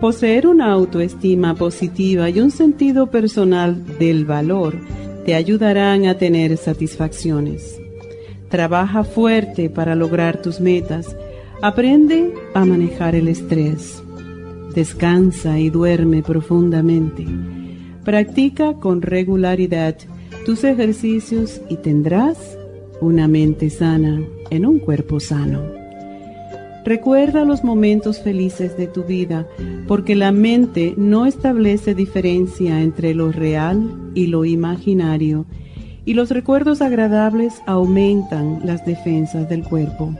Poseer 0.00 0.46
una 0.46 0.70
autoestima 0.70 1.56
positiva 1.56 2.30
y 2.30 2.38
un 2.38 2.52
sentido 2.52 3.08
personal 3.08 3.84
del 3.98 4.24
valor 4.24 4.76
te 5.24 5.34
ayudarán 5.34 6.06
a 6.06 6.16
tener 6.16 6.56
satisfacciones. 6.56 7.80
Trabaja 8.48 9.02
fuerte 9.02 9.68
para 9.68 9.96
lograr 9.96 10.40
tus 10.40 10.60
metas. 10.60 11.16
Aprende 11.62 12.32
a 12.54 12.64
manejar 12.64 13.16
el 13.16 13.26
estrés. 13.26 14.00
Descansa 14.72 15.58
y 15.58 15.68
duerme 15.68 16.22
profundamente. 16.22 17.26
Practica 18.04 18.74
con 18.74 19.02
regularidad 19.02 19.96
tus 20.46 20.62
ejercicios 20.62 21.60
y 21.68 21.76
tendrás 21.76 22.56
una 23.00 23.26
mente 23.26 23.68
sana 23.68 24.22
en 24.50 24.64
un 24.64 24.78
cuerpo 24.78 25.18
sano. 25.18 25.77
Recuerda 26.88 27.44
los 27.44 27.64
momentos 27.64 28.18
felices 28.18 28.78
de 28.78 28.86
tu 28.86 29.04
vida, 29.04 29.46
porque 29.86 30.14
la 30.14 30.32
mente 30.32 30.94
no 30.96 31.26
establece 31.26 31.94
diferencia 31.94 32.80
entre 32.80 33.12
lo 33.12 33.30
real 33.30 34.10
y 34.14 34.28
lo 34.28 34.46
imaginario, 34.46 35.44
y 36.06 36.14
los 36.14 36.30
recuerdos 36.30 36.80
agradables 36.80 37.60
aumentan 37.66 38.62
las 38.64 38.86
defensas 38.86 39.50
del 39.50 39.64
cuerpo. 39.64 40.14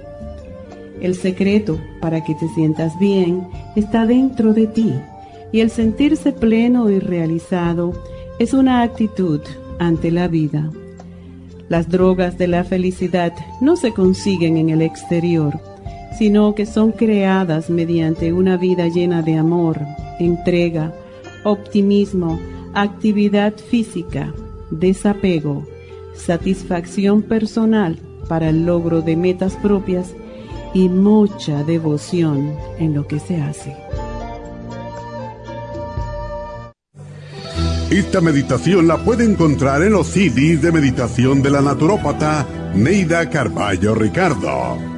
El 1.01 1.15
secreto 1.15 1.81
para 2.03 2.23
que 2.23 2.35
te 2.35 2.47
sientas 2.49 2.99
bien 2.99 3.49
está 3.75 4.05
dentro 4.05 4.53
de 4.53 4.67
ti, 4.67 4.93
y 5.53 5.61
el 5.61 5.71
sentirse 5.71 6.33
pleno 6.33 6.91
y 6.91 6.99
realizado 6.99 7.95
es 8.39 8.53
una 8.53 8.83
actitud 8.83 9.41
ante 9.79 10.11
la 10.11 10.29
vida. 10.29 10.71
Las 11.71 11.89
drogas 11.89 12.37
de 12.37 12.47
la 12.47 12.63
felicidad 12.63 13.33
no 13.63 13.77
se 13.77 13.95
consiguen 13.95 14.59
en 14.59 14.69
el 14.69 14.83
exterior, 14.83 15.59
sino 16.19 16.55
que 16.55 16.67
son 16.67 16.91
creadas 16.91 17.71
mediante 17.71 18.33
una 18.33 18.57
vida 18.57 18.89
llena 18.89 19.23
de 19.23 19.37
amor, 19.37 19.81
entrega, 20.19 20.93
optimismo, 21.45 22.41
actividad 22.75 23.55
física, 23.55 24.35
desapego, 24.71 25.65
satisfacción 26.15 27.23
personal 27.23 27.99
para 28.29 28.49
el 28.49 28.67
logro 28.67 29.01
de 29.01 29.17
metas 29.17 29.55
propias 29.57 30.13
y 30.75 30.89
mucha 30.89 31.63
devoción 31.63 32.55
en 32.79 32.95
lo 32.95 33.07
que 33.07 33.21
se 33.21 33.41
hace. 33.41 33.77
Esta 37.91 38.21
meditación 38.21 38.87
la 38.87 38.99
puede 38.99 39.25
encontrar 39.25 39.83
en 39.83 39.93
los 39.93 40.09
CDs 40.09 40.61
de 40.61 40.73
meditación 40.73 41.43
de 41.43 41.51
la 41.51 41.63
naturópata 41.63 42.47
Neida 42.75 43.31
Carballo 43.31 43.95
Ricardo. 43.95 44.98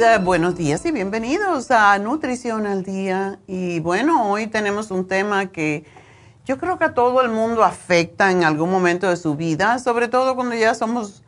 Eh, 0.00 0.18
buenos 0.22 0.54
días 0.54 0.86
y 0.86 0.92
bienvenidos 0.92 1.72
a 1.72 1.98
Nutrición 1.98 2.68
al 2.68 2.84
Día. 2.84 3.40
Y 3.48 3.80
bueno, 3.80 4.30
hoy 4.30 4.46
tenemos 4.46 4.92
un 4.92 5.08
tema 5.08 5.46
que 5.46 5.84
yo 6.46 6.56
creo 6.56 6.78
que 6.78 6.84
a 6.84 6.94
todo 6.94 7.20
el 7.20 7.30
mundo 7.30 7.64
afecta 7.64 8.30
en 8.30 8.44
algún 8.44 8.70
momento 8.70 9.08
de 9.10 9.16
su 9.16 9.34
vida, 9.34 9.80
sobre 9.80 10.06
todo 10.06 10.36
cuando 10.36 10.54
ya 10.54 10.76
somos 10.76 11.24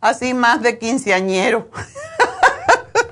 así 0.00 0.32
más 0.32 0.62
de 0.62 0.78
quinceañero. 0.78 1.68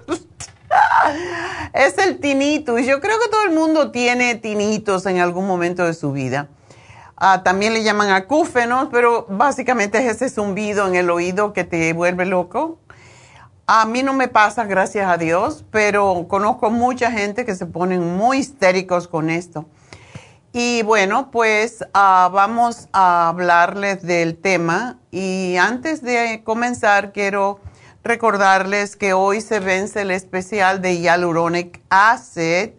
es 1.72 1.98
el 1.98 2.20
tinito 2.20 2.78
y 2.78 2.86
yo 2.86 3.00
creo 3.00 3.18
que 3.18 3.28
todo 3.28 3.42
el 3.42 3.50
mundo 3.50 3.90
tiene 3.90 4.36
tinitos 4.36 5.04
en 5.06 5.18
algún 5.18 5.48
momento 5.48 5.84
de 5.84 5.94
su 5.94 6.12
vida. 6.12 6.48
Ah, 7.16 7.42
también 7.42 7.72
le 7.72 7.82
llaman 7.82 8.10
acúfenos, 8.10 8.88
pero 8.92 9.26
básicamente 9.28 9.98
es 9.98 10.16
ese 10.16 10.28
zumbido 10.28 10.86
en 10.86 10.94
el 10.94 11.10
oído 11.10 11.52
que 11.52 11.64
te 11.64 11.92
vuelve 11.92 12.24
loco. 12.24 12.78
A 13.74 13.86
mí 13.86 14.02
no 14.02 14.12
me 14.12 14.28
pasa, 14.28 14.64
gracias 14.64 15.08
a 15.08 15.16
Dios, 15.16 15.64
pero 15.70 16.26
conozco 16.28 16.70
mucha 16.70 17.10
gente 17.10 17.46
que 17.46 17.54
se 17.54 17.64
ponen 17.64 18.18
muy 18.18 18.36
histéricos 18.36 19.08
con 19.08 19.30
esto. 19.30 19.64
Y 20.52 20.82
bueno, 20.82 21.30
pues 21.30 21.82
ah, 21.94 22.28
vamos 22.30 22.90
a 22.92 23.28
hablarles 23.28 24.02
del 24.02 24.36
tema. 24.36 24.98
Y 25.10 25.56
antes 25.56 26.02
de 26.02 26.42
comenzar, 26.44 27.12
quiero 27.12 27.60
recordarles 28.04 28.94
que 28.94 29.14
hoy 29.14 29.40
se 29.40 29.58
vence 29.58 30.02
el 30.02 30.10
especial 30.10 30.82
de 30.82 30.98
Hyaluronic 30.98 31.80
Acid, 31.88 32.72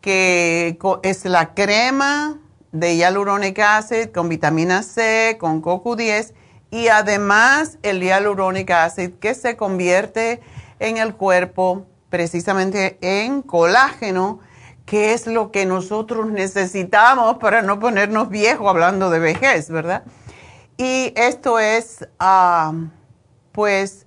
que 0.00 0.80
es 1.04 1.24
la 1.26 1.54
crema 1.54 2.40
de 2.72 2.96
Hyaluronic 2.96 3.56
Acid 3.60 4.08
con 4.08 4.28
vitamina 4.28 4.82
C, 4.82 5.36
con 5.38 5.62
CoQ10 5.62 6.32
y 6.70 6.88
además 6.88 7.78
el 7.82 8.02
hyaluronic 8.02 8.70
acid 8.70 9.12
que 9.14 9.34
se 9.34 9.56
convierte 9.56 10.40
en 10.78 10.98
el 10.98 11.14
cuerpo 11.14 11.86
precisamente 12.10 12.98
en 13.00 13.42
colágeno, 13.42 14.40
que 14.84 15.12
es 15.12 15.26
lo 15.26 15.50
que 15.50 15.66
nosotros 15.66 16.30
necesitamos 16.30 17.38
para 17.38 17.62
no 17.62 17.78
ponernos 17.78 18.28
viejos 18.28 18.68
hablando 18.68 19.10
de 19.10 19.18
vejez, 19.18 19.70
¿verdad? 19.70 20.04
Y 20.76 21.12
esto 21.16 21.58
es, 21.58 22.08
ah, 22.18 22.72
pues, 23.52 24.06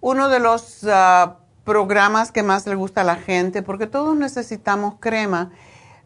uno 0.00 0.28
de 0.28 0.40
los 0.40 0.84
ah, 0.88 1.36
programas 1.64 2.32
que 2.32 2.42
más 2.42 2.66
le 2.66 2.74
gusta 2.74 3.02
a 3.02 3.04
la 3.04 3.16
gente, 3.16 3.62
porque 3.62 3.86
todos 3.86 4.16
necesitamos 4.16 4.94
crema. 4.98 5.50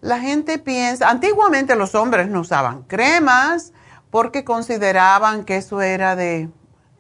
La 0.01 0.19
gente 0.19 0.59
piensa, 0.59 1.09
antiguamente 1.09 1.77
los 1.77 1.95
hombres 1.95 2.29
no 2.29 2.41
usaban 2.41 2.83
cremas 2.83 3.73
porque 4.15 4.45
consideraban 4.45 5.45
que 5.45 5.57
eso 5.57 5.83
era 5.83 6.15
de 6.15 6.49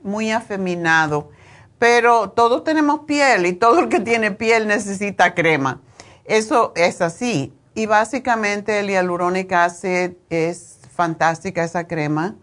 muy 0.02 0.32
afeminado, 0.32 1.30
pero 1.78 2.30
todos 2.30 2.64
tenemos 2.64 3.02
piel 3.06 3.46
y 3.46 3.52
todo 3.52 3.78
el 3.78 3.88
que 3.88 4.00
tiene 4.00 4.32
piel 4.32 4.66
necesita 4.66 5.32
crema. 5.32 5.80
Eso 6.24 6.72
es 6.74 7.00
así. 7.00 7.54
Y 7.72 7.86
básicamente 7.86 8.80
el 8.80 8.90
hialuronic 8.90 9.52
acid 9.52 10.14
es 10.28 10.80
fantástica 10.92 11.62
esa 11.62 11.86
crema 11.86 12.34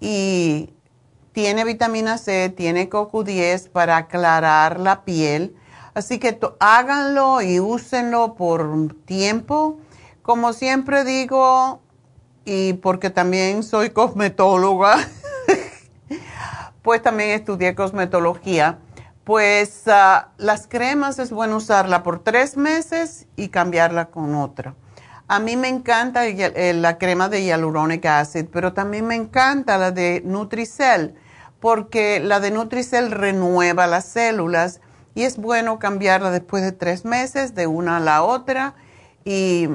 y 0.00 0.72
tiene 1.32 1.66
vitamina 1.66 2.16
C, 2.16 2.48
tiene 2.48 2.88
CoQ10 2.88 3.68
para 3.68 3.98
aclarar 3.98 4.80
la 4.80 5.04
piel. 5.04 5.54
Así 5.92 6.18
que 6.18 6.40
háganlo 6.58 7.42
y 7.42 7.60
úsenlo 7.60 8.34
por 8.34 8.94
tiempo. 9.04 9.78
Como 10.22 10.54
siempre 10.54 11.04
digo, 11.04 11.82
y 12.52 12.72
porque 12.72 13.10
también 13.10 13.62
soy 13.62 13.90
cosmetóloga, 13.90 14.96
pues 16.82 17.00
también 17.00 17.30
estudié 17.30 17.76
cosmetología, 17.76 18.80
pues 19.22 19.84
ah, 19.86 20.30
las 20.36 20.66
cremas 20.66 21.20
es 21.20 21.30
bueno 21.30 21.58
usarla 21.58 22.02
por 22.02 22.24
tres 22.24 22.56
meses 22.56 23.28
y 23.36 23.50
cambiarla 23.50 24.06
con 24.06 24.34
otra. 24.34 24.74
A 25.28 25.38
mí 25.38 25.56
me 25.56 25.68
encanta 25.68 26.22
la 26.24 26.98
crema 26.98 27.28
de 27.28 27.44
hyaluronic 27.44 28.04
acid, 28.06 28.46
pero 28.52 28.72
también 28.72 29.06
me 29.06 29.14
encanta 29.14 29.78
la 29.78 29.92
de 29.92 30.20
Nutricel, 30.24 31.14
porque 31.60 32.18
la 32.18 32.40
de 32.40 32.50
Nutricel 32.50 33.12
renueva 33.12 33.86
las 33.86 34.06
células 34.06 34.80
y 35.14 35.22
es 35.22 35.36
bueno 35.36 35.78
cambiarla 35.78 36.32
después 36.32 36.64
de 36.64 36.72
tres 36.72 37.04
meses 37.04 37.54
de 37.54 37.68
una 37.68 37.98
a 37.98 38.00
la 38.00 38.24
otra 38.24 38.74
y 39.24 39.68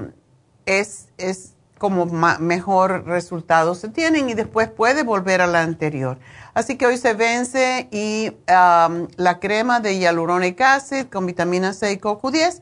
es, 0.66 1.08
es 1.18 1.55
como 1.78 2.06
mejor 2.06 3.06
resultado 3.06 3.76
se 3.76 3.90
tienen 3.90 4.30
y 4.30 4.34
después 4.34 4.70
puede 4.70 5.04
volver 5.04 5.42
a 5.42 5.48
la 5.48 5.62
anterior. 5.62 6.18
Así 6.54 6.78
que 6.78 6.88
hoy 6.88 6.98
se 6.98 7.14
vence 7.14 7.90
y 7.92 8.32
la 8.48 9.40
crema 9.42 9.82
de 9.82 9.98
hyaluronic 9.98 10.62
acid 10.62 11.08
con 11.08 11.26
vitamina 11.26 11.74
C 11.74 11.92
y 11.92 11.98
CoQ10 11.98 12.62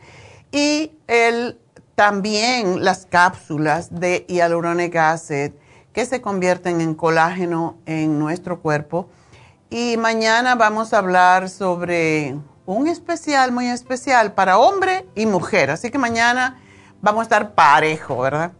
y 0.51 0.91
el 1.07 1.59
también 1.95 2.83
las 2.83 3.05
cápsulas 3.05 3.99
de 3.99 4.25
hyaluronic 4.27 4.95
acid 4.95 5.51
que 5.93 6.07
se 6.07 6.21
convierten 6.21 6.81
en 6.81 6.95
colágeno 6.95 7.77
en 7.85 8.17
nuestro 8.17 8.61
cuerpo. 8.61 9.09
Y 9.69 9.95
mañana 9.97 10.55
vamos 10.55 10.91
a 10.91 10.97
hablar 10.97 11.49
sobre 11.49 12.35
un 12.65 12.87
especial 12.87 13.51
muy 13.51 13.67
especial 13.67 14.33
para 14.33 14.57
hombre 14.57 15.05
y 15.13 15.27
mujer. 15.27 15.69
Así 15.69 15.91
que 15.91 15.99
mañana 15.99 16.59
vamos 16.99 17.21
a 17.21 17.23
estar 17.23 17.53
parejo, 17.53 18.17
¿verdad? 18.17 18.53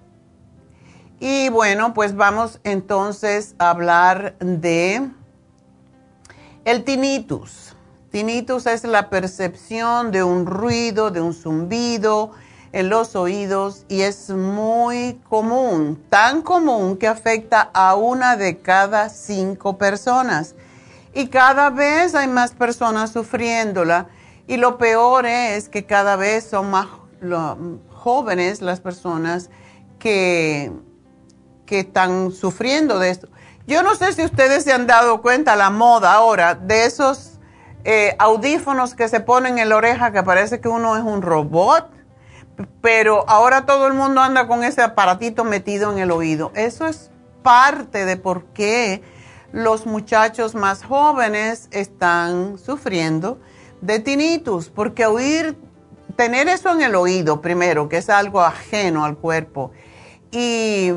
Y 1.26 1.48
bueno, 1.48 1.94
pues 1.94 2.18
vamos 2.18 2.60
entonces 2.66 3.56
a 3.58 3.70
hablar 3.70 4.36
de 4.40 5.10
el 6.66 6.84
tinnitus. 6.84 7.78
Tinnitus 8.12 8.66
es 8.66 8.84
la 8.84 9.10
percepción 9.10 10.12
de 10.12 10.22
un 10.22 10.46
ruido, 10.46 11.12
de 11.12 11.22
un 11.22 11.34
zumbido, 11.34 12.32
en 12.74 12.90
los 12.90 13.16
oídos 13.16 13.86
y 13.88 14.02
es 14.02 14.32
muy 14.32 15.22
común, 15.30 16.04
tan 16.10 16.42
común 16.42 16.98
que 16.98 17.08
afecta 17.08 17.72
a 17.74 17.96
una 17.96 18.36
de 18.36 18.58
cada 18.58 19.08
cinco 19.08 19.78
personas. 19.78 20.56
Y 21.14 21.28
cada 21.28 21.70
vez 21.70 22.16
hay 22.16 22.28
más 22.28 22.52
personas 22.52 23.14
sufriéndola 23.14 24.10
y 24.46 24.58
lo 24.58 24.78
peor 24.78 25.26
es 25.26 25.70
que 25.70 25.86
cada 25.86 26.18
vez 26.18 26.44
son 26.44 26.70
más 26.70 26.88
jóvenes 27.94 28.62
las 28.62 28.82
personas 28.82 29.50
que, 30.00 30.70
que 31.74 31.80
están 31.80 32.32
sufriendo 32.32 33.00
de 33.00 33.10
esto. 33.10 33.30
Yo 33.66 33.82
no 33.82 33.96
sé 33.96 34.14
si 34.14 34.24
ustedes 34.24 34.64
se 34.64 34.74
han 34.74 34.86
dado 34.86 35.24
cuenta 35.24 35.56
la 35.56 35.72
moda 35.72 36.14
ahora 36.14 36.54
de 36.54 36.86
esos 36.86 37.40
eh, 37.84 38.16
audífonos 38.20 38.94
que 38.94 39.08
se 39.08 39.22
ponen 39.22 39.58
en 39.58 39.70
la 39.70 39.78
oreja 39.78 40.12
que 40.12 40.22
parece 40.22 40.62
que 40.62 40.68
uno 40.68 40.96
es 40.96 41.04
un 41.04 41.24
robot 41.24 41.90
pero 42.82 43.28
ahora 43.28 43.66
todo 43.66 43.88
el 43.88 43.94
mundo 43.94 44.22
anda 44.22 44.48
con 44.48 44.64
ese 44.64 44.82
aparatito 44.82 45.44
metido 45.44 45.92
en 45.92 45.98
el 45.98 46.12
oído. 46.12 46.52
Eso 46.56 46.86
es 46.86 47.10
parte 47.42 48.06
de 48.06 48.18
por 48.18 48.46
qué 48.54 49.02
los 49.52 49.86
muchachos 49.86 50.56
más 50.56 50.84
jóvenes 50.84 51.68
están 51.72 52.58
sufriendo 52.58 53.40
de 53.82 54.00
tinnitus, 54.00 54.70
porque 54.70 55.06
oír, 55.06 55.58
tener 56.16 56.48
eso 56.48 56.72
en 56.72 56.82
el 56.82 56.96
oído 56.96 57.42
primero, 57.42 57.90
que 57.90 57.98
es 57.98 58.10
algo 58.10 58.42
ajeno 58.42 59.04
al 59.04 59.18
cuerpo, 59.18 59.72
y 60.32 60.92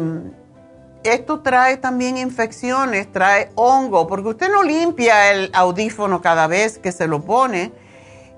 esto 1.08 1.40
trae 1.40 1.76
también 1.76 2.16
infecciones, 2.16 3.10
trae 3.10 3.50
hongo, 3.54 4.06
porque 4.06 4.28
usted 4.28 4.50
no 4.50 4.62
limpia 4.62 5.32
el 5.32 5.50
audífono 5.54 6.20
cada 6.20 6.46
vez 6.46 6.78
que 6.78 6.92
se 6.92 7.06
lo 7.06 7.22
pone 7.22 7.72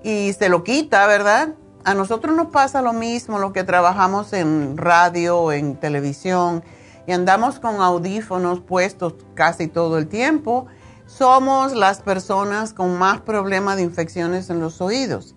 y 0.02 0.32
se 0.32 0.48
lo 0.48 0.64
quita, 0.64 1.06
¿verdad? 1.06 1.54
a 1.88 1.94
nosotros 1.94 2.36
nos 2.36 2.48
pasa 2.48 2.82
lo 2.82 2.92
mismo, 2.92 3.38
lo 3.38 3.54
que 3.54 3.64
trabajamos 3.64 4.34
en 4.34 4.76
radio, 4.76 5.52
en 5.52 5.76
televisión, 5.76 6.62
y 7.06 7.12
andamos 7.12 7.60
con 7.60 7.80
audífonos 7.80 8.60
puestos 8.60 9.14
casi 9.32 9.68
todo 9.68 9.96
el 9.96 10.06
tiempo, 10.06 10.66
somos 11.06 11.72
las 11.74 12.02
personas 12.02 12.74
con 12.74 12.98
más 12.98 13.22
problemas 13.22 13.76
de 13.76 13.84
infecciones 13.84 14.50
en 14.50 14.60
los 14.60 14.82
oídos. 14.82 15.34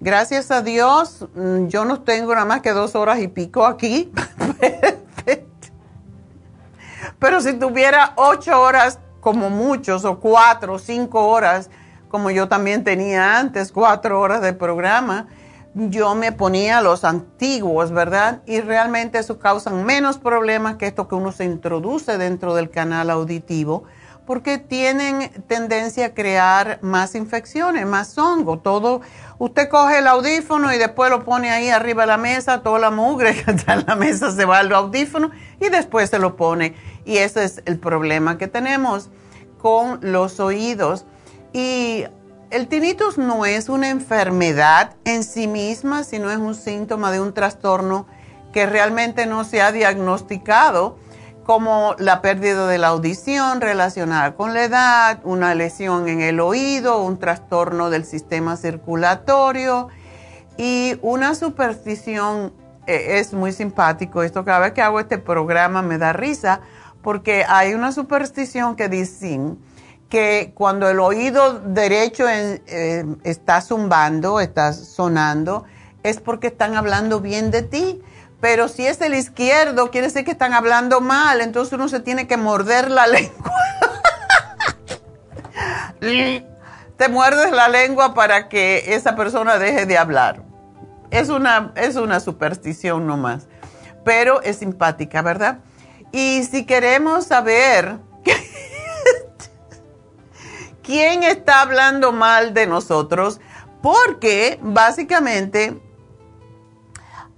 Gracias 0.00 0.50
a 0.50 0.60
Dios, 0.60 1.26
mm, 1.34 1.68
yo 1.68 1.86
no 1.86 2.02
tengo 2.02 2.34
nada 2.34 2.44
más 2.44 2.60
que 2.60 2.72
dos 2.72 2.94
horas 2.94 3.20
y 3.20 3.28
pico 3.28 3.64
aquí. 3.64 4.12
Pero 7.24 7.40
si 7.40 7.54
tuviera 7.54 8.12
ocho 8.16 8.60
horas 8.60 8.98
como 9.22 9.48
muchos, 9.48 10.04
o 10.04 10.20
cuatro 10.20 10.74
o 10.74 10.78
cinco 10.78 11.26
horas, 11.28 11.70
como 12.10 12.30
yo 12.30 12.48
también 12.48 12.84
tenía 12.84 13.38
antes, 13.38 13.72
cuatro 13.72 14.20
horas 14.20 14.42
de 14.42 14.52
programa, 14.52 15.28
yo 15.72 16.14
me 16.14 16.32
ponía 16.32 16.82
los 16.82 17.02
antiguos, 17.02 17.92
¿verdad? 17.92 18.42
Y 18.44 18.60
realmente 18.60 19.18
eso 19.18 19.38
causa 19.38 19.70
menos 19.70 20.18
problemas 20.18 20.76
que 20.76 20.86
esto 20.86 21.08
que 21.08 21.14
uno 21.14 21.32
se 21.32 21.46
introduce 21.46 22.18
dentro 22.18 22.54
del 22.54 22.68
canal 22.68 23.08
auditivo, 23.08 23.84
porque 24.26 24.58
tienen 24.58 25.30
tendencia 25.46 26.06
a 26.06 26.14
crear 26.14 26.78
más 26.82 27.14
infecciones, 27.14 27.86
más 27.86 28.18
hongo. 28.18 28.58
Todo, 28.58 29.00
usted 29.38 29.70
coge 29.70 30.00
el 30.00 30.08
audífono 30.08 30.74
y 30.74 30.78
después 30.78 31.10
lo 31.10 31.24
pone 31.24 31.50
ahí 31.50 31.70
arriba 31.70 32.02
de 32.02 32.08
la 32.08 32.18
mesa, 32.18 32.62
toda 32.62 32.78
la 32.78 32.90
mugre 32.90 33.34
que 33.44 33.50
está 33.50 33.74
en 33.74 33.84
la 33.86 33.96
mesa 33.96 34.30
se 34.30 34.44
va 34.44 34.58
al 34.58 34.72
audífono 34.74 35.30
y 35.58 35.70
después 35.70 36.10
se 36.10 36.18
lo 36.18 36.36
pone. 36.36 36.74
Y 37.04 37.18
ese 37.18 37.44
es 37.44 37.62
el 37.66 37.78
problema 37.78 38.38
que 38.38 38.48
tenemos 38.48 39.10
con 39.58 39.98
los 40.02 40.40
oídos. 40.40 41.06
Y 41.52 42.04
el 42.50 42.68
tinnitus 42.68 43.18
no 43.18 43.46
es 43.46 43.68
una 43.68 43.88
enfermedad 43.88 44.94
en 45.04 45.24
sí 45.24 45.46
misma, 45.46 46.04
sino 46.04 46.30
es 46.30 46.38
un 46.38 46.54
síntoma 46.54 47.10
de 47.10 47.20
un 47.20 47.34
trastorno 47.34 48.06
que 48.52 48.66
realmente 48.66 49.26
no 49.26 49.44
se 49.44 49.60
ha 49.60 49.72
diagnosticado, 49.72 50.96
como 51.44 51.94
la 51.98 52.22
pérdida 52.22 52.66
de 52.66 52.78
la 52.78 52.88
audición 52.88 53.60
relacionada 53.60 54.34
con 54.34 54.54
la 54.54 54.64
edad, 54.64 55.20
una 55.24 55.54
lesión 55.54 56.08
en 56.08 56.20
el 56.20 56.40
oído, 56.40 57.02
un 57.02 57.18
trastorno 57.18 57.90
del 57.90 58.04
sistema 58.04 58.56
circulatorio 58.56 59.88
y 60.56 60.98
una 61.02 61.34
superstición. 61.34 62.54
Eh, 62.86 63.18
es 63.18 63.32
muy 63.32 63.52
simpático 63.52 64.22
esto, 64.22 64.44
cada 64.44 64.60
vez 64.60 64.72
que 64.72 64.82
hago 64.82 65.00
este 65.00 65.18
programa 65.18 65.82
me 65.82 65.98
da 65.98 66.12
risa 66.12 66.60
porque 67.04 67.44
hay 67.46 67.74
una 67.74 67.92
superstición 67.92 68.76
que 68.76 68.88
dicen 68.88 69.58
que 70.08 70.52
cuando 70.54 70.88
el 70.88 70.98
oído 71.00 71.60
derecho 71.60 72.24
eh, 72.28 73.04
está 73.24 73.60
zumbando, 73.60 74.40
está 74.40 74.72
sonando, 74.72 75.64
es 76.02 76.18
porque 76.18 76.46
están 76.46 76.76
hablando 76.76 77.20
bien 77.20 77.50
de 77.50 77.62
ti. 77.62 78.02
Pero 78.40 78.68
si 78.68 78.86
es 78.86 79.00
el 79.02 79.14
izquierdo, 79.14 79.90
quiere 79.90 80.06
decir 80.06 80.24
que 80.24 80.30
están 80.30 80.54
hablando 80.54 81.00
mal, 81.02 81.42
entonces 81.42 81.74
uno 81.74 81.88
se 81.88 82.00
tiene 82.00 82.26
que 82.26 82.38
morder 82.38 82.90
la 82.90 83.06
lengua. 83.06 83.52
Te 86.96 87.08
muerdes 87.10 87.52
la 87.52 87.68
lengua 87.68 88.14
para 88.14 88.48
que 88.48 88.94
esa 88.94 89.14
persona 89.14 89.58
deje 89.58 89.84
de 89.84 89.98
hablar. 89.98 90.42
Es 91.10 91.28
una, 91.28 91.72
es 91.76 91.96
una 91.96 92.18
superstición 92.20 93.06
nomás, 93.06 93.46
pero 94.04 94.40
es 94.40 94.56
simpática, 94.56 95.20
¿verdad? 95.20 95.58
Y 96.14 96.44
si 96.44 96.64
queremos 96.64 97.26
saber 97.26 97.98
quién 100.84 101.24
está 101.24 101.60
hablando 101.60 102.12
mal 102.12 102.54
de 102.54 102.68
nosotros, 102.68 103.40
porque 103.82 104.60
básicamente 104.62 105.82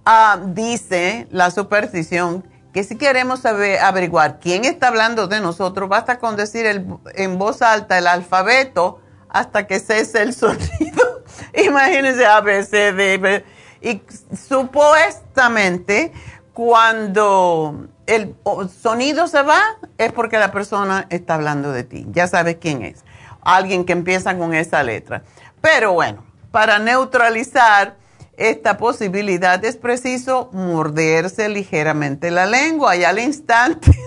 ah, 0.04 0.38
dice 0.48 1.26
la 1.30 1.50
superstición 1.50 2.46
que 2.74 2.84
si 2.84 2.98
queremos 2.98 3.40
saber, 3.40 3.78
averiguar 3.78 4.40
quién 4.40 4.66
está 4.66 4.88
hablando 4.88 5.26
de 5.26 5.40
nosotros, 5.40 5.88
basta 5.88 6.18
con 6.18 6.36
decir 6.36 6.66
en 6.66 7.38
voz 7.38 7.62
alta 7.62 7.96
el 7.96 8.06
alfabeto 8.06 9.00
hasta 9.30 9.66
que 9.66 9.80
cese 9.80 10.20
el 10.20 10.34
sonido. 10.34 11.24
Imagínense 11.54 12.26
A, 12.26 12.42
B, 12.42 12.62
C, 12.62 12.92
D. 12.92 13.42
Y 13.80 14.02
supuestamente 14.36 16.12
cuando 16.52 17.88
el 18.06 18.34
sonido 18.82 19.26
se 19.26 19.42
va 19.42 19.60
es 19.98 20.12
porque 20.12 20.38
la 20.38 20.52
persona 20.52 21.06
está 21.10 21.34
hablando 21.34 21.72
de 21.72 21.84
ti. 21.84 22.06
Ya 22.10 22.28
sabes 22.28 22.56
quién 22.60 22.82
es. 22.82 23.04
Alguien 23.42 23.84
que 23.84 23.92
empieza 23.92 24.36
con 24.38 24.54
esa 24.54 24.82
letra. 24.82 25.22
Pero 25.60 25.92
bueno, 25.92 26.24
para 26.50 26.78
neutralizar 26.78 27.96
esta 28.36 28.76
posibilidad 28.76 29.64
es 29.64 29.76
preciso 29.76 30.50
morderse 30.52 31.48
ligeramente 31.48 32.30
la 32.30 32.46
lengua 32.46 32.96
y 32.96 33.04
al 33.04 33.18
instante... 33.18 33.90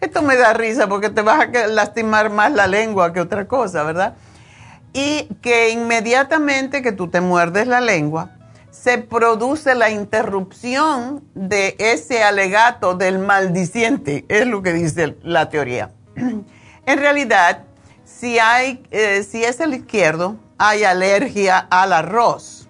Esto 0.00 0.22
me 0.22 0.36
da 0.36 0.52
risa 0.52 0.88
porque 0.88 1.10
te 1.10 1.22
vas 1.22 1.40
a 1.40 1.66
lastimar 1.66 2.30
más 2.30 2.52
la 2.52 2.68
lengua 2.68 3.12
que 3.12 3.20
otra 3.20 3.48
cosa, 3.48 3.82
¿verdad? 3.82 4.14
Y 4.92 5.24
que 5.42 5.70
inmediatamente 5.70 6.82
que 6.82 6.92
tú 6.92 7.08
te 7.08 7.20
muerdes 7.20 7.66
la 7.66 7.80
lengua, 7.80 8.37
se 8.82 8.98
produce 8.98 9.74
la 9.74 9.90
interrupción 9.90 11.24
de 11.34 11.74
ese 11.78 12.22
alegato 12.22 12.94
del 12.94 13.18
maldiciente, 13.18 14.24
es 14.28 14.46
lo 14.46 14.62
que 14.62 14.72
dice 14.72 15.16
la 15.22 15.48
teoría. 15.48 15.90
en 16.16 16.98
realidad, 16.98 17.64
si, 18.04 18.38
hay, 18.38 18.84
eh, 18.90 19.26
si 19.28 19.42
es 19.42 19.60
el 19.60 19.74
izquierdo, 19.74 20.36
hay 20.58 20.84
alergia 20.84 21.58
al 21.58 21.92
arroz. 21.92 22.68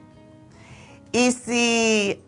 Y 1.12 1.33
si 1.33 2.23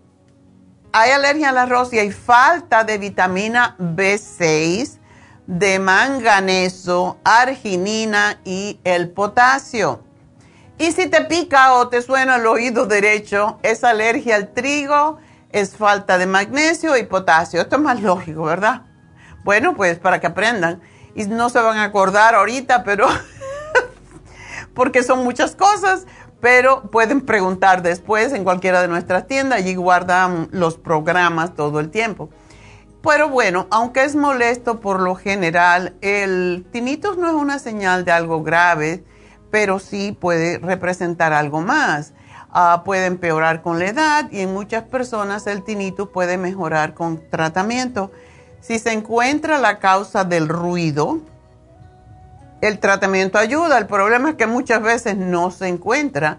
hay 0.92 1.10
alergia 1.10 1.50
al 1.50 1.58
arroz 1.58 1.92
y 1.92 1.98
hay 1.98 2.10
falta 2.10 2.84
de 2.84 2.98
vitamina 2.98 3.76
B6, 3.78 4.98
de 5.46 5.78
manganeso, 5.78 7.18
arginina 7.24 8.40
y 8.44 8.78
el 8.84 9.10
potasio. 9.10 10.04
Y 10.80 10.92
si 10.92 11.08
te 11.08 11.26
pica 11.26 11.74
o 11.74 11.88
te 11.88 12.00
suena 12.00 12.36
el 12.36 12.46
oído 12.46 12.86
derecho, 12.86 13.58
es 13.62 13.84
alergia 13.84 14.36
al 14.36 14.54
trigo, 14.54 15.18
es 15.52 15.76
falta 15.76 16.16
de 16.16 16.24
magnesio 16.24 16.96
y 16.96 17.02
potasio. 17.02 17.60
Esto 17.60 17.76
es 17.76 17.82
más 17.82 18.00
lógico, 18.00 18.44
¿verdad? 18.44 18.84
Bueno, 19.44 19.76
pues 19.76 19.98
para 19.98 20.20
que 20.20 20.28
aprendan. 20.28 20.80
Y 21.14 21.26
no 21.26 21.50
se 21.50 21.60
van 21.60 21.76
a 21.76 21.84
acordar 21.84 22.34
ahorita, 22.34 22.82
pero 22.82 23.08
porque 24.74 25.02
son 25.02 25.22
muchas 25.22 25.54
cosas, 25.54 26.06
pero 26.40 26.84
pueden 26.84 27.20
preguntar 27.26 27.82
después 27.82 28.32
en 28.32 28.42
cualquiera 28.42 28.80
de 28.80 28.88
nuestras 28.88 29.26
tiendas. 29.26 29.58
Allí 29.58 29.74
guardan 29.74 30.48
los 30.50 30.78
programas 30.78 31.54
todo 31.54 31.78
el 31.80 31.90
tiempo. 31.90 32.30
Pero 33.02 33.28
bueno, 33.28 33.66
aunque 33.70 34.04
es 34.04 34.16
molesto 34.16 34.80
por 34.80 35.02
lo 35.02 35.14
general, 35.14 35.94
el 36.00 36.64
tinnitus 36.72 37.18
no 37.18 37.28
es 37.28 37.34
una 37.34 37.58
señal 37.58 38.06
de 38.06 38.12
algo 38.12 38.42
grave 38.42 39.04
pero 39.50 39.78
sí 39.78 40.16
puede 40.18 40.58
representar 40.58 41.32
algo 41.32 41.60
más. 41.60 42.12
Ah, 42.52 42.82
puede 42.84 43.06
empeorar 43.06 43.62
con 43.62 43.78
la 43.78 43.86
edad 43.86 44.28
y 44.32 44.40
en 44.40 44.52
muchas 44.52 44.82
personas 44.82 45.46
el 45.46 45.62
tinnitus 45.62 46.08
puede 46.08 46.36
mejorar 46.36 46.94
con 46.94 47.20
tratamiento. 47.30 48.10
Si 48.60 48.78
se 48.78 48.92
encuentra 48.92 49.58
la 49.58 49.78
causa 49.78 50.24
del 50.24 50.48
ruido, 50.48 51.20
el 52.60 52.78
tratamiento 52.80 53.38
ayuda. 53.38 53.78
El 53.78 53.86
problema 53.86 54.30
es 54.30 54.34
que 54.36 54.46
muchas 54.46 54.82
veces 54.82 55.16
no 55.16 55.50
se 55.50 55.68
encuentra. 55.68 56.38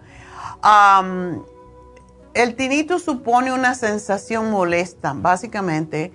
el 2.33 2.55
tinnitus 2.55 3.03
supone 3.03 3.53
una 3.53 3.73
sensación 3.73 4.51
molesta, 4.51 5.13
básicamente, 5.15 6.11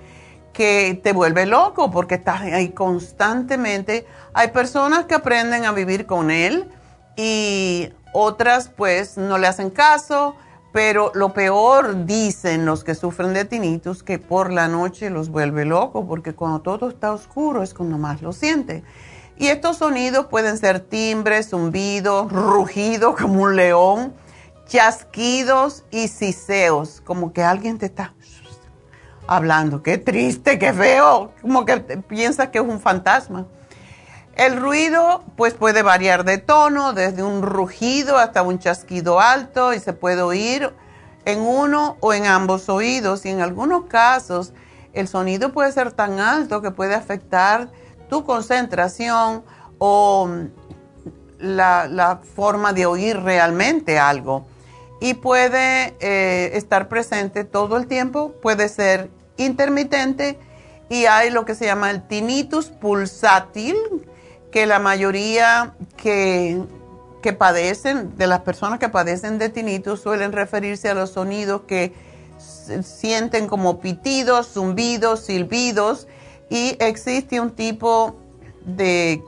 que 0.52 0.98
te 1.02 1.12
vuelve 1.12 1.46
loco 1.46 1.90
porque 1.90 2.16
estás 2.16 2.42
ahí 2.42 2.68
constantemente. 2.68 4.06
Hay 4.34 4.48
personas 4.48 5.06
que 5.06 5.14
aprenden 5.14 5.64
a 5.64 5.72
vivir 5.72 6.06
con 6.06 6.30
él 6.30 6.70
y 7.16 7.90
otras 8.12 8.68
pues 8.68 9.16
no 9.16 9.38
le 9.38 9.46
hacen 9.46 9.70
caso, 9.70 10.36
pero 10.72 11.10
lo 11.14 11.32
peor 11.32 12.04
dicen 12.04 12.66
los 12.66 12.84
que 12.84 12.94
sufren 12.94 13.32
de 13.32 13.46
tinnitus 13.46 14.02
que 14.02 14.18
por 14.18 14.52
la 14.52 14.68
noche 14.68 15.08
los 15.08 15.30
vuelve 15.30 15.64
locos 15.64 16.04
porque 16.06 16.34
cuando 16.34 16.60
todo 16.60 16.90
está 16.90 17.12
oscuro 17.12 17.62
es 17.62 17.72
cuando 17.72 17.98
más 17.98 18.20
lo 18.22 18.32
siente. 18.32 18.84
Y 19.38 19.48
estos 19.48 19.78
sonidos 19.78 20.26
pueden 20.26 20.56
ser 20.58 20.80
timbres, 20.80 21.50
zumbidos, 21.50 22.32
rugidos 22.32 23.16
como 23.16 23.42
un 23.42 23.56
león, 23.56 24.14
chasquidos 24.66 25.84
y 25.90 26.08
siseos, 26.08 27.02
como 27.04 27.32
que 27.32 27.42
alguien 27.42 27.78
te 27.78 27.86
está 27.86 28.14
hablando. 29.26 29.82
Qué 29.82 29.98
triste, 29.98 30.58
qué 30.58 30.72
feo, 30.72 31.32
como 31.42 31.64
que 31.64 31.76
piensas 31.76 32.48
que 32.48 32.58
es 32.58 32.64
un 32.64 32.80
fantasma. 32.80 33.46
El 34.36 34.60
ruido 34.60 35.24
pues 35.36 35.54
puede 35.54 35.82
variar 35.82 36.24
de 36.24 36.36
tono, 36.36 36.92
desde 36.92 37.22
un 37.22 37.40
rugido 37.40 38.18
hasta 38.18 38.42
un 38.42 38.58
chasquido 38.58 39.18
alto 39.18 39.72
y 39.72 39.80
se 39.80 39.94
puede 39.94 40.20
oír 40.20 40.72
en 41.24 41.40
uno 41.40 41.96
o 42.00 42.12
en 42.12 42.26
ambos 42.26 42.68
oídos 42.68 43.24
y 43.24 43.30
en 43.30 43.40
algunos 43.40 43.86
casos 43.86 44.52
el 44.92 45.08
sonido 45.08 45.52
puede 45.52 45.72
ser 45.72 45.90
tan 45.92 46.20
alto 46.20 46.60
que 46.60 46.70
puede 46.70 46.94
afectar 46.94 47.68
tu 48.10 48.24
concentración 48.24 49.42
o 49.78 50.28
la, 51.38 52.20
forma 52.34 52.74
de 52.74 52.86
oír 52.86 53.18
realmente 53.18 53.98
algo. 53.98 54.46
Y 55.00 55.14
puede 55.14 55.94
eh, 56.00 56.50
estar 56.54 56.88
presente 56.88 57.44
todo 57.44 57.76
el 57.76 57.86
tiempo, 57.86 58.32
puede 58.42 58.68
ser 58.68 59.10
intermitente 59.38 60.38
y 60.88 61.06
hay 61.06 61.30
lo 61.30 61.44
que 61.44 61.54
se 61.54 61.66
llama 61.66 61.90
el 61.90 62.06
tinnitus 62.06 62.66
pulsátil, 62.66 63.76
que 64.50 64.66
la 64.66 64.78
mayoría 64.78 65.74
que, 65.96 66.62
padecen, 67.38 68.16
de 68.16 68.26
las 68.26 68.40
personas 68.40 68.78
que 68.78 68.88
padecen 68.88 69.38
de 69.38 69.48
tinnitus, 69.48 70.00
suelen 70.00 70.32
referirse 70.32 70.88
a 70.88 70.94
los 70.94 71.10
sonidos 71.10 71.62
que 71.62 71.92
sienten 72.38 73.48
como 73.48 73.80
pitidos, 73.80 74.52
zumbidos, 74.52 75.20
silbidos, 75.20 76.06
y 76.48 76.76
existe 76.78 77.40
un 77.40 77.50
tipo 77.50 78.16
de, 78.64 79.22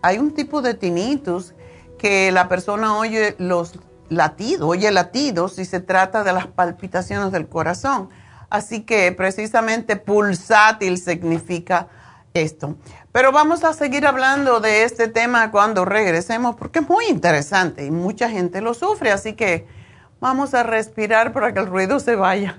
hay 0.00 0.18
un 0.18 0.32
tipo 0.32 0.62
de 0.62 0.74
tinnitus 0.74 1.54
que 1.98 2.32
la 2.32 2.48
persona 2.48 2.96
oye 2.96 3.34
los 3.38 3.78
latidos, 4.08 4.68
oye 4.68 4.90
latidos 4.90 5.56
si 5.56 5.64
se 5.64 5.80
trata 5.80 6.24
de 6.24 6.32
las 6.32 6.46
palpitaciones 6.46 7.32
del 7.32 7.48
corazón. 7.48 8.08
Así 8.48 8.82
que 8.82 9.12
precisamente 9.12 9.96
pulsátil 9.96 10.98
significa 10.98 11.88
esto. 12.36 12.76
Pero 13.12 13.32
vamos 13.32 13.64
a 13.64 13.72
seguir 13.72 14.06
hablando 14.06 14.60
de 14.60 14.84
este 14.84 15.08
tema 15.08 15.50
cuando 15.50 15.84
regresemos 15.84 16.56
porque 16.56 16.80
es 16.80 16.88
muy 16.88 17.06
interesante 17.06 17.84
y 17.84 17.90
mucha 17.90 18.28
gente 18.28 18.60
lo 18.60 18.74
sufre, 18.74 19.10
así 19.10 19.32
que 19.34 19.66
vamos 20.20 20.54
a 20.54 20.62
respirar 20.62 21.32
para 21.32 21.52
que 21.52 21.60
el 21.60 21.66
ruido 21.66 21.98
se 22.00 22.16
vaya. 22.16 22.58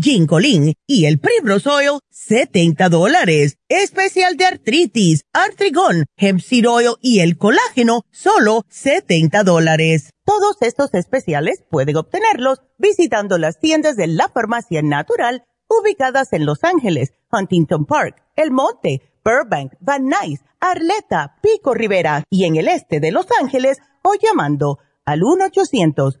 Ginkolin 0.00 0.74
y 0.86 1.06
el 1.06 1.18
Primrose 1.18 1.68
Oil, 1.68 1.98
70 2.10 2.88
dólares. 2.88 3.56
Especial 3.68 4.36
de 4.36 4.46
artritis, 4.46 5.22
artrigón, 5.32 6.04
hemp 6.16 6.40
oil 6.68 6.94
y 7.00 7.18
el 7.20 7.36
colágeno, 7.36 8.02
solo 8.12 8.64
70 8.68 9.42
dólares. 9.42 10.10
Todos 10.24 10.56
estos 10.60 10.94
especiales 10.94 11.64
pueden 11.68 11.96
obtenerlos 11.96 12.60
visitando 12.78 13.38
las 13.38 13.58
tiendas 13.58 13.96
de 13.96 14.06
la 14.06 14.28
farmacia 14.28 14.82
natural 14.82 15.44
ubicadas 15.68 16.32
en 16.32 16.46
Los 16.46 16.62
Ángeles, 16.62 17.12
Huntington 17.32 17.84
Park, 17.84 18.22
El 18.36 18.52
Monte, 18.52 19.02
Burbank, 19.24 19.72
Van 19.80 20.04
Nuys, 20.04 20.40
Arleta, 20.60 21.36
Pico 21.42 21.74
Rivera 21.74 22.24
y 22.30 22.44
en 22.44 22.56
el 22.56 22.68
este 22.68 23.00
de 23.00 23.10
Los 23.10 23.26
Ángeles 23.40 23.78
o 24.02 24.14
llamando 24.14 24.78
al 25.04 25.24
1 25.24 25.46
800 25.46 26.20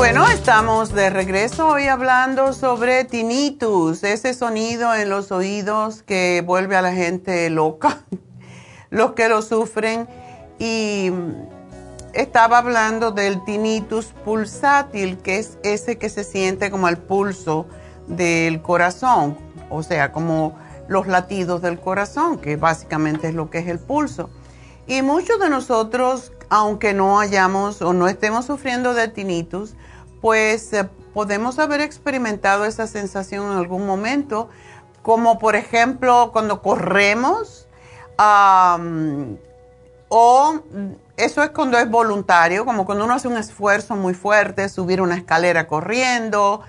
Bueno, 0.00 0.26
estamos 0.30 0.94
de 0.94 1.10
regreso 1.10 1.68
hoy 1.68 1.86
hablando 1.86 2.54
sobre 2.54 3.04
tinnitus, 3.04 4.02
ese 4.02 4.32
sonido 4.32 4.94
en 4.94 5.10
los 5.10 5.30
oídos 5.30 6.02
que 6.02 6.42
vuelve 6.44 6.74
a 6.74 6.80
la 6.80 6.94
gente 6.94 7.50
loca, 7.50 7.98
los 8.90 9.12
que 9.12 9.28
lo 9.28 9.42
sufren. 9.42 10.08
Y 10.58 11.12
estaba 12.14 12.56
hablando 12.56 13.10
del 13.10 13.44
tinnitus 13.44 14.06
pulsátil, 14.24 15.18
que 15.18 15.38
es 15.38 15.58
ese 15.64 15.98
que 15.98 16.08
se 16.08 16.24
siente 16.24 16.70
como 16.70 16.88
el 16.88 16.96
pulso 16.96 17.66
del 18.06 18.62
corazón, 18.62 19.36
o 19.68 19.82
sea, 19.82 20.12
como 20.12 20.58
los 20.88 21.08
latidos 21.08 21.60
del 21.60 21.78
corazón, 21.78 22.38
que 22.38 22.56
básicamente 22.56 23.28
es 23.28 23.34
lo 23.34 23.50
que 23.50 23.58
es 23.58 23.68
el 23.68 23.78
pulso. 23.78 24.30
Y 24.86 25.02
muchos 25.02 25.38
de 25.38 25.50
nosotros, 25.50 26.32
aunque 26.48 26.94
no 26.94 27.20
hayamos 27.20 27.82
o 27.82 27.92
no 27.92 28.08
estemos 28.08 28.46
sufriendo 28.46 28.94
de 28.94 29.06
tinnitus, 29.08 29.74
pues 30.20 30.72
eh, 30.72 30.88
podemos 31.14 31.58
haber 31.58 31.80
experimentado 31.80 32.64
esa 32.64 32.86
sensación 32.86 33.50
en 33.50 33.58
algún 33.58 33.86
momento, 33.86 34.48
como 35.02 35.38
por 35.38 35.56
ejemplo 35.56 36.30
cuando 36.32 36.62
corremos, 36.62 37.68
o 40.08 40.60
eso 41.16 41.42
es 41.42 41.50
cuando 41.50 41.78
es 41.78 41.90
voluntario, 41.90 42.64
como 42.64 42.84
cuando 42.84 43.04
uno 43.04 43.14
hace 43.14 43.28
un 43.28 43.38
esfuerzo 43.38 43.96
muy 43.96 44.14
fuerte, 44.14 44.68
subir 44.68 45.00
una 45.00 45.16
escalera 45.16 45.66
corriendo, 45.66 46.62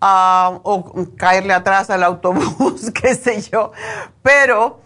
o 0.00 1.06
caerle 1.16 1.52
atrás 1.52 1.90
al 1.90 2.02
autobús, 2.04 2.90
qué 3.00 3.14
sé 3.14 3.40
yo, 3.42 3.72
pero, 4.22 4.80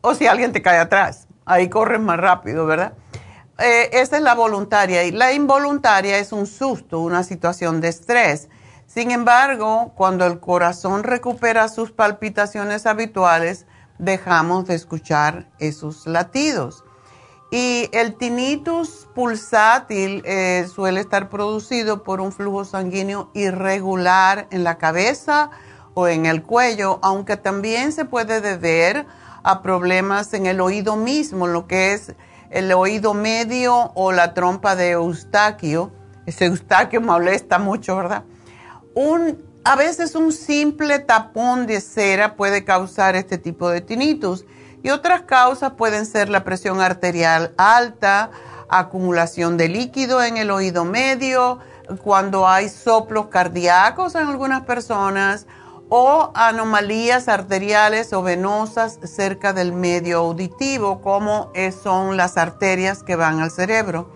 o 0.00 0.14
si 0.14 0.26
alguien 0.26 0.52
te 0.52 0.62
cae 0.62 0.78
atrás, 0.78 1.26
ahí 1.44 1.68
corres 1.68 2.00
más 2.00 2.18
rápido, 2.18 2.66
¿verdad? 2.66 2.92
Eh, 3.58 3.90
esa 3.92 4.18
es 4.18 4.22
la 4.22 4.34
voluntaria 4.34 5.02
y 5.02 5.10
la 5.10 5.32
involuntaria 5.32 6.18
es 6.18 6.32
un 6.32 6.46
susto, 6.46 7.00
una 7.00 7.24
situación 7.24 7.80
de 7.80 7.88
estrés. 7.88 8.48
Sin 8.86 9.10
embargo, 9.10 9.92
cuando 9.96 10.26
el 10.26 10.38
corazón 10.38 11.02
recupera 11.02 11.68
sus 11.68 11.90
palpitaciones 11.90 12.86
habituales, 12.86 13.66
dejamos 13.98 14.66
de 14.66 14.76
escuchar 14.76 15.50
esos 15.58 16.06
latidos. 16.06 16.84
Y 17.50 17.88
el 17.92 18.14
tinnitus 18.14 19.08
pulsátil 19.12 20.22
eh, 20.24 20.68
suele 20.72 21.00
estar 21.00 21.28
producido 21.28 22.04
por 22.04 22.20
un 22.20 22.30
flujo 22.30 22.64
sanguíneo 22.64 23.30
irregular 23.34 24.46
en 24.50 24.62
la 24.62 24.78
cabeza 24.78 25.50
o 25.94 26.06
en 26.06 26.26
el 26.26 26.44
cuello, 26.44 27.00
aunque 27.02 27.36
también 27.36 27.90
se 27.90 28.04
puede 28.04 28.40
deber 28.40 29.06
a 29.42 29.62
problemas 29.62 30.32
en 30.34 30.46
el 30.46 30.60
oído 30.60 30.94
mismo, 30.94 31.46
lo 31.48 31.66
que 31.66 31.94
es 31.94 32.14
el 32.50 32.72
oído 32.72 33.14
medio 33.14 33.92
o 33.94 34.12
la 34.12 34.34
trompa 34.34 34.76
de 34.76 34.90
Eustaquio. 34.92 35.92
Ese 36.26 36.46
Eustaquio 36.46 37.00
molesta 37.00 37.58
mucho, 37.58 37.96
¿verdad? 37.96 38.24
Un, 38.94 39.42
a 39.64 39.76
veces 39.76 40.14
un 40.14 40.32
simple 40.32 40.98
tapón 40.98 41.66
de 41.66 41.80
cera 41.80 42.36
puede 42.36 42.64
causar 42.64 43.16
este 43.16 43.38
tipo 43.38 43.70
de 43.70 43.80
tinnitus 43.80 44.44
y 44.82 44.90
otras 44.90 45.22
causas 45.22 45.72
pueden 45.72 46.06
ser 46.06 46.28
la 46.28 46.44
presión 46.44 46.80
arterial 46.80 47.52
alta, 47.56 48.30
acumulación 48.68 49.56
de 49.56 49.68
líquido 49.68 50.22
en 50.22 50.36
el 50.36 50.50
oído 50.50 50.84
medio, 50.84 51.58
cuando 52.02 52.46
hay 52.46 52.68
soplos 52.68 53.28
cardíacos 53.28 54.14
en 54.14 54.26
algunas 54.28 54.62
personas 54.62 55.46
o 55.88 56.30
anomalías 56.34 57.28
arteriales 57.28 58.12
o 58.12 58.22
venosas 58.22 58.98
cerca 59.02 59.52
del 59.52 59.72
medio 59.72 60.18
auditivo, 60.18 61.00
como 61.00 61.50
son 61.82 62.16
las 62.16 62.36
arterias 62.36 63.02
que 63.02 63.16
van 63.16 63.40
al 63.40 63.50
cerebro. 63.50 64.10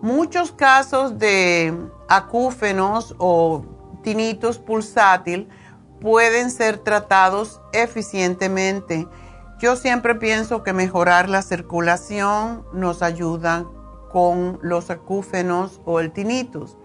Muchos 0.00 0.52
casos 0.52 1.18
de 1.18 1.72
acúfenos 2.08 3.14
o 3.18 3.64
tinnitus 4.02 4.58
pulsátil 4.58 5.48
pueden 6.00 6.50
ser 6.50 6.78
tratados 6.78 7.60
eficientemente. 7.72 9.06
Yo 9.60 9.76
siempre 9.76 10.16
pienso 10.16 10.64
que 10.64 10.72
mejorar 10.72 11.28
la 11.28 11.42
circulación 11.42 12.64
nos 12.72 13.02
ayuda 13.02 13.64
con 14.10 14.58
los 14.62 14.90
acúfenos 14.90 15.80
o 15.84 16.00
el 16.00 16.12
tinnitus. 16.12 16.76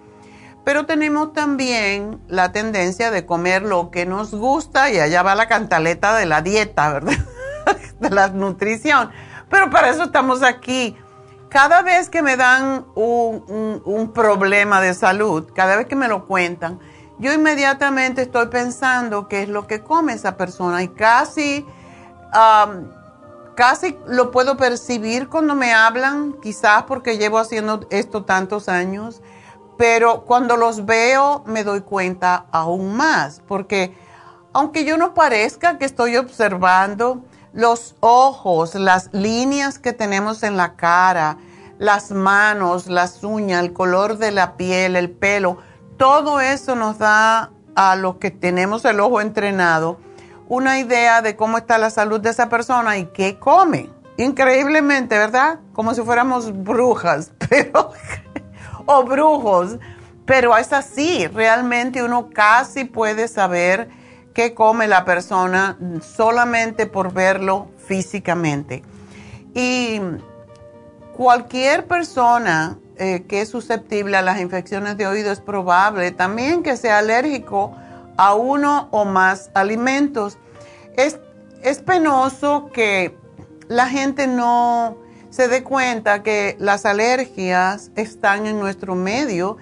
Pero 0.68 0.86
tenemos 0.86 1.32
también 1.32 2.20
la 2.28 2.52
tendencia 2.52 3.10
de 3.10 3.26
comer 3.26 3.62
lo 3.62 3.90
que 3.90 4.06
nos 4.06 4.36
gusta 4.36 4.90
y 4.90 5.00
allá 5.00 5.24
va 5.24 5.34
la 5.34 5.48
cantaleta 5.48 6.14
de 6.14 6.26
la 6.26 6.42
dieta, 6.42 6.92
¿verdad? 6.92 7.14
de 8.02 8.10
la 8.10 8.28
nutrición. 8.28 9.10
Pero 9.50 9.70
para 9.70 9.88
eso 9.92 10.04
estamos 10.04 10.44
aquí. 10.44 10.98
Cada 11.48 11.84
vez 11.84 12.10
que 12.10 12.22
me 12.22 12.36
dan 12.36 12.86
un, 12.96 14.12
problema 14.14 14.82
de 14.82 14.94
salud, 14.94 15.50
cada 15.56 15.78
vez 15.78 15.86
que 15.86 15.96
me 15.96 16.10
lo 16.10 16.26
cuentan, 16.26 16.82
yo 17.18 17.32
inmediatamente 17.32 18.24
estoy 18.24 18.48
pensando 18.48 19.30
qué 19.30 19.44
es 19.44 19.48
lo 19.48 19.68
que 19.68 19.82
come 19.82 20.12
esa 20.12 20.36
persona 20.36 20.84
y 20.84 20.90
casi, 20.90 21.66
casi 23.56 23.98
lo 24.06 24.32
puedo 24.32 24.58
percibir 24.58 25.30
cuando 25.30 25.56
me 25.56 25.74
hablan, 25.74 26.34
quizás 26.42 26.84
porque 26.84 27.18
llevo 27.18 27.38
haciendo 27.38 27.88
esto 27.90 28.26
tantos 28.26 28.68
años 28.68 29.22
pero 29.78 30.26
cuando 30.26 30.58
los 30.58 30.86
veo 30.86 31.44
me 31.46 31.64
doy 31.64 31.82
cuenta 31.82 32.46
aún 32.52 32.96
más, 32.96 33.42
porque 33.48 33.96
aunque 34.54 34.86
yo 34.86 34.98
no 34.98 35.14
parezca 35.14 35.78
que 35.78 35.86
estoy 35.86 36.18
observando 36.18 37.24
los 37.54 37.96
ojos, 38.00 38.76
las 38.76 39.10
líneas 39.14 39.80
que 39.80 39.94
tenemos 39.94 40.44
en 40.44 40.58
la 40.58 40.76
cara, 40.76 41.38
las 41.78 42.12
manos, 42.12 42.88
las 42.88 43.24
uñas, 43.24 43.64
el 43.64 43.74
color 43.74 44.18
de 44.18 44.32
la 44.32 44.58
piel, 44.58 44.96
el 44.96 45.12
pelo, 45.12 45.58
todo 45.98 46.40
eso 46.40 46.76
nos 46.76 46.98
da 46.98 47.52
a 47.76 47.96
los 47.96 48.18
que 48.18 48.32
tenemos 48.32 48.84
el 48.86 49.00
ojo 49.00 49.22
entrenado 49.22 50.00
una 50.50 50.80
idea 50.80 51.22
de 51.22 51.36
cómo 51.36 51.58
está 51.58 51.78
la 51.78 51.90
salud 51.90 52.20
de 52.22 52.30
esa 52.30 52.50
persona 52.50 52.98
y 52.98 53.06
qué 53.08 53.38
come. 53.38 53.90
Increíblemente, 54.18 55.18
¿verdad? 55.18 55.60
Como 55.74 55.94
si 55.94 56.02
fuéramos 56.02 56.64
brujas, 56.64 57.32
pero 57.50 57.92
o 58.88 59.04
brujos, 59.04 59.78
pero 60.26 60.58
es 60.58 60.74
así, 60.74 61.28
realmente 61.28 62.02
uno 62.02 62.30
casi 62.34 62.86
puede 62.86 63.28
saber 63.28 63.90
qué 64.34 64.54
come 64.54 64.88
la 64.88 65.06
persona 65.06 65.78
solamente 66.02 66.88
por 66.88 67.14
verlo 67.14 67.68
físicamente. 67.86 68.84
Y 69.54 70.02
cualquier 71.16 71.88
persona 71.88 72.78
eh, 72.98 73.26
que 73.28 73.42
es 73.42 73.50
susceptible 73.50 74.18
a 74.18 74.24
las 74.24 74.40
infecciones 74.40 74.98
de 74.98 75.06
oído 75.06 75.32
es 75.32 75.40
probable 75.40 76.12
también 76.12 76.64
que 76.64 76.78
sea 76.78 76.98
alérgico 76.98 77.76
a 78.18 78.34
uno 78.34 78.88
o 78.92 79.06
más 79.06 79.52
alimentos. 79.54 80.38
Es, 80.96 81.20
es 81.62 81.80
penoso 81.80 82.72
que 82.74 83.16
la 83.68 83.88
gente 83.88 84.28
no 84.28 84.98
se 85.38 85.48
dé 85.48 85.62
cuenta 85.64 86.24
que 86.24 86.58
las 86.60 86.88
alergias 86.88 87.92
están 87.96 88.48
en 88.48 88.60
nuestro 88.60 88.96
medio 88.96 89.58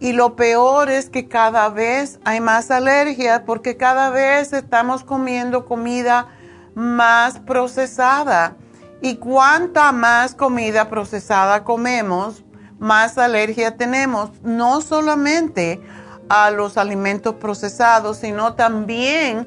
y 0.00 0.12
lo 0.12 0.34
peor 0.34 0.90
es 0.90 1.08
que 1.08 1.28
cada 1.28 1.68
vez 1.68 2.18
hay 2.24 2.40
más 2.40 2.72
alergias 2.72 3.42
porque 3.46 3.76
cada 3.76 4.10
vez 4.10 4.52
estamos 4.52 5.04
comiendo 5.04 5.66
comida 5.66 6.26
más 6.74 7.38
procesada. 7.38 8.56
Y 9.02 9.18
cuanta 9.18 9.92
más 9.92 10.34
comida 10.34 10.88
procesada 10.90 11.62
comemos, 11.62 12.42
más 12.80 13.16
alergia 13.16 13.76
tenemos, 13.76 14.32
no 14.42 14.80
solamente 14.80 15.80
a 16.28 16.50
los 16.50 16.76
alimentos 16.76 17.36
procesados, 17.36 18.16
sino 18.16 18.54
también 18.54 19.46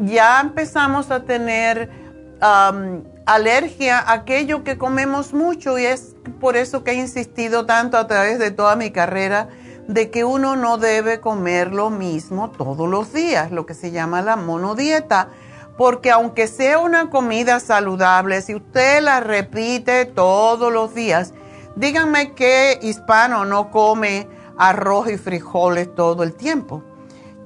ya 0.00 0.38
empezamos 0.42 1.10
a 1.10 1.20
tener 1.20 2.03
alergia 2.40 3.98
a 3.98 4.12
aquello 4.12 4.64
que 4.64 4.76
comemos 4.76 5.32
mucho 5.32 5.78
y 5.78 5.86
es 5.86 6.14
por 6.40 6.56
eso 6.56 6.84
que 6.84 6.92
he 6.92 6.94
insistido 6.94 7.66
tanto 7.66 7.96
a 7.96 8.06
través 8.06 8.38
de 8.38 8.50
toda 8.50 8.76
mi 8.76 8.90
carrera 8.90 9.48
de 9.88 10.10
que 10.10 10.24
uno 10.24 10.56
no 10.56 10.78
debe 10.78 11.20
comer 11.20 11.72
lo 11.72 11.90
mismo 11.90 12.50
todos 12.50 12.88
los 12.88 13.12
días, 13.12 13.50
lo 13.50 13.66
que 13.66 13.74
se 13.74 13.90
llama 13.90 14.22
la 14.22 14.36
monodieta, 14.36 15.28
porque 15.76 16.10
aunque 16.10 16.46
sea 16.46 16.78
una 16.78 17.10
comida 17.10 17.60
saludable, 17.60 18.40
si 18.42 18.54
usted 18.54 19.02
la 19.02 19.20
repite 19.20 20.06
todos 20.06 20.72
los 20.72 20.94
días, 20.94 21.34
díganme 21.76 22.32
qué 22.32 22.78
hispano 22.82 23.44
no 23.44 23.70
come 23.70 24.28
arroz 24.56 25.10
y 25.10 25.18
frijoles 25.18 25.94
todo 25.94 26.22
el 26.22 26.34
tiempo. 26.34 26.82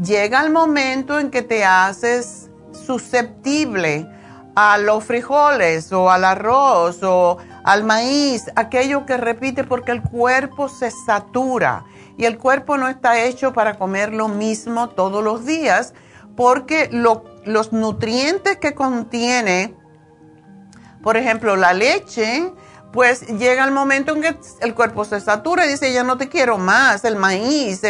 Llega 0.01 0.43
el 0.43 0.53
momento 0.53 1.19
en 1.19 1.31
que 1.31 1.43
te 1.43 1.65
haces 1.65 2.51
susceptible 2.73 4.09
a 4.61 4.77
los 4.77 5.05
frijoles 5.05 5.93
o 5.93 6.11
al 6.11 6.25
arroz 6.25 6.99
o 7.05 7.39
al 7.63 7.85
maíz, 7.85 8.51
aquello 8.57 9.07
que 9.07 9.17
repite 9.17 9.63
porque 9.63 9.93
el 9.93 10.03
cuerpo 10.03 10.69
se 10.69 10.91
satura 10.91 11.85
y 12.17 12.25
el 12.25 12.39
cuerpo 12.39 12.77
no 12.77 12.89
está 12.89 13.21
hecho 13.21 13.53
para 13.53 13.79
comer 13.79 14.13
lo 14.13 14.27
mismo 14.27 14.89
todos 14.89 15.23
los 15.23 15.47
días 15.47 15.95
porque 16.35 16.89
los 16.91 17.73
nutrientes 17.73 18.57
que 18.57 18.75
contiene, 18.75 19.77
por 21.05 21.17
ejemplo, 21.17 21.55
la 21.55 21.73
leche, 21.73 22.53
pues 22.93 23.29
llega 23.29 23.65
el 23.65 23.71
momento 23.71 24.17
en 24.17 24.23
que 24.23 24.37
el 24.61 24.75
cuerpo 24.75 25.05
se 25.05 25.21
satura 25.21 25.67
y 25.67 25.69
dice, 25.69 25.93
ya 25.93 26.03
no 26.03 26.19
te 26.19 26.29
quiero 26.29 26.59
más, 26.59 27.05
el 27.05 27.15
maíz, 27.15 27.83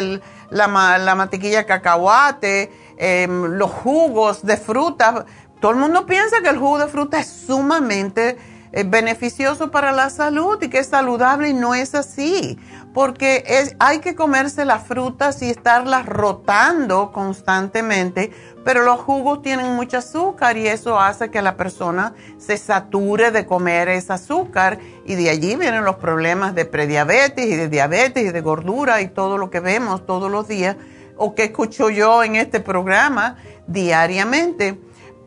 la, 0.50 0.98
la, 0.98 1.14
mantequilla 1.14 1.64
cacahuate, 1.64 2.70
em, 2.98 3.44
los 3.44 3.70
jugos 3.70 4.44
de 4.44 4.56
fruta. 4.56 5.24
Todo 5.60 5.72
el 5.72 5.78
mundo 5.78 6.06
piensa 6.06 6.40
que 6.40 6.48
el 6.48 6.58
jugo 6.58 6.78
de 6.78 6.86
fruta 6.86 7.18
es 7.18 7.26
sumamente 7.26 8.36
eh, 8.70 8.84
beneficioso 8.84 9.70
para 9.70 9.92
la 9.92 10.10
salud 10.10 10.58
y 10.62 10.68
que 10.68 10.78
es 10.78 10.88
saludable 10.88 11.48
y 11.48 11.54
no 11.54 11.74
es 11.74 11.94
así, 11.94 12.58
porque 12.92 13.42
es, 13.46 13.74
hay 13.78 14.00
que 14.00 14.14
comerse 14.14 14.66
las 14.66 14.86
frutas 14.86 15.40
y 15.40 15.48
estarlas 15.48 16.04
rotando 16.04 17.10
constantemente, 17.10 18.30
pero 18.64 18.82
los 18.82 19.00
jugos 19.00 19.40
tienen 19.40 19.74
mucho 19.74 19.96
azúcar 19.98 20.58
y 20.58 20.68
eso 20.68 21.00
hace 21.00 21.30
que 21.30 21.40
la 21.40 21.56
persona 21.56 22.12
se 22.36 22.58
sature 22.58 23.30
de 23.30 23.46
comer 23.46 23.88
ese 23.88 24.12
azúcar 24.12 24.78
y 25.06 25.14
de 25.14 25.30
allí 25.30 25.56
vienen 25.56 25.84
los 25.84 25.96
problemas 25.96 26.54
de 26.54 26.66
prediabetes 26.66 27.46
y 27.46 27.56
de 27.56 27.68
diabetes 27.68 28.26
y 28.26 28.32
de 28.32 28.40
gordura 28.42 29.00
y 29.00 29.08
todo 29.08 29.38
lo 29.38 29.48
que 29.48 29.60
vemos 29.60 30.04
todos 30.04 30.30
los 30.30 30.46
días 30.46 30.76
o 31.16 31.34
que 31.34 31.44
escucho 31.44 31.88
yo 31.88 32.22
en 32.22 32.36
este 32.36 32.60
programa 32.60 33.36
diariamente. 33.66 34.78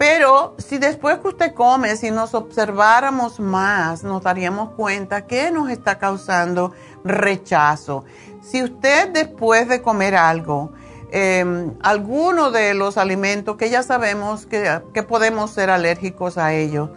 Pero 0.02 0.56
si 0.58 0.80
después 0.80 1.20
que 1.20 1.28
usted 1.28 1.54
come, 1.54 1.96
si 1.96 2.10
nos 2.10 2.34
observáramos 2.34 3.40
más, 3.40 4.04
nos 4.04 4.24
daríamos 4.24 4.72
cuenta 4.72 5.28
que 5.28 5.52
nos 5.52 5.70
está 5.70 6.00
causando 6.00 6.72
rechazo. 7.04 8.04
Si 8.42 8.64
usted 8.64 9.10
después 9.10 9.68
de 9.70 9.84
comer 9.84 10.16
algo, 10.16 10.72
em, 11.12 11.76
alguno 11.84 12.50
de 12.50 12.74
los 12.74 12.98
alimentos 12.98 13.58
que 13.58 13.70
ya 13.70 13.84
sabemos 13.84 14.48
que, 14.48 14.82
que 14.92 15.04
podemos 15.04 15.52
ser 15.52 15.70
alérgicos 15.70 16.40
a 16.40 16.52
ellos, 16.52 16.90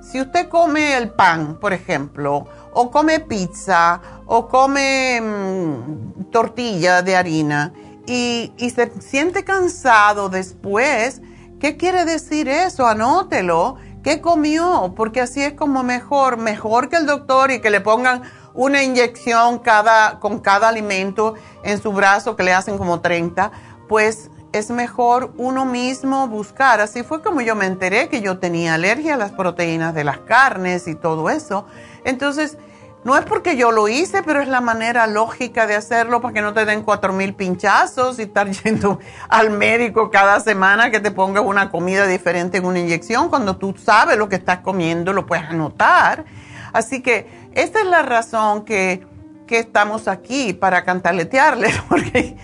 si 0.00 0.20
usted 0.20 0.48
come 0.48 0.96
el 0.96 1.10
pan, 1.10 1.58
por 1.60 1.72
ejemplo, 1.72 2.46
o 2.72 2.88
come 2.88 3.18
pizza, 3.18 4.00
o 4.26 4.46
come 4.46 5.20
mm, 5.20 6.30
tortilla 6.30 7.02
de 7.02 7.16
harina, 7.16 7.72
y 8.06 8.52
se 8.72 8.92
siente 9.00 9.42
cansado 9.42 10.28
después, 10.28 11.20
¿Qué 11.60 11.76
quiere 11.76 12.04
decir 12.04 12.48
eso? 12.48 12.86
Anótelo. 12.86 13.76
¿Qué 14.02 14.20
comió? 14.20 14.92
Porque 14.94 15.20
así 15.20 15.42
es 15.42 15.54
como 15.54 15.82
mejor, 15.82 16.36
mejor 16.36 16.88
que 16.88 16.96
el 16.96 17.06
doctor 17.06 17.50
y 17.50 17.60
que 17.60 17.70
le 17.70 17.80
pongan 17.80 18.22
una 18.52 18.82
inyección 18.82 19.58
cada, 19.58 20.20
con 20.20 20.40
cada 20.40 20.68
alimento 20.68 21.34
en 21.62 21.80
su 21.80 21.92
brazo, 21.92 22.36
que 22.36 22.42
le 22.42 22.52
hacen 22.52 22.76
como 22.76 23.00
30, 23.00 23.50
pues 23.88 24.30
es 24.52 24.70
mejor 24.70 25.32
uno 25.36 25.64
mismo 25.64 26.28
buscar. 26.28 26.80
Así 26.80 27.02
fue 27.02 27.22
como 27.22 27.40
yo 27.40 27.56
me 27.56 27.66
enteré 27.66 28.08
que 28.08 28.20
yo 28.20 28.38
tenía 28.38 28.74
alergia 28.74 29.14
a 29.14 29.16
las 29.16 29.32
proteínas 29.32 29.94
de 29.94 30.04
las 30.04 30.18
carnes 30.18 30.86
y 30.86 30.94
todo 30.94 31.28
eso. 31.28 31.66
Entonces, 32.04 32.56
no 33.04 33.18
es 33.18 33.24
porque 33.26 33.56
yo 33.56 33.70
lo 33.70 33.88
hice, 33.88 34.22
pero 34.22 34.40
es 34.40 34.48
la 34.48 34.62
manera 34.62 35.06
lógica 35.06 35.66
de 35.66 35.74
hacerlo 35.74 36.22
para 36.22 36.32
que 36.32 36.40
no 36.40 36.54
te 36.54 36.64
den 36.64 36.82
cuatro 36.82 37.12
mil 37.12 37.34
pinchazos 37.34 38.18
y 38.18 38.22
estar 38.22 38.50
yendo 38.64 38.98
al 39.28 39.50
médico 39.50 40.10
cada 40.10 40.40
semana 40.40 40.90
que 40.90 41.00
te 41.00 41.10
ponga 41.10 41.42
una 41.42 41.70
comida 41.70 42.06
diferente 42.06 42.58
en 42.58 42.64
una 42.64 42.78
inyección. 42.78 43.28
Cuando 43.28 43.56
tú 43.56 43.74
sabes 43.76 44.16
lo 44.16 44.28
que 44.30 44.36
estás 44.36 44.60
comiendo, 44.60 45.12
lo 45.12 45.26
puedes 45.26 45.44
anotar. 45.44 46.24
Así 46.72 47.02
que 47.02 47.50
esta 47.52 47.80
es 47.80 47.86
la 47.86 48.02
razón 48.02 48.64
que, 48.64 49.06
que 49.46 49.58
estamos 49.58 50.08
aquí 50.08 50.54
para 50.54 50.84
cantaletearles, 50.84 51.78
porque 51.88 52.36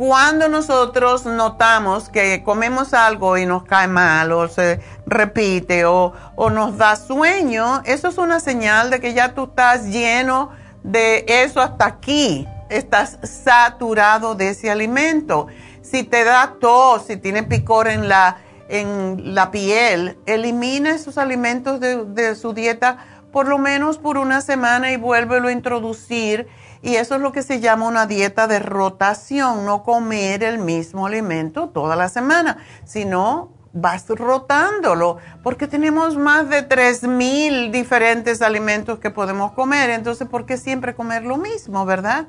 cuando 0.00 0.48
nosotros 0.48 1.26
notamos 1.26 2.08
que 2.08 2.42
comemos 2.42 2.94
algo 2.94 3.36
y 3.36 3.44
nos 3.44 3.64
cae 3.64 3.86
mal 3.86 4.32
o 4.32 4.48
se 4.48 4.80
repite 5.04 5.84
o, 5.84 6.14
nos 6.50 6.78
da 6.78 6.96
sueño, 6.96 7.82
eso 7.84 8.08
es 8.08 8.16
una 8.16 8.40
señal 8.40 8.88
de 8.88 8.98
que 8.98 9.12
ya 9.12 9.34
tú 9.34 9.44
estás 9.44 9.88
lleno 9.88 10.52
de 10.82 11.26
eso 11.28 11.60
hasta 11.60 11.84
aquí, 11.84 12.48
estás 12.70 13.18
saturado 13.24 14.34
de 14.34 14.48
ese 14.48 14.70
alimento. 14.70 15.48
Si 15.82 16.02
te 16.02 16.24
da 16.24 16.54
tos, 16.58 17.04
si 17.08 17.18
tiene 17.18 17.42
picor 17.42 17.86
en 17.86 18.08
la, 18.08 18.38
en 18.70 19.34
la 19.34 19.50
piel, 19.50 20.16
elimina 20.24 20.92
esos 20.92 21.18
alimentos 21.18 21.78
de, 21.78 22.06
de 22.06 22.36
su 22.36 22.54
dieta 22.54 23.20
por 23.32 23.46
lo 23.46 23.58
menos 23.58 23.98
por 23.98 24.16
una 24.16 24.40
semana 24.40 24.92
y 24.92 24.96
vuélvelo 24.96 25.48
a 25.48 25.52
introducir 25.52 26.48
y 26.82 26.96
eso 26.96 27.16
es 27.16 27.20
lo 27.20 27.32
que 27.32 27.42
se 27.42 27.60
llama 27.60 27.86
una 27.86 28.06
dieta 28.06 28.46
de 28.46 28.58
rotación, 28.58 29.66
no 29.66 29.82
comer 29.82 30.42
el 30.42 30.58
mismo 30.58 31.06
alimento 31.06 31.68
toda 31.68 31.96
la 31.96 32.08
semana, 32.08 32.58
sino 32.84 33.52
vas 33.72 34.08
rotándolo, 34.08 35.18
porque 35.42 35.68
tenemos 35.68 36.16
más 36.16 36.48
de 36.48 36.68
3.000 36.68 37.70
diferentes 37.70 38.42
alimentos 38.42 38.98
que 38.98 39.10
podemos 39.10 39.52
comer, 39.52 39.90
entonces 39.90 40.26
¿por 40.26 40.46
qué 40.46 40.56
siempre 40.56 40.94
comer 40.94 41.24
lo 41.24 41.36
mismo, 41.36 41.84
verdad? 41.84 42.26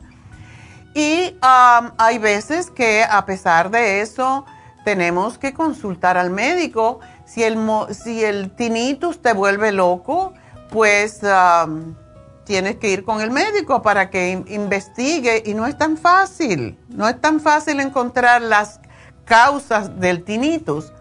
Y 0.94 1.38
hay 1.42 2.18
veces 2.18 2.70
que 2.70 3.04
a 3.04 3.26
pesar 3.26 3.72
de 3.72 4.02
eso 4.02 4.46
tenemos 4.84 5.38
que 5.38 5.54
consultar 5.54 6.18
al 6.18 6.32
médico. 6.32 7.00
Si 7.26 7.44
el, 7.44 7.58
si 7.92 8.24
el 8.24 8.52
tinnitus 8.52 9.22
te 9.22 9.32
vuelve 9.34 9.72
loco, 9.72 10.34
pues 10.70 11.22
tienes 12.46 12.78
que 12.78 12.90
ir 12.90 13.04
con 13.04 13.22
el 13.22 13.32
médico 13.32 13.82
para 13.82 14.10
que 14.10 14.44
investigue 14.48 15.44
y 15.46 15.54
no 15.54 15.68
es 15.68 15.78
tan 15.78 15.98
fácil, 15.98 16.78
no 16.90 17.08
es 17.08 17.20
tan 17.20 17.40
fácil 17.40 17.80
encontrar 17.80 18.42
las 18.42 18.80
causas 19.26 20.00
del 20.00 20.24
tinnitus. 20.24 20.92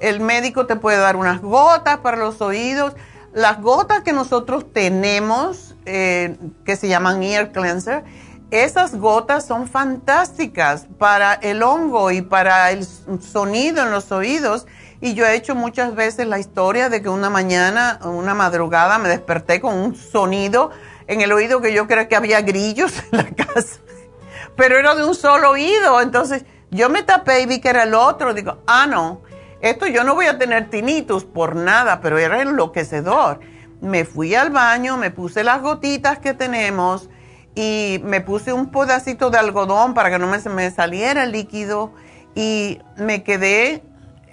El 0.00 0.20
médico 0.20 0.66
te 0.66 0.76
puede 0.76 0.98
dar 0.98 1.16
unas 1.16 1.40
gotas 1.40 1.98
para 1.98 2.16
los 2.16 2.40
oídos. 2.40 2.94
Las 3.32 3.60
gotas 3.62 4.02
que 4.02 4.12
nosotros 4.12 4.72
tenemos, 4.72 5.74
eh, 5.86 6.36
que 6.64 6.76
se 6.76 6.88
llaman 6.88 7.22
ear 7.22 7.52
cleanser, 7.52 8.04
esas 8.50 8.94
gotas 8.94 9.46
son 9.46 9.66
fantásticas 9.66 10.86
para 10.98 11.34
el 11.34 11.62
hongo 11.62 12.10
y 12.10 12.22
para 12.22 12.70
el 12.70 12.86
sonido 13.20 13.82
en 13.82 13.90
los 13.90 14.12
oídos 14.12 14.66
y 15.04 15.12
yo 15.12 15.26
he 15.26 15.34
hecho 15.34 15.54
muchas 15.54 15.94
veces 15.94 16.26
la 16.26 16.38
historia 16.38 16.88
de 16.88 17.02
que 17.02 17.10
una 17.10 17.28
mañana, 17.28 18.00
una 18.04 18.32
madrugada, 18.32 18.96
me 18.96 19.10
desperté 19.10 19.60
con 19.60 19.74
un 19.74 19.94
sonido 19.94 20.70
en 21.06 21.20
el 21.20 21.30
oído 21.30 21.60
que 21.60 21.74
yo 21.74 21.86
creía 21.86 22.08
que 22.08 22.16
había 22.16 22.40
grillos 22.40 23.02
en 23.12 23.18
la 23.18 23.26
casa, 23.26 23.80
pero 24.56 24.78
era 24.78 24.94
de 24.94 25.04
un 25.04 25.14
solo 25.14 25.50
oído. 25.50 26.00
Entonces 26.00 26.46
yo 26.70 26.88
me 26.88 27.02
tapé 27.02 27.42
y 27.42 27.46
vi 27.46 27.60
que 27.60 27.68
era 27.68 27.82
el 27.82 27.92
otro. 27.92 28.32
Digo, 28.32 28.62
ah, 28.66 28.86
no, 28.86 29.20
esto 29.60 29.86
yo 29.86 30.04
no 30.04 30.14
voy 30.14 30.24
a 30.24 30.38
tener 30.38 30.70
tinnitus 30.70 31.26
por 31.26 31.54
nada, 31.54 32.00
pero 32.00 32.16
era 32.16 32.40
enloquecedor. 32.40 33.40
Me 33.82 34.06
fui 34.06 34.34
al 34.34 34.48
baño, 34.48 34.96
me 34.96 35.10
puse 35.10 35.44
las 35.44 35.60
gotitas 35.60 36.18
que 36.18 36.32
tenemos 36.32 37.10
y 37.54 38.00
me 38.04 38.22
puse 38.22 38.54
un 38.54 38.70
pedacito 38.70 39.28
de 39.28 39.36
algodón 39.36 39.92
para 39.92 40.08
que 40.08 40.18
no 40.18 40.28
me, 40.28 40.38
me 40.38 40.70
saliera 40.70 41.24
el 41.24 41.32
líquido 41.32 41.92
y 42.34 42.80
me 42.96 43.22
quedé 43.22 43.82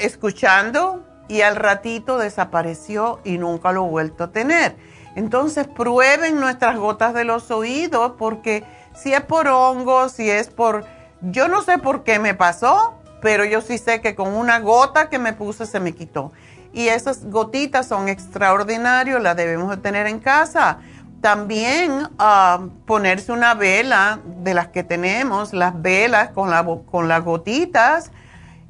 escuchando 0.02 1.06
y 1.28 1.42
al 1.42 1.56
ratito 1.56 2.18
desapareció 2.18 3.20
y 3.24 3.38
nunca 3.38 3.72
lo 3.72 3.86
he 3.86 3.90
vuelto 3.90 4.26
a 4.26 4.32
tener. 4.32 4.76
Entonces 5.16 5.68
prueben 5.68 6.40
nuestras 6.40 6.78
gotas 6.78 7.14
de 7.14 7.24
los 7.24 7.52
oídos 7.52 8.14
porque 8.18 8.64
si 8.96 9.14
es 9.14 9.22
por 9.22 9.48
hongos, 9.48 10.12
si 10.14 10.30
es 10.30 10.50
por... 10.50 10.86
Yo 11.22 11.48
no 11.48 11.62
sé 11.62 11.78
por 11.78 12.04
qué 12.04 12.20
me 12.20 12.34
pasó, 12.34 12.96
pero 13.22 13.46
yo 13.46 13.62
sí 13.62 13.78
sé 13.78 14.02
que 14.02 14.16
con 14.16 14.34
una 14.34 14.60
gota 14.60 15.10
que 15.10 15.20
me 15.20 15.34
puse 15.34 15.66
se 15.66 15.80
me 15.80 15.94
quitó. 15.94 16.32
y 16.74 16.88
esas 16.88 17.26
gotitas 17.26 17.88
son 17.88 18.08
extraordinarios, 18.08 19.22
las 19.22 19.36
debemos 19.36 19.70
de 19.70 19.78
tener 19.78 20.08
en 20.08 20.20
casa. 20.20 20.80
También 21.20 22.08
ah, 22.18 22.68
ponerse 22.86 23.32
una 23.32 23.54
vela 23.54 24.20
de 24.26 24.54
las 24.54 24.70
que 24.70 24.84
tenemos, 24.84 25.54
las 25.54 25.80
velas 25.82 26.30
con, 26.30 26.50
con 26.86 27.08
las 27.08 27.24
gotitas. 27.24 28.12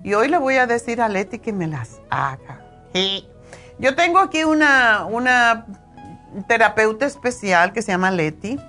Y 0.03 0.13
hoy 0.13 0.27
le 0.27 0.37
voy 0.37 0.55
a 0.55 0.67
decir 0.67 1.01
a 1.01 1.09
Leti 1.09 1.39
que 1.39 1.53
me 1.53 1.67
las 1.67 2.01
haga. 2.09 2.61
Yo 3.77 3.95
tengo 3.95 4.19
aquí 4.19 4.43
una, 4.43 5.05
una 5.05 5.65
terapeuta 6.47 7.05
especial 7.05 7.73
que 7.73 7.81
se 7.81 7.91
llama 7.91 8.11
Leti, 8.11 8.59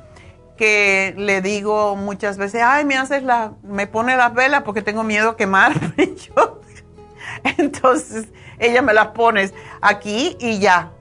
que 0.56 1.14
le 1.16 1.40
digo 1.40 1.96
muchas 1.96 2.38
veces, 2.38 2.62
ay, 2.64 2.84
me 2.84 2.96
haces 2.96 3.22
la, 3.22 3.52
me 3.62 3.86
pone 3.86 4.16
las 4.16 4.32
velas 4.34 4.62
porque 4.62 4.82
tengo 4.82 5.02
miedo 5.02 5.30
a 5.30 5.36
quemarme. 5.36 5.92
Entonces, 7.58 8.28
ella 8.58 8.82
me 8.82 8.92
las 8.92 9.08
pone 9.08 9.50
aquí 9.80 10.36
y 10.38 10.58
ya. 10.58 10.92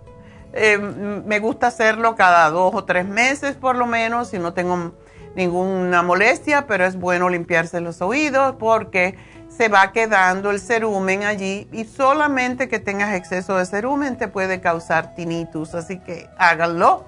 Eh, 0.54 0.78
me 0.78 1.39
gusta 1.39 1.67
hacerlo 1.67 2.15
cada 2.15 2.50
dos 2.50 2.76
o 2.76 2.84
tres 2.84 3.06
meses 3.06 3.56
por 3.56 3.78
lo 3.78 3.86
menos, 3.86 4.30
si 4.30 4.39
no 4.39 4.54
tengo 4.54 4.94
ninguna 5.36 6.02
molestia, 6.02 6.67
pero 6.67 6.86
es 6.86 6.98
bueno 6.98 7.30
limpiarse 7.30 7.80
los 7.80 8.02
oídos 8.02 8.56
porque 8.60 9.17
se 9.56 9.68
va 9.68 9.92
quedando 9.92 10.52
el 10.52 10.60
cerumen 10.60 11.24
allí 11.24 11.68
y 11.72 11.86
solamente 11.86 12.70
que 12.70 12.80
tengas 12.80 13.14
exceso 13.14 13.58
de 13.58 13.66
cerumen 13.66 14.18
te 14.18 14.28
puede 14.28 14.62
causar 14.62 15.14
tinnitus, 15.16 15.76
así 15.76 16.00
que 16.00 16.30
háganlo. 16.38 17.06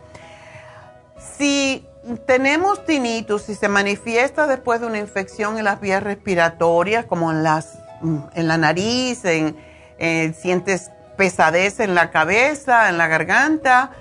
Si 1.38 1.88
tenemos 2.25 2.86
tinnitus, 2.86 3.43
si 3.43 3.56
se 3.56 3.69
manifiesta 3.69 4.45
después 4.45 4.82
de 4.82 4.88
una 4.88 4.99
infección 4.99 5.58
en 5.58 5.63
las 5.63 5.79
vías 5.79 6.03
respiratorias, 6.03 7.06
como 7.06 7.32
en, 7.32 7.43
las, 7.43 7.79
en 8.01 8.47
la 8.47 8.58
nariz, 8.58 9.23
en, 9.23 9.56
eh, 9.97 10.34
sientes 10.38 10.91
pesadez 11.17 11.79
en 11.79 11.95
la 11.95 12.12
cabeza, 12.12 12.89
en 12.89 12.97
la 12.97 13.08
garganta. 13.08 13.91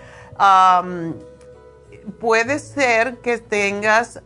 puede 2.18 2.58
ser 2.58 3.18
que 3.18 3.38
tengas, 3.38 4.20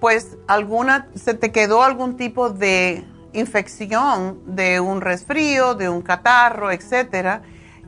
pues, 0.00 0.36
alguna, 0.46 1.08
se 1.14 1.34
te 1.34 1.52
quedó 1.52 1.82
algún 1.82 2.16
tipo 2.16 2.50
de 2.50 3.04
infección 3.32 4.40
de 4.46 4.80
un 4.80 5.00
resfrío, 5.00 5.74
de 5.74 5.88
un 5.88 6.02
catarro, 6.02 6.70
etcétera, 6.70 7.42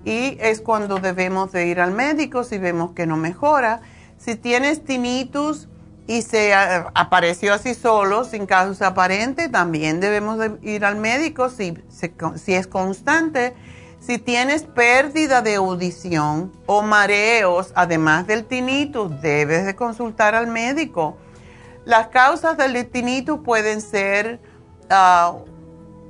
y 0.05 0.37
es 0.41 0.61
cuando 0.61 0.99
debemos 0.99 1.53
de 1.53 1.67
ir 1.67 1.81
al 1.81 1.93
médico 1.93 2.45
si 2.45 2.59
vemos 2.59 2.93
que 2.93 3.07
no 3.07 3.17
mejora. 3.17 3.81
Si 4.19 4.37
tienes 4.37 4.85
tinnitus, 4.85 5.69
y 6.07 6.23
se 6.23 6.53
apareció 6.55 7.55
así 7.55 7.75
solo, 7.75 8.25
sin 8.25 8.47
causa 8.47 8.89
aparente, 8.89 9.49
también 9.49 10.01
debemos 10.01 10.39
de 10.39 10.59
ir 10.63 10.85
al 10.85 10.97
médico 10.97 11.49
si, 11.49 11.75
si 12.37 12.55
es 12.55 12.67
constante. 12.67 13.55
Si 14.01 14.19
tienes 14.19 14.65
pérdida 14.65 15.43
de 15.43 15.55
audición 15.55 16.53
o 16.67 16.83
mareos, 16.83 17.73
además 17.77 18.27
del 18.27 18.45
tinnitus, 18.45 19.23
debes 19.23 19.65
de 19.65 19.77
consultar 19.77 20.35
al 20.35 20.49
médico. 20.49 21.17
Las 21.85 22.09
causas 22.09 22.57
del 22.57 22.89
tinnitus 22.91 23.41
pueden 23.41 23.81
ser 23.81 24.41
ah, 24.91 25.35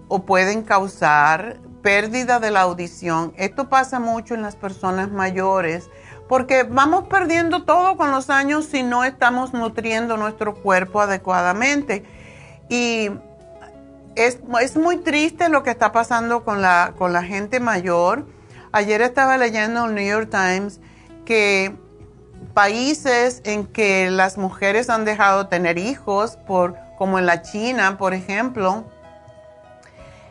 o 0.09 0.23
pueden 0.23 0.63
causar 0.63 1.59
pérdida 1.83 2.41
de 2.41 2.51
la 2.51 2.63
audición. 2.63 3.33
Esto 3.37 3.69
pasa 3.69 3.99
mucho 3.99 4.35
en 4.35 4.43
las 4.43 4.57
personas 4.57 5.11
mayores 5.11 5.89
porque 6.29 6.63
vamos 6.63 7.09
perdiendo 7.09 7.65
todo 7.65 7.97
con 7.97 8.11
los 8.11 8.31
años 8.31 8.65
si 8.67 8.83
no 8.83 9.05
estamos 9.05 9.53
nutriendo 9.53 10.17
nuestro 10.17 10.55
cuerpo 10.55 11.01
adecuadamente. 11.01 12.05
Y 12.69 13.11
es, 14.15 14.41
muy 14.77 14.99
triste 14.99 15.49
lo 15.49 15.63
que 15.63 15.71
está 15.71 15.93
pasando 15.93 16.45
con 16.45 16.63
la, 16.63 16.95
con 16.97 17.13
la 17.13 17.23
gente 17.23 17.61
mayor. 17.61 18.27
Ayer 18.73 19.03
estaba 19.03 19.37
leyendo 19.37 19.85
en 19.85 19.91
el 19.91 19.95
New 19.95 20.07
York 20.07 20.31
Times 20.31 20.81
que 21.25 21.77
países 22.55 23.41
en 23.45 23.67
que 23.67 24.11
las 24.11 24.39
mujeres 24.39 24.91
han 24.91 25.05
dejado 25.05 25.45
de 25.45 25.51
tener 25.51 25.79
hijos, 25.79 26.37
por, 26.47 26.77
como 26.99 27.19
en 27.19 27.27
la 27.27 27.43
China, 27.43 27.99
por 27.99 28.15
ejemplo. 28.15 28.85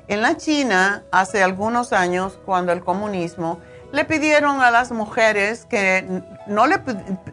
En 0.08 0.22
la 0.22 0.38
China, 0.38 1.04
hace 1.12 1.42
algunos 1.42 1.94
años, 1.94 2.38
cuando 2.46 2.72
el 2.72 2.84
comunismo, 2.84 3.60
le 3.92 4.06
pidieron 4.06 4.62
a 4.62 4.72
las 4.72 4.92
mujeres 4.92 5.66
que 5.66 6.24
no 6.48 6.68
le, 6.68 6.82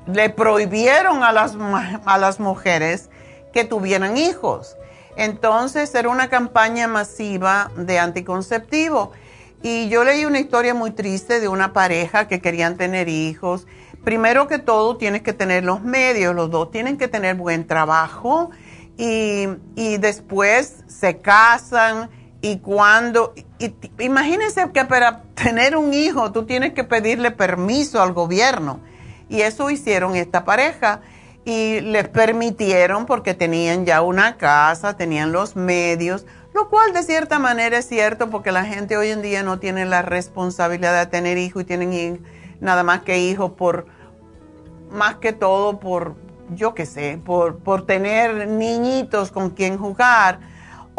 le 0.07 0.31
prohibieron 0.31 1.23
a 1.23 1.33
las, 1.33 1.57
a 2.05 2.19
las 2.19 2.41
mujeres 2.41 3.11
que 3.53 3.65
tuvieran 3.65 4.17
hijos. 4.17 4.77
Entonces 5.17 5.95
era 5.95 6.09
una 6.09 6.29
campaña 6.29 6.87
masiva 6.87 7.71
de 7.77 7.99
anticonceptivo. 7.99 9.13
Y 9.63 9.89
yo 9.89 10.05
leí 10.05 10.25
una 10.25 10.39
historia 10.39 10.75
muy 10.75 10.93
triste 10.93 11.41
de 11.41 11.49
una 11.49 11.73
pareja 11.73 12.29
que 12.29 12.41
querían 12.41 12.77
tener 12.77 13.09
hijos. 13.09 13.67
Primero 14.09 14.49
que 14.49 14.59
todo, 14.59 14.97
tienes 14.97 15.21
que 15.21 15.35
tener 15.35 15.65
los 15.65 15.83
medios, 15.83 16.35
los 16.35 16.51
dos 16.51 16.71
tienen 16.71 16.97
que 16.97 17.09
tener 17.09 17.37
buen 17.37 17.67
trabajo 17.67 18.51
y, 18.97 19.49
y 19.77 19.99
después 19.99 20.77
se 20.87 21.19
casan 21.19 22.09
y 22.41 22.61
cuando, 22.61 23.35
imagínense 23.99 24.71
que 24.73 24.87
para 24.87 25.25
tener 25.35 25.77
un 25.77 25.93
hijo 25.93 26.33
tú 26.33 26.47
tienes 26.47 26.73
que 26.73 26.85
pedirle 26.85 27.33
permiso 27.33 28.01
al 28.01 28.15
gobierno. 28.15 28.81
Y 29.29 29.43
eso 29.43 29.69
hicieron 29.69 30.17
esta 30.17 30.47
pareja 30.47 31.03
y 31.45 31.83
les 31.83 32.09
permitieron 32.09 33.05
porque 33.05 33.35
tenían 33.35 33.85
ya 33.85 34.01
una 34.01 34.39
casa, 34.39 34.97
tenían 34.97 35.33
los 35.33 35.55
medios, 35.55 36.25
lo 36.55 36.71
cual 36.71 36.95
de 36.95 37.03
cierta 37.03 37.39
manera 37.39 37.77
es 37.77 37.87
cierto 37.87 38.31
porque 38.31 38.53
la 38.53 38.65
gente 38.65 38.97
hoy 38.97 39.11
en 39.11 39.21
día 39.21 39.43
no 39.43 39.59
tiene 39.59 39.85
la 39.85 40.01
responsabilidad 40.01 40.99
de 40.99 41.11
tener 41.11 41.37
hijos 41.37 41.65
y 41.65 41.67
tienen 41.67 42.25
nada 42.63 42.83
más 42.85 43.03
que 43.03 43.19
hijos 43.19 43.53
por, 43.53 43.98
más 44.91 45.17
que 45.17 45.33
todo 45.33 45.81
por, 45.81 46.15
yo 46.55 46.75
qué 46.75 46.87
sé, 46.87 47.21
por, 47.25 47.59
por 47.59 47.87
tener 47.87 48.49
niñitos 48.49 49.31
con 49.31 49.51
quien 49.51 49.79
jugar 49.79 50.41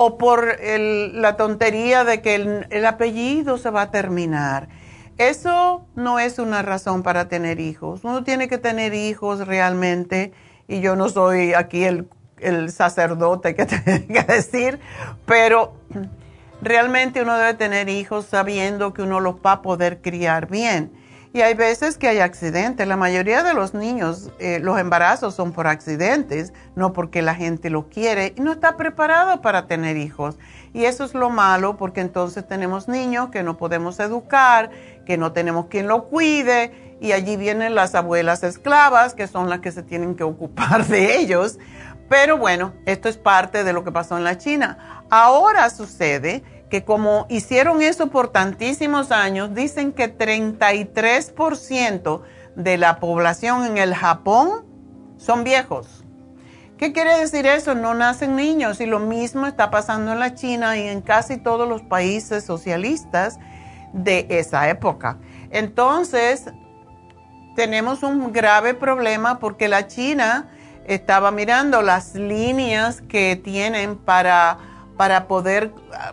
o 0.02 0.18
por 0.18 0.58
la 0.64 1.36
tontería 1.36 2.06
de 2.06 2.22
que 2.22 2.36
el, 2.70 2.86
apellido 2.86 3.58
se 3.58 3.70
va 3.70 3.82
a 3.82 3.92
terminar. 3.92 4.70
Eso 5.18 5.86
no 5.96 6.20
es 6.20 6.40
una 6.40 6.62
razón 6.62 7.04
para 7.04 7.28
tener 7.28 7.60
hijos. 7.60 8.06
Uno 8.06 8.24
tiene 8.24 8.48
que 8.48 8.58
tener 8.58 8.94
hijos 8.94 9.46
realmente, 9.46 10.32
y 10.70 10.80
yo 10.80 10.96
no 10.96 11.10
soy 11.10 11.54
aquí 11.54 11.84
el, 11.84 12.08
el 12.38 12.72
sacerdote 12.72 13.56
que 13.56 13.66
tenga 13.66 14.26
que 14.26 14.34
decir, 14.34 14.80
pero 15.26 15.74
realmente 16.62 17.22
uno 17.22 17.38
debe 17.38 17.56
tener 17.56 17.90
hijos 17.90 18.26
sabiendo 18.26 18.94
que 18.94 19.02
uno 19.02 19.20
los 19.20 19.36
va 19.36 19.52
a 19.52 19.62
poder 19.62 20.02
criar 20.02 20.48
bien. 20.48 20.94
Y 21.32 21.42
hay 21.42 21.54
veces 21.54 21.98
que 21.98 22.08
hay 22.08 22.20
accidentes. 22.20 22.88
La 22.88 22.98
mayoría 22.98 23.44
de 23.44 23.54
los 23.54 23.76
niños, 23.76 24.32
eh, 24.40 24.60
los 24.60 24.80
embarazos 24.80 25.36
son 25.36 25.52
por 25.52 25.68
accidentes, 25.68 26.54
no 26.76 26.92
porque 26.92 27.22
la 27.22 27.36
gente 27.36 27.70
lo 27.70 27.88
quiere 27.88 28.34
y 28.36 28.42
no 28.42 28.52
está 28.52 28.78
preparado 28.78 29.40
para 29.42 29.68
tener 29.68 29.96
hijos. 29.96 30.40
Y 30.74 30.86
eso 30.86 31.04
es 31.04 31.14
lo 31.14 31.30
malo 31.30 31.78
porque 31.78 32.02
entonces 32.02 32.48
tenemos 32.48 32.88
niños 32.88 33.30
que 33.30 33.44
no 33.44 33.58
podemos 33.58 34.00
educar, 34.00 34.72
que 35.06 35.18
no 35.18 35.32
tenemos 35.32 35.68
quien 35.68 35.88
lo 35.88 36.06
cuide 36.06 36.98
y 37.00 37.12
allí 37.12 37.38
vienen 37.38 37.76
las 37.76 37.94
abuelas 37.94 38.44
esclavas 38.44 39.14
que 39.14 39.28
son 39.28 39.50
las 39.50 39.60
que 39.60 39.72
se 39.72 39.84
tienen 39.84 40.16
que 40.16 40.24
ocupar 40.24 40.86
de 40.88 41.18
ellos. 41.18 41.60
Pero 42.10 42.40
bueno, 42.40 42.74
esto 42.88 43.08
es 43.08 43.18
parte 43.18 43.64
de 43.64 43.72
lo 43.72 43.84
que 43.84 43.92
pasó 43.92 44.18
en 44.18 44.24
la 44.24 44.40
China. 44.40 45.04
Ahora 45.12 45.70
sucede 45.70 46.44
que 46.70 46.84
como 46.84 47.26
hicieron 47.30 47.82
eso 47.82 48.08
por 48.08 48.30
tantísimos 48.30 49.12
años, 49.12 49.54
dicen 49.54 49.92
que 49.92 50.16
33% 50.16 52.22
de 52.56 52.78
la 52.78 53.00
población 53.00 53.66
en 53.66 53.78
el 53.78 53.96
Japón 53.96 54.66
son 55.18 55.44
viejos. 55.44 56.06
¿Qué 56.78 56.94
quiere 56.94 57.18
decir 57.18 57.46
eso? 57.46 57.76
No 57.76 57.94
nacen 57.94 58.38
niños 58.38 58.80
y 58.80 58.86
lo 58.86 59.00
mismo 59.00 59.48
está 59.48 59.70
pasando 59.70 60.14
en 60.14 60.20
la 60.20 60.34
China 60.34 60.78
y 60.78 60.88
en 60.88 61.02
casi 61.02 61.38
todos 61.38 61.68
los 61.68 61.82
países 61.82 62.46
socialistas 62.46 63.38
de 63.92 64.28
esa 64.30 64.70
época. 64.70 65.18
Entonces, 65.52 66.46
tenemos 67.56 68.04
un 68.04 68.32
grave 68.32 68.76
problema 68.76 69.40
porque 69.40 69.68
la 69.68 69.88
China 69.88 70.48
estaba 70.88 71.32
mirando 71.32 71.82
las 71.82 72.16
líneas 72.16 73.02
que 73.02 73.36
tienen 73.36 73.98
para 73.98 74.69
para 75.00 75.30
poder 75.30 75.72
ah, 75.94 76.12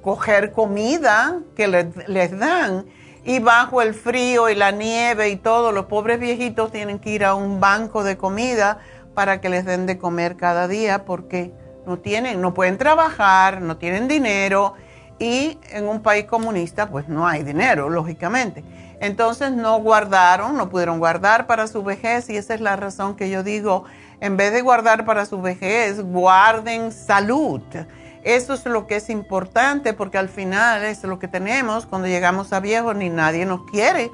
coger 0.00 0.52
comida 0.52 1.42
que 1.54 1.68
les, 1.68 2.38
dan. 2.38 2.86
Y 3.22 3.38
bajo 3.40 3.82
el 3.82 3.92
frío 3.92 4.48
y 4.48 4.54
la 4.54 4.70
nieve 4.70 5.28
y 5.28 5.36
todo, 5.36 5.72
los 5.72 5.84
pobres 5.84 6.18
viejitos 6.18 6.72
tienen 6.72 6.98
que 6.98 7.10
ir 7.10 7.22
a 7.22 7.34
un 7.34 7.60
banco 7.60 8.02
de 8.02 8.16
comida 8.16 8.78
para 9.12 9.42
que 9.42 9.50
les 9.50 9.66
den 9.66 9.84
de 9.84 9.98
comer 9.98 10.38
cada 10.38 10.68
día 10.68 11.04
porque 11.04 11.52
no 11.84 11.98
tienen, 11.98 12.40
no 12.40 12.54
pueden 12.54 12.78
trabajar, 12.78 13.60
no 13.60 13.76
tienen 13.76 14.08
dinero 14.08 14.72
y 15.18 15.58
en 15.70 15.86
un 15.86 16.00
país 16.00 16.24
comunista 16.24 16.88
pues 16.88 17.08
no 17.08 17.28
hay 17.28 17.42
dinero, 17.42 17.90
lógicamente. 17.90 18.64
Entonces 19.00 19.52
no 19.52 19.80
guardaron, 19.80 20.56
no 20.56 20.70
pudieron 20.70 20.98
guardar 20.98 21.46
para 21.46 21.66
su 21.66 21.84
vejez 21.84 22.30
y 22.30 22.38
esa 22.38 22.54
es 22.54 22.62
la 22.62 22.76
razón 22.76 23.16
que 23.16 23.28
yo 23.28 23.42
digo, 23.42 23.84
en 24.20 24.36
vez 24.36 24.52
de 24.52 24.62
guardar 24.62 25.04
para 25.04 25.26
su 25.26 25.40
vejez, 25.40 26.00
guarden 26.00 26.92
salud. 26.92 27.62
Eso 28.22 28.54
es 28.54 28.64
lo 28.64 28.86
que 28.86 28.96
es 28.96 29.08
importante 29.08 29.92
porque 29.92 30.18
al 30.18 30.28
final 30.28 30.84
es 30.84 31.04
lo 31.04 31.18
que 31.18 31.28
tenemos 31.28 31.86
cuando 31.86 32.08
llegamos 32.08 32.52
a 32.52 32.60
viejos, 32.60 32.96
ni 32.96 33.08
nadie 33.08 33.46
nos 33.46 33.70
quiere. 33.70 34.10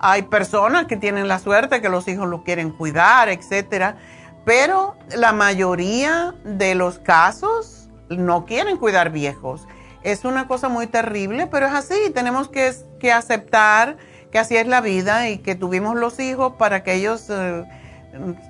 Hay 0.00 0.22
personas 0.22 0.86
que 0.86 0.96
tienen 0.96 1.28
la 1.28 1.38
suerte 1.38 1.80
que 1.80 1.88
los 1.88 2.08
hijos 2.08 2.28
los 2.28 2.42
quieren 2.42 2.70
cuidar, 2.70 3.28
etcétera, 3.28 3.96
pero 4.44 4.96
la 5.14 5.32
mayoría 5.32 6.34
de 6.44 6.74
los 6.74 6.98
casos 6.98 7.88
no 8.08 8.46
quieren 8.46 8.78
cuidar 8.78 9.10
viejos. 9.10 9.68
Es 10.02 10.24
una 10.24 10.48
cosa 10.48 10.68
muy 10.68 10.88
terrible, 10.88 11.46
pero 11.46 11.66
es 11.66 11.72
así. 11.72 12.10
Tenemos 12.12 12.48
que, 12.48 12.72
que 12.98 13.12
aceptar 13.12 13.96
que 14.32 14.40
así 14.40 14.56
es 14.56 14.66
la 14.66 14.80
vida 14.80 15.28
y 15.28 15.38
que 15.38 15.54
tuvimos 15.54 15.94
los 15.94 16.18
hijos 16.18 16.54
para 16.58 16.82
que 16.82 16.94
ellos 16.94 17.26
eh, 17.30 17.64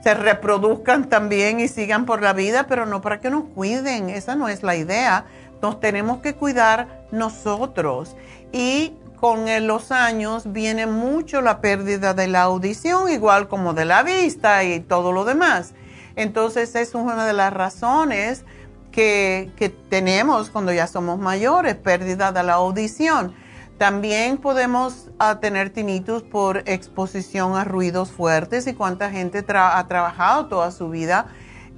se 0.02 0.14
reproduzcan 0.14 1.08
también 1.08 1.60
y 1.60 1.68
sigan 1.68 2.04
por 2.04 2.22
la 2.22 2.32
vida, 2.32 2.66
pero 2.66 2.86
no 2.86 3.00
para 3.00 3.20
que 3.20 3.30
nos 3.30 3.44
cuiden. 3.44 4.10
Esa 4.10 4.34
no 4.34 4.48
es 4.48 4.62
la 4.62 4.76
idea. 4.76 5.26
Nos 5.60 5.80
tenemos 5.80 6.18
que 6.18 6.34
cuidar 6.34 7.06
nosotros. 7.12 8.16
Y 8.52 8.94
con 9.22 9.46
los 9.66 9.92
años 9.92 10.52
viene 10.52 10.86
mucho 10.86 11.40
la 11.42 11.60
pérdida 11.60 12.12
de 12.12 12.26
la 12.26 12.42
audición, 12.42 13.08
igual 13.08 13.46
como 13.46 13.72
de 13.72 13.84
la 13.84 14.02
vista 14.02 14.64
y 14.64 14.80
todo 14.80 15.12
lo 15.12 15.24
demás. 15.24 15.74
Entonces 16.16 16.74
es 16.74 16.94
una 16.94 17.24
de 17.24 17.32
las 17.32 17.52
razones 17.52 18.44
que, 18.90 19.72
tenemos 19.88 20.50
cuando 20.50 20.72
ya 20.72 20.86
somos 20.86 21.18
mayores, 21.18 21.76
pérdida 21.76 22.32
de 22.32 22.42
la 22.42 22.54
audición. 22.54 23.34
También 23.82 24.38
podemos 24.38 25.10
ah, 25.18 25.40
tener 25.40 25.70
tinnitus 25.70 26.22
por 26.22 26.58
exposición 26.66 27.56
a 27.56 27.64
ruidos 27.64 28.12
fuertes 28.12 28.68
y 28.68 28.74
cuánta 28.74 29.10
gente 29.10 29.44
ha 29.48 29.84
trabajado 29.88 30.46
toda 30.46 30.70
su 30.70 30.88
vida 30.88 31.26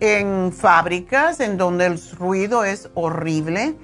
en 0.01 0.53
fábricas 0.53 1.41
en 1.41 1.57
donde 1.57 1.87
el 1.87 1.99
ruido 2.19 2.63
es 2.63 2.91
horrible. 2.93 3.75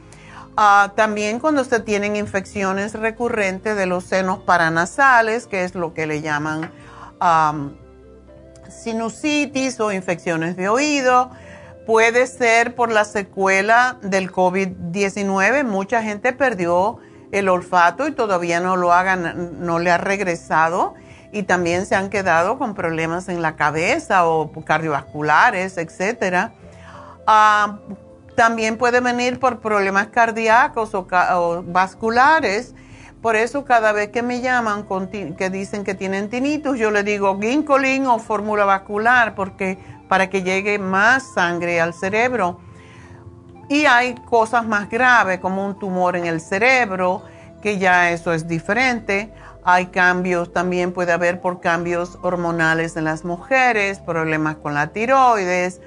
Ah, 0.55 0.93
también 0.97 1.39
cuando 1.39 1.65
se 1.65 1.81
tienen 1.81 2.15
infecciones 2.15 2.93
recurrentes 2.93 3.75
de 3.75 3.87
los 3.87 4.05
senos 4.05 4.41
paranasales, 4.41 5.47
que 5.47 5.65
es 5.65 5.75
lo 5.75 5.95
que 5.95 6.07
le 6.07 6.21
llaman 6.21 6.71
sinusitis 8.69 9.81
o 9.81 9.93
infecciones 9.93 10.59
de 10.59 10.69
oído. 10.69 11.31
Puede 11.87 12.27
ser 12.27 12.75
por 12.75 12.93
la 12.93 13.07
secuela 13.07 13.97
del 14.03 14.31
COVID-19. 14.31 15.65
Mucha 15.65 16.03
gente 16.03 16.35
perdió 16.35 17.01
el 17.33 17.49
olfato 17.49 18.07
y 18.09 18.13
todavía 18.13 18.61
no 18.61 18.77
lo 18.77 18.93
hagan, 18.93 19.65
no 19.65 19.79
le 19.79 19.91
ha 19.91 19.99
regresado. 19.99 20.95
Y 21.33 21.45
también 21.45 21.87
se 21.87 21.95
han 21.95 22.11
quedado 22.11 22.59
con 22.59 22.75
problemas 22.75 23.29
en 23.29 23.41
la 23.41 23.55
cabeza 23.55 24.27
o 24.27 24.51
cardiovasculares, 24.65 25.79
etc. 25.79 26.51
Ah, 27.27 27.79
también 28.35 28.77
puede 28.79 29.01
venir 29.01 29.39
por 29.39 29.61
problemas 29.61 30.09
cardíacos 30.09 30.95
o 30.95 31.63
vasculares 31.67 32.75
por 33.23 33.37
eso 33.37 33.67
cada 33.67 33.93
vez 33.93 34.09
que 34.09 34.23
me 34.23 34.41
llaman 34.41 34.87
que 35.37 35.51
dicen 35.51 35.85
que 35.85 35.95
tienen 35.95 36.31
tinnitus, 36.31 36.79
yo 36.79 36.91
le 36.91 37.03
digo 37.03 37.39
ginkolin 37.39 38.07
o 38.07 38.19
fórmula 38.19 38.65
vascular 38.65 39.35
porque 39.35 39.77
para 40.09 40.31
que 40.31 40.43
llegue 40.43 40.79
más 40.79 41.35
sangre 41.35 41.81
al 41.83 41.93
cerebro. 41.93 42.59
Y 43.71 43.87
hay 43.87 44.17
cosas 44.17 44.67
más 44.67 44.91
graves 44.91 45.39
como 45.39 45.65
un 45.65 45.79
tumor 45.79 46.17
en 46.17 46.27
el 46.27 46.41
cerebro, 46.41 47.23
que 47.63 47.79
ya 47.79 48.11
eso 48.11 48.33
es 48.33 48.49
diferente. 48.49 49.33
Hay 49.63 49.87
cambios, 49.87 50.53
también 50.53 50.93
puede 50.93 51.13
haber 51.13 51.41
por 51.41 51.61
cambios 51.61 52.19
hormonales 52.23 52.97
en 52.97 53.05
las 53.05 53.25
mujeres, 53.25 54.01
problemas 54.01 54.57
con 54.57 54.75
la 54.75 54.89
tiroides, 54.89 55.81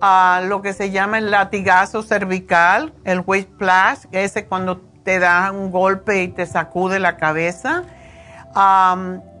ah, 0.00 0.42
lo 0.44 0.62
que 0.62 0.74
se 0.74 0.92
llama 0.92 1.18
el 1.18 1.32
latigazo 1.32 2.04
cervical, 2.04 2.92
el 3.02 3.24
whiplash, 3.26 4.04
ese 4.12 4.46
cuando 4.46 4.80
te 5.02 5.18
da 5.18 5.50
un 5.50 5.72
golpe 5.72 6.22
y 6.22 6.28
te 6.28 6.46
sacude 6.46 7.00
la 7.00 7.16
cabeza. 7.16 7.82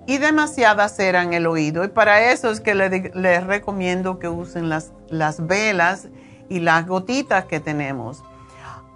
y 0.06 0.18
demasiada 0.18 0.88
cera 0.88 1.22
en 1.22 1.32
el 1.32 1.46
oído. 1.46 1.84
Y 1.84 1.88
para 1.88 2.32
eso 2.32 2.50
es 2.50 2.60
que 2.60 2.74
les, 2.74 3.46
recomiendo 3.46 4.18
que 4.18 4.28
usen 4.28 4.68
las, 4.68 4.90
las, 5.08 5.46
velas 5.46 6.08
y 6.48 6.60
las 6.60 6.86
gotitas 6.86 7.44
que 7.44 7.60
tenemos. 7.60 8.22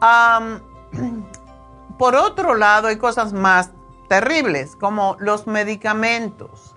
por 1.99 2.15
otro 2.15 2.55
lado, 2.55 2.89
hay 2.89 2.97
cosas 2.97 3.33
más 3.33 3.71
terribles, 4.09 4.77
como 4.77 5.17
los 5.19 5.47
medicamentos. 5.47 6.75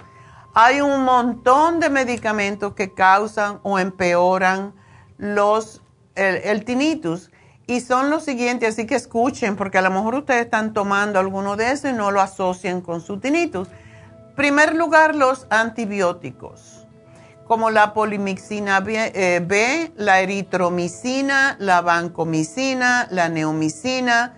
Hay 0.54 0.82
un 0.82 1.04
montón 1.04 1.80
de 1.80 1.90
medicamentos 1.90 2.74
que 2.74 2.94
causan 2.94 3.60
o 3.64 3.80
empeoran 3.80 4.74
los, 5.18 5.82
el, 6.16 6.36
el 6.38 6.66
tinnitus 6.66 7.32
y 7.68 7.80
son 7.80 8.10
los 8.10 8.24
siguientes, 8.24 8.74
así 8.74 8.86
que 8.86 8.96
escuchen, 8.96 9.56
porque 9.56 9.78
a 9.78 9.82
lo 9.82 9.92
mejor 9.92 10.16
ustedes 10.16 10.44
están 10.44 10.74
tomando 10.74 11.20
alguno 11.20 11.56
de 11.56 11.72
esos 11.72 11.92
y 11.92 11.94
no 11.94 12.12
lo 12.12 12.20
asocian 12.20 12.82
con 12.82 13.00
su 13.02 13.20
tinnitus. 13.20 13.70
primer 14.36 14.76
lugar, 14.76 15.16
los 15.16 15.48
antibióticos, 15.50 16.71
como 17.52 17.70
la 17.70 17.94
polimixina 17.94 18.80
B, 18.80 19.12
eh, 19.14 19.92
la 19.98 20.22
eritromicina, 20.22 21.58
la 21.60 21.82
vancomicina, 21.82 23.10
la 23.12 23.28
neomicina 23.28 24.38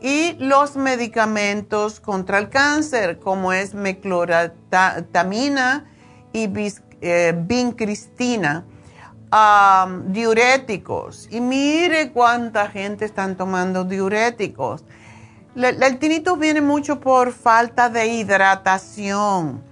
y 0.00 0.32
los 0.32 0.74
medicamentos 0.74 2.00
contra 2.00 2.38
el 2.38 2.48
cáncer, 2.48 3.20
como 3.20 3.52
es 3.52 3.72
mecloratamina 3.72 5.92
y 6.32 6.50
eh, 7.00 7.34
vincristina 7.36 8.64
diuréticos. 10.06 11.28
Y 11.30 11.40
mire 11.40 12.10
cuánta 12.10 12.66
gente 12.66 13.04
están 13.04 13.36
tomando 13.36 13.84
diuréticos. 13.84 14.82
el 15.54 15.98
tinnitus 16.00 16.36
viene 16.36 16.62
mucho 16.62 16.98
por 16.98 17.32
falta 17.32 17.88
de 17.88 18.08
hidratación. 18.08 19.69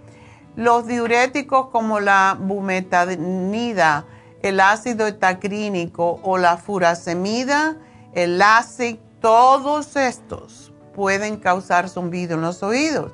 Los 0.59 0.89
diuréticos 0.89 1.69
como 1.69 2.01
la 2.01 2.37
bumetanida, 2.37 4.07
el 4.43 4.59
ácido 4.59 5.07
etacrínico 5.07 6.19
o 6.25 6.37
la 6.37 6.57
furasemida, 6.57 7.77
el 8.13 8.43
ASIC, 8.43 8.99
todos 9.21 9.95
estos 9.95 10.73
pueden 10.97 11.37
causar 11.37 11.89
zumbido 11.89 12.35
en 12.35 12.41
los 12.41 12.65
oídos. 12.65 13.13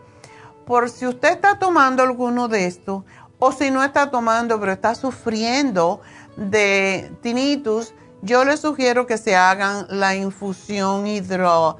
Por 0.64 0.88
si 0.88 1.06
usted 1.06 1.32
está 1.32 1.58
tomando 1.58 2.02
alguno 2.02 2.48
de 2.48 2.64
estos, 2.64 3.02
o 3.38 3.52
si 3.52 3.70
no 3.70 3.84
está 3.84 4.10
tomando, 4.10 4.58
pero 4.58 4.72
está 4.72 4.94
sufriendo 4.94 6.00
de 6.38 7.12
tinnitus, 7.20 7.92
yo 8.22 8.46
les 8.46 8.60
sugiero 8.60 9.06
que 9.06 9.18
se 9.18 9.36
hagan 9.36 9.84
la 9.90 10.14
infusión 10.14 11.06
hidro, 11.06 11.76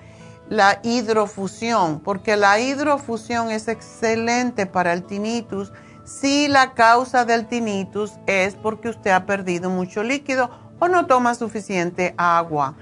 la 0.48 0.80
hidrofusión, 0.82 2.00
porque 2.00 2.36
la 2.36 2.58
hidrofusión 2.58 3.50
es 3.50 3.68
excelente 3.68 4.66
para 4.66 4.92
el 4.92 5.04
tinnitus 5.04 5.72
si 6.04 6.48
la 6.48 6.74
causa 6.74 7.24
del 7.24 7.46
tinnitus 7.46 8.12
es 8.26 8.54
porque 8.56 8.90
usted 8.90 9.10
ha 9.10 9.24
perdido 9.24 9.70
mucho 9.70 10.02
líquido 10.02 10.50
o 10.78 10.88
no 10.88 11.06
toma 11.06 11.34
suficiente 11.34 12.14
agua. 12.18 12.74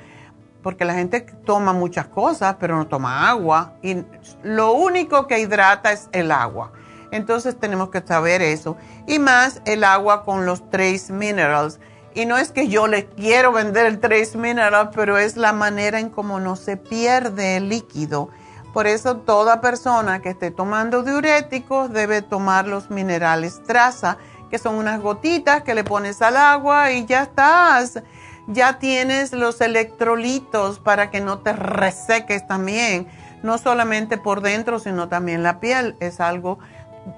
Porque 0.60 0.84
la 0.84 0.94
gente 0.94 1.20
toma 1.20 1.72
muchas 1.72 2.06
cosas, 2.06 2.56
pero 2.58 2.76
no 2.76 2.86
toma 2.86 3.28
agua. 3.28 3.74
Y 3.82 4.04
lo 4.42 4.72
único 4.72 5.26
que 5.26 5.38
hidrata 5.38 5.92
es 5.92 6.08
el 6.12 6.30
agua. 6.32 6.72
Entonces 7.12 7.58
tenemos 7.58 7.90
que 7.90 8.00
saber 8.00 8.42
eso. 8.42 8.76
Y 9.06 9.18
más 9.18 9.60
el 9.66 9.84
agua 9.84 10.24
con 10.24 10.46
los 10.46 10.68
trace 10.70 11.12
minerals. 11.12 11.78
Y 12.14 12.26
no 12.26 12.36
es 12.36 12.50
que 12.50 12.68
yo 12.68 12.86
le 12.86 13.06
quiero 13.06 13.52
vender 13.52 13.86
el 13.86 13.98
trace 13.98 14.36
mineral, 14.36 14.90
pero 14.94 15.18
es 15.18 15.36
la 15.36 15.52
manera 15.52 15.98
en 15.98 16.10
cómo 16.10 16.40
no 16.40 16.56
se 16.56 16.76
pierde 16.76 17.56
el 17.56 17.68
líquido. 17.68 18.28
Por 18.74 18.86
eso 18.86 19.18
toda 19.18 19.60
persona 19.60 20.20
que 20.20 20.30
esté 20.30 20.50
tomando 20.50 21.02
diuréticos 21.02 21.92
debe 21.92 22.22
tomar 22.22 22.66
los 22.66 22.90
minerales 22.90 23.62
traza, 23.66 24.18
que 24.50 24.58
son 24.58 24.74
unas 24.74 25.00
gotitas 25.00 25.62
que 25.62 25.74
le 25.74 25.84
pones 25.84 26.20
al 26.22 26.36
agua 26.36 26.92
y 26.92 27.06
ya 27.06 27.22
estás. 27.22 28.02
Ya 28.46 28.78
tienes 28.78 29.32
los 29.32 29.60
electrolitos 29.60 30.80
para 30.80 31.10
que 31.10 31.20
no 31.20 31.38
te 31.38 31.52
reseques 31.52 32.46
también, 32.46 33.06
no 33.42 33.56
solamente 33.56 34.18
por 34.18 34.40
dentro, 34.40 34.78
sino 34.78 35.08
también 35.08 35.42
la 35.42 35.60
piel. 35.60 35.96
Es 36.00 36.20
algo 36.20 36.58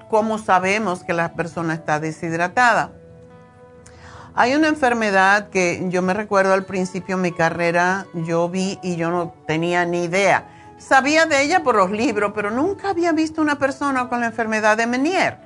¿cómo 0.09 0.37
sabemos 0.37 1.03
que 1.03 1.13
la 1.13 1.33
persona 1.33 1.73
está 1.73 1.99
deshidratada? 1.99 2.91
Hay 4.37 4.53
una 4.53 4.67
enfermedad 4.67 5.49
que 5.49 5.85
yo 5.87 6.01
me 6.01 6.13
recuerdo 6.13 6.53
al 6.53 6.65
principio 6.65 7.15
de 7.15 7.21
mi 7.21 7.31
carrera, 7.31 8.05
yo 8.13 8.49
vi 8.49 8.77
y 8.83 8.97
yo 8.97 9.09
no 9.09 9.33
tenía 9.47 9.85
ni 9.85 10.03
idea. 10.03 10.73
Sabía 10.77 11.25
de 11.25 11.41
ella 11.41 11.63
por 11.63 11.75
los 11.75 11.89
libros, 11.89 12.33
pero 12.35 12.51
nunca 12.51 12.89
había 12.89 13.13
visto 13.13 13.41
una 13.41 13.57
persona 13.57 14.09
con 14.09 14.19
la 14.19 14.25
enfermedad 14.25 14.75
de 14.75 14.87
Menier. 14.87 15.37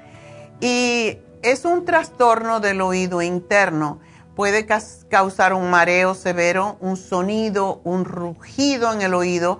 Y 0.59 1.19
es 1.43 1.65
un 1.65 1.85
trastorno 1.85 2.59
del 2.61 2.81
oído 2.81 3.21
interno. 3.21 3.99
Puede 4.35 4.65
causar 4.65 5.53
un 5.53 5.69
mareo 5.69 6.15
severo, 6.15 6.77
un 6.79 6.97
sonido, 6.97 7.81
un 7.83 8.05
rugido 8.05 8.91
en 8.91 9.03
el 9.03 9.13
oído 9.13 9.59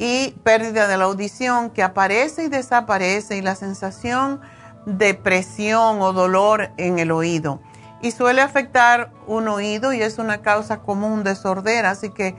y 0.00 0.32
pérdida 0.42 0.88
de 0.88 0.96
la 0.96 1.04
audición 1.04 1.70
que 1.70 1.84
aparece 1.84 2.42
y 2.42 2.48
desaparece 2.48 3.36
y 3.36 3.42
la 3.42 3.54
sensación 3.54 4.40
de 4.86 5.14
presión 5.14 6.00
o 6.00 6.12
dolor 6.12 6.70
en 6.78 6.98
el 6.98 7.12
oído. 7.12 7.60
Y 8.06 8.12
suele 8.12 8.40
afectar 8.40 9.10
un 9.26 9.48
oído 9.48 9.92
y 9.92 10.00
es 10.00 10.18
una 10.18 10.40
causa 10.40 10.78
común 10.78 11.24
de 11.24 11.34
sordera, 11.34 11.90
así 11.90 12.10
que 12.10 12.36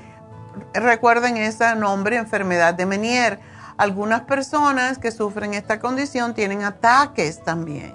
recuerden 0.74 1.36
ese 1.36 1.76
nombre, 1.76 2.16
enfermedad 2.16 2.74
de 2.74 2.86
Menier. 2.86 3.42
Algunas 3.76 4.22
personas 4.22 4.98
que 4.98 5.12
sufren 5.12 5.54
esta 5.54 5.82
condición 5.82 6.34
tienen 6.34 6.64
ataques 6.64 7.44
también, 7.44 7.94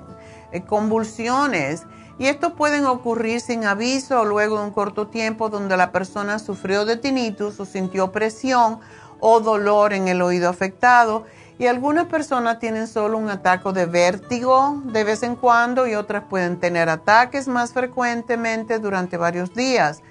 eh, 0.52 0.60
convulsiones. 0.64 1.84
Y 2.18 2.26
estos 2.26 2.52
pueden 2.52 2.84
ocurrir 2.84 3.40
sin 3.40 3.64
aviso 3.64 4.20
o 4.20 4.26
luego 4.26 4.58
de 4.58 4.64
un 4.66 4.72
corto 4.72 5.06
tiempo 5.06 5.48
donde 5.48 5.74
la 5.78 5.92
persona 5.92 6.38
sufrió 6.38 6.84
de 6.84 6.98
tinnitus 6.98 7.58
o 7.58 7.64
sintió 7.64 8.12
presión 8.12 8.80
o 9.18 9.40
dolor 9.40 9.94
en 9.94 10.08
el 10.08 10.20
oído 10.20 10.50
afectado. 10.50 11.24
Y 11.62 11.68
algunas 11.68 12.06
personas 12.06 12.58
tienen 12.58 12.88
solo 12.88 13.16
un 13.18 13.30
ataque 13.30 13.70
de 13.70 13.86
vértigo 13.86 14.82
de 14.84 15.04
vez 15.04 15.22
en 15.22 15.36
cuando 15.36 15.86
y 15.86 15.94
otras 15.94 16.24
pueden 16.28 16.58
tener 16.58 16.88
ataques 16.88 17.46
más 17.46 17.72
frecuentemente 17.72 18.80
durante 18.80 19.16
varios 19.16 19.54
días. 19.54 20.02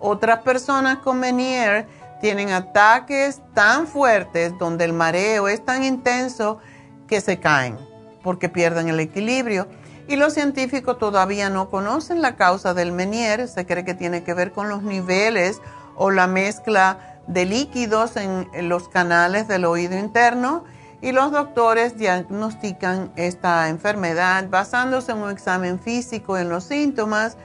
Otras 0.00 0.40
personas 0.40 0.98
con 0.98 1.20
Menier 1.20 1.86
tienen 2.20 2.50
ataques 2.50 3.40
tan 3.54 3.86
fuertes 3.86 4.58
donde 4.58 4.84
el 4.84 4.92
mareo 4.92 5.46
es 5.46 5.64
tan 5.64 5.84
intenso 5.84 6.58
que 7.06 7.20
se 7.20 7.38
caen 7.38 7.78
porque 8.24 8.48
pierden 8.48 8.88
el 8.88 8.98
equilibrio. 8.98 9.68
Y 10.08 10.16
los 10.16 10.34
científicos 10.34 10.98
todavía 10.98 11.50
no 11.50 11.70
conocen 11.70 12.20
la 12.20 12.34
causa 12.34 12.74
del 12.74 12.90
Menier. 12.90 13.46
Se 13.46 13.64
cree 13.64 13.84
que 13.84 13.94
tiene 13.94 14.24
que 14.24 14.34
ver 14.34 14.50
con 14.50 14.68
los 14.68 14.82
niveles 14.82 15.62
o 15.94 16.10
la 16.10 16.26
mezcla 16.26 17.20
de 17.28 17.44
líquidos 17.44 18.16
en, 18.16 18.48
los 18.68 18.88
canales 18.88 19.46
del 19.46 19.66
oído 19.66 19.96
interno. 19.96 20.64
Y 21.02 21.12
los 21.12 21.30
doctores 21.30 21.98
diagnostican 21.98 23.12
esta 23.16 23.68
enfermedad 23.68 24.48
basándose 24.48 25.12
en 25.12 25.18
un 25.18 25.30
examen 25.30 25.78
físico 25.78 26.38
en 26.38 26.48
los 26.48 26.64
síntomas 26.64 27.36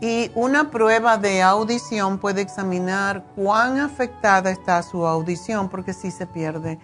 y 0.00 0.30
una 0.34 0.70
prueba 0.70 1.16
de 1.16 1.42
audición 1.42 2.18
puede 2.18 2.42
examinar 2.42 3.24
cuán 3.34 3.78
afectada 3.78 4.50
está 4.50 4.82
su 4.82 5.06
audición, 5.06 5.70
porque 5.70 5.94
si 5.94 6.10
se 6.10 6.26
pierde 6.26 6.78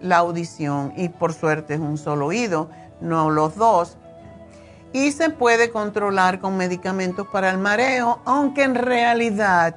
la 0.00 0.16
audición 0.16 0.92
y 0.96 1.08
por 1.08 1.34
suerte 1.34 1.74
es 1.74 1.80
un 1.80 1.98
solo 1.98 2.26
oído, 2.26 2.70
no 3.00 3.30
los 3.30 3.54
dos. 3.56 3.98
Y 4.92 5.12
se 5.12 5.30
puede 5.30 5.70
controlar 5.70 6.40
con 6.40 6.56
medicamentos 6.56 7.26
para 7.28 7.50
el 7.50 7.58
mareo, 7.58 8.20
aunque 8.24 8.62
en 8.62 8.74
realidad, 8.74 9.76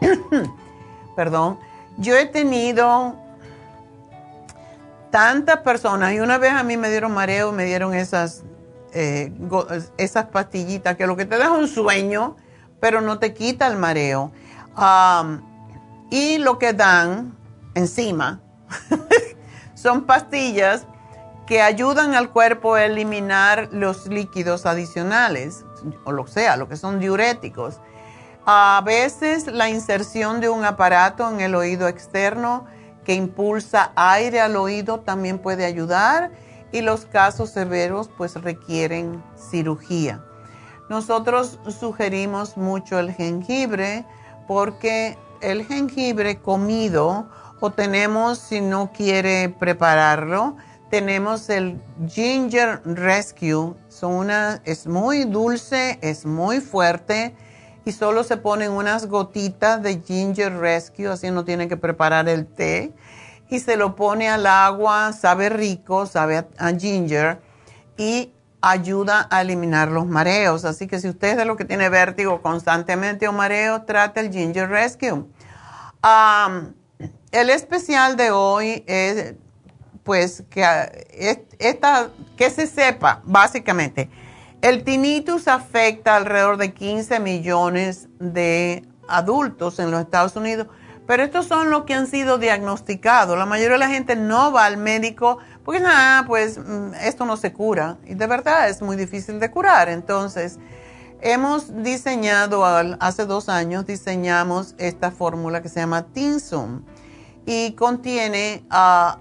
perdón, 1.16 1.58
yo 1.96 2.16
he 2.16 2.26
tenido 2.26 3.16
tantas 5.12 5.58
personas 5.58 6.14
y 6.14 6.18
una 6.18 6.38
vez 6.38 6.52
a 6.52 6.64
mí 6.64 6.76
me 6.76 6.90
dieron 6.90 7.12
mareo, 7.12 7.52
me 7.52 7.64
dieron 7.64 7.94
esas 7.94 8.42
eh, 8.94 9.32
esas 9.96 10.26
pastillitas 10.26 10.96
que 10.96 11.06
lo 11.06 11.16
que 11.16 11.24
te 11.24 11.38
da 11.38 11.44
es 11.44 11.50
un 11.50 11.68
sueño, 11.68 12.36
pero 12.80 13.00
no 13.00 13.18
te 13.18 13.32
quita 13.32 13.66
el 13.68 13.76
mareo. 13.76 14.32
y 16.10 16.38
lo 16.38 16.58
que 16.58 16.72
dan 16.72 17.36
encima 17.74 18.40
son 19.74 20.04
pastillas 20.04 20.86
que 21.46 21.62
ayudan 21.62 22.14
al 22.14 22.30
cuerpo 22.30 22.74
a 22.74 22.84
eliminar 22.84 23.68
los 23.72 24.06
líquidos 24.06 24.66
adicionales, 24.66 25.64
o 26.04 26.12
lo 26.12 26.26
sea, 26.26 26.56
lo 26.56 26.68
que 26.68 26.76
son 26.76 27.00
diuréticos. 27.00 27.80
A 28.44 28.82
veces 28.84 29.46
la 29.46 29.68
inserción 29.68 30.40
de 30.40 30.48
un 30.48 30.64
aparato 30.64 31.30
en 31.30 31.40
el 31.40 31.54
oído 31.54 31.88
externo 31.88 32.66
que 33.04 33.14
impulsa 33.14 33.92
aire 33.96 34.40
al 34.40 34.56
oído 34.56 35.00
también 35.00 35.38
puede 35.38 35.64
ayudar 35.64 36.30
y 36.72 36.80
los 36.80 37.04
casos 37.04 37.50
severos 37.50 38.08
pues 38.16 38.34
requieren 38.36 39.22
cirugía. 39.36 40.24
Nosotros 40.88 41.58
sugerimos 41.78 42.56
mucho 42.56 42.98
el 42.98 43.12
jengibre 43.12 44.04
porque 44.46 45.16
el 45.40 45.64
jengibre 45.64 46.38
comido 46.38 47.28
o 47.60 47.70
tenemos, 47.70 48.38
si 48.38 48.60
no 48.60 48.90
quiere 48.92 49.48
prepararlo, 49.48 50.56
tenemos 50.90 51.48
el 51.48 51.80
Ginger 52.08 52.82
Rescue. 52.84 53.74
Son 53.88 54.30
es 54.64 54.86
muy 54.86 55.24
dulce, 55.24 55.98
es 56.02 56.26
muy 56.26 56.60
fuerte 56.60 57.34
y 57.84 57.92
solo 57.92 58.24
se 58.24 58.36
ponen 58.36 58.72
unas 58.72 59.06
gotitas 59.06 59.82
de 59.82 60.00
Ginger 60.00 60.56
Rescue, 60.58 61.08
así 61.08 61.30
no 61.30 61.44
tiene 61.44 61.68
que 61.68 61.76
preparar 61.76 62.28
el 62.28 62.46
té 62.46 62.92
y 63.52 63.60
se 63.60 63.76
lo 63.76 63.96
pone 63.96 64.30
al 64.30 64.46
agua, 64.46 65.12
sabe 65.12 65.50
rico, 65.50 66.06
sabe 66.06 66.46
a, 66.56 66.72
ginger 66.72 67.38
y 67.98 68.32
ayuda 68.62 69.28
a 69.30 69.42
eliminar 69.42 69.88
los 69.88 70.06
mareos. 70.06 70.64
Así 70.64 70.86
que 70.86 70.98
si 70.98 71.10
usted 71.10 71.32
es 71.32 71.36
de 71.36 71.44
lo 71.44 71.56
que 71.56 71.66
tiene 71.66 71.90
vértigo 71.90 72.40
constantemente 72.40 73.28
o 73.28 73.32
mareo, 73.32 73.82
trate 73.82 74.20
el 74.20 74.32
Ginger 74.32 74.70
Rescue. 74.70 75.26
el 77.30 77.50
especial 77.50 78.16
de 78.16 78.30
hoy 78.30 78.84
es, 78.86 79.34
pues, 80.02 80.44
que, 80.48 80.64
esta, 81.58 82.08
que 82.38 82.48
se 82.48 82.66
sepa, 82.66 83.20
básicamente, 83.24 84.08
el 84.62 84.84
tinnitus 84.84 85.48
afecta 85.48 86.16
alrededor 86.16 86.56
de 86.56 86.72
15 86.72 87.20
millones 87.20 88.08
de 88.18 88.84
adultos 89.06 89.78
en 89.78 89.90
los 89.90 90.00
Estados 90.00 90.34
Unidos 90.36 90.68
pero 91.06 91.24
estos 91.24 91.46
son 91.46 91.70
los 91.70 91.84
que 91.84 91.94
han 91.94 92.06
sido 92.06 92.38
diagnosticados. 92.38 93.36
La 93.36 93.46
mayoría 93.46 93.72
de 93.72 93.78
la 93.78 93.88
gente 93.88 94.16
no 94.16 94.52
va 94.52 94.66
al 94.66 94.76
médico 94.76 95.38
porque 95.64 95.80
nada, 95.80 96.26
pues 96.26 96.58
mm, 96.58 96.94
esto 97.02 97.26
no 97.26 97.36
se 97.36 97.52
cura. 97.52 97.98
Y 98.06 98.14
de 98.14 98.26
verdad 98.26 98.68
es 98.68 98.82
muy 98.82 98.96
difícil 98.96 99.40
de 99.40 99.50
curar. 99.50 99.88
Entonces, 99.88 100.58
hemos 101.20 101.82
diseñado, 101.82 102.64
hace 102.64 103.26
dos 103.26 103.48
años 103.48 103.86
diseñamos 103.86 104.74
esta 104.78 105.10
fórmula 105.10 105.60
que 105.60 105.68
se 105.68 105.80
llama 105.80 106.06
Tinsum 106.06 106.82
y 107.46 107.72
contiene 107.72 108.64
ah, 108.70 109.18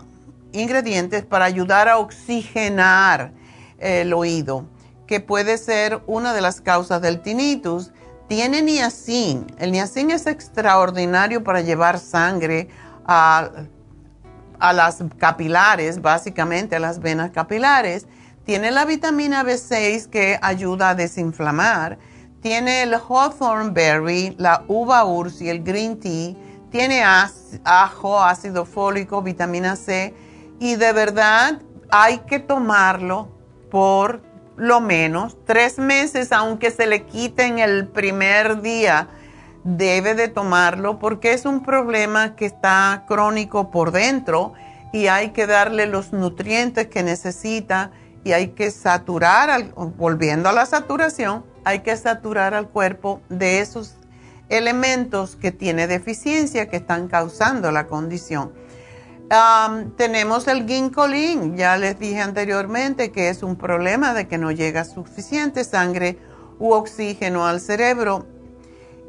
ingredientes 0.51 1.25
para 1.25 1.45
ayudar 1.45 1.89
a 1.89 1.97
oxigenar 1.97 3.33
el 3.79 4.13
oído, 4.13 4.65
que 5.11 5.19
puede 5.19 5.57
ser 5.57 6.01
una 6.07 6.33
de 6.33 6.39
las 6.39 6.61
causas 6.61 7.01
del 7.01 7.21
tinnitus 7.21 7.91
tiene 8.29 8.61
niacin. 8.61 9.45
El 9.59 9.73
niacin 9.73 10.09
es 10.09 10.25
extraordinario 10.25 11.43
para 11.43 11.59
llevar 11.59 11.99
sangre 11.99 12.69
a, 13.05 13.51
las 14.73 15.03
capilares, 15.17 16.01
básicamente 16.01 16.77
a 16.77 16.79
las 16.79 17.01
venas 17.01 17.31
capilares. 17.31 18.07
Tiene 18.45 18.71
la 18.71 18.85
vitamina 18.85 19.43
B6 19.43 20.07
que 20.07 20.39
ayuda 20.41 20.91
a 20.91 20.95
desinflamar. 20.95 21.99
Tiene 22.39 22.83
el 22.83 22.93
hawthorn 22.93 23.73
berry, 23.73 24.33
la 24.37 24.63
uva 24.69 25.03
ursi, 25.03 25.49
el 25.49 25.61
green 25.61 25.99
tea. 25.99 26.35
Tiene 26.69 27.03
ajo, 27.65 28.23
ácido 28.23 28.63
fólico, 28.63 29.21
vitamina 29.21 29.75
C. 29.75 30.15
Y 30.61 30.77
de 30.77 30.93
verdad 30.93 31.61
hay 31.89 32.19
que 32.19 32.39
tomarlo 32.39 33.27
por 33.69 34.30
lo 34.61 34.79
menos 34.79 35.35
tres 35.43 35.79
meses, 35.79 36.31
aunque 36.31 36.69
se 36.69 36.85
le 36.85 37.07
quiten 37.07 37.57
el 37.57 37.87
primer 37.87 38.61
día, 38.61 39.07
debe 39.63 40.13
de 40.13 40.27
tomarlo 40.27 40.99
porque 40.99 41.33
es 41.33 41.45
un 41.45 41.63
problema 41.63 42.35
que 42.35 42.45
está 42.45 43.05
crónico 43.07 43.71
por 43.71 43.91
dentro 43.91 44.53
y 44.93 45.07
hay 45.07 45.31
que 45.31 45.47
darle 45.47 45.87
los 45.87 46.13
nutrientes 46.13 46.85
que 46.85 47.01
necesita 47.01 47.89
y 48.23 48.33
hay 48.33 48.49
que 48.49 48.69
saturar, 48.69 49.73
volviendo 49.97 50.47
a 50.47 50.53
la 50.53 50.67
saturación, 50.67 51.43
hay 51.63 51.79
que 51.79 51.97
saturar 51.97 52.53
al 52.53 52.69
cuerpo 52.69 53.19
de 53.29 53.61
esos 53.61 53.95
elementos 54.49 55.35
que 55.37 55.51
tiene 55.51 55.87
deficiencia 55.87 56.69
que 56.69 56.77
están 56.77 57.07
causando 57.07 57.71
la 57.71 57.87
condición 57.87 58.51
tenemos 59.95 60.47
el 60.47 60.67
ginkolin, 60.67 61.55
ya 61.55 61.77
les 61.77 61.97
dije 61.97 62.19
anteriormente 62.19 63.13
que 63.13 63.29
es 63.29 63.43
un 63.43 63.55
problema 63.55 64.13
de 64.13 64.27
que 64.27 64.37
no 64.37 64.51
llega 64.51 64.83
suficiente 64.83 65.63
sangre 65.63 66.17
u 66.59 66.73
oxígeno 66.73 67.45
al 67.45 67.61
cerebro. 67.61 68.25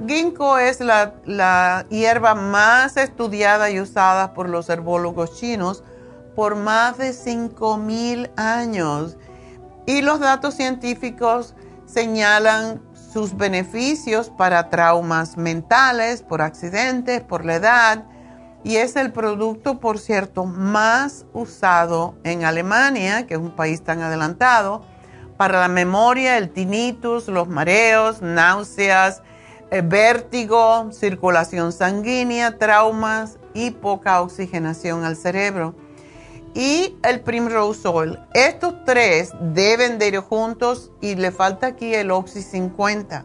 Ginkgo 0.07 0.59
es 0.59 0.81
la, 0.81 1.15
la 1.25 1.87
hierba 1.91 2.35
más 2.35 2.97
estudiada 2.97 3.71
y 3.71 3.81
usada 3.81 4.33
por 4.33 4.49
los 4.49 4.69
herbólogos 4.69 5.39
chinos 5.39 5.83
por 6.37 6.55
más 6.55 6.99
de 6.99 7.11
5.000 7.11 8.31
años. 8.37 9.17
Y 9.87 10.03
los 10.03 10.21
datos 10.21 10.55
científicos 10.55 11.55
señalan 11.85 12.81
sus 13.13 13.37
beneficios 13.37 14.31
para 14.31 14.71
traumas 14.71 15.37
mentales, 15.37 16.23
por 16.23 16.41
accidentes, 16.41 17.23
por 17.23 17.45
la 17.45 17.57
edad, 17.57 18.05
y 18.65 18.77
es 18.77 18.97
el 18.97 19.13
producto, 19.13 19.81
por 19.81 19.99
cierto, 19.99 20.45
más 20.45 21.27
usado 21.33 22.15
en 22.23 22.45
Alemania, 22.45 23.27
que 23.27 23.35
es 23.35 23.41
un 23.41 23.51
país 23.51 23.83
tan 23.83 24.03
adelantado, 24.03 24.83
para 25.37 25.61
la 25.61 25.69
memoria, 25.69 26.39
el 26.39 26.51
tinnitus, 26.51 27.27
los 27.27 27.49
mareos, 27.49 28.23
náuseas, 28.23 29.23
eh, 29.73 29.83
vértigo, 29.83 30.93
circulación 30.93 31.73
sanguínea, 31.73 32.59
traumas 32.59 33.39
y 33.55 33.71
poca 33.71 34.21
oxigenación 34.21 35.05
al 35.05 35.17
cerebro. 35.17 35.75
Y 36.55 36.97
el 37.03 37.21
Primrose 37.23 37.89
Oil. 37.89 38.19
Estos 38.35 38.85
tres 38.85 39.33
deben 39.41 39.99
de 39.99 40.09
ir 40.09 40.19
juntos 40.19 40.93
y 41.01 41.17
le 41.17 41.33
falta 41.33 41.69
aquí 41.69 41.95
el 41.95 42.11
Oxy 42.11 42.43
50 42.43 43.25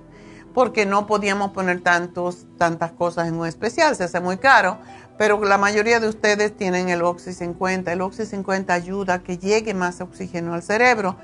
porque 0.58 0.88
no 0.88 1.06
podíamos 1.06 1.52
poner 1.52 1.82
tantos, 1.82 2.48
tantas 2.58 2.92
cosas 2.92 3.28
en 3.28 3.36
un 3.36 3.46
especial, 3.46 3.96
se 3.96 4.06
hace 4.06 4.20
muy 4.20 4.38
caro, 4.38 4.80
pero 5.18 5.44
la 5.44 5.58
mayoría 5.58 6.00
de 6.00 6.08
ustedes 6.08 6.56
tienen 6.56 6.90
el 6.90 7.02
Oxy 7.02 7.34
50. 7.34 7.92
El 7.92 8.02
Oxy 8.02 8.26
50 8.26 8.74
ayuda 8.74 9.16
a 9.16 9.20
que 9.20 9.38
llegue 9.38 9.74
más 9.74 10.00
oxígeno 10.02 10.54
al 10.54 10.62
cerebro 10.62 11.18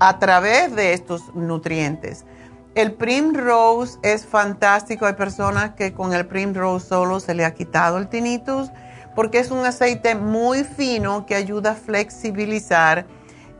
a 0.00 0.18
través 0.18 0.74
de 0.74 0.92
estos 0.92 1.34
nutrientes. 1.34 2.24
El 2.74 2.92
Primrose 2.92 3.98
es 4.02 4.26
fantástico. 4.26 5.06
Hay 5.06 5.14
personas 5.14 5.74
que 5.74 5.92
con 5.92 6.12
el 6.12 6.26
Primrose 6.26 6.86
solo 6.86 7.20
se 7.20 7.34
le 7.34 7.44
ha 7.44 7.54
quitado 7.54 7.98
el 7.98 8.08
tinnitus 8.08 8.70
porque 9.14 9.38
es 9.38 9.50
un 9.50 9.64
aceite 9.64 10.14
muy 10.14 10.64
fino 10.64 11.26
que 11.26 11.34
ayuda 11.34 11.72
a 11.72 11.74
flexibilizar 11.74 13.06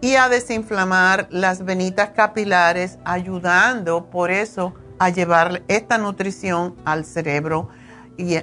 y 0.00 0.14
a 0.14 0.28
desinflamar 0.28 1.26
las 1.30 1.64
venitas 1.64 2.10
capilares, 2.10 2.98
ayudando 3.04 4.06
por 4.10 4.30
eso 4.30 4.74
a 4.98 5.10
llevar 5.10 5.62
esta 5.68 5.98
nutrición 5.98 6.76
al 6.84 7.04
cerebro 7.04 7.68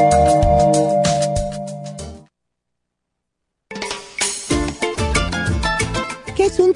Un 0.00 0.57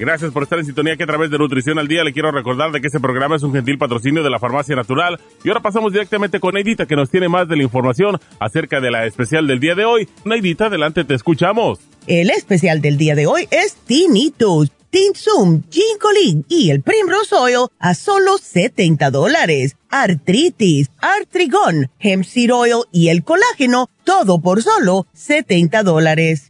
Gracias 0.00 0.32
por 0.32 0.44
estar 0.44 0.58
en 0.58 0.64
sintonía 0.64 0.96
que 0.96 1.02
a 1.02 1.06
través 1.06 1.30
de 1.30 1.36
Nutrición 1.36 1.78
al 1.78 1.86
Día 1.86 2.02
le 2.02 2.14
quiero 2.14 2.32
recordar 2.32 2.72
de 2.72 2.80
que 2.80 2.86
este 2.86 3.00
programa 3.00 3.36
es 3.36 3.42
un 3.42 3.52
gentil 3.52 3.76
patrocinio 3.76 4.22
de 4.22 4.30
la 4.30 4.38
Farmacia 4.38 4.74
Natural. 4.74 5.20
Y 5.44 5.48
ahora 5.48 5.60
pasamos 5.60 5.92
directamente 5.92 6.40
con 6.40 6.54
Neidita 6.54 6.86
que 6.86 6.96
nos 6.96 7.10
tiene 7.10 7.28
más 7.28 7.46
de 7.46 7.56
la 7.56 7.64
información 7.64 8.18
acerca 8.38 8.80
de 8.80 8.90
la 8.90 9.04
especial 9.04 9.46
del 9.46 9.60
día 9.60 9.74
de 9.74 9.84
hoy. 9.84 10.08
Neidita, 10.24 10.68
adelante, 10.68 11.04
te 11.04 11.12
escuchamos. 11.12 11.80
El 12.06 12.30
especial 12.30 12.80
del 12.80 12.96
día 12.96 13.14
de 13.14 13.26
hoy 13.26 13.46
es 13.50 13.74
Tinnitus, 13.74 14.72
Tinsum, 14.88 15.64
Ginkolin 15.70 16.46
y 16.48 16.70
el 16.70 16.80
Primrose 16.80 17.34
Oil 17.34 17.66
a 17.78 17.92
solo 17.92 18.38
70 18.38 19.10
dólares. 19.10 19.76
Artritis, 19.90 20.88
Artrigón, 21.02 21.90
Hemp 21.98 22.24
Seed 22.24 22.54
Oil 22.54 22.84
y 22.90 23.08
el 23.08 23.22
colágeno, 23.22 23.90
todo 24.04 24.40
por 24.40 24.62
solo 24.62 25.06
70 25.12 25.82
dólares. 25.82 26.49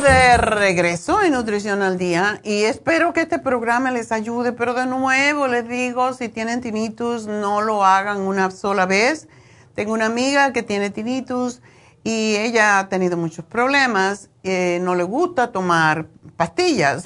De 0.00 0.36
regreso 0.38 1.22
en 1.22 1.32
Nutrición 1.32 1.80
al 1.80 1.98
Día 1.98 2.40
y 2.42 2.64
espero 2.64 3.12
que 3.12 3.20
este 3.20 3.38
programa 3.38 3.92
les 3.92 4.10
ayude, 4.10 4.52
pero 4.52 4.74
de 4.74 4.86
nuevo 4.86 5.46
les 5.46 5.68
digo, 5.68 6.12
si 6.14 6.28
tienen 6.28 6.60
tinnitus, 6.60 7.26
no 7.26 7.62
lo 7.62 7.84
hagan 7.84 8.20
una 8.22 8.50
sola 8.50 8.86
vez. 8.86 9.28
Tengo 9.74 9.92
una 9.92 10.06
amiga 10.06 10.52
que 10.52 10.64
tiene 10.64 10.90
tinnitus 10.90 11.62
y 12.02 12.34
ella 12.36 12.80
ha 12.80 12.88
tenido 12.88 13.16
muchos 13.16 13.44
problemas, 13.44 14.30
eh, 14.42 14.80
no 14.82 14.96
le 14.96 15.04
gusta 15.04 15.52
tomar 15.52 16.08
pastillas 16.36 17.04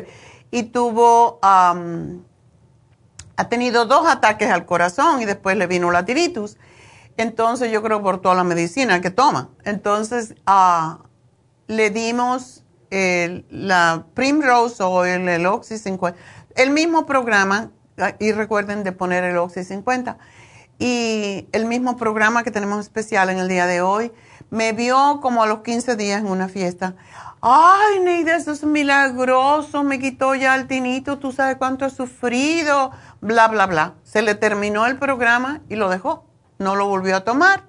y 0.52 0.64
tuvo, 0.64 1.40
ha 1.42 1.74
tenido 3.48 3.86
dos 3.86 4.06
ataques 4.06 4.50
al 4.50 4.64
corazón 4.64 5.22
y 5.22 5.24
después 5.24 5.56
le 5.56 5.66
vino 5.66 5.90
la 5.90 6.04
tinnitus. 6.04 6.56
Entonces 7.16 7.72
yo 7.72 7.82
creo 7.82 8.00
por 8.00 8.20
toda 8.20 8.36
la 8.36 8.44
medicina 8.44 9.00
que 9.00 9.10
toma. 9.10 9.48
Entonces, 9.64 10.36
uh, 10.46 11.07
le 11.68 11.90
dimos 11.90 12.64
el, 12.90 13.46
la 13.50 14.06
Primrose 14.14 14.82
o 14.82 15.04
el 15.04 15.46
Oxy 15.46 15.78
50, 15.78 16.18
el 16.56 16.70
mismo 16.70 17.06
programa, 17.06 17.70
y 18.18 18.32
recuerden 18.32 18.82
de 18.82 18.92
poner 18.92 19.22
el 19.22 19.36
Oxy 19.36 19.62
50, 19.62 20.18
y 20.78 21.48
el 21.52 21.66
mismo 21.66 21.96
programa 21.96 22.42
que 22.42 22.50
tenemos 22.50 22.80
especial 22.80 23.30
en 23.30 23.38
el 23.38 23.48
día 23.48 23.66
de 23.66 23.82
hoy, 23.82 24.12
me 24.50 24.72
vio 24.72 25.20
como 25.20 25.42
a 25.42 25.46
los 25.46 25.60
15 25.60 25.96
días 25.96 26.20
en 26.20 26.28
una 26.28 26.48
fiesta. 26.48 26.96
Ay, 27.40 28.00
Neida, 28.00 28.36
eso 28.36 28.52
es 28.52 28.64
milagroso, 28.64 29.84
me 29.84 29.98
quitó 29.98 30.34
ya 30.34 30.54
el 30.54 30.66
tinito, 30.66 31.18
tú 31.18 31.32
sabes 31.32 31.56
cuánto 31.56 31.84
he 31.84 31.90
sufrido, 31.90 32.92
bla, 33.20 33.48
bla, 33.48 33.66
bla. 33.66 33.94
Se 34.04 34.22
le 34.22 34.34
terminó 34.34 34.86
el 34.86 34.98
programa 34.98 35.60
y 35.68 35.76
lo 35.76 35.90
dejó, 35.90 36.24
no 36.58 36.76
lo 36.76 36.86
volvió 36.86 37.16
a 37.16 37.24
tomar 37.24 37.67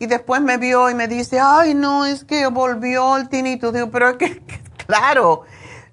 y 0.00 0.06
después 0.06 0.40
me 0.40 0.56
vio 0.56 0.88
y 0.88 0.94
me 0.94 1.08
dice, 1.08 1.38
ay, 1.38 1.74
no, 1.74 2.06
es 2.06 2.24
que 2.24 2.46
volvió 2.46 3.18
el 3.18 3.28
tinito. 3.28 3.70
Digo, 3.70 3.90
pero 3.90 4.08
es 4.08 4.16
que, 4.16 4.42
claro, 4.86 5.42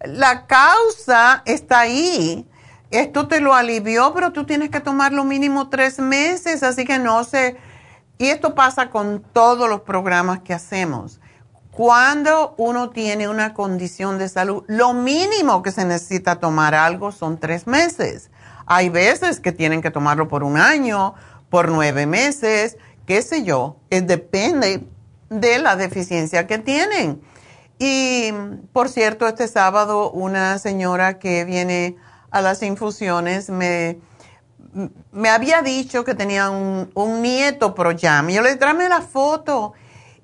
la 0.05 0.47
causa 0.47 1.43
está 1.45 1.81
ahí. 1.81 2.47
Esto 2.89 3.27
te 3.27 3.41
lo 3.41 3.53
alivió, 3.53 4.13
pero 4.13 4.31
tú 4.31 4.45
tienes 4.45 4.69
que 4.69 4.79
tomar 4.79 5.11
lo 5.11 5.25
mínimo 5.25 5.67
tres 5.67 5.99
meses, 5.99 6.63
así 6.63 6.85
que 6.85 6.99
no 6.99 7.25
sé. 7.25 7.57
Y 8.17 8.27
esto 8.27 8.55
pasa 8.55 8.89
con 8.91 9.25
todos 9.33 9.69
los 9.69 9.81
programas 9.81 10.39
que 10.39 10.53
hacemos. 10.53 11.19
Cuando 11.71 12.55
uno 12.57 12.91
tiene 12.91 13.27
una 13.27 13.53
condición 13.53 14.17
de 14.19 14.29
salud, 14.29 14.63
lo 14.67 14.93
mínimo 14.93 15.61
que 15.61 15.73
se 15.73 15.83
necesita 15.83 16.39
tomar 16.39 16.75
algo 16.75 17.11
son 17.11 17.41
tres 17.41 17.67
meses. 17.67 18.31
Hay 18.67 18.87
veces 18.87 19.41
que 19.41 19.51
tienen 19.51 19.81
que 19.81 19.91
tomarlo 19.91 20.29
por 20.29 20.45
un 20.45 20.55
año, 20.55 21.13
por 21.49 21.69
nueve 21.69 22.05
meses 22.05 22.77
qué 23.07 23.21
sé 23.21 23.43
yo, 23.43 23.77
depende 23.89 24.85
de 25.29 25.57
la 25.59 25.75
deficiencia 25.75 26.45
que 26.45 26.59
tienen. 26.59 27.21
Y 27.79 28.31
por 28.73 28.89
cierto, 28.89 29.27
este 29.27 29.47
sábado 29.47 30.11
una 30.11 30.59
señora 30.59 31.17
que 31.17 31.45
viene 31.45 31.95
a 32.31 32.41
las 32.41 32.61
infusiones 32.61 33.49
me, 33.49 33.99
me 35.11 35.29
había 35.29 35.61
dicho 35.61 36.03
que 36.03 36.15
tenía 36.15 36.49
un, 36.49 37.21
nieto 37.21 37.73
pro 37.73 37.91
jam. 37.97 38.27
Yo 38.27 38.41
le 38.41 38.55
traje 38.57 38.89
la 38.89 39.01
foto 39.01 39.73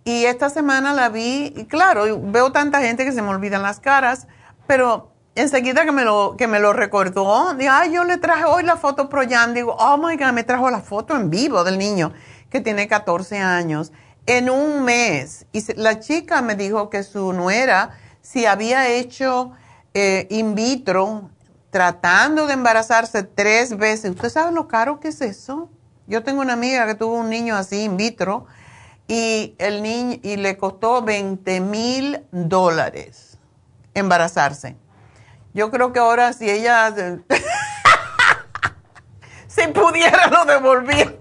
y 0.04 0.26
esta 0.26 0.50
semana 0.50 0.94
la 0.94 1.10
vi 1.10 1.54
y 1.56 1.66
claro, 1.66 2.04
veo 2.22 2.52
tanta 2.52 2.82
gente 2.82 3.06
que 3.06 3.14
se 3.14 3.22
me 3.22 3.30
olvidan 3.30 3.62
las 3.62 3.80
caras, 3.80 4.28
pero 4.68 5.12
enseguida 5.36 5.86
que 5.86 5.94
me 5.94 6.04
lo, 6.04 6.36
que 6.38 6.48
me 6.48 6.60
lo 6.60 6.74
recordó, 6.74 7.54
dije, 7.54 7.70
ay, 7.70 7.94
yo 7.94 8.04
le 8.04 8.18
traje 8.18 8.44
hoy 8.44 8.64
la 8.64 8.76
foto 8.76 9.08
pro 9.08 9.22
jam. 9.28 9.54
Digo, 9.54 9.74
oh 9.80 9.98
my 9.98 10.18
God, 10.18 10.34
me 10.34 10.44
trajo 10.44 10.70
la 10.70 10.82
foto 10.82 11.16
en 11.16 11.30
vivo 11.30 11.64
del 11.64 11.78
niño 11.78 12.12
que 12.54 12.62
tiene 12.62 12.88
14 12.88 13.40
años 13.40 13.92
en 14.28 14.52
un 14.52 14.84
mes. 14.84 15.48
Y 15.54 15.74
la 15.74 16.00
chica 16.00 16.44
me 16.44 16.56
dijo 16.56 16.92
que 16.92 17.02
su 17.02 17.34
nuera, 17.34 17.98
si 18.22 18.46
había 18.46 18.90
hecho 18.90 19.54
eh, 19.96 20.28
in 20.30 20.54
vitro, 20.54 21.32
tratando 21.72 22.46
de 22.46 22.54
embarazarse 22.54 23.24
tres 23.24 23.76
veces. 23.76 24.12
¿Usted 24.12 24.30
sabe 24.30 24.52
lo 24.52 24.68
caro 24.68 25.00
que 25.00 25.08
es 25.08 25.22
eso? 25.22 25.72
Yo 26.06 26.22
tengo 26.22 26.42
una 26.42 26.54
amiga 26.54 26.86
que 26.86 26.94
tuvo 26.94 27.16
un 27.16 27.32
niño 27.32 27.56
así 27.56 27.86
in 27.86 27.98
vitro 27.98 28.46
y 29.08 29.56
el 29.58 29.82
niño 29.82 30.20
y 30.22 30.38
le 30.38 30.56
costó 30.56 31.02
20 31.02 31.60
mil 31.60 32.22
dólares 32.32 33.40
embarazarse. 33.96 34.76
Yo 35.56 35.72
creo 35.72 35.92
que 35.92 35.98
ahora 35.98 36.34
si 36.34 36.52
ella 36.52 36.94
si 39.48 39.68
pudiera 39.70 40.28
lo 40.28 40.46
devolvía. 40.46 41.16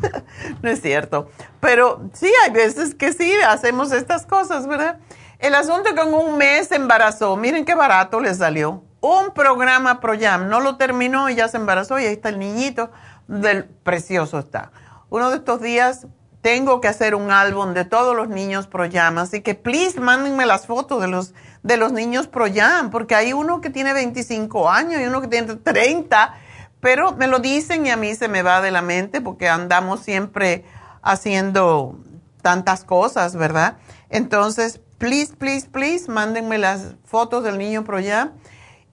no 0.62 0.70
es 0.70 0.80
cierto. 0.80 1.28
Pero 1.60 2.08
sí, 2.12 2.30
hay 2.44 2.50
veces 2.50 2.94
que 2.94 3.12
sí, 3.12 3.32
hacemos 3.46 3.92
estas 3.92 4.26
cosas, 4.26 4.66
¿verdad? 4.66 4.98
El 5.38 5.54
asunto 5.54 5.94
que 5.94 6.00
en 6.00 6.14
un 6.14 6.36
mes 6.36 6.68
se 6.68 6.76
embarazó. 6.76 7.36
Miren 7.36 7.64
qué 7.64 7.74
barato 7.74 8.20
le 8.20 8.34
salió. 8.34 8.82
Un 9.00 9.32
programa 9.32 10.00
ProYam. 10.00 10.48
No 10.48 10.60
lo 10.60 10.76
terminó 10.76 11.28
y 11.30 11.36
ya 11.36 11.48
se 11.48 11.56
embarazó 11.56 11.98
y 11.98 12.04
ahí 12.04 12.14
está 12.14 12.28
el 12.28 12.38
niñito. 12.38 12.90
Del, 13.28 13.64
precioso 13.64 14.38
está. 14.38 14.72
Uno 15.10 15.30
de 15.30 15.36
estos 15.36 15.60
días 15.60 16.06
tengo 16.42 16.80
que 16.80 16.88
hacer 16.88 17.14
un 17.14 17.30
álbum 17.30 17.74
de 17.74 17.84
todos 17.84 18.16
los 18.16 18.28
niños 18.28 18.66
ProYam. 18.66 19.18
Así 19.18 19.42
que, 19.42 19.54
please, 19.54 20.00
mándenme 20.00 20.46
las 20.46 20.66
fotos 20.66 21.00
de 21.00 21.08
los, 21.08 21.34
de 21.62 21.76
los 21.76 21.92
niños 21.92 22.26
ProYam. 22.26 22.90
Porque 22.90 23.14
hay 23.14 23.32
uno 23.32 23.60
que 23.60 23.70
tiene 23.70 23.92
25 23.92 24.68
años 24.68 25.00
y 25.00 25.04
uno 25.04 25.20
que 25.20 25.28
tiene 25.28 25.54
30 25.54 26.34
pero 26.80 27.12
me 27.12 27.26
lo 27.26 27.38
dicen 27.38 27.86
y 27.86 27.90
a 27.90 27.96
mí 27.96 28.14
se 28.14 28.28
me 28.28 28.42
va 28.42 28.60
de 28.60 28.70
la 28.70 28.82
mente 28.82 29.20
porque 29.20 29.48
andamos 29.48 30.00
siempre 30.00 30.64
haciendo 31.02 31.98
tantas 32.42 32.84
cosas, 32.84 33.34
¿verdad? 33.36 33.78
Entonces, 34.10 34.80
please, 34.98 35.34
please, 35.36 35.68
please, 35.68 36.10
mándenme 36.10 36.58
las 36.58 36.94
fotos 37.04 37.44
del 37.44 37.58
niño 37.58 37.84
pro 37.84 37.96
allá 37.98 38.32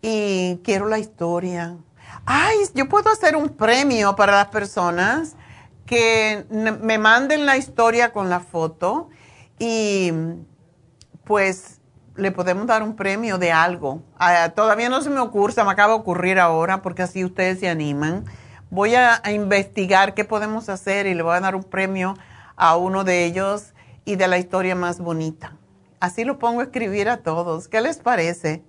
y 0.02 0.60
quiero 0.64 0.88
la 0.88 1.00
historia. 1.00 1.78
Ay, 2.26 2.58
yo 2.74 2.90
puedo 2.90 3.10
hacer 3.10 3.36
un 3.36 3.50
premio 3.50 4.16
para 4.16 4.34
las 4.34 4.48
personas 4.48 5.36
que 5.86 6.46
me 6.50 6.98
manden 6.98 7.46
la 7.46 7.58
historia 7.58 8.12
con 8.12 8.30
la 8.30 8.40
foto 8.40 9.10
y 9.60 10.12
pues 11.24 11.75
le 12.16 12.32
podemos 12.32 12.68
dar 12.68 12.84
un 12.84 12.96
premio 12.96 13.38
de 13.38 13.52
algo. 13.52 14.02
Ah, 14.18 14.52
todavía 14.56 14.90
no 14.90 15.02
se 15.02 15.10
me 15.10 15.20
ocurre, 15.20 15.54
se 15.54 15.64
me 15.64 15.72
acaba 15.72 15.94
de 15.94 16.00
ocurrir 16.00 16.40
ahora 16.40 16.82
porque 16.82 17.04
así 17.04 17.26
ustedes 17.26 17.60
se 17.60 17.70
animan. 17.70 18.26
Voy 18.70 18.96
a, 18.96 19.22
investigar 19.32 20.14
qué 20.14 20.26
podemos 20.26 20.70
hacer 20.70 21.08
y 21.08 21.14
le 21.14 21.24
voy 21.24 21.36
a 21.36 21.40
dar 21.40 21.56
un 21.56 21.64
premio 21.64 22.16
a 22.56 22.78
uno 22.78 23.04
de 23.04 23.26
ellos 23.26 23.74
y 24.06 24.16
de 24.16 24.28
la 24.28 24.38
historia 24.38 24.76
más 24.76 25.00
bonita. 25.00 25.58
Así 26.00 26.24
lo 26.24 26.40
pongo 26.40 26.62
a 26.62 26.64
escribir 26.64 27.10
a 27.10 27.18
todos. 27.18 27.68
¿Qué 27.68 27.82
les 27.82 27.98
parece? 27.98 28.64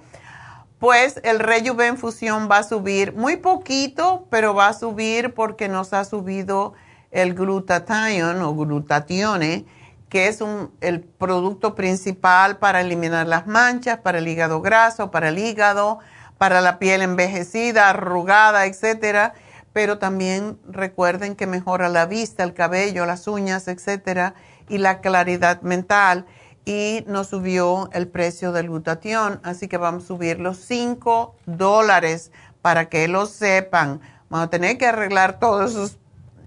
pues 0.78 1.18
el 1.24 1.38
Rejuven 1.40 1.96
Fusión 1.96 2.46
va 2.50 2.58
a 2.58 2.62
subir 2.64 3.14
muy 3.14 3.36
poquito, 3.36 4.26
pero 4.28 4.54
va 4.54 4.68
a 4.68 4.72
subir 4.74 5.32
porque 5.32 5.68
nos 5.68 5.94
ha 5.94 6.04
subido 6.04 6.74
el 7.12 7.34
glutathione 7.34 8.42
o 8.42 8.54
glutatione, 8.54 9.64
que 10.10 10.28
es 10.28 10.42
un, 10.42 10.70
el 10.82 11.00
producto 11.00 11.74
principal 11.74 12.58
para 12.58 12.82
eliminar 12.82 13.26
las 13.26 13.46
manchas, 13.46 14.00
para 14.00 14.18
el 14.18 14.28
hígado 14.28 14.60
graso, 14.60 15.10
para 15.10 15.30
el 15.30 15.38
hígado, 15.38 16.00
para 16.38 16.60
la 16.60 16.78
piel 16.78 17.02
envejecida, 17.02 17.90
arrugada, 17.90 18.66
etcétera, 18.66 19.34
pero 19.72 19.98
también 19.98 20.58
recuerden 20.68 21.34
que 21.34 21.46
mejora 21.46 21.88
la 21.88 22.06
vista, 22.06 22.44
el 22.44 22.54
cabello, 22.54 23.06
las 23.06 23.26
uñas, 23.26 23.68
etcétera, 23.68 24.34
y 24.68 24.78
la 24.78 25.00
claridad 25.00 25.62
mental. 25.62 26.26
Y 26.64 27.04
nos 27.06 27.28
subió 27.28 27.90
el 27.92 28.08
precio 28.08 28.52
del 28.52 28.68
glutatión, 28.68 29.40
así 29.42 29.68
que 29.68 29.76
vamos 29.76 30.04
a 30.04 30.06
subir 30.06 30.40
los 30.40 30.56
5 30.58 31.34
dólares 31.44 32.30
para 32.62 32.88
que 32.88 33.06
lo 33.08 33.26
sepan. 33.26 34.00
Vamos 34.30 34.46
a 34.46 34.50
tener 34.50 34.78
que 34.78 34.86
arreglar 34.86 35.38
todos 35.38 35.72
esos, 35.72 35.98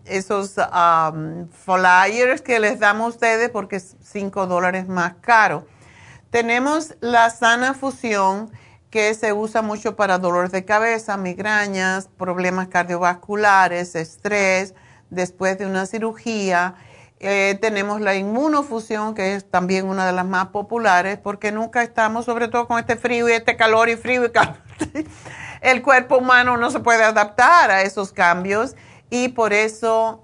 esos 0.05 0.55
um, 0.57 1.47
flyers 1.49 2.41
que 2.41 2.59
les 2.59 2.79
damos 2.79 3.05
a 3.05 3.09
ustedes 3.09 3.49
porque 3.49 3.75
es 3.75 3.95
5 4.01 4.47
dólares 4.47 4.88
más 4.88 5.15
caro. 5.21 5.67
Tenemos 6.31 6.95
la 6.99 7.29
sana 7.29 7.73
fusión 7.73 8.49
que 8.89 9.13
se 9.13 9.33
usa 9.33 9.61
mucho 9.61 9.95
para 9.95 10.17
dolor 10.17 10.49
de 10.49 10.65
cabeza, 10.65 11.17
migrañas, 11.17 12.07
problemas 12.17 12.67
cardiovasculares, 12.69 13.95
estrés, 13.95 14.73
después 15.09 15.57
de 15.57 15.65
una 15.65 15.85
cirugía. 15.85 16.75
Eh, 17.19 17.57
tenemos 17.61 17.99
la 17.99 18.15
inmunofusión, 18.15 19.15
que 19.15 19.33
es 19.33 19.49
también 19.49 19.88
una 19.88 20.05
de 20.05 20.13
las 20.13 20.25
más 20.25 20.47
populares, 20.47 21.17
porque 21.17 21.51
nunca 21.51 21.81
estamos, 21.81 22.25
sobre 22.25 22.47
todo 22.47 22.67
con 22.67 22.79
este 22.79 22.95
frío 22.95 23.27
y 23.27 23.33
este 23.33 23.57
calor 23.57 23.89
y 23.89 23.95
frío 23.95 24.25
y 24.25 24.31
calor. 24.31 24.57
El 25.61 25.81
cuerpo 25.81 26.17
humano 26.17 26.57
no 26.57 26.69
se 26.69 26.79
puede 26.79 27.03
adaptar 27.03 27.71
a 27.71 27.81
esos 27.81 28.13
cambios 28.13 28.75
y 29.09 29.29
por 29.29 29.53
eso 29.53 30.21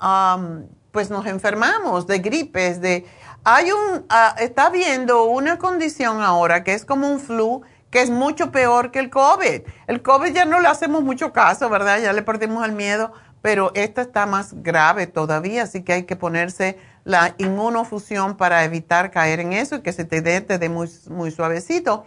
pues 0.91 1.09
nos 1.09 1.25
enfermamos 1.25 2.05
de 2.07 2.19
gripes, 2.19 2.79
de... 2.79 3.05
Hay 3.45 3.71
un, 3.71 4.05
ah, 4.07 4.35
está 4.39 4.67
habiendo 4.67 5.25
una 5.25 5.57
condición 5.57 6.21
ahora 6.21 6.63
que 6.63 6.73
es 6.73 6.85
como 6.85 7.09
un 7.09 7.19
flu, 7.19 7.63
que 7.93 8.01
es 8.01 8.09
mucho 8.09 8.51
peor 8.51 8.89
que 8.89 8.97
el 8.97 9.11
COVID. 9.11 9.61
El 9.85 10.01
COVID 10.01 10.33
ya 10.33 10.45
no 10.45 10.59
le 10.59 10.67
hacemos 10.67 11.03
mucho 11.03 11.31
caso, 11.31 11.69
¿verdad? 11.69 11.99
Ya 12.01 12.11
le 12.11 12.23
perdimos 12.23 12.65
el 12.65 12.71
miedo, 12.71 13.13
pero 13.43 13.71
esta 13.75 14.01
está 14.01 14.25
más 14.25 14.63
grave 14.63 15.05
todavía, 15.05 15.61
así 15.61 15.83
que 15.83 15.93
hay 15.93 16.03
que 16.03 16.15
ponerse 16.15 16.79
la 17.03 17.35
inmunofusión 17.37 18.35
para 18.35 18.63
evitar 18.63 19.11
caer 19.11 19.39
en 19.41 19.53
eso 19.53 19.75
y 19.75 19.81
que 19.81 19.93
se 19.93 20.05
te 20.05 20.21
dé, 20.21 20.69
muy, 20.69 20.89
muy 21.07 21.29
suavecito. 21.29 22.03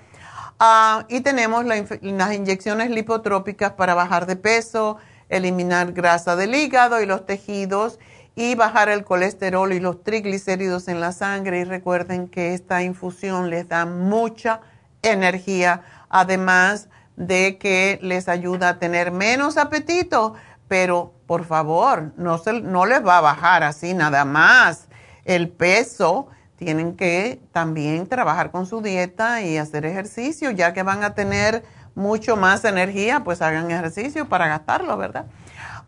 Ah, 0.59 1.05
y 1.09 1.21
tenemos 1.21 1.65
las 1.65 2.35
inyecciones 2.35 2.91
lipotrópicas 2.91 3.71
para 3.75 3.95
bajar 3.95 4.27
de 4.27 4.35
peso, 4.35 4.97
eliminar 5.29 5.93
grasa 5.93 6.35
del 6.35 6.57
hígado 6.57 7.01
y 7.01 7.07
los 7.07 7.25
tejidos 7.27 8.01
y 8.35 8.57
bajar 8.57 8.89
el 8.89 9.05
colesterol 9.05 9.73
y 9.73 9.79
los 9.79 10.03
triglicéridos 10.03 10.89
en 10.89 10.99
la 10.99 11.13
sangre. 11.13 11.61
Y 11.61 11.65
recuerden 11.65 12.27
que 12.27 12.55
esta 12.55 12.83
infusión 12.83 13.51
les 13.51 13.69
da 13.69 13.87
mucha 13.87 14.63
energía, 15.11 15.83
además 16.09 16.89
de 17.17 17.59
que 17.59 17.99
les 18.03 18.29
ayuda 18.29 18.71
a 18.71 18.79
tener 18.79 19.11
menos 19.11 19.57
apetito, 19.57 20.35
pero 20.69 21.13
por 21.27 21.45
favor, 21.45 22.13
no, 22.17 22.39
se, 22.39 22.61
no 22.61 22.87
les 22.87 23.05
va 23.05 23.19
a 23.19 23.21
bajar 23.23 23.63
así 23.63 23.95
nada 23.95 24.25
más 24.25 24.89
el 25.25 25.49
peso. 25.49 26.29
Tienen 26.57 26.97
que 26.97 27.41
también 27.53 28.07
trabajar 28.07 28.51
con 28.51 28.67
su 28.67 28.81
dieta 28.81 29.43
y 29.43 29.59
hacer 29.59 29.85
ejercicio, 29.85 30.51
ya 30.51 30.73
que 30.73 30.83
van 30.83 31.05
a 31.05 31.15
tener 31.15 31.65
mucho 31.95 32.37
más 32.37 32.65
energía, 32.65 33.25
pues 33.25 33.43
hagan 33.43 33.71
ejercicio 33.71 34.29
para 34.29 34.49
gastarlo, 34.49 34.97
¿verdad? 34.97 35.27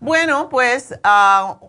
Bueno, 0.01 0.49
pues 0.49 0.95
uh, 1.05 1.67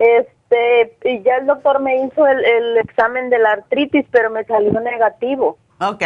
Este, 0.00 0.96
y 1.04 1.22
ya 1.22 1.36
el 1.36 1.44
doctor 1.46 1.78
me 1.80 2.02
hizo 2.04 2.26
el, 2.26 2.44
el 2.44 2.78
examen 2.78 3.30
de 3.30 3.38
la 3.38 3.52
artritis, 3.52 4.04
pero 4.10 4.30
me 4.30 4.44
salió 4.44 4.72
negativo. 4.80 5.58
Ok. 5.80 6.02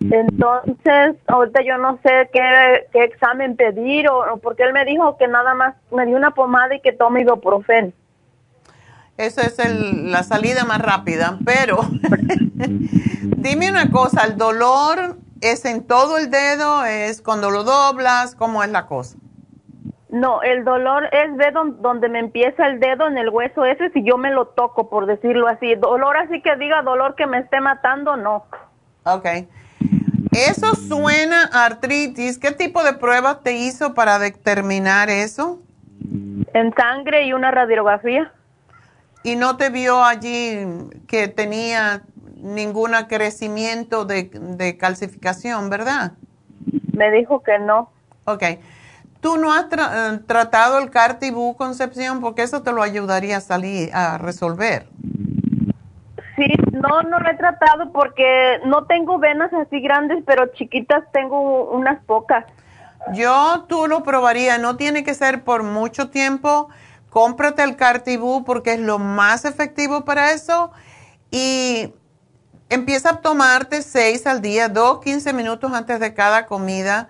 Entonces, 0.00 1.16
ahorita 1.26 1.62
yo 1.62 1.76
no 1.76 1.98
sé 2.02 2.30
qué, 2.32 2.86
qué 2.92 3.04
examen 3.04 3.56
pedir 3.56 4.08
o, 4.08 4.38
porque 4.38 4.62
él 4.62 4.72
me 4.72 4.84
dijo 4.86 5.18
que 5.18 5.28
nada 5.28 5.54
más 5.54 5.74
me 5.90 6.06
dio 6.06 6.16
una 6.16 6.30
pomada 6.30 6.74
y 6.74 6.80
que 6.80 6.92
tome 6.92 7.20
ibuprofen. 7.20 7.92
Esa 9.18 9.42
es 9.42 9.58
el, 9.58 10.10
la 10.10 10.22
salida 10.22 10.64
más 10.64 10.80
rápida, 10.80 11.38
pero 11.44 11.80
dime 12.56 13.70
una 13.70 13.90
cosa, 13.90 14.24
¿el 14.24 14.38
dolor 14.38 15.18
es 15.42 15.66
en 15.66 15.86
todo 15.86 16.16
el 16.16 16.30
dedo? 16.30 16.86
¿Es 16.86 17.20
cuando 17.20 17.50
lo 17.50 17.64
doblas? 17.64 18.34
¿Cómo 18.34 18.62
es 18.62 18.70
la 18.70 18.86
cosa? 18.86 19.18
No, 20.08 20.40
el 20.42 20.64
dolor 20.64 21.08
es 21.12 21.36
de 21.36 21.52
donde 21.52 22.08
me 22.08 22.18
empieza 22.18 22.66
el 22.66 22.80
dedo 22.80 23.06
en 23.06 23.18
el 23.18 23.28
hueso 23.28 23.66
ese 23.66 23.90
si 23.90 24.02
yo 24.02 24.16
me 24.16 24.30
lo 24.30 24.46
toco, 24.46 24.88
por 24.88 25.04
decirlo 25.04 25.46
así. 25.46 25.74
Dolor 25.74 26.16
así 26.16 26.40
que 26.40 26.56
diga 26.56 26.82
dolor 26.82 27.14
que 27.14 27.26
me 27.26 27.38
esté 27.38 27.60
matando, 27.60 28.16
no. 28.16 28.44
Ok. 29.04 29.26
Eso 30.32 30.74
suena 30.76 31.50
a 31.52 31.66
artritis. 31.66 32.38
¿Qué 32.38 32.52
tipo 32.52 32.84
de 32.84 32.92
pruebas 32.92 33.42
te 33.42 33.54
hizo 33.54 33.94
para 33.94 34.18
determinar 34.18 35.10
eso? 35.10 35.60
En 36.54 36.72
sangre 36.74 37.26
y 37.26 37.32
una 37.32 37.50
radiografía. 37.50 38.32
¿Y 39.22 39.36
no 39.36 39.56
te 39.56 39.70
vio 39.70 40.02
allí 40.02 40.66
que 41.06 41.28
tenía 41.28 42.02
ningún 42.36 42.92
crecimiento 43.08 44.04
de, 44.04 44.76
calcificación, 44.78 45.68
verdad? 45.68 46.12
Me 46.92 47.10
dijo 47.10 47.42
que 47.42 47.58
no. 47.58 47.90
Ok. 48.24 48.44
¿Tú 49.20 49.36
no 49.36 49.52
has 49.52 49.66
tratado 50.26 50.78
el 50.78 50.90
Cartibú, 50.90 51.54
Concepción? 51.56 52.20
Porque 52.20 52.42
eso 52.42 52.62
te 52.62 52.72
lo 52.72 52.82
ayudaría 52.82 53.36
a 53.36 53.40
salir, 53.40 53.90
a 53.92 54.16
resolver. 54.16 54.86
No, 56.72 57.02
no 57.02 57.18
lo 57.18 57.30
he 57.30 57.36
tratado 57.36 57.92
porque 57.92 58.60
no 58.64 58.84
tengo 58.84 59.18
venas 59.18 59.52
así 59.52 59.80
grandes, 59.80 60.22
pero 60.26 60.46
chiquitas 60.54 61.04
tengo 61.12 61.70
unas 61.70 62.02
pocas. 62.04 62.44
Yo 63.12 63.64
tú 63.68 63.86
lo 63.86 64.02
probaría, 64.02 64.58
no 64.58 64.76
tiene 64.76 65.04
que 65.04 65.14
ser 65.14 65.42
por 65.42 65.62
mucho 65.62 66.10
tiempo. 66.10 66.68
Cómprate 67.10 67.62
el 67.62 67.76
Cartibú 67.76 68.44
porque 68.44 68.74
es 68.74 68.80
lo 68.80 68.98
más 68.98 69.44
efectivo 69.44 70.04
para 70.04 70.32
eso 70.32 70.70
y 71.30 71.92
empieza 72.68 73.10
a 73.10 73.20
tomarte 73.20 73.82
seis 73.82 74.26
al 74.26 74.40
día, 74.40 74.68
dos, 74.68 75.00
quince 75.00 75.32
minutos 75.32 75.72
antes 75.72 75.98
de 75.98 76.14
cada 76.14 76.46
comida 76.46 77.08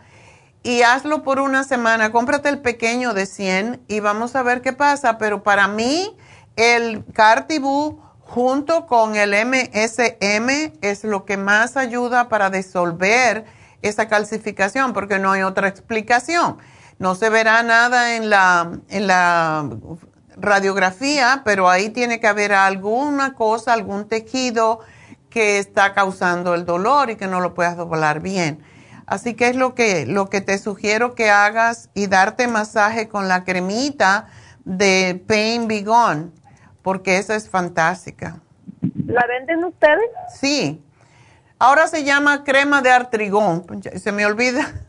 y 0.62 0.82
hazlo 0.82 1.22
por 1.22 1.40
una 1.40 1.64
semana. 1.64 2.12
Cómprate 2.12 2.48
el 2.48 2.60
pequeño 2.60 3.14
de 3.14 3.26
100 3.26 3.80
y 3.88 4.00
vamos 4.00 4.36
a 4.36 4.42
ver 4.42 4.62
qué 4.62 4.72
pasa. 4.72 5.18
Pero 5.18 5.42
para 5.42 5.68
mí, 5.68 6.16
el 6.56 7.04
Cartibú 7.12 8.00
junto 8.30 8.86
con 8.86 9.16
el 9.16 9.32
MSM 9.32 10.78
es 10.82 11.02
lo 11.02 11.24
que 11.24 11.36
más 11.36 11.76
ayuda 11.76 12.28
para 12.28 12.48
disolver 12.48 13.44
esa 13.82 14.06
calcificación, 14.06 14.92
porque 14.92 15.18
no 15.18 15.32
hay 15.32 15.42
otra 15.42 15.66
explicación. 15.66 16.58
No 17.00 17.16
se 17.16 17.28
verá 17.28 17.64
nada 17.64 18.14
en 18.14 18.30
la, 18.30 18.70
en 18.88 19.08
la 19.08 19.68
radiografía, 20.36 21.42
pero 21.44 21.68
ahí 21.68 21.90
tiene 21.90 22.20
que 22.20 22.28
haber 22.28 22.52
alguna 22.52 23.34
cosa, 23.34 23.72
algún 23.72 24.06
tejido 24.06 24.78
que 25.28 25.58
está 25.58 25.92
causando 25.92 26.54
el 26.54 26.64
dolor 26.64 27.10
y 27.10 27.16
que 27.16 27.26
no 27.26 27.40
lo 27.40 27.52
puedas 27.52 27.76
doblar 27.76 28.20
bien. 28.20 28.62
Así 29.06 29.34
que 29.34 29.48
es 29.48 29.56
lo 29.56 29.74
que, 29.74 30.06
lo 30.06 30.30
que 30.30 30.40
te 30.40 30.56
sugiero 30.58 31.16
que 31.16 31.30
hagas 31.30 31.90
y 31.94 32.06
darte 32.06 32.46
masaje 32.46 33.08
con 33.08 33.26
la 33.26 33.42
cremita 33.42 34.28
de 34.64 35.20
Pain 35.26 35.66
Be 35.66 35.82
Gone 35.82 36.39
porque 36.82 37.18
esa 37.18 37.36
es 37.36 37.48
fantástica. 37.48 38.40
¿La 39.06 39.26
venden 39.26 39.64
ustedes? 39.64 40.10
Sí. 40.34 40.82
Ahora 41.58 41.86
se 41.86 42.04
llama 42.04 42.44
crema 42.44 42.82
de 42.82 42.90
artrigón. 42.90 43.64
Se 43.96 44.12
me 44.12 44.26
olvida. 44.26 44.72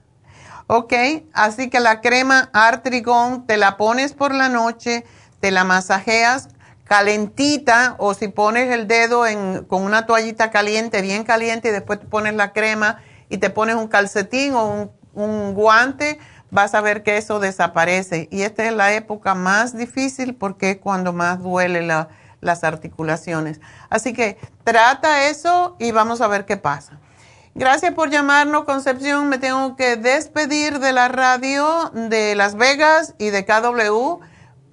Ok, 0.73 0.93
así 1.33 1.69
que 1.69 1.81
la 1.81 1.99
crema 1.99 2.49
artrigón 2.53 3.45
te 3.45 3.57
la 3.57 3.75
pones 3.75 4.13
por 4.13 4.33
la 4.33 4.47
noche, 4.47 5.03
te 5.41 5.51
la 5.51 5.65
masajeas 5.65 6.47
calentita 6.91 7.95
o 7.99 8.13
si 8.13 8.27
pones 8.27 8.69
el 8.69 8.85
dedo 8.85 9.25
en, 9.25 9.63
con 9.63 9.83
una 9.83 10.05
toallita 10.05 10.51
caliente, 10.51 11.01
bien 11.01 11.23
caliente, 11.23 11.69
y 11.69 11.71
después 11.71 12.01
te 12.01 12.05
pones 12.05 12.35
la 12.35 12.51
crema 12.51 13.01
y 13.29 13.37
te 13.37 13.49
pones 13.49 13.75
un 13.75 13.87
calcetín 13.87 14.55
o 14.55 14.65
un, 14.65 14.91
un 15.13 15.53
guante, 15.53 16.19
vas 16.51 16.75
a 16.75 16.81
ver 16.81 17.01
que 17.01 17.17
eso 17.17 17.39
desaparece. 17.39 18.27
Y 18.29 18.43
esta 18.43 18.65
es 18.65 18.73
la 18.73 18.93
época 18.93 19.33
más 19.33 19.75
difícil 19.75 20.35
porque 20.35 20.71
es 20.71 20.77
cuando 20.77 21.13
más 21.13 21.41
duele 21.41 21.81
las 21.81 22.63
articulaciones. 22.63 23.59
Así 23.89 24.13
que 24.13 24.37
trata 24.63 25.29
eso 25.29 25.75
y 25.79 25.91
vamos 25.91 26.21
a 26.21 26.27
ver 26.27 26.45
qué 26.45 26.57
pasa. 26.57 26.99
Gracias 27.53 27.93
por 27.93 28.09
llamarnos, 28.09 28.63
Concepción. 28.63 29.27
Me 29.27 29.37
tengo 29.37 29.75
que 29.75 29.97
despedir 29.97 30.79
de 30.79 30.93
la 30.93 31.07
radio 31.07 31.91
de 31.93 32.35
Las 32.35 32.55
Vegas 32.55 33.13
y 33.17 33.29
de 33.29 33.45
KW, 33.45 34.19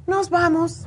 Nos 0.06 0.28
vamos. 0.28 0.86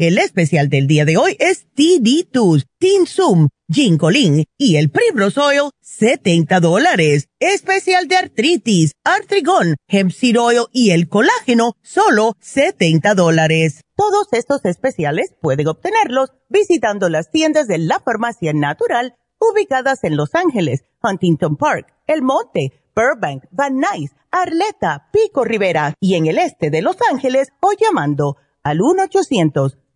El 0.00 0.18
especial 0.18 0.68
del 0.68 0.86
día 0.86 1.04
de 1.04 1.16
hoy 1.16 1.36
es 1.40 1.66
TD2, 1.74 2.66
Tinsum, 2.78 3.48
Ginkolin 3.68 4.44
y 4.56 4.76
el 4.76 4.90
Primrose 4.90 5.40
Oil, 5.40 5.70
70 5.80 6.60
dólares. 6.60 7.26
Especial 7.40 8.06
de 8.06 8.16
artritis, 8.16 8.92
Artrigón, 9.02 9.74
Hemp 9.88 10.12
Seed 10.12 10.38
Oil 10.38 10.66
y 10.70 10.92
el 10.92 11.08
colágeno, 11.08 11.72
solo 11.82 12.36
70 12.38 13.16
dólares. 13.16 13.80
Todos 13.96 14.28
estos 14.30 14.64
especiales 14.66 15.34
pueden 15.42 15.66
obtenerlos 15.66 16.30
visitando 16.48 17.08
las 17.08 17.32
tiendas 17.32 17.66
de 17.66 17.78
la 17.78 17.98
Farmacia 17.98 18.52
Natural 18.52 19.16
ubicadas 19.40 20.04
en 20.04 20.16
Los 20.16 20.36
Ángeles, 20.36 20.84
Huntington 21.02 21.56
Park, 21.56 21.92
El 22.06 22.22
Monte, 22.22 22.72
Burbank, 22.94 23.46
Van 23.50 23.80
Nuys, 23.80 24.12
Arleta, 24.30 25.08
Pico 25.12 25.42
Rivera 25.42 25.94
y 25.98 26.14
en 26.14 26.28
el 26.28 26.38
este 26.38 26.70
de 26.70 26.82
Los 26.82 26.98
Ángeles 27.10 27.48
o 27.60 27.72
llamando 27.72 28.36
al 28.62 28.78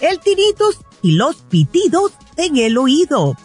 El 0.00 0.20
tinnitus 0.20 0.78
y 1.02 1.12
los 1.12 1.36
pitidos 1.36 2.12
en 2.36 2.56
el 2.56 2.78
oído. 2.78 3.36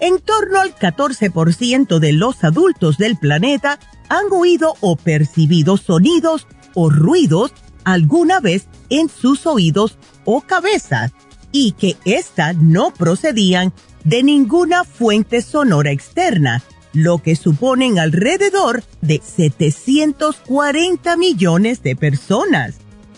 En 0.00 0.20
torno 0.20 0.60
al 0.60 0.74
14% 0.74 1.98
de 1.98 2.12
los 2.12 2.44
adultos 2.44 2.98
del 2.98 3.16
planeta 3.16 3.78
han 4.08 4.26
oído 4.32 4.74
o 4.80 4.96
percibido 4.96 5.76
sonidos 5.76 6.46
o 6.74 6.90
ruidos 6.90 7.52
alguna 7.84 8.40
vez 8.40 8.66
en 8.90 9.08
sus 9.08 9.46
oídos 9.46 9.96
o 10.24 10.40
cabezas 10.40 11.12
y 11.52 11.72
que 11.72 11.96
éstas 12.04 12.56
no 12.56 12.92
procedían 12.92 13.72
de 14.02 14.22
ninguna 14.22 14.84
fuente 14.84 15.40
sonora 15.40 15.92
externa, 15.92 16.62
lo 16.92 17.22
que 17.22 17.36
suponen 17.36 17.98
alrededor 17.98 18.82
de 19.00 19.20
740 19.24 21.16
millones 21.16 21.82
de 21.82 21.96
personas 21.96 22.76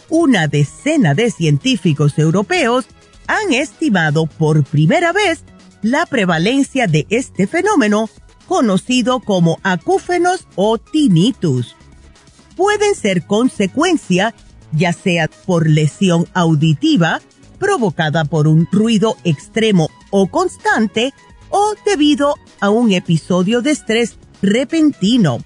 una 0.09 0.47
decena 0.49 1.15
de 1.15 1.31
científicos 1.31 2.19
europeos 2.19 2.87
han 3.27 3.53
estimado 3.53 4.27
por 4.27 4.65
primera 4.65 5.13
vez 5.13 5.45
la 5.83 6.07
prevalencia 6.07 6.87
de 6.87 7.07
este 7.11 7.47
fenómeno 7.47 8.09
conocido 8.47 9.21
como 9.21 9.59
acúfenos 9.63 10.47
o 10.55 10.79
tinnitus. 10.79 11.77
Pueden 12.57 12.95
ser 12.95 13.27
consecuencia 13.27 14.35
ya 14.73 14.93
sea 14.93 15.29
por 15.47 15.69
lesión 15.69 16.27
auditiva 16.35 17.21
provocada 17.59 18.25
por 18.25 18.47
un 18.47 18.69
ruido 18.71 19.17
extremo 19.25 19.89
o 20.11 20.27
constante 20.29 21.13
o 21.51 21.75
debido 21.85 22.35
a 22.61 22.71
un 22.71 22.93
episodio 22.93 23.63
de 23.63 23.71
estrés 23.71 24.17
repentino. 24.43 25.39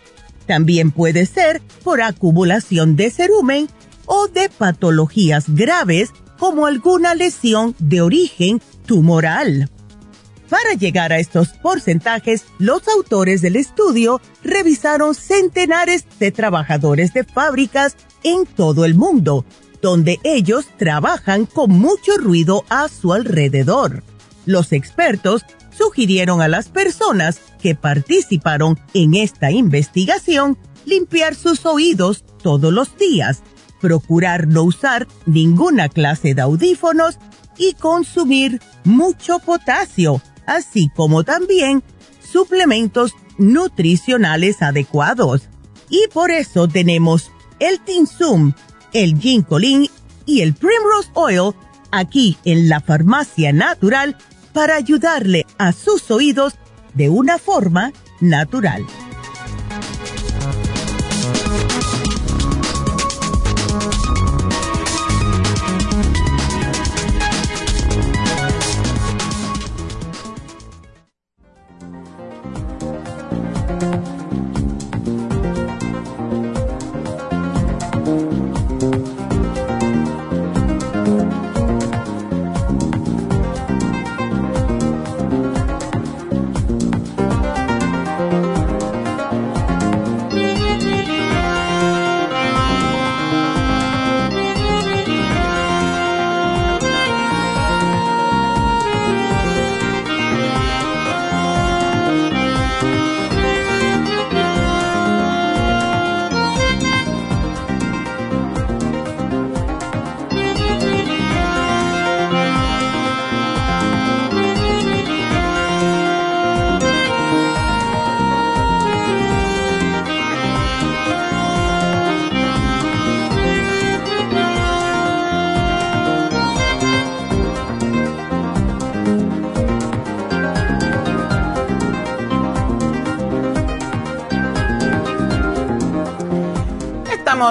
También 0.47 0.91
puede 0.91 1.27
ser 1.27 1.63
por 1.85 2.03
acumulación 2.03 2.97
de 2.97 3.11
cerumen 3.11 3.69
o 4.13 4.27
de 4.27 4.49
patologías 4.49 5.45
graves 5.47 6.11
como 6.37 6.67
alguna 6.67 7.15
lesión 7.15 7.77
de 7.79 8.01
origen 8.01 8.61
tumoral. 8.85 9.71
Para 10.49 10.75
llegar 10.75 11.13
a 11.13 11.21
estos 11.21 11.51
porcentajes, 11.51 12.45
los 12.59 12.89
autores 12.89 13.41
del 13.41 13.55
estudio 13.55 14.21
revisaron 14.43 15.15
centenares 15.15 16.05
de 16.19 16.33
trabajadores 16.33 17.15
de 17.15 17.23
fábricas 17.23 17.95
en 18.25 18.47
todo 18.47 18.85
el 18.85 18.97
mundo, 18.97 19.45
donde 19.81 20.19
ellos 20.25 20.67
trabajan 20.77 21.47
con 21.47 21.71
mucho 21.71 22.17
ruido 22.17 22.65
a 22.69 22.89
su 22.89 23.13
alrededor. 23.13 24.03
Los 24.45 24.73
expertos 24.73 25.45
sugirieron 25.71 26.43
a 26.43 26.49
las 26.49 26.69
personas 26.69 27.39
que 27.63 27.77
participaron 27.77 28.77
en 28.93 29.15
esta 29.15 29.53
investigación 29.53 30.59
limpiar 30.85 31.37
sus 31.37 31.65
oídos 31.65 32.25
todos 32.43 32.73
los 32.73 32.97
días 32.99 33.45
procurar 33.81 34.47
no 34.47 34.65
usar 34.65 35.09
ninguna 35.27 35.89
clase 35.89 36.35
de 36.35 36.43
audífonos 36.43 37.19
y 37.59 37.75
consumir 37.75 38.61
mucho 38.85 39.39
potasio, 39.39 40.23
así 40.47 40.91
como 40.95 41.25
también 41.25 41.83
suplementos 42.21 43.15
nutricionales 43.39 44.63
adecuados. 44.63 45.49
Y 45.89 46.07
por 46.13 46.31
eso 46.31 46.69
tenemos 46.69 47.31
el 47.59 47.81
Tinsum, 47.81 48.53
el 48.93 49.19
Ginkolin 49.19 49.89
y 50.27 50.41
el 50.43 50.55
Primrose 50.55 51.11
Oil 51.15 51.55
aquí 51.91 52.37
en 52.45 52.69
la 52.69 52.81
farmacia 52.81 53.53
natural 53.53 54.17
para 54.53 54.77
ayudarle 54.77 55.47
a 55.59 55.73
sus 55.73 56.11
oídos 56.11 56.55
de 56.95 57.09
una 57.09 57.39
forma 57.39 57.93
natural. 58.21 58.85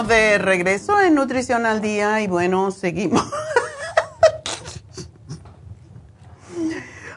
De 0.09 0.39
regreso 0.39 0.99
en 0.99 1.15
Nutrición 1.15 1.65
al 1.65 1.81
Día 1.81 2.19
y 2.19 2.27
bueno, 2.27 2.71
seguimos. 2.71 3.23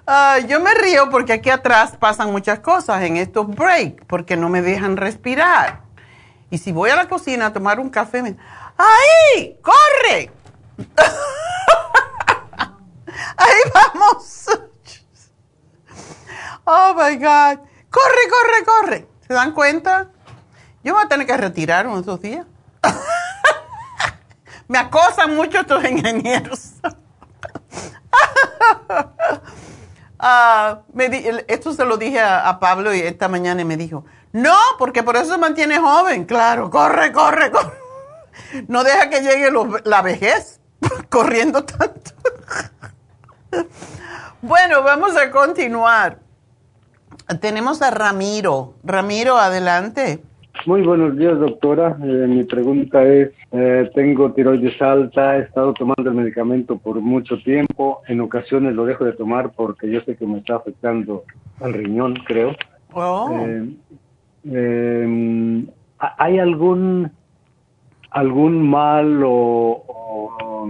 Ah, 0.04 0.40
yo 0.40 0.58
me 0.58 0.74
río 0.74 1.08
porque 1.10 1.32
aquí 1.32 1.48
atrás 1.48 1.96
pasan 1.96 2.32
muchas 2.32 2.58
cosas 2.58 3.02
en 3.02 3.16
estos 3.16 3.46
breaks, 3.46 4.04
porque 4.08 4.36
no 4.36 4.48
me 4.48 4.60
dejan 4.60 4.96
respirar. 4.96 5.82
Y 6.50 6.58
si 6.58 6.72
voy 6.72 6.90
a 6.90 6.96
la 6.96 7.08
cocina 7.08 7.46
a 7.46 7.52
tomar 7.52 7.78
un 7.78 7.88
café, 7.88 8.20
me... 8.20 8.36
¡Ahí! 8.76 9.60
¡Corre! 9.62 10.32
Ahí 13.36 13.60
vamos. 13.72 14.46
Oh 16.64 16.94
my 16.94 17.16
God. 17.16 17.58
Corre, 17.90 18.28
corre, 18.30 18.64
corre. 18.64 19.08
¿Se 19.26 19.34
dan 19.34 19.52
cuenta? 19.52 20.10
Yo 20.84 20.94
voy 20.94 21.04
a 21.04 21.08
tener 21.08 21.26
que 21.26 21.36
retirar 21.36 21.86
uno 21.86 21.96
de 21.96 22.02
esos 22.02 22.20
días. 22.20 22.46
Me 24.68 24.78
acosan 24.78 25.36
mucho 25.36 25.60
estos 25.60 25.84
ingenieros. 25.84 26.72
Ah, 30.24 30.82
esto 31.48 31.72
se 31.72 31.84
lo 31.84 31.96
dije 31.96 32.20
a, 32.20 32.60
Pablo 32.60 32.94
y 32.94 33.00
esta 33.00 33.26
mañana 33.26 33.62
y 33.62 33.64
me 33.64 33.76
dijo, 33.76 34.04
no, 34.30 34.54
porque 34.78 35.02
por 35.02 35.16
eso 35.16 35.32
se 35.32 35.38
mantiene 35.38 35.80
joven. 35.80 36.26
Claro, 36.26 36.70
corre, 36.70 37.10
corre, 37.10 37.50
corre. 37.50 37.72
No 38.68 38.84
deja 38.84 39.10
que 39.10 39.20
llegue 39.20 39.50
la 39.82 40.00
vejez 40.00 40.60
corriendo 41.08 41.64
tanto. 41.64 42.12
bueno, 44.42 44.84
vamos 44.84 45.16
a 45.16 45.30
continuar. 45.32 46.20
Tenemos 47.40 47.82
a 47.82 47.90
Ramiro. 47.90 48.74
Ramiro, 48.84 49.38
adelante. 49.38 50.22
Muy 50.64 50.82
buenos 50.82 51.16
días, 51.16 51.38
doctora. 51.40 51.96
Eh, 52.02 52.26
mi 52.28 52.44
pregunta 52.44 53.02
es, 53.02 53.30
eh, 53.50 53.90
tengo 53.94 54.32
tiroides 54.32 54.80
alta, 54.80 55.36
he 55.36 55.40
estado 55.40 55.72
tomando 55.74 56.08
el 56.08 56.14
medicamento 56.14 56.78
por 56.78 57.00
mucho 57.00 57.36
tiempo, 57.42 58.02
en 58.06 58.20
ocasiones 58.20 58.74
lo 58.74 58.84
dejo 58.84 59.04
de 59.04 59.12
tomar 59.12 59.50
porque 59.56 59.90
yo 59.90 60.00
sé 60.02 60.16
que 60.16 60.24
me 60.24 60.38
está 60.38 60.56
afectando 60.56 61.24
al 61.60 61.72
riñón, 61.72 62.14
creo. 62.26 62.54
Oh. 62.92 63.28
Eh, 63.34 63.74
em, 64.44 65.66
¿Hay 65.98 66.38
algún 66.38 67.10
algún 68.10 68.68
mal 68.68 69.22
o, 69.24 70.68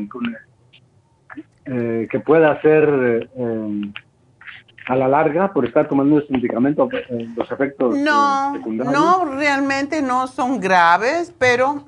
que 1.64 2.20
pueda 2.20 2.53
hacer 2.53 3.28
em, 3.37 3.93
a 4.87 4.97
la 4.97 5.09
larga 5.09 5.53
por 5.53 5.64
estar 5.64 5.89
tomando 5.89 6.18
este 6.18 6.33
medicamento 6.33 6.89
eh, 6.93 7.28
los 7.37 7.51
efectos 7.51 7.97
eh, 7.97 8.03
no, 8.03 8.59
No, 8.66 9.24
realmente 9.37 10.03
no 10.03 10.26
son 10.26 10.61
graves, 10.61 11.35
pero 11.39 11.85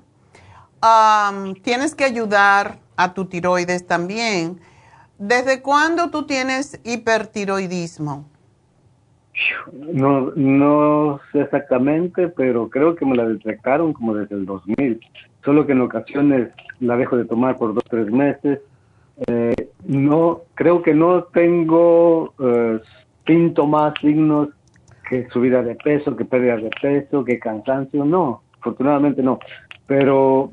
tienes 1.62 1.94
que 1.94 2.04
ayudar 2.04 2.76
a 2.96 3.14
tu 3.14 3.24
tiroides 3.24 3.86
también. 3.86 4.60
¿Desde 5.18 5.62
cuándo 5.62 6.10
tú 6.10 6.26
tienes 6.26 6.78
hipertiroidismo? 6.84 8.28
No, 9.72 10.32
no 10.36 11.20
sé 11.32 11.40
exactamente, 11.40 12.28
pero 12.28 12.68
creo 12.68 12.94
que 12.94 13.06
me 13.06 13.16
la 13.16 13.26
detectaron 13.26 13.92
como 13.92 14.14
desde 14.14 14.34
el 14.34 14.46
2000. 14.46 15.00
Solo 15.44 15.66
que 15.66 15.72
en 15.72 15.80
ocasiones 15.80 16.52
la 16.80 16.96
dejo 16.96 17.16
de 17.16 17.24
tomar 17.24 17.56
por 17.56 17.74
dos, 17.74 17.84
tres 17.88 18.10
meses 18.10 18.60
eh, 19.26 19.63
no, 19.86 20.42
creo 20.54 20.82
que 20.82 20.94
no 20.94 21.24
tengo 21.24 22.34
eh, 22.38 22.80
síntomas, 23.26 23.94
signos 24.00 24.48
que 25.08 25.28
subida 25.30 25.62
de 25.62 25.74
peso, 25.76 26.16
que 26.16 26.24
pérdida 26.24 26.56
de 26.56 26.70
peso, 26.80 27.24
que 27.24 27.38
cansancio, 27.38 28.04
no, 28.04 28.42
afortunadamente 28.58 29.22
no. 29.22 29.38
Pero 29.86 30.50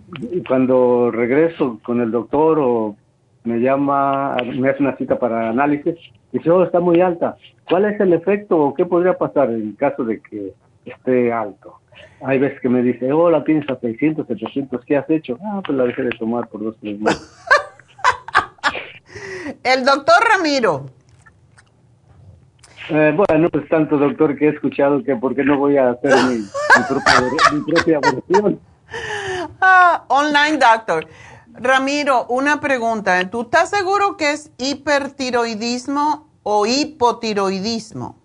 cuando 0.48 1.10
regreso 1.12 1.80
con 1.84 2.02
el 2.02 2.12
doctor 2.12 2.60
o 2.60 2.96
me 3.44 3.60
llama, 3.60 4.36
me 4.58 4.70
hace 4.70 4.84
una 4.84 4.98
cita 4.98 5.18
para 5.18 5.50
análisis, 5.50 5.96
dice, 6.32 6.50
oh, 6.50 6.64
está 6.64 6.80
muy 6.80 7.00
alta. 7.02 7.38
¿Cuál 7.68 7.86
es 7.86 8.00
el 8.00 8.14
efecto 8.14 8.58
o 8.58 8.74
qué 8.74 8.86
podría 8.86 9.18
pasar 9.18 9.50
en 9.50 9.74
caso 9.74 10.04
de 10.04 10.20
que 10.20 10.54
esté 10.86 11.32
alto? 11.32 11.76
Hay 12.24 12.40
veces 12.40 12.60
que 12.60 12.70
me 12.70 12.84
dice, 12.84 13.12
oh, 13.14 13.30
la 13.30 13.44
tienes 13.44 13.70
a 13.70 13.80
600, 13.80 14.28
700, 14.28 14.86
¿qué 14.86 14.98
has 14.98 15.10
hecho? 15.10 15.38
Ah, 15.44 15.62
pues 15.66 15.78
la 15.78 15.86
dejé 15.86 16.04
de 16.04 16.12
tomar 16.12 16.48
por 16.50 16.64
dos, 16.64 16.76
tres 16.82 17.00
meses. 17.00 17.48
El 19.64 19.86
doctor 19.86 20.16
Ramiro. 20.28 20.86
Eh, 22.90 23.14
bueno, 23.16 23.50
pues 23.50 23.70
tanto 23.70 23.98
doctor 23.98 24.38
que 24.38 24.48
he 24.48 24.50
escuchado 24.50 25.04
que 25.04 25.16
por 25.16 25.36
qué 25.36 25.44
no 25.44 25.58
voy 25.58 25.78
a 25.78 25.92
hacer 25.92 26.12
mi, 26.30 26.44
propia, 26.88 28.00
versión. 28.00 28.60
Ah, 29.62 30.04
online 30.10 30.58
doctor. 30.58 31.08
Ramiro, 31.54 32.26
una 32.28 32.60
pregunta. 32.60 33.30
¿Tú 33.30 33.42
estás 33.42 33.70
seguro 33.70 34.18
que 34.18 34.32
es 34.32 34.52
hipertiroidismo 34.58 36.28
o 36.44 36.66
hipotiroidismo? 36.66 38.18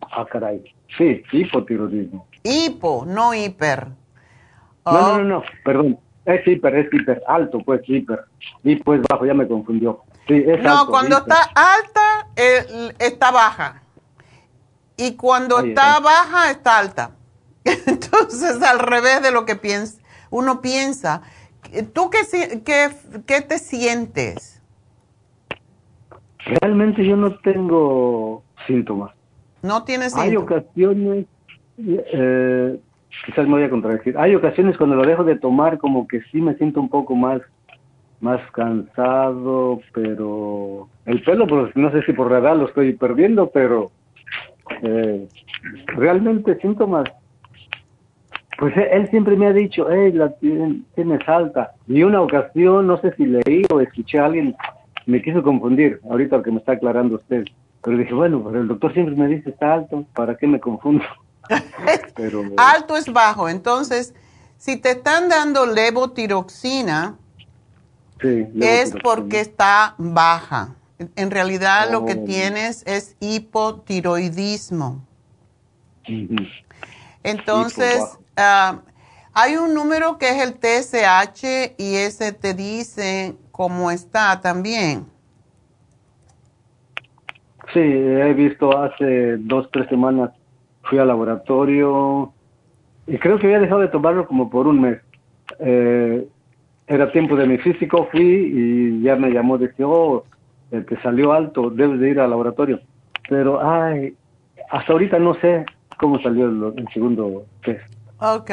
Ah, 0.00 0.24
caray. 0.24 0.64
Sí, 0.96 1.22
hipotiroidismo. 1.30 2.26
Hipo, 2.42 3.04
no 3.06 3.34
hiper. 3.34 3.88
No, 4.86 4.92
no, 4.92 5.18
no, 5.18 5.24
no, 5.24 5.42
perdón. 5.64 5.98
Es 6.24 6.46
hiper, 6.46 6.74
es 6.74 6.92
hiper, 6.92 7.22
alto, 7.26 7.60
pues 7.60 7.82
hiper. 7.86 8.20
Y 8.64 8.76
pues 8.76 9.00
bajo, 9.08 9.26
ya 9.26 9.34
me 9.34 9.46
confundió 9.46 10.02
no, 10.28 10.86
cuando 10.86 11.18
está 11.18 11.42
alta, 11.54 12.28
eh, 12.36 12.92
está 12.98 13.30
baja. 13.30 13.82
Y 14.96 15.14
cuando 15.14 15.60
está 15.60 16.00
baja, 16.00 16.50
está 16.50 16.78
alta. 16.78 17.10
Entonces, 17.64 18.62
al 18.62 18.78
revés 18.78 19.22
de 19.22 19.30
lo 19.30 19.46
que 19.46 19.56
piensa, 19.56 20.00
uno 20.30 20.60
piensa. 20.60 21.22
¿Tú 21.92 22.10
qué, 22.10 22.18
qué, 22.64 22.90
qué 23.26 23.40
te 23.42 23.58
sientes? 23.58 24.60
Realmente 26.60 27.04
yo 27.04 27.16
no 27.16 27.38
tengo 27.38 28.42
síntomas. 28.66 29.12
¿No 29.62 29.84
tienes 29.84 30.12
síntomas? 30.12 30.28
Hay 30.28 30.36
ocasiones, 30.36 31.26
eh, 31.78 32.80
quizás 33.26 33.46
me 33.46 33.54
voy 33.54 33.62
a 33.64 33.70
contradecir, 33.70 34.16
hay 34.16 34.34
ocasiones 34.34 34.76
cuando 34.76 34.96
lo 34.96 35.04
dejo 35.04 35.24
de 35.24 35.36
tomar 35.36 35.78
como 35.78 36.06
que 36.08 36.22
sí 36.32 36.40
me 36.40 36.54
siento 36.54 36.80
un 36.80 36.88
poco 36.88 37.14
más 37.14 37.42
más 38.20 38.40
cansado, 38.52 39.80
pero 39.92 40.88
el 41.06 41.22
pelo, 41.22 41.46
pues 41.46 41.74
no 41.76 41.90
sé 41.92 42.02
si 42.02 42.12
por 42.12 42.30
la 42.30 42.38
edad 42.38 42.56
lo 42.56 42.66
estoy 42.66 42.92
perdiendo, 42.94 43.50
pero 43.50 43.90
eh, 44.82 45.28
realmente 45.86 46.58
síntomas. 46.60 47.08
Pues 48.58 48.74
él 48.76 49.08
siempre 49.10 49.36
me 49.36 49.46
ha 49.46 49.52
dicho, 49.52 49.86
hey, 49.88 50.10
la 50.12 50.32
tienes 50.94 51.28
alta. 51.28 51.72
Y 51.86 52.02
una 52.02 52.20
ocasión, 52.20 52.88
no 52.88 53.00
sé 53.00 53.14
si 53.14 53.24
leí 53.24 53.62
o 53.70 53.80
escuché 53.80 54.18
a 54.18 54.26
alguien, 54.26 54.56
me 55.06 55.22
quiso 55.22 55.42
confundir, 55.44 56.00
ahorita 56.10 56.42
que 56.42 56.50
me 56.50 56.58
está 56.58 56.72
aclarando 56.72 57.16
usted. 57.16 57.44
Pero 57.84 57.96
dije, 57.96 58.12
bueno, 58.12 58.42
pero 58.44 58.60
el 58.60 58.68
doctor 58.68 58.92
siempre 58.92 59.14
me 59.14 59.28
dice, 59.28 59.50
está 59.50 59.74
alto, 59.74 60.04
¿para 60.12 60.36
qué 60.36 60.48
me 60.48 60.58
confundo? 60.58 61.04
pero, 62.16 62.42
alto 62.56 62.96
es 62.96 63.10
bajo, 63.12 63.48
entonces, 63.48 64.12
si 64.56 64.76
te 64.76 64.90
están 64.90 65.28
dando 65.28 65.64
levotiroxina, 65.64 67.16
es 68.20 68.94
porque 69.02 69.40
está 69.40 69.94
baja. 69.98 70.74
En 71.16 71.30
realidad 71.30 71.90
lo 71.92 72.04
que 72.04 72.14
oh. 72.14 72.24
tienes 72.24 72.84
es 72.86 73.16
hipotiroidismo. 73.20 75.04
Entonces, 77.22 78.18
ah, 78.36 78.80
hay 79.32 79.56
un 79.56 79.74
número 79.74 80.18
que 80.18 80.30
es 80.30 80.42
el 80.42 80.54
TSH 80.54 81.74
y 81.78 81.96
ese 81.96 82.32
te 82.32 82.54
dice 82.54 83.36
cómo 83.52 83.90
está 83.90 84.40
también. 84.40 85.06
Sí, 87.72 87.80
he 87.80 88.32
visto 88.32 88.76
hace 88.76 89.36
dos, 89.36 89.68
tres 89.70 89.88
semanas, 89.88 90.30
fui 90.84 90.98
al 90.98 91.08
laboratorio 91.08 92.32
y 93.06 93.18
creo 93.18 93.38
que 93.38 93.46
había 93.46 93.60
dejado 93.60 93.82
de 93.82 93.88
tomarlo 93.88 94.26
como 94.26 94.48
por 94.48 94.66
un 94.66 94.80
mes. 94.80 94.98
Eh, 95.60 96.26
era 96.88 97.12
tiempo 97.12 97.36
de 97.36 97.46
mi 97.46 97.58
físico, 97.58 98.08
fui 98.10 98.22
y 98.22 99.02
ya 99.02 99.14
me 99.16 99.30
llamó, 99.30 99.58
dije, 99.58 99.84
oh, 99.84 100.24
el 100.70 100.86
que 100.86 100.96
salió 100.96 101.32
alto, 101.32 101.70
debes 101.70 102.00
de 102.00 102.10
ir 102.10 102.20
al 102.20 102.30
laboratorio. 102.30 102.80
Pero, 103.28 103.60
ay, 103.62 104.16
hasta 104.70 104.92
ahorita 104.92 105.18
no 105.18 105.34
sé 105.34 105.66
cómo 105.98 106.20
salió 106.22 106.46
el, 106.46 106.88
segundo 106.92 107.44
test. 107.62 107.84
Ok. 108.20 108.50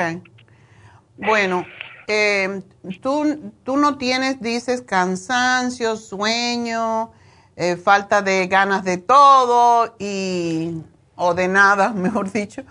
Bueno, 1.18 1.66
eh, 2.08 2.62
tú, 3.02 3.54
tú 3.64 3.78
no 3.78 3.98
tienes, 3.98 4.42
dices, 4.42 4.82
cansancio, 4.82 5.96
sueño, 5.96 7.12
eh, 7.56 7.78
falta 7.78 8.22
de 8.22 8.48
ganas 8.48 8.84
de 8.84 8.98
todo 8.98 9.96
y, 9.98 10.82
o 11.16 11.34
de 11.34 11.48
nada, 11.48 11.90
mejor 11.94 12.32
dicho. 12.34 12.64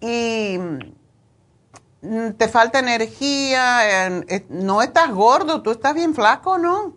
Y 0.00 0.58
te 2.36 2.48
falta 2.48 2.78
energía, 2.78 4.18
eh, 4.28 4.44
no 4.48 4.82
estás 4.82 5.12
gordo, 5.12 5.62
tú 5.62 5.70
estás 5.70 5.94
bien 5.94 6.14
flaco, 6.14 6.58
¿no? 6.58 6.94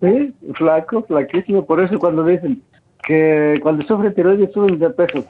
Sí, 0.00 0.34
flaco, 0.54 1.02
flaquísimo. 1.04 1.66
Por 1.66 1.80
eso 1.80 1.98
cuando 1.98 2.24
dicen 2.24 2.62
que 3.02 3.58
cuando 3.62 3.86
sufre 3.86 4.10
tiroides 4.10 4.52
suben 4.52 4.78
de 4.78 4.90
peso, 4.90 5.24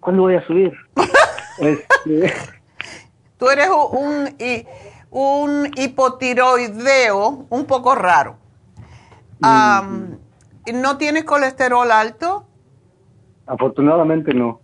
¿cuándo 0.00 0.22
voy 0.22 0.36
a 0.36 0.46
subir? 0.46 0.72
Este, 1.60 2.32
tú 3.36 3.50
eres 3.50 3.68
un... 3.68 4.30
Un 5.10 5.68
hipotiroideo 5.76 7.46
un 7.50 7.64
poco 7.66 7.96
raro. 7.96 8.36
Am, 9.42 10.18
¿No 10.72 10.98
tienes 10.98 11.24
colesterol 11.24 11.90
alto? 11.90 12.46
Afortunadamente 13.46 14.32
no. 14.32 14.60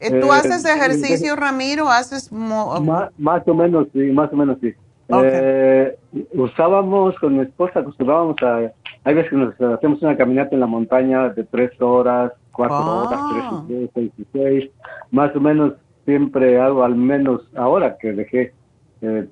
Eh, 0.00 0.20
¿Tú 0.20 0.26
Eh, 0.28 0.30
haces 0.32 0.64
ejercicio, 0.64 1.34
Ramiro? 1.36 1.88
¿Haces 1.88 2.30
mo- 2.32 2.78
Má- 2.80 3.10
más 3.18 3.46
o 3.48 3.54
menos 3.54 3.88
sí, 3.92 3.98
más 4.12 4.32
o 4.32 4.36
menos 4.36 4.58
sí. 4.60 4.72
Ok. 5.10 5.22
Eh, 5.24 5.96
usábamos 6.34 7.14
con 7.18 7.36
mi 7.36 7.42
esposa, 7.42 7.80
acostumbrábamos 7.80 8.36
a, 8.42 8.70
hay 9.04 9.14
veces 9.14 9.30
que 9.30 9.36
nos 9.36 9.60
hacemos 9.60 10.02
una 10.02 10.16
caminata 10.16 10.54
en 10.54 10.60
la 10.60 10.66
montaña 10.66 11.30
de 11.30 11.44
tres 11.44 11.70
horas, 11.80 12.32
cuatro 12.52 12.76
Ah. 12.76 13.02
horas, 13.04 13.64
tres 13.66 13.80
y 13.80 13.90
seis 13.94 14.12
y 14.18 14.26
seis, 14.32 14.70
más 15.10 15.34
o 15.34 15.40
menos 15.40 15.74
siempre 16.04 16.60
hago 16.60 16.84
al 16.84 16.94
menos 16.94 17.40
ahora 17.56 17.96
que 17.98 18.12
dejé 18.12 18.52
eh, 19.00 19.26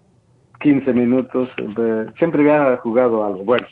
15 0.61 0.93
minutos, 0.95 1.49
siempre 2.19 2.41
había 2.51 2.77
jugado 2.79 3.25
algo, 3.25 3.45
bueno. 3.45 3.67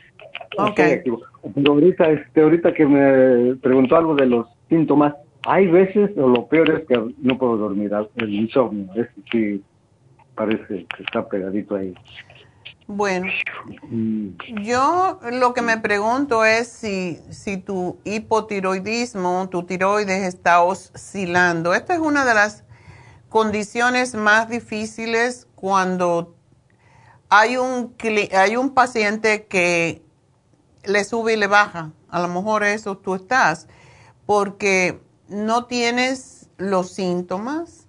Ok. 0.59 0.69
estoy 0.79 0.93
activo. 0.93 1.21
Pero 1.55 1.73
ahorita, 1.73 2.11
este, 2.11 2.43
ahorita 2.43 2.73
que 2.75 2.87
me 2.87 3.55
preguntó 3.57 3.97
algo 3.97 4.15
de 4.15 4.27
los 4.27 4.47
síntomas, 4.69 5.15
hay 5.47 5.67
veces, 5.67 6.11
o 6.17 6.29
lo 6.29 6.47
peor 6.47 6.71
es 6.71 6.87
que 6.87 7.15
no 7.19 7.39
puedo 7.39 7.57
dormir, 7.57 7.93
el 8.17 8.35
insomnio, 8.35 8.93
ese 8.95 9.13
sí 9.31 9.65
parece 10.35 10.87
que 10.97 11.03
está 11.03 11.29
pegadito 11.29 11.77
ahí. 11.77 11.95
Bueno, 12.87 13.27
Mm, 13.83 14.37
yo 14.63 15.19
lo 15.33 15.55
que 15.55 15.63
me 15.63 15.79
pregunto 15.79 16.45
es 16.45 16.69
si, 16.69 17.19
si 17.31 17.57
tu 17.57 17.99
hipotiroidismo, 18.05 19.49
tu 19.51 19.63
tiroides 19.65 20.23
está 20.23 20.63
oscilando. 20.63 21.75
Esta 21.75 21.95
es 21.95 22.01
una 22.01 22.25
de 22.25 22.35
las 22.35 22.65
condiciones 23.29 24.15
más 24.15 24.49
difíciles 24.49 25.49
cuando 25.55 26.35
hay 27.31 27.57
un, 27.57 27.95
hay 28.37 28.57
un 28.57 28.75
paciente 28.75 29.47
que 29.47 30.03
le 30.85 31.05
sube 31.05 31.35
y 31.35 31.37
le 31.37 31.47
baja. 31.47 31.93
A 32.11 32.21
lo 32.21 32.29
mejor 32.29 32.65
eso 32.65 32.97
tú 32.99 33.15
estás, 33.15 33.67
porque 34.27 35.01
no 35.29 35.65
tienes 35.67 36.49
los 36.59 36.91
síntomas 36.93 37.87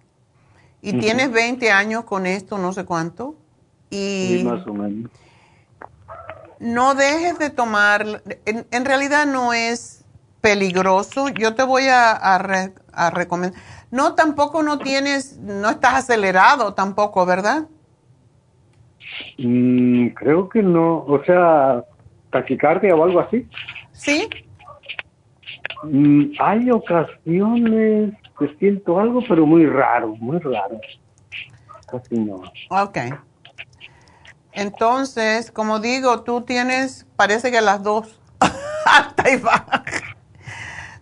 y 0.81 0.93
tienes 0.93 1.31
20 1.31 1.71
años 1.71 2.05
con 2.05 2.25
esto, 2.25 2.57
no 2.57 2.73
sé 2.73 2.85
cuánto. 2.85 3.35
sí, 4.19 4.37
Y 4.37 4.43
más 4.43 4.65
o 4.67 4.73
menos. 4.73 5.11
no 6.59 6.95
dejes 6.95 7.37
de 7.39 7.49
tomar, 7.49 8.23
en, 8.45 8.65
en 8.71 8.85
realidad 8.85 9.25
no 9.25 9.53
es 9.53 10.03
peligroso. 10.41 11.29
Yo 11.29 11.55
te 11.55 11.63
voy 11.63 11.87
a, 11.87 12.11
a, 12.11 12.37
re- 12.37 12.73
a 12.93 13.09
recomendar. 13.09 13.59
No, 13.91 14.15
tampoco 14.15 14.63
no 14.63 14.79
tienes, 14.79 15.37
no 15.37 15.69
estás 15.69 15.95
acelerado 15.95 16.73
tampoco, 16.73 17.25
¿verdad? 17.25 17.67
Mm, 19.37 20.09
creo 20.09 20.49
que 20.49 20.61
no, 20.61 20.99
o 21.05 21.23
sea, 21.25 21.83
taquicardia 22.31 22.95
o 22.95 23.03
algo 23.03 23.19
así. 23.19 23.47
Sí. 23.91 24.29
Mm, 25.91 26.31
hay 26.39 26.71
ocasiones 26.71 28.13
que 28.37 28.55
siento 28.59 28.99
algo, 28.99 29.21
pero 29.27 29.45
muy 29.45 29.65
raro, 29.65 30.15
muy 30.17 30.39
raro. 30.39 30.79
Casi 31.89 32.17
no. 32.17 32.41
Ok. 32.69 32.97
Entonces, 34.53 35.51
como 35.51 35.79
digo, 35.79 36.23
tú 36.23 36.41
tienes, 36.41 37.05
parece 37.15 37.51
que 37.51 37.61
las 37.61 37.83
dos, 37.83 38.19
alta 38.85 39.29
y 39.29 39.37
baja. 39.37 39.83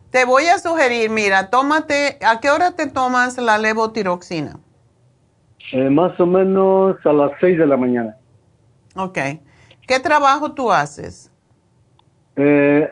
Te 0.10 0.26
voy 0.26 0.46
a 0.46 0.60
sugerir, 0.60 1.10
mira, 1.10 1.50
tómate, 1.50 2.20
¿a 2.26 2.40
qué 2.40 2.52
hora 2.52 2.72
te 2.72 2.88
tomas 2.88 3.38
la 3.38 3.58
levotiroxina? 3.58 4.60
Eh, 5.72 5.90
más 5.90 6.20
o 6.20 6.26
menos 6.26 6.98
a 7.04 7.14
las 7.14 7.32
6 7.40 7.58
de 7.58 7.66
la 7.66 7.78
mañana. 7.78 8.16
Ok. 8.96 9.18
¿Qué 9.88 10.00
trabajo 10.00 10.54
tú 10.54 10.72
haces? 10.72 11.32
Eh, 12.36 12.90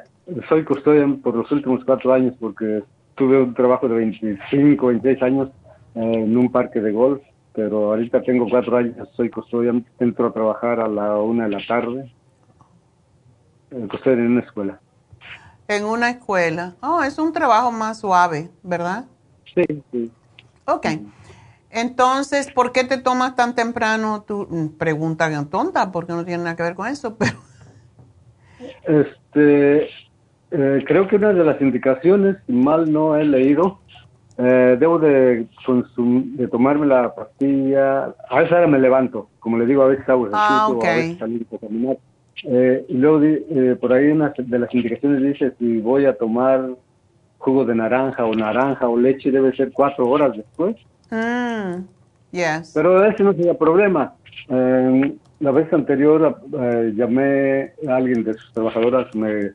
soy 0.47 0.63
custodia 0.63 1.07
por 1.21 1.35
los 1.35 1.51
últimos 1.51 1.83
cuatro 1.85 2.13
años 2.13 2.35
porque 2.39 2.83
tuve 3.15 3.41
un 3.41 3.53
trabajo 3.53 3.87
de 3.87 3.95
25, 3.95 4.87
26 4.87 5.21
años 5.23 5.49
eh, 5.95 6.01
en 6.01 6.37
un 6.37 6.51
parque 6.51 6.79
de 6.79 6.91
golf, 6.91 7.21
pero 7.53 7.91
ahorita 7.91 8.21
tengo 8.21 8.47
cuatro 8.49 8.77
años, 8.77 9.07
soy 9.15 9.29
custodia, 9.29 9.73
entro 9.99 10.27
a 10.27 10.33
trabajar 10.33 10.79
a 10.79 10.87
la 10.87 11.17
una 11.17 11.45
de 11.45 11.49
la 11.51 11.65
tarde, 11.67 12.13
eh, 13.71 13.87
custodia 13.89 14.17
en 14.17 14.31
una 14.31 14.41
escuela. 14.41 14.79
En 15.67 15.85
una 15.85 16.09
escuela. 16.09 16.75
Oh, 16.81 17.01
es 17.03 17.17
un 17.17 17.31
trabajo 17.31 17.71
más 17.71 17.99
suave, 17.99 18.49
¿verdad? 18.63 19.05
Sí, 19.53 19.63
sí. 19.91 20.11
Ok. 20.65 20.87
Entonces, 21.69 22.51
¿por 22.51 22.73
qué 22.73 22.83
te 22.83 22.97
tomas 22.97 23.35
tan 23.35 23.55
temprano? 23.55 24.23
Tu 24.23 24.45
mm, 24.49 24.77
pregunta 24.77 25.29
tonta, 25.49 25.91
porque 25.91 26.11
no 26.11 26.25
tiene 26.25 26.43
nada 26.43 26.55
que 26.55 26.63
ver 26.63 26.75
con 26.75 26.87
eso, 26.87 27.15
pero 27.19 27.37
Este, 28.83 29.89
eh, 30.51 30.83
creo 30.85 31.07
que 31.07 31.15
una 31.15 31.33
de 31.33 31.43
las 31.43 31.61
indicaciones, 31.61 32.37
mal 32.47 32.91
no 32.91 33.15
he 33.15 33.23
leído, 33.23 33.79
eh, 34.37 34.77
debo 34.79 34.99
de, 34.99 35.47
consum- 35.65 36.35
de 36.35 36.47
tomarme 36.47 36.85
la 36.87 37.13
pastilla, 37.13 38.13
a 38.29 38.39
veces 38.39 38.51
ahora 38.53 38.67
me 38.67 38.79
levanto, 38.79 39.29
como 39.39 39.57
le 39.57 39.65
digo, 39.65 39.83
a 39.83 39.87
veces 39.87 40.07
hago 40.09 40.27
ejercicio, 40.27 40.55
Ah, 40.55 40.67
o 40.69 40.77
ok. 40.77 40.85
a 40.85 40.95
veces 40.95 41.17
salir 41.17 41.45
a 41.53 41.57
caminar. 41.57 41.97
Eh, 42.43 42.85
y 42.87 42.93
luego 42.97 43.21
eh, 43.23 43.77
por 43.79 43.93
ahí 43.93 44.07
una 44.09 44.33
de 44.35 44.59
las 44.59 44.73
indicaciones 44.73 45.21
dice 45.21 45.53
si 45.59 45.77
voy 45.79 46.05
a 46.05 46.17
tomar 46.17 46.69
jugo 47.37 47.65
de 47.65 47.75
naranja 47.75 48.25
o 48.25 48.33
naranja 48.33 48.87
o 48.87 48.97
leche 48.97 49.31
debe 49.31 49.55
ser 49.55 49.71
cuatro 49.71 50.07
horas 50.09 50.35
después. 50.35 50.75
Mm, 51.11 51.83
yes. 52.31 52.71
Pero 52.73 53.05
ese 53.05 53.23
no 53.23 53.33
sería 53.33 53.53
problema. 53.53 54.15
Eh, 54.47 55.13
la 55.39 55.51
vez 55.51 55.71
anterior 55.73 56.39
eh, 56.53 56.93
llamé 56.95 57.73
a 57.87 57.95
alguien 57.97 58.23
de 58.23 58.33
sus 58.35 58.53
trabajadoras, 58.53 59.13
me, 59.13 59.51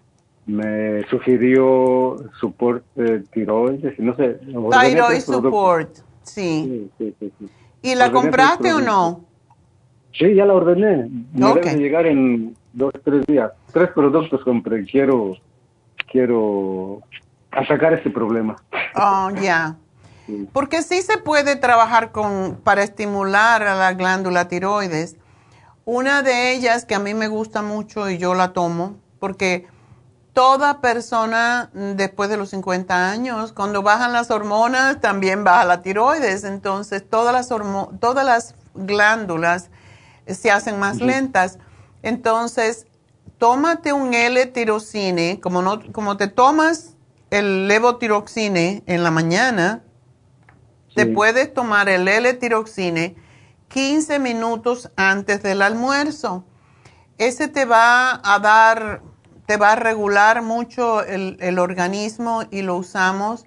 me 0.46 1.02
sugirió 1.08 2.16
soporte 2.40 3.20
tiroides, 3.32 3.98
y 3.98 4.02
no 4.02 4.14
sé. 4.16 4.38
Thyroid. 4.70 5.20
Support, 5.20 5.98
sí. 6.22 6.90
Sí, 6.98 7.14
sí, 7.20 7.32
sí. 7.38 7.48
¿Y 7.82 7.94
la 7.94 8.06
Ordené 8.06 8.22
compraste 8.22 8.72
o 8.72 8.80
no? 8.80 9.24
Sí, 10.12 10.34
ya 10.34 10.46
la 10.46 10.54
ordené. 10.54 11.10
Me 11.34 11.46
Ok. 11.46 11.56
debe 11.56 11.70
de 11.74 11.78
llegar 11.78 12.06
en 12.06 12.56
dos, 12.72 12.92
tres 13.04 13.26
días. 13.26 13.52
Tres 13.72 13.90
productos 13.90 14.42
compré. 14.44 14.84
Quiero, 14.86 15.36
quiero 16.10 17.02
atacar 17.50 17.92
este 17.92 18.08
problema. 18.10 18.56
Oh, 18.94 19.30
ya. 19.42 19.76
Porque 20.52 20.82
sí 20.82 21.02
se 21.02 21.18
puede 21.18 21.56
trabajar 21.56 22.12
con 22.12 22.58
para 22.64 22.82
estimular 22.82 23.62
a 23.62 23.74
la 23.76 23.92
glándula 23.92 24.48
tiroides. 24.48 25.16
Una 25.84 26.22
de 26.22 26.52
ellas 26.54 26.84
que 26.84 26.94
a 26.94 26.98
mí 26.98 27.14
me 27.14 27.28
gusta 27.28 27.62
mucho 27.62 28.10
y 28.10 28.18
yo 28.18 28.34
la 28.34 28.52
tomo, 28.52 28.96
porque 29.20 29.66
toda 30.36 30.82
persona 30.82 31.70
después 31.72 32.28
de 32.28 32.36
los 32.36 32.50
50 32.50 33.10
años, 33.10 33.54
cuando 33.54 33.80
bajan 33.82 34.12
las 34.12 34.30
hormonas, 34.30 35.00
también 35.00 35.44
baja 35.44 35.64
la 35.64 35.80
tiroides. 35.80 36.44
Entonces, 36.44 37.08
todas 37.08 37.32
las, 37.32 37.50
hormo- 37.50 37.98
todas 38.00 38.26
las 38.26 38.54
glándulas 38.74 39.70
se 40.26 40.50
hacen 40.50 40.78
más 40.78 41.00
lentas. 41.00 41.58
Entonces, 42.02 42.86
tómate 43.38 43.94
un 43.94 44.12
L-tirocine, 44.12 45.40
como, 45.40 45.62
no, 45.62 45.80
como 45.90 46.18
te 46.18 46.28
tomas 46.28 46.96
el 47.30 47.66
levotiroxine 47.66 48.82
en 48.86 49.02
la 49.02 49.10
mañana, 49.10 49.84
te 50.94 51.06
puedes 51.14 51.54
tomar 51.54 51.88
el 51.88 52.06
L-tiroxine 52.08 53.16
15 53.68 54.18
minutos 54.18 54.90
antes 54.96 55.42
del 55.42 55.62
almuerzo. 55.62 56.44
Ese 57.16 57.48
te 57.48 57.64
va 57.64 58.20
a 58.22 58.38
dar, 58.38 59.00
te 59.46 59.56
va 59.56 59.72
a 59.72 59.76
regular 59.76 60.42
mucho 60.42 61.02
el, 61.04 61.36
el 61.40 61.58
organismo 61.58 62.42
y 62.50 62.62
lo 62.62 62.76
usamos 62.76 63.46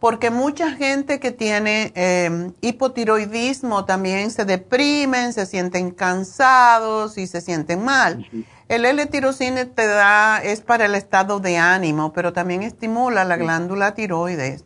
porque 0.00 0.30
mucha 0.30 0.72
gente 0.72 1.20
que 1.20 1.30
tiene 1.30 1.92
eh, 1.94 2.52
hipotiroidismo 2.62 3.84
también 3.84 4.30
se 4.30 4.46
deprimen, 4.46 5.34
se 5.34 5.44
sienten 5.44 5.90
cansados 5.90 7.18
y 7.18 7.26
se 7.26 7.42
sienten 7.42 7.84
mal. 7.84 8.26
El 8.68 8.86
L-tirocine 8.86 9.66
te 9.66 9.86
da, 9.86 10.38
es 10.38 10.62
para 10.62 10.86
el 10.86 10.94
estado 10.94 11.38
de 11.38 11.58
ánimo, 11.58 12.14
pero 12.14 12.32
también 12.32 12.62
estimula 12.62 13.24
la 13.24 13.36
glándula 13.36 13.94
tiroides. 13.94 14.64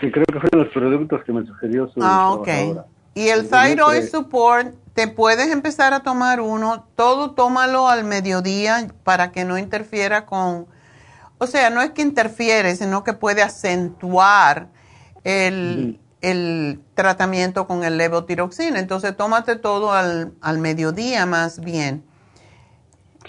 Sí, 0.00 0.10
creo 0.10 0.26
que 0.26 0.40
fueron 0.40 0.64
los 0.64 0.72
productos 0.74 1.24
que 1.24 1.32
me 1.32 1.46
sugirió 1.46 1.88
su 1.88 2.00
Ah, 2.02 2.32
ok. 2.32 2.44
trabajadora. 2.44 2.84
Y 3.14 3.28
el 3.28 3.48
Thyroid. 3.48 4.08
Support, 4.08 4.74
te 4.94 5.08
puedes 5.08 5.50
empezar 5.50 5.94
a 5.94 6.00
tomar 6.00 6.40
uno, 6.40 6.86
todo 6.94 7.32
tómalo 7.32 7.88
al 7.88 8.04
mediodía 8.04 8.88
para 9.02 9.32
que 9.32 9.44
no 9.44 9.58
interfiera 9.58 10.26
con, 10.26 10.66
o 11.38 11.46
sea, 11.46 11.70
no 11.70 11.82
es 11.82 11.90
que 11.90 12.02
interfiere, 12.02 12.76
sino 12.76 13.02
que 13.04 13.12
puede 13.12 13.42
acentuar 13.42 14.68
el, 15.24 16.00
el 16.20 16.80
tratamiento 16.94 17.66
con 17.66 17.84
el 17.84 17.98
levotiroxina. 17.98 18.78
Entonces, 18.78 19.16
tómate 19.16 19.56
todo 19.56 19.92
al, 19.92 20.32
al 20.40 20.58
mediodía 20.58 21.26
más 21.26 21.60
bien. 21.60 22.04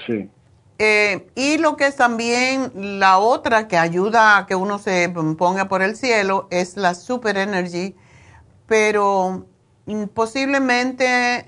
Sí. 0.05 0.29
Eh, 0.77 1.27
y 1.35 1.57
lo 1.57 1.77
que 1.77 1.87
es 1.87 1.95
también 1.95 2.99
la 2.99 3.17
otra 3.17 3.67
que 3.67 3.77
ayuda 3.77 4.37
a 4.37 4.45
que 4.45 4.55
uno 4.55 4.77
se 4.77 5.07
ponga 5.09 5.69
por 5.69 5.81
el 5.81 5.95
cielo 5.95 6.47
es 6.51 6.75
la 6.75 6.95
Super 6.95 7.37
Energy, 7.37 7.95
pero 8.67 9.45
posiblemente, 10.13 11.45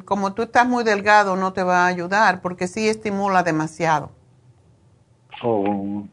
mm, 0.00 0.04
como 0.04 0.34
tú 0.34 0.42
estás 0.42 0.66
muy 0.66 0.84
delgado, 0.84 1.36
no 1.36 1.52
te 1.52 1.62
va 1.62 1.84
a 1.84 1.86
ayudar 1.86 2.40
porque 2.42 2.66
sí 2.68 2.88
estimula 2.88 3.42
demasiado. 3.42 4.10
Oh. 5.42 6.04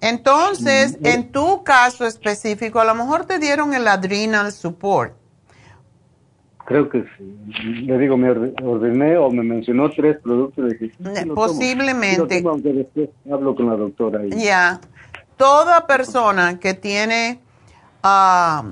Entonces, 0.00 0.98
Mm, 1.00 1.06
en 1.06 1.32
tu 1.32 1.62
caso 1.62 2.06
específico, 2.06 2.80
a 2.80 2.84
lo 2.84 2.94
mejor 2.94 3.26
te 3.26 3.38
dieron 3.38 3.74
el 3.74 3.86
adrenal 3.86 4.50
support. 4.50 5.14
Creo 6.64 6.88
que 6.88 7.04
sí. 7.18 7.82
Le 7.84 7.98
digo, 7.98 8.16
me 8.16 8.30
orde- 8.30 8.54
ordené 8.62 9.16
o 9.16 9.28
me 9.30 9.42
mencionó 9.42 9.90
tres 9.90 10.18
productos. 10.22 10.72
tomo. 11.02 11.34
posiblemente. 11.34 12.36
Sí 12.36 12.42
lo 12.42 12.42
tomo, 12.42 12.50
aunque 12.50 12.72
después 12.72 13.08
hablo 13.30 13.54
con 13.56 13.66
la 13.66 13.76
doctora. 13.76 14.20
Ya, 14.28 14.80
toda 15.36 15.86
persona 15.86 16.58
que 16.60 16.74
tiene 16.74 17.40
ah, 18.02 18.64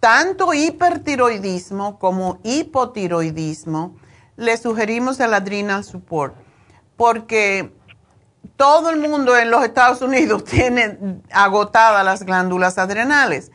tanto 0.00 0.52
hipertiroidismo 0.54 1.98
como 1.98 2.38
hipotiroidismo, 2.42 3.96
le 4.36 4.56
sugerimos 4.56 5.20
el 5.20 5.34
adrenal 5.34 5.84
support, 5.84 6.34
porque 6.96 7.72
todo 8.56 8.90
el 8.90 8.98
mundo 9.00 9.36
en 9.36 9.50
los 9.50 9.64
Estados 9.64 10.00
Unidos 10.02 10.44
tiene 10.50 11.20
agotadas 11.32 12.04
las 12.04 12.22
glándulas 12.24 12.78
adrenales. 12.78 13.50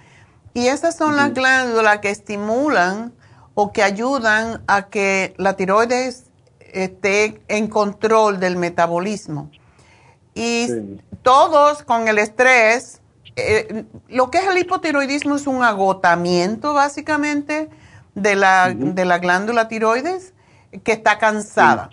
Y 0.54 0.68
esas 0.68 0.96
son 0.96 1.16
las 1.16 1.34
glándulas 1.34 2.00
que 2.00 2.10
estimulan 2.10 3.14
o 3.54 3.72
que 3.72 3.84
ayudan 3.84 4.64
a 4.68 4.88
que 4.88 5.34
la 5.38 5.56
tiroides 5.56 6.26
esté 6.60 7.42
en 7.48 7.68
control 7.68 8.40
del 8.40 8.56
metabolismo. 8.58 9.50
Y 10.34 10.68
Sí. 10.68 11.02
todos 11.22 11.84
con 11.84 12.08
el 12.08 12.18
estrés, 12.18 12.99
eh, 13.40 13.86
lo 14.08 14.32
que 14.32 14.40
es 14.40 14.48
el 14.48 14.58
hipotiroidismo 14.58 15.36
es 15.36 15.48
un 15.48 15.64
agotamiento 15.64 16.74
básicamente 16.74 17.70
de 18.16 18.36
la, 18.36 18.74
de 18.74 19.06
la 19.06 19.20
glándula 19.20 19.68
tiroides 19.68 20.34
que 20.84 20.92
está 20.92 21.18
cansada. 21.18 21.90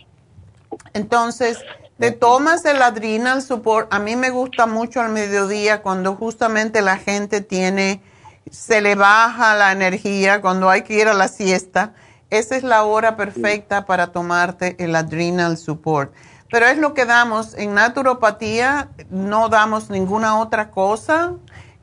Entonces, 0.93 1.59
te 1.99 2.11
tomas 2.11 2.65
el 2.65 2.83
adrenal 2.83 3.43
support. 3.43 3.93
A 3.93 3.99
mí 3.99 4.17
me 4.17 4.31
gusta 4.31 4.67
mucho 4.67 5.01
al 5.01 5.11
mediodía 5.11 5.83
cuando 5.83 6.15
justamente 6.15 6.83
la 6.83 6.99
gente 6.99 7.41
tiene, 7.41 8.03
se 8.51 8.81
le 8.81 8.95
baja 8.95 9.55
la 9.55 9.73
energía, 9.73 10.41
cuando 10.41 10.69
hay 10.69 10.83
que 10.83 10.95
ir 10.95 11.09
a 11.09 11.15
la 11.15 11.29
siesta. 11.29 11.95
Esa 12.29 12.57
es 12.57 12.65
la 12.65 12.83
hora 12.83 13.17
perfecta 13.17 13.87
para 13.87 14.09
tomarte 14.09 14.77
el 14.83 14.95
adrenal 14.97 15.57
support. 15.57 16.13
Pero 16.57 16.69
es 16.69 16.79
lo 16.79 16.95
que 16.95 17.05
damos. 17.05 17.53
En 17.53 17.75
naturopatía 17.75 18.89
no 19.11 19.51
damos 19.51 19.91
ninguna 19.91 20.39
otra 20.39 20.71
cosa 20.71 21.35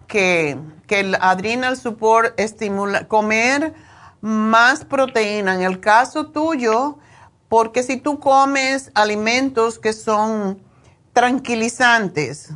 que, 0.07 0.57
que 0.87 1.01
el 1.01 1.13
adrenal 1.13 1.77
support 1.77 2.33
estimula, 2.39 3.07
comer 3.07 3.75
más 4.21 4.83
proteína. 4.83 5.53
En 5.53 5.61
el 5.61 5.79
caso 5.79 6.31
tuyo, 6.31 6.97
porque 7.49 7.83
si 7.83 7.97
tú 7.97 8.19
comes 8.19 8.89
alimentos 8.95 9.77
que 9.77 9.93
son 9.93 10.59
tranquilizantes, 11.13 12.51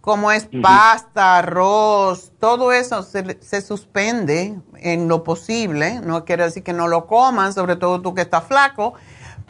como 0.00 0.30
es 0.30 0.48
pasta, 0.62 1.38
arroz, 1.38 2.30
todo 2.38 2.70
eso 2.70 3.02
se, 3.02 3.42
se 3.42 3.60
suspende 3.60 4.56
en 4.76 5.08
lo 5.08 5.24
posible. 5.24 6.00
No 6.00 6.24
quiere 6.24 6.44
decir 6.44 6.62
que 6.62 6.72
no 6.72 6.86
lo 6.86 7.08
comas, 7.08 7.56
sobre 7.56 7.74
todo 7.74 8.00
tú 8.00 8.14
que 8.14 8.22
estás 8.22 8.44
flaco, 8.44 8.94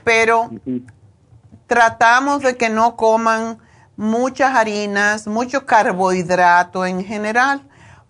pero 0.03 0.49
tratamos 1.67 2.43
de 2.43 2.57
que 2.57 2.69
no 2.69 2.97
coman 2.97 3.59
muchas 3.97 4.55
harinas, 4.55 5.27
mucho 5.27 5.67
carbohidrato 5.67 6.85
en 6.87 7.05
general, 7.05 7.63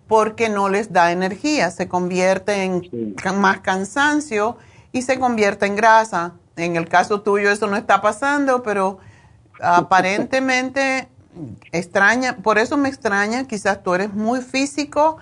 porque 0.09 0.49
no 0.49 0.69
les 0.69 0.93
da 0.93 1.11
energía, 1.12 1.70
se 1.70 1.89
convierte 1.89 2.62
en 2.65 2.83
Sí. 2.83 3.15
más 3.35 3.61
cansancio 3.61 4.57
y 4.93 5.03
se 5.03 5.19
convierte 5.19 5.66
en 5.66 5.77
grasa. 5.77 6.33
En 6.57 6.77
el 6.77 6.89
caso 6.89 7.20
tuyo 7.23 7.51
eso 7.51 7.66
no 7.66 7.77
está 7.77 8.01
pasando, 8.01 8.62
pero 8.62 8.99
aparentemente 9.61 11.09
extraña, 11.73 12.37
por 12.37 12.59
eso 12.59 12.77
me 12.77 12.89
extraña, 12.89 13.47
quizás 13.47 13.83
tú 13.83 13.95
eres 13.95 14.12
muy 14.15 14.41
físico 14.41 15.19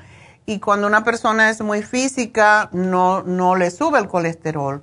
y 0.47 0.61
cuando 0.61 0.86
una 0.86 1.02
persona 1.05 1.51
es 1.51 1.61
muy 1.62 1.82
física 1.82 2.69
no, 2.73 3.23
no 3.23 3.56
le 3.56 3.70
sube 3.70 3.98
el 3.98 4.09
colesterol 4.09 4.82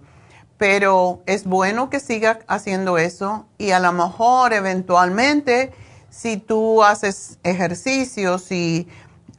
pero 0.61 1.23
es 1.25 1.45
bueno 1.45 1.89
que 1.89 1.99
sigas 1.99 2.37
haciendo 2.47 2.99
eso 2.99 3.47
y 3.57 3.71
a 3.71 3.79
lo 3.79 3.91
mejor 3.93 4.53
eventualmente 4.53 5.73
si 6.11 6.37
tú 6.37 6.83
haces 6.83 7.39
ejercicio, 7.41 8.37
si, 8.37 8.87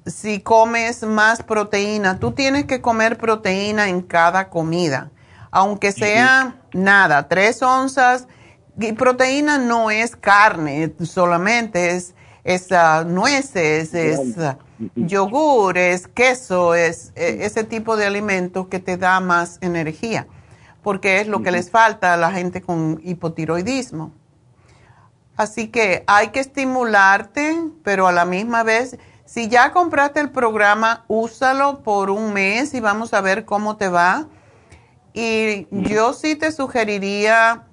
si 0.05 0.41
comes 0.41 1.05
más 1.05 1.45
proteína, 1.45 2.19
tú 2.19 2.33
tienes 2.33 2.65
que 2.65 2.81
comer 2.81 3.19
proteína 3.19 3.89
en 3.89 4.03
cada 4.03 4.51
comida, 4.51 5.13
aunque 5.53 5.93
sea 5.93 6.57
nada, 6.73 7.29
tres 7.29 7.63
onzas. 7.63 8.27
Y 8.77 8.91
proteína 8.91 9.59
no 9.59 9.93
es 9.93 10.17
carne 10.17 10.93
solamente, 11.05 11.95
es, 11.95 12.17
es 12.43 12.73
ah, 12.73 13.05
nueces, 13.07 13.95
es 13.95 14.39
ah, 14.39 14.59
yogur, 14.97 15.79
es 15.79 16.09
queso, 16.09 16.75
es 16.75 17.13
eh, 17.15 17.39
ese 17.43 17.63
tipo 17.63 17.97
de 17.97 18.07
alimentos 18.07 18.67
que 18.67 18.81
te 18.81 18.97
da 18.97 19.21
más 19.21 19.59
energía 19.61 20.27
porque 20.83 21.21
es 21.21 21.29
lo 21.29 21.43
que 21.43 21.51
les 21.51 21.71
falta 21.71 22.15
a 22.15 22.17
la 22.17 22.31
gente 22.31 22.61
con 22.61 23.01
hipotiroidismo. 23.03 24.13
Así 25.37 25.69
que 25.69 26.05
hay 26.07 26.29
que 26.29 26.41
estimularte, 26.41 27.57
pero 27.83 28.07
a 28.07 28.13
la 28.13 28.25
misma 28.25 28.63
vez, 28.63 28.99
si 29.25 29.49
ya 29.49 29.73
compraste 29.73 30.21
el 30.21 30.31
programa, 30.31 31.05
úsalo 31.09 31.83
por 31.83 32.11
un 32.11 32.33
mes 32.33 32.75
y 32.75 32.81
vamos 32.81 33.15
a 33.15 33.21
ver 33.21 33.45
cómo 33.45 33.77
te 33.77 33.89
va. 33.89 34.27
Y 35.15 35.67
yo 35.71 36.13
sí 36.13 36.37
te 36.37 36.53
sugeriría 36.53 37.65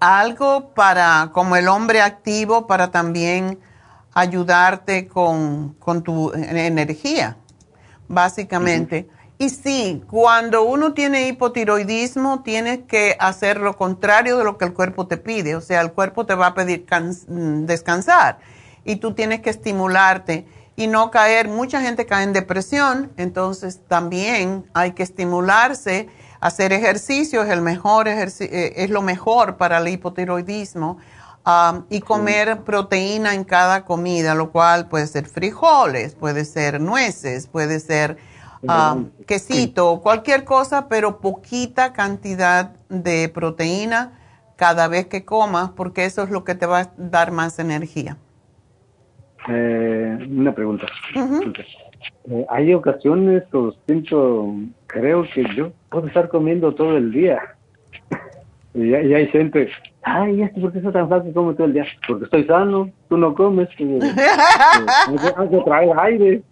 algo 0.00 0.70
para, 0.74 1.30
como 1.32 1.56
el 1.56 1.68
hombre 1.68 2.02
activo, 2.02 2.66
para 2.66 2.90
también 2.90 3.58
ayudarte 4.14 5.06
con, 5.06 5.74
con 5.74 6.02
tu 6.02 6.32
energía, 6.34 7.36
básicamente. 8.08 9.08
Y 9.42 9.48
sí, 9.48 10.04
cuando 10.08 10.62
uno 10.62 10.94
tiene 10.94 11.26
hipotiroidismo, 11.26 12.44
tienes 12.44 12.82
que 12.86 13.16
hacer 13.18 13.58
lo 13.58 13.76
contrario 13.76 14.38
de 14.38 14.44
lo 14.44 14.56
que 14.56 14.66
el 14.66 14.72
cuerpo 14.72 15.08
te 15.08 15.16
pide. 15.16 15.56
O 15.56 15.60
sea, 15.60 15.80
el 15.80 15.90
cuerpo 15.90 16.24
te 16.26 16.36
va 16.36 16.46
a 16.46 16.54
pedir 16.54 16.86
mm, 17.26 17.64
descansar 17.64 18.38
y 18.84 18.96
tú 18.96 19.14
tienes 19.14 19.40
que 19.40 19.50
estimularte 19.50 20.46
y 20.76 20.86
no 20.86 21.10
caer. 21.10 21.48
Mucha 21.48 21.80
gente 21.80 22.06
cae 22.06 22.22
en 22.22 22.32
depresión, 22.32 23.10
entonces 23.16 23.80
también 23.88 24.64
hay 24.74 24.92
que 24.92 25.02
estimularse. 25.02 26.08
Hacer 26.38 26.72
ejercicio 26.72 27.42
es, 27.42 27.50
el 27.50 27.62
mejor 27.62 28.06
eh, 28.06 28.22
es 28.76 28.90
lo 28.90 29.02
mejor 29.02 29.56
para 29.56 29.78
el 29.78 29.88
hipotiroidismo. 29.88 30.98
Um, 31.44 31.86
y 31.90 31.98
comer 31.98 32.62
proteína 32.62 33.34
en 33.34 33.42
cada 33.42 33.84
comida, 33.84 34.36
lo 34.36 34.52
cual 34.52 34.88
puede 34.88 35.08
ser 35.08 35.26
frijoles, 35.26 36.14
puede 36.14 36.44
ser 36.44 36.80
nueces, 36.80 37.48
puede 37.48 37.80
ser 37.80 38.16
ah, 38.68 38.96
quesito, 39.26 40.00
cualquier 40.00 40.44
cosa, 40.44 40.88
pero 40.88 41.18
poquita 41.20 41.92
cantidad 41.92 42.72
de 42.88 43.28
proteína 43.28 44.18
cada 44.56 44.86
vez 44.88 45.06
que 45.06 45.24
comas, 45.24 45.70
porque 45.70 46.04
eso 46.04 46.22
es 46.22 46.30
lo 46.30 46.44
que 46.44 46.54
te 46.54 46.66
va 46.66 46.80
a 46.80 46.90
dar 46.96 47.32
más 47.32 47.58
energía. 47.58 48.16
Eh, 49.48 50.18
una 50.30 50.54
pregunta. 50.54 50.86
Eh, 52.30 52.46
hay 52.48 52.72
ocasiones 52.74 53.42
o 53.52 53.72
siento, 53.86 54.54
creo 54.86 55.24
que 55.34 55.44
yo 55.56 55.72
puedo 55.90 56.06
estar 56.06 56.28
comiendo 56.28 56.72
todo 56.74 56.96
el 56.96 57.10
día. 57.10 57.40
y, 58.74 58.94
hay- 58.94 59.08
y 59.08 59.14
hay 59.14 59.26
gente, 59.28 59.68
ay, 60.02 60.42
¿esto 60.42 60.60
por 60.60 60.72
qué 60.72 60.78
está 60.78 60.92
tan 60.92 61.08
fácil 61.08 61.32
como 61.32 61.54
todo 61.54 61.66
el 61.66 61.72
día? 61.72 61.86
Porque 62.06 62.24
estoy 62.24 62.44
sano, 62.46 62.90
tú 63.08 63.16
no 63.16 63.34
comes. 63.34 63.68
hay 63.78 63.86
que- 63.98 65.34
hay 65.36 65.48
que 65.50 65.60
traer 65.64 65.90
aire. 65.98 66.42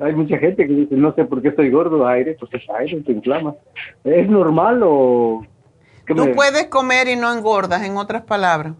Hay 0.00 0.14
mucha 0.14 0.38
gente 0.38 0.66
que 0.66 0.72
dice, 0.72 0.94
no 0.96 1.14
sé 1.14 1.24
por 1.24 1.42
qué 1.42 1.48
estoy 1.48 1.70
gordo, 1.70 2.06
aire, 2.06 2.36
pues 2.38 2.52
es 2.54 2.62
aire, 2.78 3.00
te 3.02 3.12
inflama. 3.12 3.54
¿Es 4.04 4.28
normal 4.28 4.80
o...? 4.82 5.44
Tú 6.06 6.14
me- 6.14 6.34
puedes 6.34 6.66
comer 6.66 7.08
y 7.08 7.16
no 7.16 7.32
engordas, 7.32 7.82
en 7.82 7.96
otras 7.96 8.22
palabras. 8.22 8.72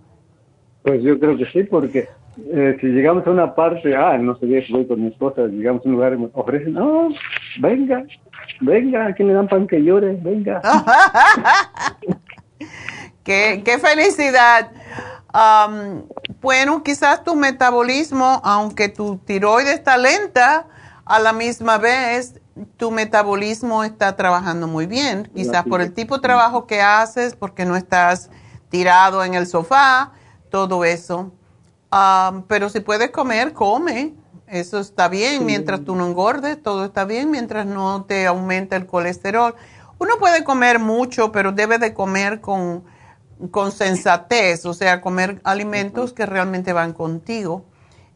Pues 0.82 1.02
yo 1.02 1.18
creo 1.20 1.36
que 1.36 1.46
sí, 1.46 1.62
porque 1.64 2.08
eh, 2.52 2.76
si 2.80 2.86
llegamos 2.88 3.26
a 3.26 3.30
una 3.30 3.54
parte, 3.54 3.94
ah, 3.94 4.16
no 4.18 4.36
sé 4.38 4.46
voy 4.70 4.86
con 4.86 5.02
mi 5.02 5.08
esposa, 5.08 5.42
llegamos 5.42 5.84
a 5.84 5.88
un 5.88 5.94
lugar 5.94 6.14
y 6.14 6.18
me 6.18 6.28
ofrecen, 6.32 6.72
no, 6.72 7.08
venga, 7.60 8.04
venga, 8.60 9.06
aquí 9.06 9.22
le 9.22 9.34
dan 9.34 9.46
pan 9.48 9.66
que 9.66 9.82
llore, 9.82 10.18
venga. 10.22 10.60
qué, 13.24 13.62
qué 13.64 13.78
felicidad. 13.78 14.70
Am, 15.32 16.02
bueno, 16.40 16.82
quizás 16.82 17.22
tu 17.22 17.36
metabolismo, 17.36 18.40
aunque 18.42 18.88
tu 18.88 19.18
tiroides 19.18 19.74
está 19.74 19.96
lenta, 19.96 20.66
a 21.10 21.18
la 21.18 21.32
misma 21.32 21.76
vez 21.76 22.40
tu 22.76 22.92
metabolismo 22.92 23.82
está 23.82 24.14
trabajando 24.14 24.68
muy 24.68 24.86
bien. 24.86 25.28
Quizás 25.34 25.64
por 25.64 25.80
el 25.80 25.92
tipo 25.92 26.14
de 26.14 26.22
trabajo 26.22 26.68
que 26.68 26.80
haces, 26.82 27.34
porque 27.34 27.64
no 27.64 27.74
estás 27.74 28.30
tirado 28.68 29.24
en 29.24 29.34
el 29.34 29.48
sofá, 29.48 30.12
todo 30.50 30.84
eso. 30.84 31.32
Pero 32.46 32.68
si 32.68 32.78
puedes 32.78 33.10
comer, 33.10 33.52
come. 33.52 34.14
Eso 34.46 34.78
está 34.78 35.08
bien 35.08 35.46
mientras 35.46 35.84
tú 35.84 35.96
no 35.96 36.06
engordes, 36.06 36.62
todo 36.62 36.84
está 36.84 37.04
bien 37.04 37.30
mientras 37.32 37.66
no 37.66 38.04
te 38.04 38.28
aumenta 38.28 38.76
el 38.76 38.86
colesterol. 38.86 39.56
Uno 39.98 40.14
puede 40.20 40.44
comer 40.44 40.78
mucho, 40.78 41.32
pero 41.32 41.50
debe 41.50 41.78
de 41.78 41.92
comer 41.92 42.40
con, 42.40 42.84
con 43.50 43.72
sensatez, 43.72 44.64
o 44.64 44.74
sea, 44.74 45.00
comer 45.00 45.40
alimentos 45.42 46.12
que 46.12 46.24
realmente 46.24 46.72
van 46.72 46.92
contigo 46.92 47.64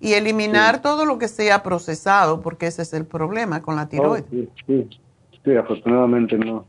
y 0.05 0.13
eliminar 0.13 0.83
todo 0.83 1.07
lo 1.07 1.17
que 1.17 1.29
sea 1.29 1.63
procesado, 1.63 2.43
porque 2.43 2.67
ese 2.67 2.83
es 2.83 2.93
el 2.93 3.07
problema 3.07 3.63
con 3.63 3.75
la 3.75 3.89
tiroides. 3.89 4.27
Oh, 4.31 4.53
sí, 4.67 4.89
sí, 5.43 5.57
afortunadamente 5.57 6.37
no. 6.37 6.67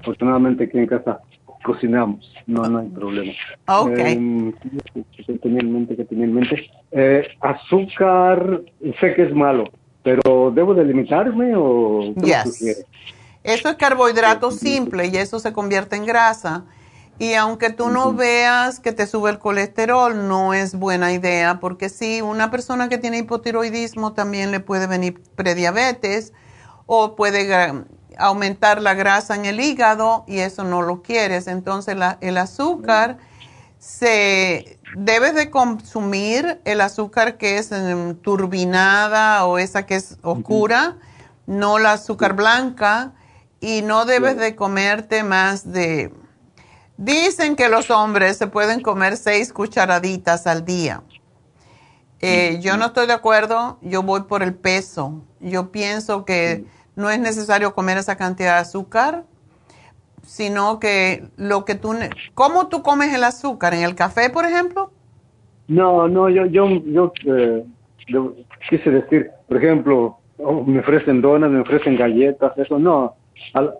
Afortunadamente 0.00 0.64
aquí 0.64 0.78
en 0.78 0.86
casa 0.86 1.20
cocinamos, 1.64 2.32
no, 2.46 2.62
no 2.68 2.78
hay 2.78 2.88
problema. 2.88 3.32
Ah, 3.66 3.80
ok. 3.80 3.98
Eh, 3.98 4.52
que 4.94 5.38
tenía 5.38 5.58
en 5.58 5.72
mente, 5.72 5.96
que 5.96 6.04
tenía 6.04 6.26
en 6.26 6.34
mente. 6.34 6.70
Eh, 6.92 7.26
azúcar, 7.40 8.62
sé 9.00 9.14
que 9.14 9.24
es 9.24 9.34
malo, 9.34 9.64
pero 10.04 10.52
¿debo 10.54 10.72
de 10.72 10.84
limitarme 10.84 11.54
o 11.56 12.14
Yes. 12.14 12.84
Eso 13.42 13.68
es 13.70 13.74
carbohidrato 13.74 14.52
simple 14.52 15.08
y 15.08 15.16
eso 15.16 15.40
se 15.40 15.52
convierte 15.52 15.96
en 15.96 16.06
grasa. 16.06 16.64
Y 17.18 17.34
aunque 17.34 17.70
tú 17.70 17.88
no 17.88 18.12
veas 18.12 18.78
que 18.78 18.92
te 18.92 19.06
sube 19.06 19.30
el 19.30 19.38
colesterol, 19.40 20.28
no 20.28 20.54
es 20.54 20.74
buena 20.76 21.12
idea, 21.12 21.58
porque 21.58 21.88
sí, 21.88 22.22
una 22.22 22.50
persona 22.50 22.88
que 22.88 22.98
tiene 22.98 23.18
hipotiroidismo 23.18 24.12
también 24.12 24.50
le 24.52 24.60
puede 24.60 24.86
venir 24.86 25.20
prediabetes 25.34 26.32
o 26.86 27.16
puede 27.16 27.84
aumentar 28.18 28.80
la 28.80 28.94
grasa 28.94 29.34
en 29.34 29.44
el 29.46 29.60
hígado 29.60 30.24
y 30.28 30.38
eso 30.38 30.62
no 30.64 30.82
lo 30.82 31.02
quieres. 31.02 31.48
Entonces 31.48 31.96
la- 31.96 32.18
el 32.20 32.36
azúcar 32.38 33.18
se 33.78 34.78
debes 34.96 35.34
de 35.34 35.50
consumir 35.50 36.60
el 36.64 36.80
azúcar 36.80 37.36
que 37.36 37.58
es 37.58 37.70
em, 37.72 38.14
turbinada 38.16 39.44
o 39.46 39.58
esa 39.58 39.86
que 39.86 39.96
es 39.96 40.18
oscura, 40.22 40.96
no 41.46 41.78
la 41.78 41.92
azúcar 41.92 42.34
blanca 42.34 43.12
y 43.60 43.82
no 43.82 44.04
debes 44.04 44.36
de 44.36 44.54
comerte 44.56 45.22
más 45.24 45.72
de 45.72 46.12
dicen 46.98 47.56
que 47.56 47.70
los 47.70 47.90
hombres 47.90 48.36
se 48.36 48.46
pueden 48.46 48.80
comer 48.82 49.16
seis 49.16 49.52
cucharaditas 49.52 50.46
al 50.46 50.66
día. 50.66 51.02
Eh, 52.20 52.58
yo 52.60 52.76
no 52.76 52.86
estoy 52.86 53.06
de 53.06 53.14
acuerdo, 53.14 53.78
yo 53.80 54.02
voy 54.02 54.22
por 54.24 54.42
el 54.42 54.54
peso. 54.54 55.22
Yo 55.40 55.70
pienso 55.70 56.26
que 56.26 56.64
no 56.96 57.08
es 57.08 57.18
necesario 57.18 57.74
comer 57.74 57.96
esa 57.96 58.16
cantidad 58.16 58.56
de 58.56 58.60
azúcar, 58.60 59.24
sino 60.22 60.78
que 60.80 61.28
lo 61.36 61.64
que 61.64 61.76
tú... 61.76 61.94
¿Cómo 62.34 62.68
tú 62.68 62.82
comes 62.82 63.14
el 63.14 63.24
azúcar? 63.24 63.72
¿En 63.72 63.84
el 63.84 63.94
café, 63.94 64.28
por 64.28 64.44
ejemplo? 64.44 64.90
No, 65.68 66.08
no, 66.08 66.28
yo, 66.28 66.44
yo, 66.46 66.66
yo 66.84 67.12
eh, 67.24 67.64
yo 68.08 68.34
quise 68.68 68.90
decir, 68.90 69.30
por 69.46 69.58
ejemplo, 69.58 70.18
oh, 70.38 70.64
me 70.64 70.80
ofrecen 70.80 71.20
donas, 71.20 71.50
me 71.50 71.60
ofrecen 71.60 71.96
galletas, 71.96 72.56
eso 72.58 72.78
no. 72.78 73.14
Al- 73.54 73.74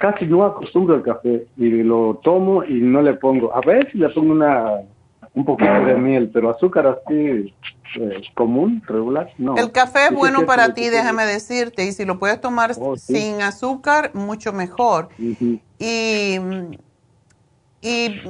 casi 0.00 0.26
no 0.26 0.44
acostumbro 0.44 0.94
al 0.96 1.02
café 1.02 1.46
y 1.56 1.68
lo 1.82 2.20
tomo 2.22 2.64
y 2.64 2.74
no 2.80 3.02
le 3.02 3.14
pongo. 3.14 3.54
A 3.54 3.60
veces 3.60 3.94
le 3.94 4.08
pongo 4.10 4.32
una 4.32 4.80
un 5.34 5.44
poquito 5.44 5.72
de 5.86 5.94
miel, 5.96 6.30
pero 6.32 6.50
azúcar 6.50 6.86
así 6.86 7.54
eh, 7.96 8.20
común, 8.34 8.82
regular, 8.86 9.30
no. 9.38 9.56
El 9.56 9.72
café 9.72 10.06
es 10.06 10.14
bueno 10.14 10.44
para 10.44 10.74
ti, 10.74 10.88
déjame 10.90 11.24
decirte, 11.24 11.86
y 11.86 11.92
si 11.92 12.04
lo 12.04 12.18
puedes 12.18 12.40
tomar 12.40 12.72
Oh, 12.78 12.96
sí. 12.96 13.14
sin 13.16 13.40
azúcar, 13.40 14.10
mucho 14.14 14.52
mejor. 14.52 15.08
Y, 15.78 16.36
y 17.80 18.20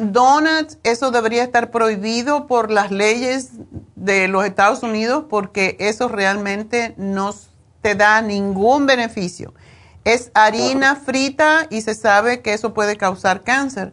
donuts, 0.00 0.78
eso 0.84 1.10
debería 1.10 1.42
estar 1.42 1.70
prohibido 1.70 2.46
por 2.46 2.70
las 2.70 2.90
leyes 2.90 3.52
de 3.96 4.28
los 4.28 4.44
Estados 4.44 4.82
Unidos 4.82 5.24
porque 5.28 5.76
eso 5.80 6.08
realmente 6.08 6.94
no 6.96 7.30
te 7.82 7.94
da 7.94 8.22
ningún 8.22 8.86
beneficio. 8.86 9.52
Es 10.04 10.30
harina 10.34 10.96
frita 10.96 11.66
y 11.70 11.82
se 11.82 11.94
sabe 11.94 12.40
que 12.40 12.54
eso 12.54 12.74
puede 12.74 12.96
causar 12.96 13.42
cáncer. 13.42 13.92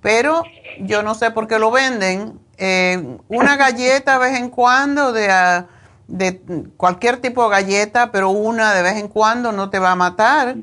Pero 0.00 0.42
yo 0.80 1.02
no 1.02 1.14
sé 1.14 1.30
por 1.30 1.46
qué 1.46 1.58
lo 1.58 1.70
venden. 1.70 2.38
Eh, 2.58 3.18
una 3.28 3.56
galleta 3.56 4.18
de 4.18 4.30
vez 4.30 4.38
en 4.38 4.50
cuando 4.50 5.12
de, 5.12 5.30
ah, 5.30 5.66
de 6.08 6.40
cualquier 6.76 7.18
tipo 7.18 7.44
de 7.44 7.50
galleta, 7.50 8.12
pero 8.12 8.30
una 8.30 8.74
de 8.74 8.82
vez 8.82 8.96
en 8.96 9.08
cuando 9.08 9.52
no 9.52 9.70
te 9.70 9.78
va 9.78 9.92
a 9.92 9.96
matar 9.96 10.56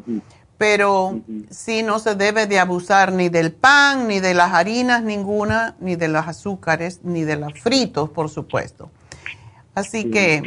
pero 0.61 1.19
sí 1.49 1.81
no 1.81 1.97
se 1.97 2.13
debe 2.13 2.45
de 2.45 2.59
abusar 2.59 3.11
ni 3.13 3.29
del 3.29 3.51
pan, 3.51 4.07
ni 4.07 4.19
de 4.19 4.35
las 4.35 4.53
harinas 4.53 5.01
ninguna, 5.01 5.75
ni 5.79 5.95
de 5.95 6.07
los 6.07 6.27
azúcares, 6.27 6.99
ni 7.01 7.23
de 7.23 7.35
los 7.35 7.59
fritos, 7.59 8.11
por 8.11 8.29
supuesto. 8.29 8.91
Así 9.73 10.11
que, 10.11 10.43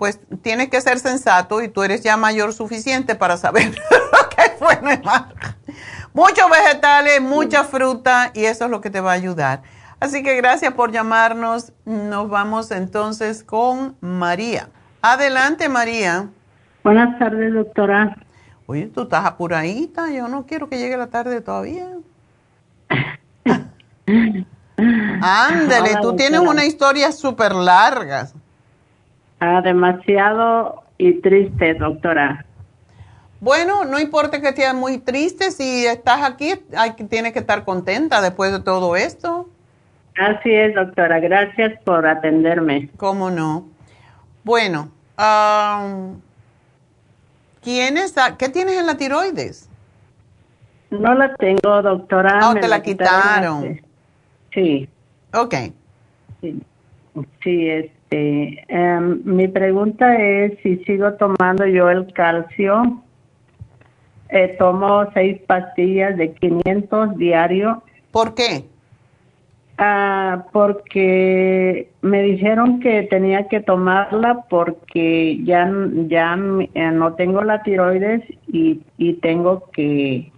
pues 0.00 0.18
tienes 0.40 0.70
que 0.70 0.80
ser 0.80 0.98
sensato 0.98 1.60
y 1.60 1.68
tú 1.68 1.82
eres 1.82 2.00
ya 2.00 2.16
mayor 2.16 2.54
suficiente 2.54 3.14
para 3.16 3.36
saber 3.36 3.68
lo 3.90 4.28
que 4.30 4.42
es 4.42 4.58
bueno 4.58 4.90
y 4.94 5.04
malo. 5.04 5.26
Muchos 6.14 6.48
vegetales, 6.50 7.20
mucha 7.20 7.64
fruta 7.64 8.30
y 8.32 8.46
eso 8.46 8.64
es 8.64 8.70
lo 8.70 8.80
que 8.80 8.88
te 8.88 9.02
va 9.02 9.10
a 9.10 9.14
ayudar. 9.14 9.60
Así 10.00 10.22
que 10.22 10.36
gracias 10.36 10.72
por 10.72 10.90
llamarnos. 10.90 11.74
Nos 11.84 12.30
vamos 12.30 12.70
entonces 12.70 13.44
con 13.44 13.94
María. 14.00 14.70
Adelante, 15.02 15.68
María. 15.68 16.30
Buenas 16.82 17.18
tardes, 17.18 17.52
doctora. 17.52 18.16
Oye, 18.64 18.86
tú 18.86 19.02
estás 19.02 19.26
apuradita, 19.26 20.10
yo 20.10 20.28
no 20.28 20.46
quiero 20.46 20.70
que 20.70 20.78
llegue 20.78 20.96
la 20.96 21.08
tarde 21.08 21.42
todavía. 21.42 21.88
Ándale, 25.20 25.98
tú 26.00 26.16
tienes 26.16 26.40
una 26.40 26.64
historia 26.64 27.12
súper 27.12 27.54
larga. 27.54 28.30
Ah, 29.40 29.60
demasiado 29.62 30.82
y 30.98 31.14
triste, 31.20 31.74
doctora. 31.74 32.44
Bueno, 33.40 33.84
no 33.86 33.98
importa 33.98 34.40
que 34.40 34.48
estés 34.48 34.74
muy 34.74 34.98
triste, 34.98 35.50
si 35.50 35.86
estás 35.86 36.22
aquí, 36.22 36.52
hay, 36.76 36.92
que- 36.94 37.04
tienes 37.04 37.32
que 37.32 37.38
estar 37.38 37.64
contenta 37.64 38.20
después 38.20 38.52
de 38.52 38.60
todo 38.60 38.96
esto. 38.96 39.48
Así 40.18 40.50
es, 40.52 40.74
doctora. 40.74 41.20
Gracias 41.20 41.80
por 41.84 42.06
atenderme. 42.06 42.90
¿Cómo 42.98 43.30
no? 43.30 43.66
Bueno, 44.44 44.90
am, 45.16 46.20
¿quién 47.62 47.96
está- 47.96 48.36
¿qué 48.36 48.50
tienes 48.50 48.76
en 48.78 48.86
la 48.86 48.98
tiroides? 48.98 49.70
No 50.90 51.14
la 51.14 51.34
tengo, 51.36 51.80
doctora. 51.82 52.40
Ah, 52.42 52.52
me 52.52 52.60
te 52.60 52.68
la 52.68 52.82
quitaron. 52.82 53.80
Sí, 54.52 54.88
Ok, 55.32 55.54
sí, 56.40 56.60
sí, 57.42 57.90
este. 58.10 58.64
em, 58.68 59.22
mi 59.24 59.48
pregunta 59.48 60.16
es 60.16 60.58
si 60.62 60.76
sigo 60.84 61.12
tomando 61.14 61.66
yo 61.66 61.88
el 61.88 62.12
calcio. 62.12 63.02
Eh, 64.28 64.56
tomo 64.58 65.10
seis 65.12 65.40
pastillas 65.46 66.16
de 66.16 66.32
500 66.34 67.16
diario. 67.16 67.82
¿por 68.12 68.34
qué? 68.34 68.64
Ah, 69.78 70.44
porque 70.52 71.90
me 72.02 72.22
dijeron 72.22 72.80
que 72.80 73.04
tenía 73.04 73.48
que 73.48 73.60
tomarla 73.60 74.44
porque 74.50 75.42
ya, 75.42 75.72
ya 76.06 76.36
eh, 76.74 76.90
no 76.92 77.14
tengo 77.14 77.42
la 77.42 77.62
tiroides 77.62 78.22
y, 78.46 78.82
y 78.98 79.14
tengo 79.14 79.70
que, 79.72 80.30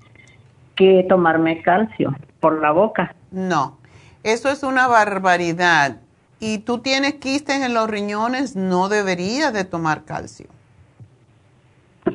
que 0.76 1.04
tomarme 1.08 1.60
calcio 1.60 2.14
por 2.38 2.60
la 2.60 2.70
boca. 2.70 3.14
No, 3.32 3.78
eso 4.22 4.48
es 4.48 4.62
una 4.62 4.86
barbaridad. 4.86 6.01
Y 6.44 6.58
tú 6.58 6.78
tienes 6.78 7.14
quistes 7.14 7.62
en 7.62 7.72
los 7.72 7.88
riñones, 7.88 8.56
no 8.56 8.88
deberías 8.88 9.52
de 9.52 9.62
tomar 9.62 10.02
calcio. 10.02 10.46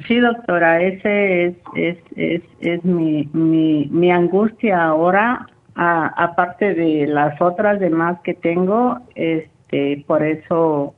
Sí, 0.05 0.19
doctora, 0.19 0.81
ese 0.81 1.45
es, 1.45 1.55
es, 1.75 1.97
es, 2.17 2.41
es 2.59 2.83
mi, 2.83 3.29
mi, 3.31 3.85
mi 3.85 4.11
angustia 4.11 4.83
ahora, 4.83 5.47
aparte 5.75 6.73
de 6.73 7.07
las 7.07 7.41
otras 7.41 7.79
demás 7.79 8.19
que 8.21 8.33
tengo, 8.33 8.99
este, 9.15 10.03
por 10.05 10.21
eso 10.21 10.93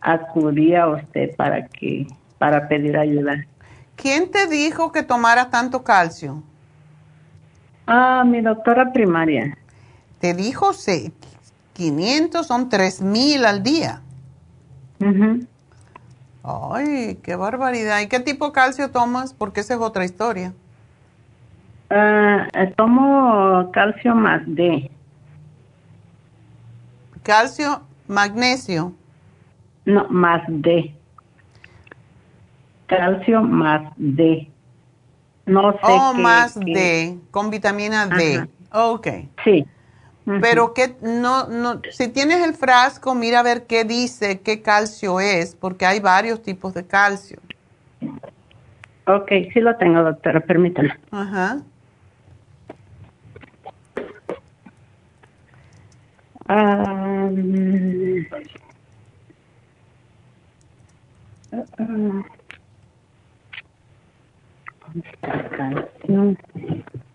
acudí 0.00 0.76
a 0.76 0.86
usted 0.86 1.34
para 1.34 1.66
que, 1.66 2.06
para 2.38 2.68
pedir 2.68 2.96
ayuda. 2.96 3.44
¿Quién 3.96 4.30
te 4.30 4.46
dijo 4.46 4.92
que 4.92 5.02
tomaras 5.02 5.50
tanto 5.50 5.82
calcio? 5.82 6.44
Ah, 7.88 8.22
mi 8.24 8.40
doctora 8.40 8.92
primaria. 8.92 9.58
Te 10.20 10.32
dijo 10.32 10.72
sí, 10.72 11.12
500 11.78 12.44
son 12.48 12.68
3000 12.68 13.46
al 13.46 13.62
día. 13.62 14.02
Ay, 16.42 17.18
qué 17.22 17.36
barbaridad. 17.36 18.00
¿Y 18.00 18.08
qué 18.08 18.18
tipo 18.18 18.46
de 18.46 18.52
calcio 18.52 18.90
tomas? 18.90 19.32
Porque 19.32 19.60
esa 19.60 19.74
es 19.74 19.80
otra 19.80 20.04
historia. 20.04 20.52
Ah, 21.90 22.48
eh, 22.52 22.74
tomo 22.76 23.70
calcio 23.72 24.14
más 24.16 24.42
D. 24.46 24.90
Calcio, 27.22 27.82
magnesio. 28.08 28.92
No, 29.84 30.06
más 30.08 30.42
D. 30.48 30.94
Calcio 32.88 33.40
más 33.42 33.92
D. 33.96 34.50
No 35.46 35.72
sé 35.72 35.78
Oh, 35.82 36.12
qué- 36.16 36.22
más 36.22 36.58
qué- 36.64 36.72
D, 36.72 37.18
con 37.30 37.50
vitamina 37.50 38.06
D. 38.06 38.36
Ajá. 38.72 38.90
Ok. 38.90 39.06
Sí. 39.44 39.64
Pero 40.40 40.74
que 40.74 40.94
no, 41.00 41.48
no, 41.48 41.80
si 41.90 42.08
tienes 42.08 42.44
el 42.46 42.54
frasco, 42.54 43.14
mira 43.14 43.40
a 43.40 43.42
ver 43.42 43.66
qué 43.66 43.84
dice, 43.84 44.40
qué 44.40 44.60
calcio 44.62 45.20
es, 45.20 45.54
porque 45.54 45.86
hay 45.86 46.00
varios 46.00 46.42
tipos 46.42 46.74
de 46.74 46.86
calcio. 46.86 47.38
Ok, 49.06 49.30
sí 49.52 49.60
lo 49.60 49.76
tengo, 49.76 50.02
doctora, 50.02 50.40
permítame. 50.40 50.94
Ajá. 51.10 51.62
Canción. 65.56 66.38
Ay, 66.54 66.84
qué 66.92 67.07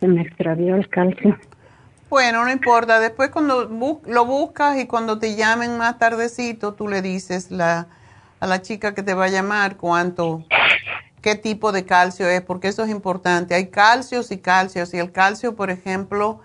Se 0.00 0.06
me 0.06 0.22
extravió 0.22 0.76
el 0.76 0.88
calcio. 0.88 1.36
Bueno, 2.08 2.44
no 2.44 2.50
importa. 2.50 3.00
Después 3.00 3.30
cuando 3.30 3.64
lo 4.06 4.24
buscas 4.24 4.78
y 4.78 4.86
cuando 4.86 5.18
te 5.18 5.36
llamen 5.36 5.76
más 5.76 5.98
tardecito, 5.98 6.74
tú 6.74 6.88
le 6.88 7.02
dices 7.02 7.50
a 7.52 7.86
la 8.40 8.62
chica 8.62 8.94
que 8.94 9.02
te 9.02 9.14
va 9.14 9.26
a 9.26 9.28
llamar 9.28 9.76
cuánto, 9.76 10.44
qué 11.20 11.34
tipo 11.34 11.72
de 11.72 11.84
calcio 11.84 12.28
es, 12.28 12.40
porque 12.40 12.68
eso 12.68 12.84
es 12.84 12.90
importante. 12.90 13.54
Hay 13.54 13.66
calcios 13.66 14.30
y 14.30 14.38
calcios. 14.38 14.94
Y 14.94 14.98
el 14.98 15.12
calcio, 15.12 15.54
por 15.54 15.70
ejemplo, 15.70 16.40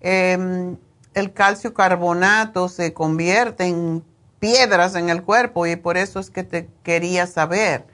em, 0.00 0.76
el 1.14 1.32
calcio 1.32 1.74
carbonato 1.74 2.68
se 2.68 2.92
convierte 2.92 3.64
en 3.66 4.04
piedras 4.40 4.96
en 4.96 5.10
el 5.10 5.22
cuerpo 5.22 5.66
y 5.66 5.76
por 5.76 5.96
eso 5.96 6.18
es 6.18 6.30
que 6.30 6.42
te 6.42 6.68
quería 6.82 7.26
saber 7.26 7.84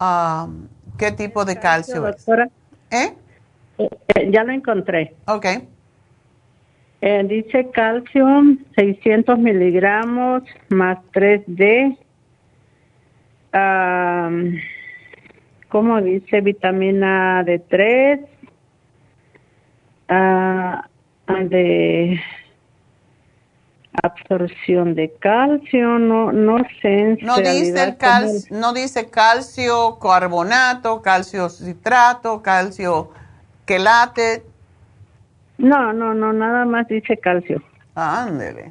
ah, 0.00 0.48
qué 0.98 1.12
tipo 1.12 1.44
de 1.44 1.60
calcio 1.60 2.06
es. 2.08 2.16
Doctora, 2.16 2.48
¿Eh? 2.90 3.12
eh, 3.78 4.30
ya 4.30 4.42
lo 4.42 4.52
encontré. 4.52 5.14
Ok. 5.26 5.46
Eh, 7.02 7.24
dice 7.28 7.70
calcium 7.72 8.58
600 8.74 9.38
miligramos 9.38 10.42
más 10.70 10.98
3D. 11.12 11.98
Am, 13.52 14.58
¿Cómo 15.68 16.00
dice? 16.00 16.40
Vitamina 16.40 17.44
D3. 17.44 18.26
ah, 20.08 20.88
de 21.26 22.20
absorción 24.02 24.94
de 24.94 25.12
calcio. 25.20 25.98
No, 25.98 26.32
no 26.32 26.58
sé. 26.82 27.18
No 27.22 27.36
dice, 27.38 27.82
el 27.82 27.96
cal- 27.96 28.30
no 28.50 28.72
dice 28.72 29.08
calcio 29.10 29.98
carbonato, 29.98 31.02
calcio 31.02 31.48
citrato, 31.48 32.42
calcio 32.42 33.10
quelate. 33.64 34.44
No, 35.58 35.92
no, 35.92 36.14
no, 36.14 36.32
nada 36.32 36.64
más 36.64 36.86
dice 36.88 37.16
calcio. 37.18 37.62
Ándele. 37.94 38.70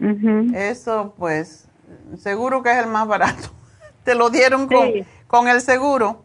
Ujú. 0.00 0.54
Eso, 0.54 1.14
pues, 1.18 1.68
seguro 2.16 2.62
que 2.62 2.70
es 2.72 2.78
el 2.78 2.86
más 2.86 3.06
barato. 3.06 3.50
¿Te 4.04 4.14
lo 4.14 4.30
dieron 4.30 4.66
con, 4.66 4.86
Sí. 4.92 5.04
con 5.26 5.48
el 5.48 5.60
seguro? 5.60 6.22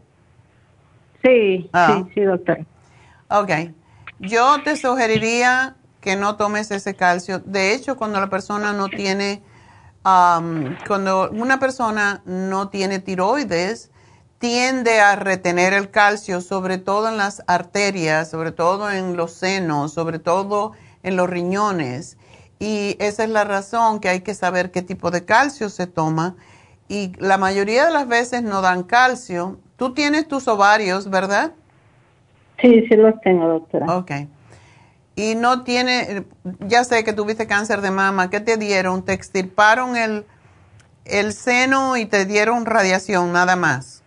Sí, 1.23 1.69
Ah. 1.73 2.03
sí, 2.05 2.11
sí, 2.14 2.22
doctor. 2.22 2.60
Ok. 3.30 3.49
Yo 4.19 4.61
te 4.64 4.76
sugeriría 4.77 5.76
que 6.03 6.17
no 6.17 6.35
tomes 6.35 6.69
ese 6.71 6.95
calcio. 6.95 7.39
De 7.39 7.73
hecho, 7.73 7.95
cuando 7.95 8.19
la 8.19 8.30
persona 8.30 8.73
no 8.73 8.89
tiene, 8.89 9.41
am, 10.03 10.77
cuando 10.85 11.31
una 11.31 11.59
persona 11.59 12.21
no 12.25 12.67
tiene 12.67 12.99
tiroides, 12.99 13.89
tiende 14.38 14.99
a 14.99 15.15
retener 15.15 15.71
el 15.71 15.89
calcio, 15.89 16.41
sobre 16.41 16.77
todo 16.77 17.07
en 17.07 17.15
las 17.15 17.41
arterias, 17.47 18.30
sobre 18.30 18.51
todo 18.51 18.91
en 18.91 19.15
los 19.15 19.31
senos, 19.31 19.93
sobre 19.93 20.19
todo 20.19 20.73
en 21.03 21.15
los 21.15 21.30
riñones. 21.30 22.17
Y 22.59 22.97
esa 22.99 23.23
es 23.23 23.30
la 23.30 23.45
razón 23.45 24.01
que 24.01 24.09
hay 24.09 24.19
que 24.19 24.34
saber 24.34 24.71
qué 24.71 24.81
tipo 24.81 25.09
de 25.09 25.23
calcio 25.23 25.69
se 25.69 25.88
toma. 25.88 26.35
Y 26.89 27.13
la 27.17 27.38
mayoría 27.38 27.85
de 27.85 27.91
las 27.91 28.09
veces 28.09 28.43
no 28.43 28.61
dan 28.61 28.84
calcio. 28.84 29.57
Tú 29.77 29.93
tienes 29.93 30.27
tus 30.27 30.49
ovarios, 30.49 31.09
¿verdad? 31.09 31.53
Sí, 32.59 32.85
sí 32.89 32.95
los 32.97 33.19
tengo, 33.21 33.47
doctora. 33.47 33.97
Ok. 33.97 34.11
Y 35.15 35.35
no 35.35 35.64
tiene, 35.64 36.23
ya 36.60 36.84
sé 36.84 37.03
que 37.03 37.14
tuviste 37.14 37.45
cáncer 37.45 37.81
de 37.81 37.91
mama, 37.91 38.30
¿qué 38.30 38.40
te 38.40 38.57
dieron? 38.57 39.06
Te 39.06 39.14
extirparon 39.14 39.95
el, 39.95 40.26
el 41.06 41.34
seno 41.34 41.98
y 41.98 42.06
te 42.06 42.26
dieron 42.26 42.65
radiación, 42.65 43.31
nada 43.31 43.56
más. 43.56 44.03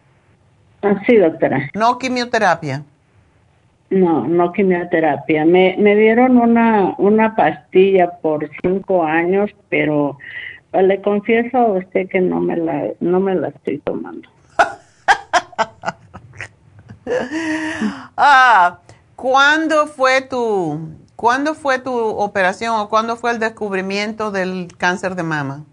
Sí, 1.06 1.16
doctora. 1.16 1.70
No 1.74 1.98
quimioterapia. 1.98 2.82
No, 3.90 4.26
no 4.26 4.52
quimioterapia. 4.52 5.44
Me, 5.44 5.76
me 5.78 5.94
dieron 5.94 6.38
una, 6.38 6.94
una 6.98 7.36
pastilla 7.36 8.10
por 8.20 8.50
cinco 8.62 9.04
años, 9.04 9.50
pero 9.68 10.18
eh, 10.72 10.82
le 10.82 11.00
confieso 11.00 11.56
a 11.58 11.72
usted 11.72 12.08
que 12.08 12.20
no 12.20 12.40
me 12.40 12.56
la, 12.56 12.88
no 13.00 13.20
me 13.20 13.34
la 13.34 13.48
estoy 13.48 13.78
tomando. 13.78 14.28
Ah, 18.16 18.80
¿cuándo 19.16 19.86
fue 19.86 20.20
tu, 20.20 20.78
cuándo 21.16 21.54
fue 21.54 21.78
tu 21.78 21.92
operación 21.92 22.78
o 22.78 22.88
cuándo 22.88 23.16
fue 23.16 23.32
el 23.32 23.38
descubrimiento 23.40 24.30
del 24.30 24.68
cáncer 24.78 25.16
de 25.16 25.22
mama? 25.22 25.64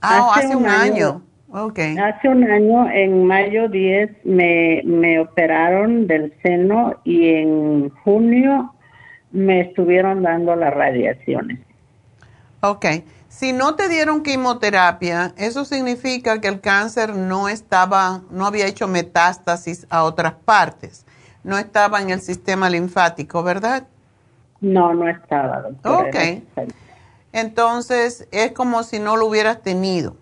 Ah, 0.00 0.32
hace, 0.34 0.56
un 0.56 0.66
año. 0.66 1.22
Ok. 1.50 1.78
Hace 2.00 2.28
un 2.28 2.44
año, 2.44 2.88
en 2.90 3.24
mayo 3.26 3.68
10, 3.68 4.24
me, 4.24 4.82
me 4.84 5.18
operaron 5.18 6.06
del 6.06 6.32
seno 6.42 6.94
y 7.04 7.34
en 7.34 7.90
junio 8.04 8.72
me 9.32 9.62
estuvieron 9.62 10.22
dando 10.22 10.54
las 10.56 10.72
radiaciones. 10.72 11.58
Ok. 12.60 12.86
Si 13.28 13.52
no 13.52 13.74
te 13.74 13.88
dieron 13.88 14.22
quimioterapia, 14.22 15.34
eso 15.36 15.64
significa 15.64 16.40
que 16.40 16.48
el 16.48 16.60
cáncer 16.60 17.14
no 17.14 17.48
estaba, 17.48 18.22
no 18.30 18.46
había 18.46 18.66
hecho 18.66 18.88
metástasis 18.88 19.86
a 19.90 20.02
otras 20.04 20.32
partes. 20.32 21.04
No 21.48 21.56
estaba 21.56 22.02
en 22.02 22.10
el 22.10 22.20
sistema 22.20 22.68
linfático, 22.68 23.42
¿verdad? 23.42 23.86
No, 24.60 24.92
no 24.92 25.08
estaba, 25.08 25.62
doctora. 25.62 26.10
Ok. 26.10 26.66
Entonces, 27.32 28.28
es 28.32 28.52
como 28.52 28.82
si 28.82 28.98
no 28.98 29.16
lo 29.16 29.24
hubieras 29.24 29.62
tenido. 29.62 30.14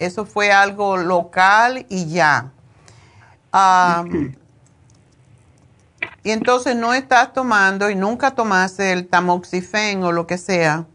Eso 0.00 0.26
fue 0.26 0.50
algo 0.50 0.96
local 0.96 1.86
y 1.88 2.06
ya. 2.06 2.50
Y 6.24 6.32
entonces 6.32 6.74
no 6.74 6.94
estás 6.94 7.32
tomando 7.32 7.88
y 7.88 7.94
nunca 7.94 8.32
tomaste 8.32 8.92
el 8.92 9.06
tamoxifen 9.06 10.02
o 10.02 10.10
lo 10.10 10.26
que 10.26 10.36
sea. 10.36 10.86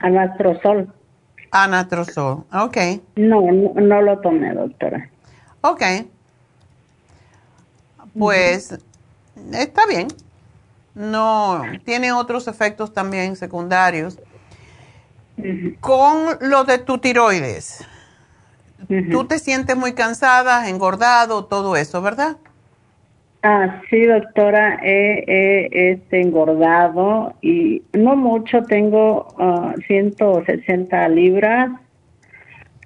Anastrozol. 0.00 0.92
Anatrozol. 1.52 2.44
Ok. 2.52 2.76
No, 3.14 3.42
no, 3.52 3.74
no 3.74 4.02
lo 4.02 4.18
tomé, 4.18 4.54
doctora. 4.54 5.08
Ok. 5.60 5.82
Pues 8.18 8.80
está 9.52 9.86
bien. 9.86 10.08
No, 10.94 11.62
tiene 11.84 12.12
otros 12.12 12.48
efectos 12.48 12.92
también 12.92 13.36
secundarios. 13.36 14.18
Con 15.78 16.36
lo 16.40 16.64
de 16.64 16.78
tu 16.78 16.98
tiroides, 16.98 17.86
tú 19.12 19.24
te 19.26 19.38
sientes 19.38 19.76
muy 19.76 19.92
cansada, 19.92 20.68
engordado, 20.68 21.44
todo 21.44 21.76
eso, 21.76 22.02
¿verdad? 22.02 22.36
Ah, 23.44 23.80
sí, 23.88 24.04
doctora, 24.04 24.80
he, 24.82 25.24
he, 25.28 25.92
este, 25.92 26.20
engordado 26.20 27.34
y 27.40 27.82
no 27.92 28.16
mucho, 28.16 28.64
tengo 28.64 29.28
ah, 29.38 29.74
160 29.86 31.08
libras, 31.10 31.70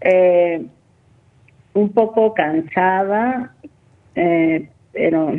eh, 0.03 0.67
un 1.73 1.89
poco 1.93 2.35
cansada, 2.35 3.55
eh, 4.15 4.69
pero 4.93 5.33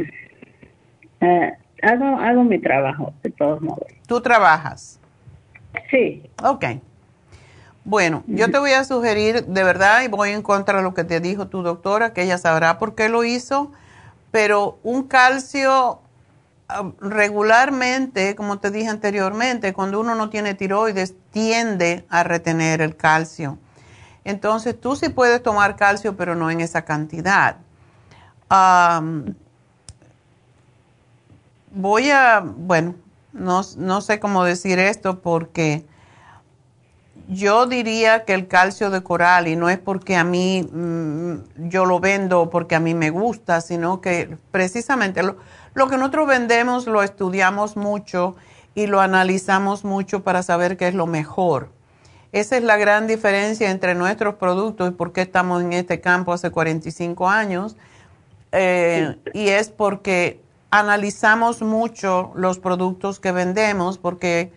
eh, 1.23 1.53
hago, 1.81 2.05
hago 2.05 2.43
mi 2.43 2.59
trabajo, 2.59 3.13
de 3.23 3.31
todos 3.31 3.61
modos. 3.61 3.87
Tú 4.07 4.21
trabajas. 4.21 4.99
Sí. 5.89 6.29
Ok. 6.43 6.65
Bueno, 7.85 8.23
yo 8.27 8.49
te 8.49 8.59
voy 8.59 8.71
a 8.71 8.85
sugerir, 8.85 9.45
de 9.45 9.63
verdad, 9.63 10.03
y 10.03 10.07
voy 10.07 10.29
en 10.29 10.41
contra 10.41 10.77
de 10.77 10.83
lo 10.83 10.93
que 10.93 11.03
te 11.03 11.19
dijo 11.19 11.47
tu 11.47 11.63
doctora, 11.63 12.13
que 12.13 12.23
ella 12.23 12.37
sabrá 12.37 12.77
por 12.79 12.95
qué 12.95 13.09
lo 13.09 13.25
hizo, 13.25 13.73
pero 14.31 14.79
un 14.83 15.03
calcio 15.03 15.99
ah, 16.69 16.91
regularmente, 17.01 18.35
como 18.35 18.59
te 18.59 18.71
dije 18.71 18.87
anteriormente, 18.87 19.73
cuando 19.73 19.99
uno 19.99 20.15
no 20.15 20.29
tiene 20.29 20.53
tiroides, 20.53 21.15
tiende 21.31 22.05
a 22.09 22.23
retener 22.23 22.81
el 22.81 22.95
calcio. 22.95 23.57
Entonces, 24.23 24.79
tú 24.79 24.95
sí 24.95 25.09
puedes 25.09 25.43
tomar 25.43 25.75
calcio, 25.75 26.15
pero 26.15 26.35
no 26.35 26.49
en 26.49 26.61
esa 26.61 26.83
cantidad. 26.85 27.57
Am, 28.47 29.35
voy 31.73 32.09
a, 32.11 32.41
bueno, 32.41 32.95
no, 33.33 33.61
no 33.77 34.01
sé 34.01 34.19
cómo 34.19 34.43
decir 34.43 34.79
esto 34.79 35.19
porque 35.21 35.85
yo 37.27 37.65
diría 37.65 38.25
que 38.25 38.33
el 38.33 38.47
calcio 38.47 38.89
de 38.89 39.01
coral, 39.01 39.47
y 39.47 39.55
no 39.55 39.69
es 39.69 39.79
porque 39.79 40.15
a 40.15 40.23
mí 40.23 40.67
mm, 40.71 41.69
yo 41.69 41.85
lo 41.85 41.99
vendo 41.99 42.49
porque 42.49 42.75
a 42.75 42.79
mí 42.79 42.93
me 42.93 43.09
gusta, 43.09 43.61
sino 43.61 44.01
que 44.01 44.37
precisamente 44.51 45.23
lo, 45.23 45.37
lo 45.73 45.87
que 45.87 45.97
nosotros 45.97 46.27
vendemos 46.27 46.85
lo 46.85 47.01
estudiamos 47.01 47.75
mucho 47.75 48.35
y 48.75 48.87
lo 48.87 49.01
analizamos 49.01 49.83
mucho 49.83 50.23
para 50.23 50.43
saber 50.43 50.77
qué 50.77 50.87
es 50.87 50.95
lo 50.95 51.07
mejor. 51.07 51.69
Esa 52.31 52.57
es 52.57 52.63
la 52.63 52.77
gran 52.77 53.05
diferencia 53.05 53.69
entre 53.69 53.93
nuestros 53.93 54.35
productos 54.35 54.89
y 54.89 54.91
por 54.93 55.13
qué 55.13 55.21
estamos 55.21 55.61
en 55.61 55.73
este 55.73 56.01
campo 56.01 56.33
hace 56.33 56.49
45 56.49 57.29
años. 57.29 57.75
Eh, 58.51 59.15
y 59.33 59.49
es 59.49 59.69
porque 59.69 60.42
analizamos 60.73 61.61
mucho 61.61 62.31
los 62.33 62.57
productos 62.57 63.19
que 63.19 63.31
vendemos, 63.31 63.99
porque 63.99 64.51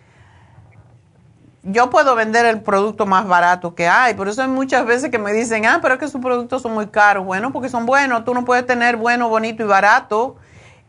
yo 1.61 1.91
puedo 1.91 2.15
vender 2.15 2.47
el 2.47 2.61
producto 2.61 3.05
más 3.05 3.27
barato 3.27 3.75
que 3.75 3.87
hay. 3.87 4.15
Por 4.15 4.27
eso 4.27 4.41
hay 4.41 4.47
muchas 4.47 4.83
veces 4.87 5.11
que 5.11 5.19
me 5.19 5.31
dicen, 5.31 5.67
ah, 5.67 5.77
pero 5.79 5.93
es 5.93 5.99
que 5.99 6.07
sus 6.07 6.19
productos 6.19 6.63
son 6.63 6.73
muy 6.73 6.87
caros. 6.87 7.23
Bueno, 7.23 7.53
porque 7.53 7.69
son 7.69 7.85
buenos. 7.85 8.25
Tú 8.25 8.33
no 8.33 8.45
puedes 8.45 8.65
tener 8.65 8.95
bueno, 8.97 9.29
bonito 9.29 9.61
y 9.61 9.67
barato 9.67 10.37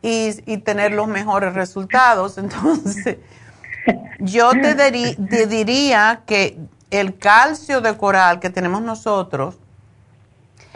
y, 0.01 0.31
y 0.47 0.57
tener 0.59 0.93
los 0.95 1.09
mejores 1.09 1.53
resultados. 1.53 2.39
Entonces, 2.39 3.19
yo 4.21 4.53
te, 4.53 4.75
te 4.75 5.47
diría 5.47 6.23
que 6.25 6.59
el 6.91 7.19
calcio 7.19 7.83
de 7.83 7.99
coral 7.99 8.41
que 8.41 8.49
tenemos 8.49 8.81
nosotros, 8.81 9.59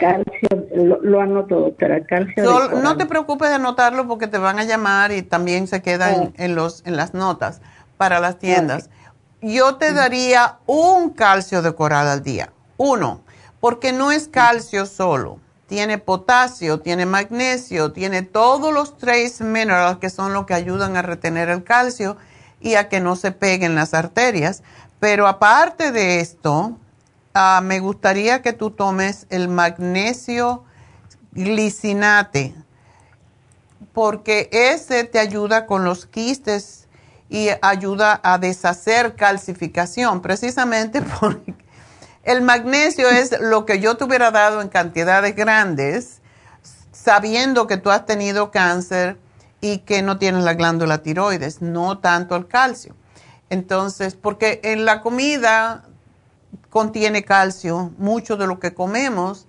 calcio, 0.03 0.99
lo, 1.01 1.21
anoto, 1.21 1.59
doctora, 1.59 2.03
calcio. 2.05 2.69
no 2.81 2.97
te 2.97 3.05
preocupes 3.05 3.49
de 3.49 3.55
anotarlo 3.55 4.07
porque 4.07 4.27
te 4.27 4.37
van 4.37 4.59
a 4.59 4.63
llamar 4.63 5.11
y 5.11 5.21
también 5.21 5.67
se 5.67 5.81
quedan 5.81 6.33
en, 6.37 6.55
los, 6.55 6.83
en 6.85 6.95
las 6.95 7.13
notas 7.13 7.61
para 7.97 8.19
las 8.19 8.39
tiendas 8.39 8.89
yo 9.43 9.75
te 9.75 9.91
daría 9.93 10.57
un 10.65 11.09
calcio 11.09 11.61
de 11.61 11.75
coral 11.75 12.07
al 12.07 12.23
día. 12.23 12.51
Uno, 12.77 13.21
porque 13.59 13.91
no 13.91 14.11
es 14.11 14.27
calcio 14.27 14.85
solo. 14.85 15.39
Tiene 15.67 15.97
potasio, 15.97 16.79
tiene 16.79 17.05
magnesio, 17.05 17.91
tiene 17.91 18.21
todos 18.21 18.73
los 18.73 18.97
trace 18.97 19.43
minerals 19.43 19.97
que 19.97 20.09
son 20.09 20.33
los 20.33 20.45
que 20.45 20.53
ayudan 20.53 20.95
a 20.95 21.01
retener 21.01 21.49
el 21.49 21.63
calcio 21.63 22.15
y 22.61 22.75
a 22.75 22.87
que 22.87 23.01
no 23.01 23.15
se 23.15 23.31
peguen 23.31 23.75
las 23.75 23.93
arterias. 23.93 24.63
Pero 24.99 25.27
aparte 25.27 25.91
de 25.91 26.21
esto, 26.21 26.77
ah, 27.33 27.61
me 27.63 27.79
gustaría 27.79 28.41
que 28.41 28.53
tú 28.53 28.71
tomes 28.71 29.25
el 29.29 29.47
magnesio 29.47 30.63
glicinate, 31.31 32.55
porque 33.93 34.49
ese 34.51 35.03
te 35.03 35.19
ayuda 35.19 35.65
con 35.65 35.83
los 35.83 36.05
quistes 36.05 36.87
y 37.29 37.49
ayuda 37.61 38.19
a 38.23 38.37
deshacer 38.37 39.15
calcificación, 39.15 40.21
precisamente 40.21 41.01
porque 41.19 41.55
el 42.23 42.41
magnesio 42.41 43.09
es 43.09 43.39
lo 43.39 43.65
que 43.65 43.79
yo 43.79 43.97
te 43.97 44.05
hubiera 44.05 44.31
dado 44.31 44.61
en 44.61 44.69
cantidades 44.69 45.35
grandes, 45.35 46.21
sabiendo 46.91 47.67
que 47.67 47.77
tú 47.77 47.89
has 47.89 48.05
tenido 48.05 48.51
cáncer 48.51 49.17
y 49.59 49.79
que 49.79 50.01
no 50.01 50.17
tienes 50.17 50.43
la 50.43 50.53
glándula 50.53 51.03
tiroides, 51.03 51.61
no 51.61 51.97
tanto 51.97 52.35
el 52.35 52.47
calcio. 52.47 52.95
Entonces, 53.49 54.15
porque 54.15 54.61
en 54.63 54.85
la 54.85 55.01
comida 55.01 55.85
contiene 56.73 57.23
calcio, 57.23 57.91
mucho 57.99 58.35
de 58.35 58.47
lo 58.47 58.59
que 58.59 58.73
comemos, 58.73 59.45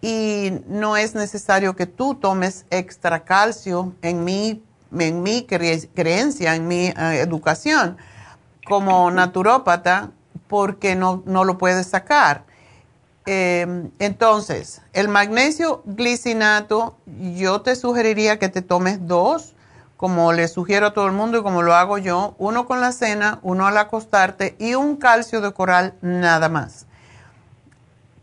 y 0.00 0.52
no 0.66 0.96
es 0.96 1.14
necesario 1.14 1.76
que 1.76 1.84
tú 1.84 2.14
tomes 2.14 2.64
extra 2.70 3.24
calcio. 3.24 3.92
En 4.00 4.24
mi 4.24 4.62
en 4.98 5.22
mi 5.22 5.46
creencia, 5.46 6.54
en 6.54 6.68
mi 6.68 6.86
eh, 6.86 6.94
educación 7.20 7.96
como 8.66 9.10
naturópata, 9.10 10.12
porque 10.48 10.94
no, 10.94 11.22
no 11.26 11.44
lo 11.44 11.58
puedes 11.58 11.88
sacar. 11.88 12.44
Em, 13.26 13.90
entonces, 13.98 14.80
el 14.92 15.08
magnesio 15.08 15.82
glicinato, 15.84 16.96
yo 17.36 17.60
te 17.60 17.76
sugeriría 17.76 18.38
que 18.38 18.48
te 18.48 18.62
tomes 18.62 19.06
dos, 19.06 19.54
como 20.02 20.32
le 20.32 20.48
sugiero 20.48 20.88
a 20.88 20.94
todo 20.94 21.06
el 21.06 21.12
mundo 21.12 21.38
y 21.38 21.42
como 21.44 21.62
lo 21.62 21.76
hago 21.76 21.96
yo, 21.96 22.34
uno 22.38 22.66
con 22.66 22.80
la 22.80 22.90
cena, 22.90 23.38
uno 23.42 23.68
al 23.68 23.78
acostarte 23.78 24.56
y 24.58 24.74
un 24.74 24.96
calcio 24.96 25.40
de 25.40 25.52
coral 25.52 25.94
nada 26.00 26.48
más, 26.48 26.86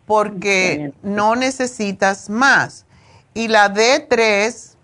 porque 0.05 0.91
no 1.03 1.37
necesitas 1.37 2.29
más. 2.29 2.85
Y 3.33 3.47
la 3.47 3.73
D3, 3.73 4.75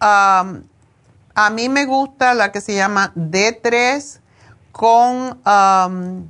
a 0.00 1.50
mí 1.52 1.68
me 1.68 1.86
gusta 1.86 2.34
la 2.34 2.50
que 2.50 2.60
se 2.60 2.74
llama 2.74 3.12
D3 3.14 4.18
con 4.72 5.38
um, 5.46 6.28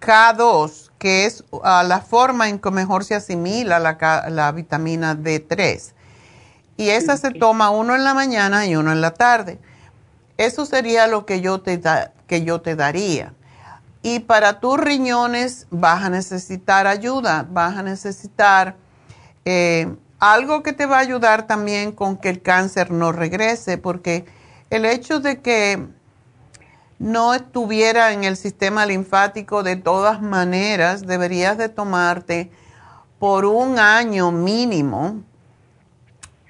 K2, 0.00 0.90
que 0.98 1.26
es 1.26 1.44
uh, 1.52 1.60
la 1.62 2.00
forma 2.00 2.48
en 2.48 2.58
que 2.58 2.72
mejor 2.72 3.04
se 3.04 3.14
asimila 3.14 3.78
la, 3.78 4.50
vitamina 4.50 5.14
D3. 5.14 5.92
Y 6.76 6.90
esa 6.90 7.16
se 7.16 7.30
toma 7.30 7.70
uno 7.70 7.94
en 7.94 8.04
la 8.04 8.14
mañana 8.14 8.66
y 8.66 8.76
uno 8.76 8.92
en 8.92 9.00
la 9.00 9.12
tarde. 9.12 9.58
Eso 10.36 10.66
sería 10.66 11.06
lo 11.06 11.24
que 11.24 11.40
yo 11.40 11.60
te, 11.60 11.80
que 12.26 12.44
yo 12.44 12.60
te 12.60 12.76
daría. 12.76 13.32
Y 14.02 14.20
para 14.20 14.60
tus 14.60 14.78
riñones 14.78 15.66
vas 15.70 16.04
a 16.04 16.10
necesitar 16.10 16.86
ayuda, 16.86 17.46
vas 17.50 17.76
a 17.76 17.82
necesitar 17.82 18.76
eh, 19.44 19.94
algo 20.18 20.62
que 20.62 20.72
te 20.72 20.86
va 20.86 20.98
a 20.98 21.00
ayudar 21.00 21.46
también 21.46 21.92
con 21.92 22.16
que 22.16 22.28
el 22.28 22.42
cáncer 22.42 22.90
no 22.90 23.12
regrese, 23.12 23.78
porque 23.78 24.24
el 24.70 24.84
hecho 24.84 25.20
de 25.20 25.40
que 25.40 25.86
no 26.98 27.34
estuviera 27.34 28.12
en 28.12 28.24
el 28.24 28.36
sistema 28.36 28.86
linfático 28.86 29.62
de 29.62 29.76
todas 29.76 30.22
maneras, 30.22 31.06
deberías 31.06 31.58
de 31.58 31.68
tomarte 31.68 32.50
por 33.18 33.44
un 33.44 33.78
año 33.78 34.30
mínimo 34.30 35.22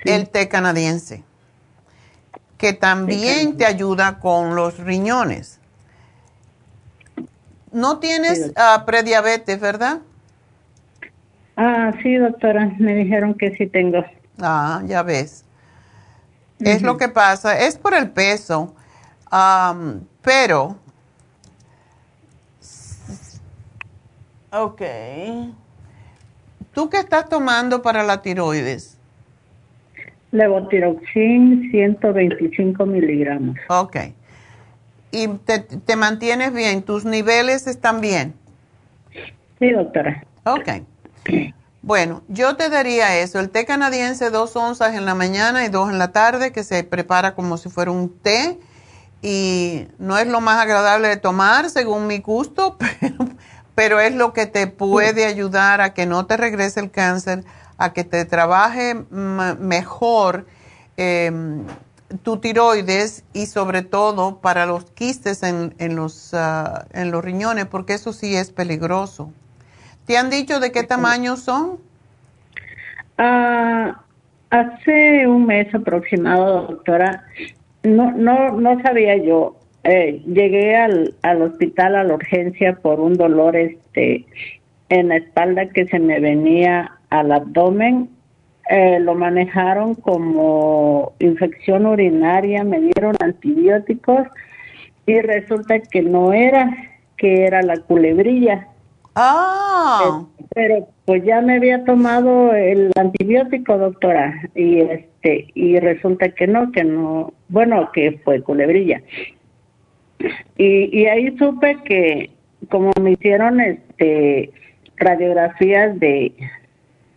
el 0.07 0.29
té 0.29 0.49
canadiense, 0.49 1.25
que 2.59 2.73
también 2.73 3.57
te 3.57 3.67
ayuda 3.67 4.19
con 4.19 4.55
los 4.55 4.79
riñones. 4.79 5.61
No 7.73 7.99
tienes 7.99 8.53
ah, 8.57 8.85
prediabetes, 8.87 9.61
¿verdad? 9.61 10.01
Ah, 11.57 11.93
sí, 12.03 12.17
doctora, 12.17 12.71
me 12.79 12.95
dijeron 12.95 13.35
que 13.35 13.55
sí 13.57 13.67
tengo. 13.67 14.05
Ah, 14.41 14.83
ya 14.87 15.03
ves. 15.03 15.45
Es 16.59 16.83
lo 16.83 16.97
que 16.97 17.09
pasa, 17.09 17.59
es 17.59 17.77
por 17.77 17.93
el 17.95 18.11
peso, 18.11 18.75
pero, 20.23 20.79
ok, 24.51 24.83
¿tú 26.73 26.89
qué 26.89 26.99
estás 26.99 27.29
tomando 27.29 27.83
para 27.83 28.03
la 28.03 28.23
tiroides? 28.23 28.96
Levotiroxin 30.37 31.71
125 31.71 32.87
miligramos. 32.87 33.57
Ok. 33.69 33.97
¿Y 35.11 35.29
te, 35.29 35.61
te 35.61 35.97
mantienes 35.97 36.53
bien? 36.53 36.83
¿Tus 36.83 37.05
niveles 37.05 37.67
están 37.67 38.01
bien? 38.01 38.35
Sí, 39.59 39.71
doctora. 39.71 40.25
Ok. 40.45 40.69
Bueno, 41.83 42.23
yo 42.29 42.57
te 42.57 42.69
daría 42.69 43.17
eso, 43.19 43.39
el 43.39 43.51
té 43.51 43.65
canadiense 43.65 44.31
dos 44.31 44.57
onzas 44.57 44.95
en 44.95 45.05
la 45.05 45.15
mañana 45.15 45.65
y 45.65 45.69
dos 45.69 45.89
en 45.89 45.99
la 45.99 46.11
tarde, 46.11 46.51
que 46.51 46.65
se 46.65 46.83
prepara 46.83 47.35
como 47.35 47.57
si 47.57 47.69
fuera 47.69 47.93
un 47.93 48.11
té 48.19 48.59
y 49.23 49.87
no 49.99 50.19
es 50.19 50.27
lo 50.27 50.41
más 50.41 50.61
agradable 50.61 51.09
de 51.09 51.17
tomar 51.17 51.71
según 51.71 52.07
mi 52.07 52.19
gusto, 52.19 52.77
pero, 53.75 54.01
es 54.01 54.15
lo 54.15 54.33
que 54.33 54.47
te 54.47 54.67
puede 54.67 55.27
ayudar 55.27 55.81
a 55.81 55.95
que 55.95 56.07
no 56.07 56.27
te 56.27 56.37
regrese 56.37 56.81
el 56.81 56.91
cáncer, 56.91 57.45
a 57.79 57.93
que 57.93 58.05
te 58.05 58.25
trabaje 58.25 58.95
mejor 59.11 60.47
em, 60.97 61.65
tu 62.23 62.39
tiroides 62.39 63.25
y 63.33 63.47
sobre 63.47 63.83
todo 63.83 64.41
para 64.41 64.67
los 64.67 64.91
quistes 64.91 65.43
en, 65.43 65.97
los, 65.97 66.33
ah, 66.35 66.87
en 66.93 67.11
los 67.11 67.25
riñones, 67.25 67.67
porque 67.67 67.95
eso 67.95 68.13
sí 68.13 68.37
es 68.37 68.51
peligroso. 68.51 69.33
¿Te 70.07 70.17
han 70.17 70.31
dicho 70.31 70.61
de 70.61 70.71
qué 70.71 70.85
tamaño 70.85 71.37
son? 71.37 71.79
Ah, 73.19 74.03
hace 74.51 75.27
un 75.27 75.47
mes 75.47 75.75
aproximado, 75.75 76.69
doctora, 76.69 77.25
no, 77.83 78.13
no, 78.13 78.53
no 78.53 78.81
sabía 78.83 79.17
yo. 79.17 79.57
Eh, 79.85 80.23
llegué 80.27 80.77
al, 80.77 81.15
al 81.23 81.43
hospital 81.43 81.97
a 81.97 82.05
la 82.05 82.15
urgencia 82.15 82.75
por 82.77 82.99
un 82.99 83.15
dolor 83.15 83.55
este 83.55 84.27
en 84.89 85.09
la 85.09 85.17
espalda 85.17 85.69
que 85.69 85.87
se 85.87 85.99
me 85.99 86.19
venía 86.21 86.96
al 87.11 87.33
abdomen. 87.33 88.11
Eh, 88.69 88.99
lo 88.99 89.15
manejaron 89.15 89.95
como 89.95 91.13
infección 91.21 91.87
urinaria, 91.87 92.65
me 92.65 92.81
dieron 92.81 93.15
antibióticos 93.21 94.27
y 95.07 95.21
resulta 95.21 95.79
que 95.79 96.03
no 96.03 96.33
era, 96.33 96.69
que 97.17 97.45
era 97.45 97.63
la 97.63 97.77
culebrilla. 97.77 98.67
Ah. 99.15 100.25
Pero 100.55 100.89
pues 101.05 101.25
ya 101.25 101.41
me 101.41 101.57
había 101.57 101.85
tomado 101.85 102.53
el 102.53 102.91
antibiótico, 102.97 103.79
doctora, 103.79 104.35
y 104.55 104.81
este 104.81 105.47
y 105.55 105.79
resulta 105.79 106.29
que 106.31 106.47
no, 106.47 106.73
que 106.73 106.85
no, 106.85 107.33
bueno, 107.49 107.91
que 107.93 108.21
fue 108.25 108.43
culebrilla. 108.43 109.01
Y, 110.57 111.01
y 111.01 111.07
ahí 111.07 111.37
supe 111.39 111.79
que 111.85 112.31
como 112.69 112.91
me 113.01 113.13
hicieron 113.13 113.61
este 113.61 114.51
radiografías 114.97 115.99
de 116.01 116.33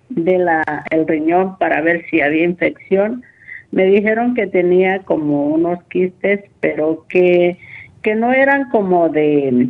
de 0.10 0.38
la 0.38 0.84
el 0.90 1.07
riñón 1.07 1.57
para 1.57 1.81
ver 1.81 2.06
si 2.10 2.22
había 2.22 2.44
infección, 2.44 3.23
me 3.72 3.86
dijeron 3.86 4.34
que 4.34 4.48
tenía 4.48 4.99
como 4.99 5.48
unos 5.48 5.84
quistes, 5.86 6.41
pero 6.60 7.06
que 7.07 7.57
que 8.02 8.15
no 8.15 8.31
eran 8.31 8.69
como 8.69 9.10
de 9.10 9.69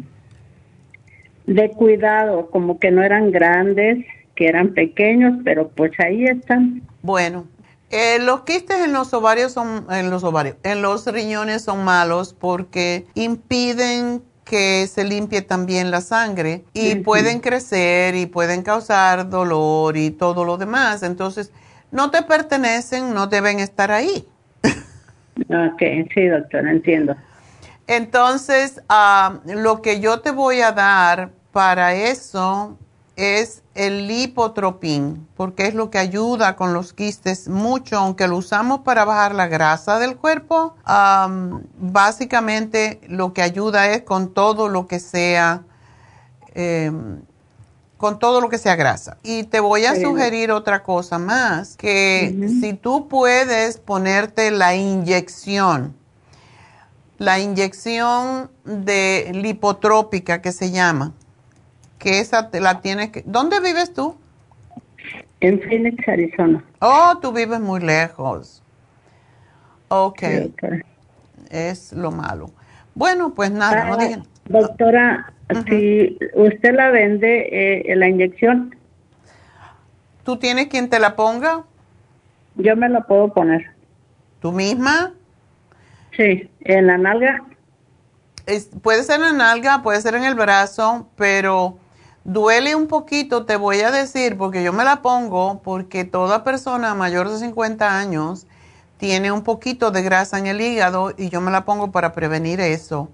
de 1.46 1.70
cuidado, 1.72 2.50
como 2.52 2.80
que 2.80 2.92
no 2.92 3.02
eran 3.02 3.32
grandes, 3.32 4.06
que 4.36 4.48
eran 4.48 4.74
pequeños, 4.74 5.34
pero 5.44 5.70
pues 5.70 5.92
ahí 6.00 6.26
están. 6.26 6.84
Bueno, 7.02 7.48
eh, 7.90 8.20
los 8.20 8.42
quistes 8.42 8.78
en 8.86 8.94
los 8.94 9.14
ovarios 9.14 9.52
son, 9.52 9.88
en 9.90 10.12
los 10.12 10.24
ovarios, 10.24 10.58
en 10.64 10.84
los 10.84 11.08
riñones 11.08 11.64
son 11.64 11.84
malos 11.84 12.36
porque 12.40 13.08
impiden 13.16 14.22
que 14.50 14.88
se 14.88 15.04
limpie 15.04 15.44
también 15.44 15.92
la 15.92 16.02
sangre 16.02 16.64
y 16.74 16.96
pueden 16.96 17.40
crecer 17.40 18.16
y 18.16 18.26
pueden 18.26 18.64
causar 18.64 19.30
dolor 19.30 19.96
y 19.96 20.10
todo 20.10 20.44
lo 20.44 20.58
demás. 20.58 21.04
Entonces, 21.04 21.52
no 21.92 22.10
te 22.10 22.24
pertenecen, 22.24 23.14
no 23.14 23.28
deben 23.28 23.60
estar 23.60 23.92
ahí. 23.92 24.28
ok, 24.64 25.82
sí, 26.14 26.28
doctor, 26.28 26.68
entiendo. 26.68 27.16
Entonces, 27.86 28.82
ah, 28.90 29.40
lo 29.46 29.84
que 29.84 30.00
yo 30.00 30.22
te 30.22 30.32
voy 30.32 30.62
a 30.62 30.72
dar 30.72 31.30
para 31.52 31.94
eso 31.94 32.76
es 33.16 33.62
el 33.80 34.08
lipotropín, 34.08 35.26
porque 35.38 35.66
es 35.66 35.74
lo 35.74 35.90
que 35.90 36.00
ayuda 36.00 36.58
con 36.58 36.74
los 36.74 36.92
quistes 36.92 37.48
mucho, 37.48 37.98
aunque 37.98 38.28
lo 38.28 38.36
usamos 38.36 38.82
para 38.82 39.06
bajar 39.06 39.34
la 39.34 39.48
grasa 39.48 40.00
del 40.00 40.18
cuerpo. 40.18 40.76
básicamente 41.78 43.00
lo 43.08 43.34
que 43.34 43.42
ayuda 43.42 43.88
es 43.92 44.02
con 44.02 44.34
todo 44.34 44.68
lo 44.68 44.88
que 44.88 45.00
sea, 45.00 45.64
em, 46.56 47.22
con 47.96 48.20
todo 48.20 48.42
lo 48.42 48.50
que 48.50 48.58
sea 48.58 48.76
grasa. 48.76 49.18
Y 49.24 49.44
te 49.44 49.62
voy 49.62 49.86
a 49.86 49.96
sugerir 49.96 50.52
otra 50.52 50.84
cosa 50.84 51.18
más, 51.18 51.78
que 51.78 52.50
si 52.60 52.74
tú 52.74 53.08
puedes 53.08 53.78
ponerte 53.78 54.52
la 54.52 54.76
inyección, 54.76 55.96
la 57.18 57.40
inyección 57.40 58.52
de 58.66 59.32
lipotrópica 59.34 60.42
que 60.42 60.52
se 60.52 60.72
llama, 60.72 61.14
que 62.00 62.20
esa 62.20 62.50
te 62.50 62.62
la 62.62 62.82
tienes 62.82 63.10
que... 63.10 63.24
¿Dónde 63.26 63.60
vives 63.60 63.94
tú? 63.94 64.18
En 65.42 65.62
Phoenix, 65.62 66.08
Arizona. 66.08 66.64
Oh, 66.80 67.18
tú 67.22 67.32
vives 67.32 67.60
muy 67.60 67.82
lejos. 67.82 68.64
Ok. 69.90 70.24
Es 71.50 71.94
lo 71.94 72.12
malo. 72.12 72.52
Bueno, 72.96 73.34
pues 73.34 73.52
nada, 73.52 73.86
no 73.86 73.98
ah, 74.00 74.24
Doctora, 74.46 75.34
si 75.68 76.18
usted 76.34 76.74
la 76.74 76.90
vende, 76.90 77.92
eh, 77.92 77.96
la 77.96 78.08
inyección. 78.08 78.76
¿Tú 80.24 80.38
tienes 80.38 80.68
quien 80.68 80.90
te 80.90 81.00
la 81.00 81.16
ponga? 81.16 81.64
Yo 82.56 82.76
me 82.76 82.90
la 82.90 83.02
puedo 83.02 83.34
poner. 83.34 83.72
¿Tú 84.42 84.52
misma? 84.52 85.14
Sí, 86.16 86.50
en 86.62 86.88
la 86.88 86.98
nalga. 86.98 87.44
puede 88.82 89.04
ser 89.04 89.16
en 89.16 89.22
la 89.22 89.32
nalga, 89.32 89.82
puede 89.82 90.02
ser 90.02 90.16
en 90.16 90.24
el 90.24 90.36
brazo, 90.36 91.10
pero 91.16 91.79
Duele 92.30 92.76
un 92.76 92.86
poquito, 92.86 93.48
te 93.48 93.56
voy 93.56 93.82
a 93.82 93.90
decir, 93.90 94.38
porque 94.38 94.62
yo 94.62 94.72
me 94.72 94.84
la 94.84 95.02
pongo, 95.02 95.64
porque 95.64 96.04
toda 96.04 96.44
persona 96.44 96.94
mayor 96.94 97.28
de 97.28 97.40
50 97.40 97.98
años 97.98 98.46
tiene 99.00 99.32
un 99.32 99.42
poquito 99.42 99.90
de 99.90 100.04
grasa 100.04 100.38
en 100.38 100.46
el 100.46 100.62
hígado 100.62 101.12
y 101.18 101.30
yo 101.30 101.42
me 101.42 101.50
la 101.50 101.66
pongo 101.66 101.92
para 101.92 102.14
prevenir 102.14 102.62
eso. 102.62 103.10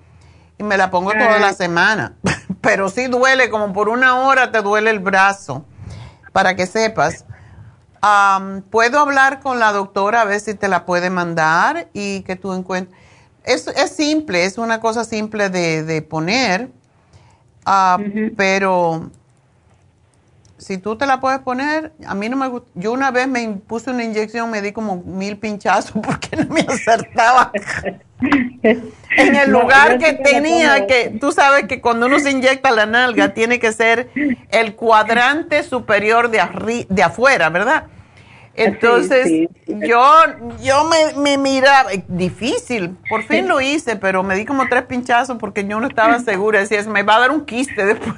Y 0.58 0.64
me 0.64 0.76
la 0.76 0.92
pongo 0.92 1.14
toda 1.14 1.40
la 1.40 1.54
semana. 1.54 2.18
Pero 2.62 2.90
sí 2.90 3.08
duele, 3.08 3.50
como 3.50 3.72
por 3.72 3.88
una 3.88 4.20
hora 4.20 4.52
te 4.52 4.62
duele 4.62 4.90
el 4.90 5.00
brazo, 5.00 5.64
para 6.34 6.58
que 6.58 6.68
sepas. 6.68 7.24
Puedo 8.70 9.00
hablar 9.00 9.40
con 9.40 9.60
la 9.60 9.72
doctora 9.72 10.24
a 10.24 10.26
ver 10.26 10.42
si 10.42 10.56
te 10.56 10.68
la 10.68 10.86
puede 10.86 11.10
mandar 11.10 11.88
y 11.94 12.24
que 12.24 12.36
tú 12.36 12.52
encuentres. 12.52 13.00
Es, 13.46 13.66
es 13.68 13.92
simple, 13.92 14.44
es 14.44 14.58
una 14.58 14.82
cosa 14.82 15.06
simple 15.06 15.50
de, 15.50 15.84
de 15.84 16.02
poner 16.02 16.70
Ah, 17.66 17.98
pero 18.38 19.10
si 20.58 20.78
tú 20.78 20.96
te 20.96 21.06
la 21.06 21.20
puedes 21.20 21.40
poner, 21.40 21.92
a 22.06 22.16
mí 22.16 22.30
no 22.30 22.38
me 22.38 22.48
gusta. 22.48 22.70
Yo 22.76 22.94
una 22.94 23.12
vez 23.12 23.28
me 23.28 23.48
puse 23.68 23.92
una 23.92 24.04
inyección, 24.04 24.50
me 24.50 24.62
di 24.62 24.72
como 24.72 25.04
mil 25.06 25.38
pinchazos 25.38 25.92
porque 26.04 26.38
no 26.38 26.54
me 26.54 26.62
acertaba. 26.62 27.52
en 28.62 29.36
el 29.36 29.52
lugar 29.52 29.98
que 29.98 30.14
tenía, 30.14 30.88
que 30.88 31.18
tú 31.20 31.32
sabes 31.32 31.66
que 31.68 31.82
cuando 31.82 32.06
uno 32.06 32.20
se 32.20 32.32
inyecta 32.32 32.72
la 32.72 32.86
nalga, 32.86 33.34
tiene 33.34 33.60
que 33.60 33.74
ser 33.74 34.10
el 34.50 34.76
cuadrante 34.76 35.64
superior 35.64 36.30
de, 36.30 36.86
de 36.88 37.04
afuera, 37.04 37.50
¿verdad? 37.50 37.88
Entonces, 38.56 39.49
yo 39.68 40.02
yo 40.61 40.86
me, 40.86 41.14
me 41.19 41.38
miraba, 41.38 41.90
difícil, 42.07 42.95
por 43.10 43.23
fin 43.23 43.48
lo 43.48 43.60
hice, 43.60 43.98
pero 43.98 44.23
me 44.23 44.36
di 44.36 44.45
como 44.45 44.68
tres 44.69 44.84
pinchazos 44.84 45.38
porque 45.38 45.68
yo 45.68 45.80
no 45.80 45.88
estaba 45.88 46.19
segura, 46.19 46.60
decía, 46.60 46.82
me 46.84 47.03
va 47.03 47.18
a 47.18 47.19
dar 47.19 47.32
un 47.32 47.45
quiste 47.45 47.86
después. 47.86 48.15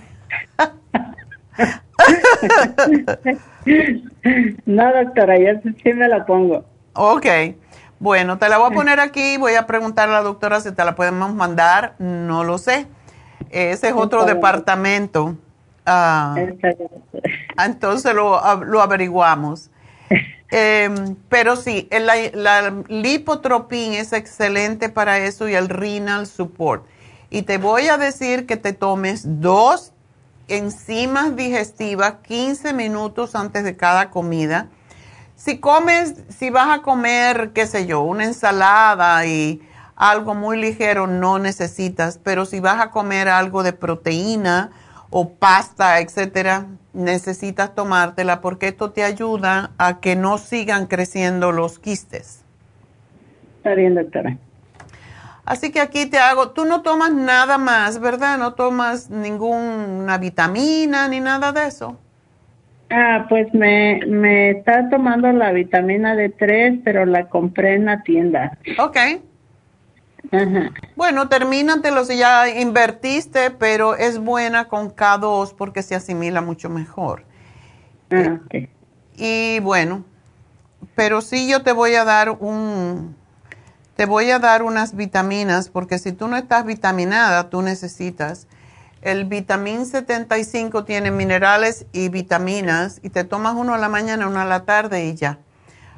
no, 4.66 4.94
doctora, 4.94 5.40
yo 5.40 5.60
sí 5.84 5.94
me 5.94 6.08
la 6.08 6.26
pongo. 6.26 6.66
Ok, 6.94 7.26
bueno, 8.00 8.38
te 8.38 8.48
la 8.48 8.60
voy 8.60 8.72
a 8.72 8.76
poner 8.76 9.00
aquí, 9.00 9.38
voy 9.38 9.56
a 9.56 9.66
preguntar 9.66 10.10
a 10.10 10.12
la 10.12 10.22
doctora 10.22 10.62
si 10.62 10.72
te 10.72 10.86
la 10.86 10.94
podemos 10.96 11.34
mandar, 11.34 11.96
no 11.98 12.44
lo 12.44 12.60
sé. 12.60 12.86
Ese 13.50 13.88
es 13.88 13.94
otro 13.96 14.26
departamento. 14.26 15.36
Ah, 15.86 16.36
entonces 17.64 18.14
lo, 18.14 18.40
lo 18.66 18.82
averiguamos. 18.82 19.72
Em, 20.50 21.16
pero 21.28 21.58
sí, 21.58 21.90
la, 21.92 22.16
la 22.34 22.84
lipotropín 22.88 23.94
es 23.94 24.14
excelente 24.14 24.88
para 24.88 25.20
eso 25.20 25.50
y 25.50 25.56
el 25.56 25.68
renal 25.68 26.26
support. 26.26 26.86
Y 27.30 27.42
te 27.42 27.58
voy 27.58 27.90
a 27.90 27.98
decir 27.98 28.46
que 28.46 28.56
te 28.56 28.72
tomes 28.72 29.42
dos 29.42 29.92
enzimas 30.48 31.36
digestivas 31.36 32.16
15 32.26 32.74
minutos 32.74 33.36
antes 33.36 33.64
de 33.64 33.76
cada 33.76 34.10
comida. 34.10 34.70
Si 35.36 35.60
comes, 35.60 36.16
si 36.30 36.50
vas 36.50 36.80
a 36.80 36.82
comer, 36.82 37.52
qué 37.54 37.68
sé 37.68 37.86
yo, 37.86 38.02
una 38.02 38.24
ensalada 38.24 39.26
y 39.26 39.62
algo 39.96 40.34
muy 40.34 40.58
ligero, 40.58 41.08
no 41.08 41.40
necesitas, 41.40 42.20
pero 42.24 42.46
si 42.46 42.60
vas 42.60 42.82
a 42.82 42.92
comer 42.92 43.28
algo 43.28 43.64
de 43.64 43.74
proteína 43.74 44.72
o 45.10 45.30
pasta, 45.34 46.00
etcétera, 46.00 46.66
necesitas 46.94 47.74
tomártela 47.76 48.42
porque 48.42 48.68
esto 48.68 48.92
te 48.92 49.04
ayuda 49.04 49.72
a 49.78 50.00
que 50.00 50.16
no 50.16 50.38
sigan 50.38 50.88
creciendo 50.88 51.52
los 51.52 51.80
quistes. 51.80 52.44
Está 53.58 53.76
bien, 53.76 53.96
doctora. 53.96 54.38
Así 55.46 55.72
que 55.72 55.80
aquí 55.80 56.06
te 56.08 56.18
hago, 56.18 56.50
tú 56.50 56.66
no 56.66 56.82
tomas 56.82 57.14
nada 57.14 57.58
más, 57.58 58.00
¿verdad? 58.00 58.38
No 58.38 58.54
tomas 58.54 59.10
ninguna 59.10 60.18
vitamina 60.18 61.08
ni 61.08 61.22
nada 61.22 61.54
de 61.54 61.68
eso. 61.68 61.98
Ah, 62.90 63.26
pues 63.30 63.54
me, 63.54 64.02
me 64.08 64.52
está 64.52 64.90
tomando 64.90 65.32
la 65.32 65.52
vitamina 65.52 66.16
D3, 66.16 66.82
pero 66.84 67.06
la 67.06 67.28
compré 67.28 67.76
en 67.76 67.86
la 67.86 68.04
tienda. 68.04 68.58
Ok. 68.78 68.98
Bueno, 70.96 71.30
termínatelo 71.30 72.04
si 72.06 72.18
ya 72.18 72.50
invertiste, 72.50 73.52
pero 73.52 73.96
es 73.96 74.20
buena 74.20 74.68
con 74.68 74.94
K2 74.94 75.54
porque 75.56 75.84
se 75.84 75.96
asimila 75.96 76.42
mucho 76.42 76.70
mejor. 76.70 77.24
Ah, 78.12 78.40
y 79.16 79.60
bueno, 79.60 80.04
pero 80.96 81.22
sí 81.22 81.50
yo 81.50 81.64
te 81.64 81.72
voy 81.72 81.96
a 81.96 82.06
dar 82.06 82.30
un, 82.32 83.16
te 83.96 84.06
voy 84.06 84.30
a 84.32 84.40
dar 84.40 84.64
unas 84.64 84.96
vitaminas 84.96 85.70
porque 85.70 85.98
si 85.98 86.12
tú 86.12 86.28
no 86.28 86.38
estás 86.38 86.66
vitaminada, 86.66 87.50
tú 87.50 87.62
necesitas. 87.62 88.48
El 89.02 89.26
vitamín 89.26 89.86
75 89.86 90.84
tiene 90.84 91.12
minerales 91.12 91.86
y 91.94 92.10
vitaminas 92.10 93.00
y 93.04 93.10
te 93.10 93.24
tomas 93.24 93.56
uno 93.56 93.74
a 93.74 93.78
la 93.78 93.90
mañana, 93.90 94.28
uno 94.28 94.40
a 94.40 94.46
la 94.46 94.66
tarde 94.66 95.06
y 95.06 95.16
ya. 95.16 95.40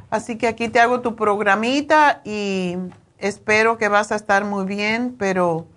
Así 0.09 0.37
que 0.37 0.47
aquí 0.47 0.69
te 0.69 0.79
hago 0.79 1.01
tu 1.01 1.15
programita 1.15 2.21
y 2.23 2.77
Espero 3.19 3.77
que 3.77 3.87
vas 3.89 4.11
a 4.11 4.15
estar 4.15 4.45
muy 4.45 4.65
bien, 4.65 5.15
pero 5.17 5.67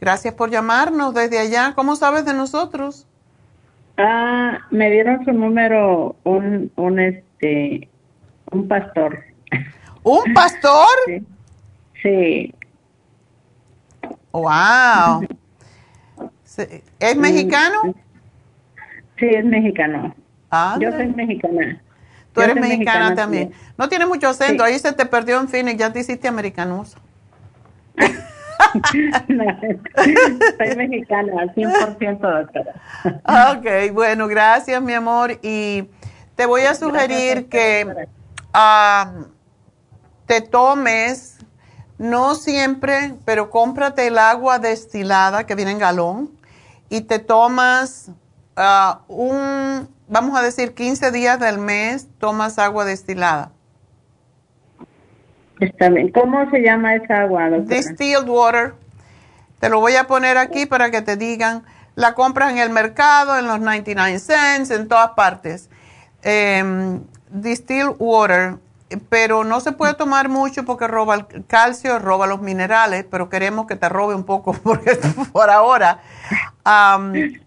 gracias 0.00 0.34
por 0.34 0.50
llamarnos 0.50 1.14
desde 1.14 1.38
allá. 1.38 1.72
¿Cómo 1.74 1.96
sabes 1.96 2.24
de 2.24 2.34
nosotros? 2.34 3.06
Ah, 3.96 4.58
me 4.70 4.90
dieron 4.90 5.24
su 5.24 5.32
número 5.32 6.16
un, 6.24 6.70
un 6.76 7.00
este, 7.00 7.88
un 8.50 8.68
pastor. 8.68 9.24
¿Un 10.02 10.34
pastor? 10.34 10.86
sí. 11.06 11.26
sí. 12.02 12.54
Wow. 14.32 15.26
¿Es 17.00 17.16
mexicano? 17.16 17.94
Sí, 19.18 19.26
es 19.26 19.44
mexicano. 19.44 20.14
Ah, 20.50 20.76
Yo 20.78 20.92
soy 20.92 21.06
mexicana. 21.08 21.80
Tú 22.36 22.42
eres 22.42 22.56
mexicana, 22.56 23.14
también. 23.14 23.52
No 23.78 23.88
tiene 23.88 24.04
mucho 24.04 24.28
acento. 24.28 24.62
Ahí 24.62 24.78
se 24.78 24.92
te 24.92 25.06
perdió 25.06 25.40
en 25.40 25.48
fin 25.48 25.66
y 25.68 25.76
ya 25.76 25.90
te 25.90 26.00
hiciste 26.00 26.28
americanoso. 26.28 26.98
Soy 30.58 30.76
mexicana, 30.76 31.46
100% 31.54 32.20
doctora. 32.20 32.74
ok, 33.54 33.92
bueno, 33.94 34.28
gracias 34.28 34.82
mi 34.82 34.92
amor. 34.92 35.38
Y 35.40 35.88
te 36.34 36.44
voy 36.44 36.60
a 36.62 36.74
sugerir 36.74 37.48
que 37.48 38.06
ah, 38.52 39.12
te 40.26 40.42
tomes, 40.42 41.38
no 41.96 42.34
siempre, 42.34 43.14
pero 43.24 43.48
cómprate 43.48 44.08
el 44.08 44.18
agua 44.18 44.58
destilada 44.58 45.46
que 45.46 45.54
viene 45.54 45.70
en 45.70 45.78
galón 45.78 46.30
y 46.90 47.00
te 47.00 47.18
tomas 47.18 48.10
ah, 48.56 49.00
un, 49.08 49.88
vamos 50.08 50.38
a 50.38 50.42
decir, 50.42 50.74
15 50.74 51.10
días 51.10 51.38
del 51.38 51.58
mes, 51.58 52.08
tomas 52.18 52.58
agua 52.58 52.84
destilada. 52.84 53.50
Está 55.60 55.88
bien. 55.88 56.10
¿Cómo 56.12 56.48
se 56.50 56.60
llama 56.60 56.94
esa 56.94 57.22
agua, 57.22 57.48
doctora? 57.48 57.76
Distilled 57.76 58.28
water. 58.28 58.74
Te 59.58 59.70
lo 59.70 59.80
voy 59.80 59.96
a 59.96 60.04
poner 60.06 60.36
aquí 60.36 60.66
para 60.66 60.90
que 60.90 61.02
te 61.02 61.16
digan. 61.16 61.62
La 61.94 62.12
compras 62.12 62.52
en 62.52 62.58
el 62.58 62.70
mercado, 62.70 63.38
en 63.38 63.46
los 63.46 63.60
99 63.60 64.18
cents, 64.18 64.70
en 64.70 64.86
todas 64.86 65.12
partes. 65.12 65.70
Eh, 66.22 67.00
distilled 67.30 67.94
water. 67.98 68.56
Pero 69.08 69.44
no 69.44 69.60
se 69.60 69.72
puede 69.72 69.94
tomar 69.94 70.28
mucho 70.28 70.64
porque 70.64 70.86
roba 70.86 71.14
el 71.14 71.44
calcio, 71.46 71.98
roba 71.98 72.28
los 72.28 72.40
minerales, 72.40 73.04
pero 73.10 73.28
queremos 73.28 73.66
que 73.66 73.74
te 73.74 73.88
robe 73.88 74.14
un 74.14 74.24
poco 74.24 74.52
porque 74.62 74.98
por 75.32 75.50
ahora. 75.50 76.00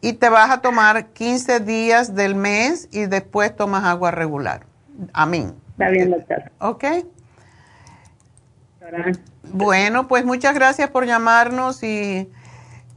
Y 0.01 0.13
te 0.13 0.29
vas 0.29 0.49
a 0.49 0.61
tomar 0.61 1.07
15 1.07 1.59
días 1.59 2.15
del 2.15 2.35
mes 2.35 2.87
y 2.91 3.05
después 3.05 3.55
tomas 3.55 3.83
agua 3.83 4.11
regular. 4.11 4.65
Amén. 5.13 5.53
Está 5.71 5.89
bien, 5.89 6.11
doctor. 6.11 6.51
¿Ok? 6.59 6.85
Bueno, 9.43 10.07
pues 10.07 10.25
muchas 10.25 10.53
gracias 10.53 10.89
por 10.89 11.05
llamarnos 11.05 11.83
y 11.83 12.29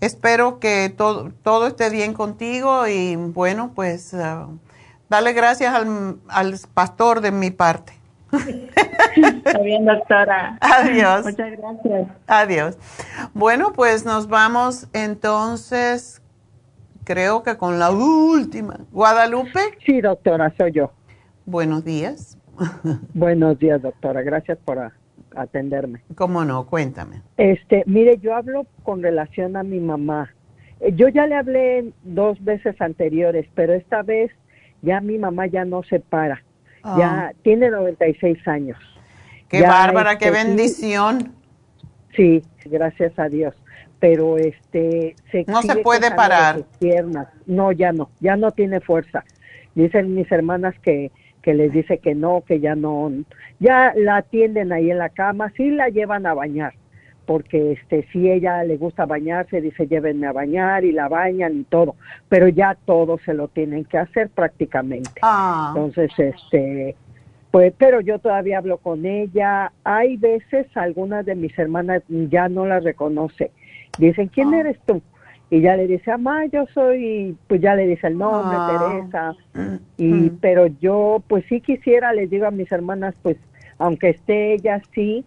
espero 0.00 0.58
que 0.58 0.92
todo, 0.96 1.32
todo 1.42 1.66
esté 1.66 1.90
bien 1.90 2.14
contigo 2.14 2.86
y 2.88 3.16
bueno, 3.16 3.72
pues 3.74 4.12
uh, 4.14 4.58
dale 5.08 5.32
gracias 5.32 5.74
al, 5.74 6.18
al, 6.28 6.58
pastor 6.72 7.20
de 7.20 7.30
mi 7.30 7.50
parte. 7.50 7.94
Está 8.32 9.58
bien, 9.58 9.84
doctora. 9.84 10.58
Adiós. 10.60 11.24
Muchas 11.24 11.52
gracias. 11.58 12.08
Adiós. 12.26 12.78
Bueno, 13.34 13.72
pues 13.74 14.04
nos 14.04 14.28
vamos 14.28 14.88
entonces, 14.92 16.22
creo 17.04 17.42
que 17.42 17.56
con 17.56 17.78
la 17.78 17.90
última. 17.90 18.80
Guadalupe. 18.90 19.60
Sí, 19.84 20.00
doctora, 20.00 20.52
soy 20.56 20.72
yo. 20.72 20.92
Buenos 21.44 21.84
días. 21.84 22.38
Buenos 23.14 23.58
días, 23.58 23.82
doctora. 23.82 24.22
Gracias 24.22 24.58
por 24.64 24.92
atenderme. 25.34 26.02
¿Cómo 26.14 26.44
no? 26.44 26.66
Cuéntame. 26.66 27.22
Este, 27.36 27.82
mire, 27.86 28.18
yo 28.18 28.34
hablo 28.34 28.66
con 28.82 29.02
relación 29.02 29.56
a 29.56 29.62
mi 29.62 29.80
mamá. 29.80 30.32
Eh, 30.80 30.92
yo 30.94 31.08
ya 31.08 31.26
le 31.26 31.34
hablé 31.34 31.92
dos 32.02 32.42
veces 32.42 32.80
anteriores, 32.80 33.46
pero 33.54 33.74
esta 33.74 34.02
vez 34.02 34.30
ya 34.82 35.00
mi 35.00 35.18
mamá 35.18 35.46
ya 35.46 35.64
no 35.64 35.82
se 35.82 36.00
para. 36.00 36.42
Ya 36.84 37.28
Ah. 37.28 37.32
tiene 37.42 37.70
96 37.70 38.46
años. 38.48 38.78
Qué 39.48 39.60
Ya, 39.60 39.68
bárbara, 39.68 40.12
este, 40.12 40.24
qué 40.30 40.30
sí, 40.36 40.44
bendición. 40.46 41.32
Sí, 42.16 42.42
gracias 42.64 43.18
a 43.18 43.28
Dios. 43.28 43.54
Pero 44.00 44.36
este 44.36 45.14
se 45.30 45.44
No 45.46 45.62
se 45.62 45.76
puede 45.76 46.10
parar. 46.10 46.56
sus 46.56 46.66
piernas. 46.78 47.28
No, 47.46 47.70
ya 47.72 47.92
no, 47.92 48.10
ya 48.20 48.36
no 48.36 48.50
tiene 48.50 48.80
fuerza. 48.80 49.24
Dicen 49.74 50.14
mis 50.14 50.30
hermanas 50.32 50.74
que 50.82 51.10
que 51.42 51.54
les 51.54 51.72
dice 51.72 51.98
que 51.98 52.14
no, 52.14 52.44
que 52.46 52.60
ya 52.60 52.76
no, 52.76 53.10
ya 53.58 53.92
la 53.96 54.18
atienden 54.18 54.72
ahí 54.72 54.92
en 54.92 54.98
la 54.98 55.08
cama, 55.08 55.52
sí 55.56 55.70
la 55.72 55.88
llevan 55.88 56.24
a 56.24 56.34
bañar, 56.34 56.72
porque 57.26 57.72
este 57.72 58.06
si 58.12 58.30
ella 58.30 58.64
le 58.64 58.76
gusta 58.76 59.06
bañarse, 59.06 59.60
dice 59.60 59.86
llévenme 59.86 60.26
a 60.26 60.32
bañar 60.32 60.84
y 60.84 60.92
la 60.92 61.08
bañan 61.08 61.60
y 61.60 61.64
todo, 61.64 61.96
pero 62.28 62.48
ya 62.48 62.76
todo 62.84 63.18
se 63.18 63.34
lo 63.34 63.48
tienen 63.48 63.84
que 63.84 63.98
hacer 63.98 64.28
prácticamente. 64.30 65.20
Ah. 65.22 65.72
Entonces, 65.74 66.10
este, 66.18 66.96
pues, 67.50 67.72
pero 67.76 68.00
yo 68.00 68.18
todavía 68.18 68.58
hablo 68.58 68.78
con 68.78 69.04
ella. 69.06 69.72
Hay 69.84 70.16
veces 70.16 70.66
algunas 70.74 71.26
de 71.26 71.34
mis 71.34 71.56
hermanas 71.58 72.02
ya 72.08 72.48
no 72.48 72.66
la 72.66 72.80
reconoce. 72.80 73.50
Dicen, 73.98 74.28
¿quién 74.28 74.54
eres 74.54 74.78
tú? 74.86 75.02
Y 75.50 75.60
ya 75.60 75.76
le 75.76 75.86
dice, 75.86 76.10
mamá, 76.12 76.46
yo 76.46 76.64
soy, 76.72 77.36
pues 77.46 77.60
ya 77.60 77.74
le 77.74 77.86
dice 77.86 78.06
el 78.06 78.16
nombre, 78.16 78.56
Ah. 78.58 79.34
Teresa. 79.52 79.76
Y, 79.98 80.30
pero 80.40 80.66
yo, 80.80 81.22
pues 81.28 81.44
sí 81.50 81.60
quisiera, 81.60 82.14
les 82.14 82.30
digo 82.30 82.46
a 82.46 82.50
mis 82.50 82.72
hermanas, 82.72 83.14
pues, 83.22 83.36
aunque 83.76 84.08
esté 84.08 84.54
ella 84.54 84.80
sí, 84.94 85.22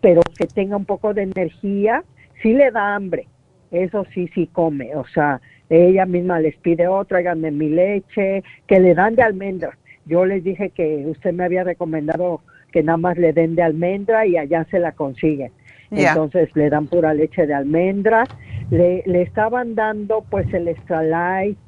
pero 0.00 0.20
que 0.36 0.46
tenga 0.46 0.76
un 0.76 0.84
poco 0.84 1.14
de 1.14 1.22
energía, 1.22 2.04
sí 2.42 2.52
le 2.52 2.70
da 2.70 2.94
hambre. 2.94 3.26
Eso 3.70 4.04
sí, 4.12 4.28
sí 4.34 4.48
come. 4.48 4.94
O 4.96 5.06
sea, 5.06 5.40
ella 5.68 6.06
misma 6.06 6.40
les 6.40 6.56
pide 6.56 6.88
otra, 6.88 7.18
tráiganme 7.18 7.50
mi 7.50 7.68
leche, 7.68 8.42
que 8.66 8.80
le 8.80 8.94
dan 8.94 9.14
de 9.14 9.22
almendra. 9.22 9.78
Yo 10.06 10.24
les 10.24 10.42
dije 10.42 10.70
que 10.70 11.06
usted 11.06 11.32
me 11.32 11.44
había 11.44 11.62
recomendado 11.62 12.40
que 12.72 12.82
nada 12.82 12.98
más 12.98 13.16
le 13.18 13.32
den 13.32 13.54
de 13.54 13.62
almendra 13.62 14.26
y 14.26 14.36
allá 14.36 14.66
se 14.70 14.78
la 14.78 14.92
consiguen. 14.92 15.52
Entonces 15.90 16.48
le 16.54 16.70
dan 16.70 16.86
pura 16.86 17.14
leche 17.14 17.46
de 17.46 17.54
almendra. 17.54 18.24
Le, 18.70 19.02
le 19.06 19.22
estaban 19.22 19.74
dando 19.74 20.24
pues 20.28 20.52
el 20.54 20.68
extra 20.68 21.02
light, 21.02 21.58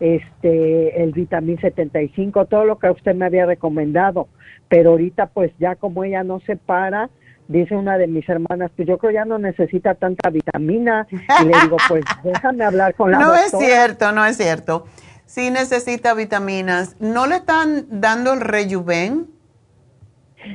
este, 0.00 1.02
el 1.02 1.12
vitamin 1.12 1.58
75, 1.58 2.46
todo 2.46 2.64
lo 2.64 2.78
que 2.78 2.90
usted 2.90 3.14
me 3.14 3.26
había 3.26 3.46
recomendado. 3.46 4.28
Pero 4.68 4.90
ahorita 4.90 5.26
pues 5.26 5.52
ya 5.58 5.76
como 5.76 6.04
ella 6.04 6.22
no 6.22 6.40
se 6.40 6.56
para, 6.56 7.10
dice 7.50 7.74
una 7.76 7.98
de 7.98 8.06
mis 8.06 8.28
hermanas, 8.28 8.70
pues 8.76 8.86
yo 8.88 8.96
creo 8.98 9.10
ya 9.12 9.24
no 9.24 9.38
necesita 9.38 9.94
tanta 9.94 10.30
vitamina. 10.30 11.06
Y 11.42 11.44
le 11.46 11.60
digo, 11.62 11.76
pues 11.88 12.04
déjame 12.24 12.64
hablar 12.64 12.94
con 12.94 13.10
la 13.10 13.18
No 13.18 13.34
es 13.34 13.52
doctora. 13.52 13.66
cierto, 13.66 14.12
no 14.12 14.24
es 14.24 14.36
cierto. 14.36 14.84
Sí 15.26 15.50
necesita 15.50 16.14
vitaminas. 16.14 16.96
¿No 17.00 17.26
le 17.26 17.36
están 17.36 17.86
dando 18.00 18.32
el 18.32 18.40
rejuven? 18.40 19.26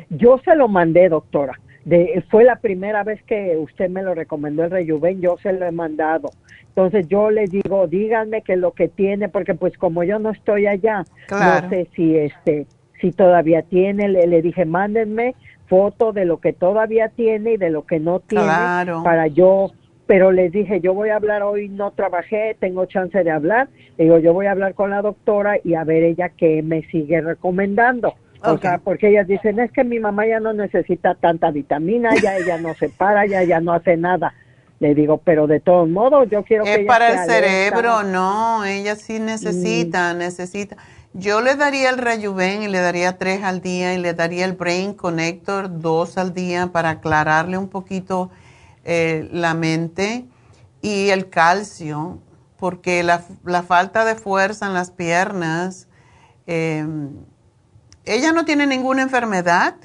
Yo 0.10 0.40
se 0.44 0.56
lo 0.56 0.68
mandé, 0.68 1.10
doctora. 1.10 1.60
De, 1.86 2.24
fue 2.32 2.44
la 2.44 2.56
primera 2.56 3.04
vez 3.04 3.22
que 3.24 3.56
usted 3.58 3.90
me 3.90 4.02
lo 4.02 4.16
recomendó 4.16 4.64
el 4.64 4.72
Rejuven, 4.72 5.22
yo 5.22 5.38
se 5.44 5.54
lo 5.54 5.66
he 5.68 5.72
mandado. 5.72 6.32
Entonces 6.70 7.08
yo 7.08 7.30
le 7.30 7.46
digo, 7.46 7.86
díganme 7.88 8.42
que 8.42 8.56
lo 8.56 8.72
que 8.72 8.88
tiene, 8.88 9.30
porque 9.30 9.54
pues 9.54 9.78
como 9.78 10.04
yo 10.04 10.18
no 10.18 10.32
estoy 10.32 10.66
allá, 10.66 11.06
Claro. 11.28 11.62
no 11.68 11.70
sé 11.70 11.88
si 11.96 12.18
este, 12.18 12.66
si 13.00 13.12
todavía 13.12 13.62
tiene, 13.62 14.10
le, 14.10 14.26
le 14.26 14.42
dije, 14.42 14.66
mándenme 14.66 15.36
foto 15.68 16.12
de 16.14 16.26
lo 16.26 16.40
que 16.40 16.54
todavía 16.54 17.10
tiene 17.10 17.54
y 17.54 17.58
de 17.58 17.70
lo 17.70 17.86
que 17.86 18.00
no 18.00 18.20
tiene 18.20 18.44
Claro. 18.46 19.04
para 19.04 19.28
yo, 19.28 19.72
pero 20.08 20.32
les 20.32 20.52
dije, 20.52 20.80
yo 20.82 20.94
voy 20.94 21.10
a 21.10 21.16
hablar 21.16 21.42
hoy, 21.44 21.68
no 21.70 21.92
trabajé, 21.92 22.56
tengo 22.60 22.86
chance 22.86 23.24
de 23.24 23.32
hablar, 23.32 23.68
Le 23.98 24.04
digo, 24.04 24.20
yo 24.20 24.34
voy 24.34 24.46
a 24.46 24.52
hablar 24.52 24.74
con 24.76 24.90
la 24.90 25.02
doctora 25.02 25.58
y 25.64 25.74
a 25.76 25.84
ver 25.86 26.04
ella 26.04 26.30
qué 26.30 26.62
me 26.62 26.84
sigue 26.92 27.22
recomendando. 27.22 28.14
O 28.44 28.58
sea, 28.60 28.78
porque 28.78 29.08
ellas 29.10 29.26
dicen, 29.28 29.58
es 29.60 29.72
que 29.72 29.84
mi 29.84 30.00
mamá 30.00 30.28
ya 30.28 30.40
no 30.40 30.54
necesita 30.54 31.16
tanta 31.16 31.50
vitamina, 31.50 32.12
ya 32.22 32.38
ella 32.38 32.58
no 32.60 32.76
se 32.76 32.90
para, 32.90 33.26
ya 33.26 33.42
ya 33.44 33.60
no 33.62 33.74
hace 33.74 33.98
nada. 33.98 34.34
Le 34.80 34.94
digo, 34.94 35.18
pero 35.24 35.48
de 35.48 35.62
todos 35.62 35.88
modos, 35.90 36.30
yo 36.30 36.44
quiero 36.44 36.66
que 36.66 36.74
Es 36.74 36.78
ella 36.80 36.88
para 36.88 37.08
el 37.08 37.18
alerta. 37.18 37.34
cerebro, 37.34 38.04
no, 38.04 38.66
ella 38.66 38.96
sí 38.96 39.20
necesita, 39.20 40.14
Mm. 40.14 40.18
necesita. 40.20 40.76
Yo 41.18 41.40
le 41.40 41.56
daría 41.56 41.92
el 41.92 41.98
rejuven 41.98 42.64
y 42.64 42.68
le 42.68 42.82
daría 42.82 43.18
tres 43.18 43.42
al 43.42 43.62
día 43.62 43.94
y 43.94 43.98
le 43.98 44.14
daría 44.14 44.44
el 44.44 44.52
Brain 44.52 44.94
Connector 44.94 45.80
dos 45.80 46.18
al 46.18 46.34
día 46.34 46.74
para 46.74 46.90
aclararle 46.90 47.58
un 47.58 47.70
poquito 47.70 48.32
eh, 48.84 49.30
la 49.32 49.54
mente 49.54 50.26
y 50.82 51.12
el 51.12 51.30
calcio, 51.30 52.20
porque 52.58 53.02
la, 53.02 53.24
la 53.46 53.64
falta 53.64 54.04
de 54.04 54.16
fuerza 54.16 54.66
en 54.66 54.74
las 54.74 54.92
piernas, 54.92 55.88
eh, 56.48 56.86
ella 58.04 58.34
no 58.34 58.44
tiene 58.44 58.68
ninguna 58.68 59.02
enfermedad. 59.02 59.76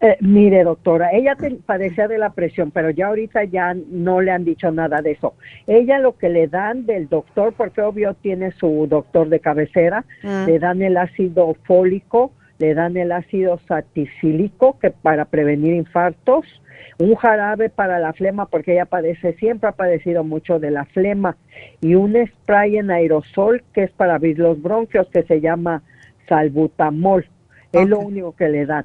Eh, 0.00 0.18
mire, 0.20 0.62
doctora, 0.62 1.10
ella 1.12 1.36
te- 1.36 1.52
padecía 1.52 2.06
de 2.06 2.18
la 2.18 2.30
presión, 2.34 2.70
pero 2.70 2.90
ya 2.90 3.06
ahorita 3.06 3.44
ya 3.44 3.74
no 3.74 4.20
le 4.20 4.30
han 4.30 4.44
dicho 4.44 4.70
nada 4.70 5.00
de 5.00 5.12
eso. 5.12 5.34
Ella 5.66 5.98
lo 5.98 6.18
que 6.18 6.28
le 6.28 6.48
dan 6.48 6.84
del 6.84 7.08
doctor, 7.08 7.54
porque 7.56 7.80
obvio 7.80 8.12
tiene 8.14 8.50
su 8.52 8.86
doctor 8.88 9.30
de 9.30 9.40
cabecera, 9.40 10.04
Mm. 10.22 10.44
le 10.46 10.58
dan 10.58 10.82
el 10.82 10.98
ácido 10.98 11.54
fólico, 11.64 12.32
le 12.58 12.74
dan 12.74 12.96
el 12.98 13.10
ácido 13.10 13.58
saticílico 13.66 14.78
que 14.78 14.90
para 14.90 15.24
prevenir 15.24 15.72
infartos, 15.74 16.44
un 16.98 17.14
jarabe 17.14 17.70
para 17.70 17.98
la 17.98 18.12
flema, 18.12 18.46
porque 18.46 18.72
ella 18.74 18.84
padece, 18.86 19.32
siempre 19.34 19.68
ha 19.70 19.72
padecido 19.72 20.24
mucho 20.24 20.58
de 20.58 20.70
la 20.72 20.84
flema, 20.84 21.36
y 21.80 21.94
un 21.94 22.14
spray 22.26 22.76
en 22.76 22.90
aerosol 22.90 23.62
que 23.72 23.84
es 23.84 23.90
para 23.92 24.16
abrir 24.16 24.38
los 24.38 24.60
bronquios, 24.60 25.06
que 25.08 25.22
se 25.22 25.40
llama 25.40 25.82
salbutamol. 26.28 27.26
Es 27.72 27.88
lo 27.88 27.98
único 28.00 28.34
que 28.34 28.48
le 28.48 28.66
dan. 28.66 28.84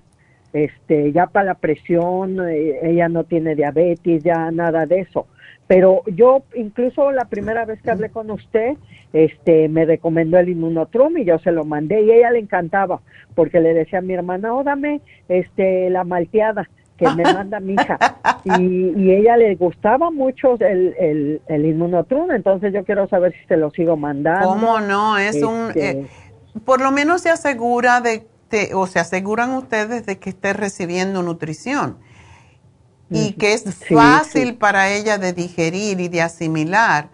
Este, 0.53 1.11
ya 1.14 1.28
para 1.28 1.45
la 1.45 1.53
presión, 1.56 2.38
eh, 2.49 2.80
ella 2.84 3.07
no 3.07 3.23
tiene 3.23 3.56
diabetes, 3.56 4.23
ya 4.23 4.52
nada 4.52 4.86
de 4.86 4.99
eso. 4.99 5.28
Pero 5.68 6.02
yo, 6.06 6.44
incluso 6.53 7.11
la 7.14 7.26
primera 7.26 7.64
vez 7.64 7.82
que 7.82 7.91
hablé 7.91 8.10
con 8.10 8.30
usted, 8.30 8.76
este, 9.14 9.69
me 9.69 9.86
recomendó 9.86 10.38
el 10.38 10.49
Inmunotrum 10.49 11.18
y 11.18 11.23
yo 11.23 11.40
se 11.40 11.53
lo 11.53 11.64
mandé 11.64 12.02
y 12.02 12.11
ella 12.11 12.32
le 12.32 12.40
encantaba, 12.40 12.99
porque 13.36 13.61
le 13.61 13.73
decía 13.73 13.99
a 13.99 14.02
mi 14.02 14.14
hermana, 14.14 14.53
oh, 14.53 14.65
dame, 14.65 14.99
este, 15.30 15.90
la 15.90 16.03
malteada, 16.03 16.69
que 16.98 17.07
me 17.11 17.23
manda 17.34 17.61
mi 17.61 17.76
hija. 17.76 17.98
Y, 18.44 18.91
y 18.99 19.11
ella 19.14 19.38
le 19.38 19.56
gustaba 19.56 20.11
mucho 20.11 20.56
el, 20.60 20.94
el, 20.99 21.41
el 21.48 21.65
inmunotrum, 21.65 22.32
entonces 22.32 22.73
yo 22.73 22.84
quiero 22.84 23.07
saber 23.07 23.32
si 23.32 23.45
se 23.45 23.56
lo 23.56 23.72
sigo 23.72 23.95
mandando. 23.95 24.49
¿Cómo 24.49 24.82
no? 24.82 25.18
Es 25.18 25.41
un... 25.41 25.69
Este, 25.69 25.90
eh, 25.91 26.06
por 26.65 26.82
lo 26.82 26.91
menos 26.91 27.22
se 27.22 27.30
asegura 27.30 28.02
de, 28.02 28.28
de- 28.52 28.73
o 28.76 28.86
se 28.88 28.99
aseguran 28.99 29.52
ustedes 29.52 30.06
de 30.06 30.19
que 30.19 30.30
esté 30.30 30.53
recibiendo 30.53 31.23
nutrición 31.23 31.98
y 33.10 33.34
que 33.34 33.53
es 33.53 33.64
Sí, 33.64 33.94
fácil 33.94 34.49
sí. 34.49 34.53
para 34.53 34.90
ella 34.90 35.18
de 35.18 35.34
digerir 35.34 35.99
y 35.99 36.07
de 36.07 36.22
asimilar. 36.22 37.10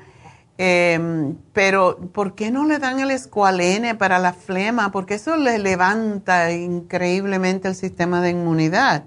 Em, 0.59 1.35
pero, 1.53 1.97
¿por 2.13 2.33
qué 2.35 2.51
no 2.51 2.65
le 2.65 2.79
dan 2.79 2.99
el 2.99 3.11
escualene 3.11 3.95
para 3.95 4.19
la 4.19 4.33
flema? 4.33 4.91
Porque 4.91 5.15
eso 5.15 5.37
le 5.37 5.59
levanta 5.59 6.51
increíblemente 6.51 7.67
el 7.67 7.75
sistema 7.75 8.21
de 8.21 8.31
inmunidad. 8.31 9.03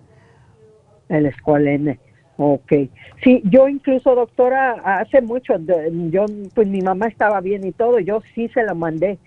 El 1.09 1.27
escualene. 1.27 1.98
Ok. 2.36 2.73
Sí, 3.23 3.43
yo 3.44 3.69
incluso, 3.69 4.15
doctora, 4.15 4.73
hace 4.85 5.20
mucho, 5.20 5.55
yo, 6.11 6.24
pues 6.55 6.66
mi 6.69 6.81
mamá 6.81 7.07
estaba 7.09 7.40
bien 7.40 7.66
y 7.66 7.73
todo, 7.73 7.98
yo 7.98 8.23
sí 8.35 8.48
se 8.48 8.62
la 8.62 8.74
mandé, 8.74 9.19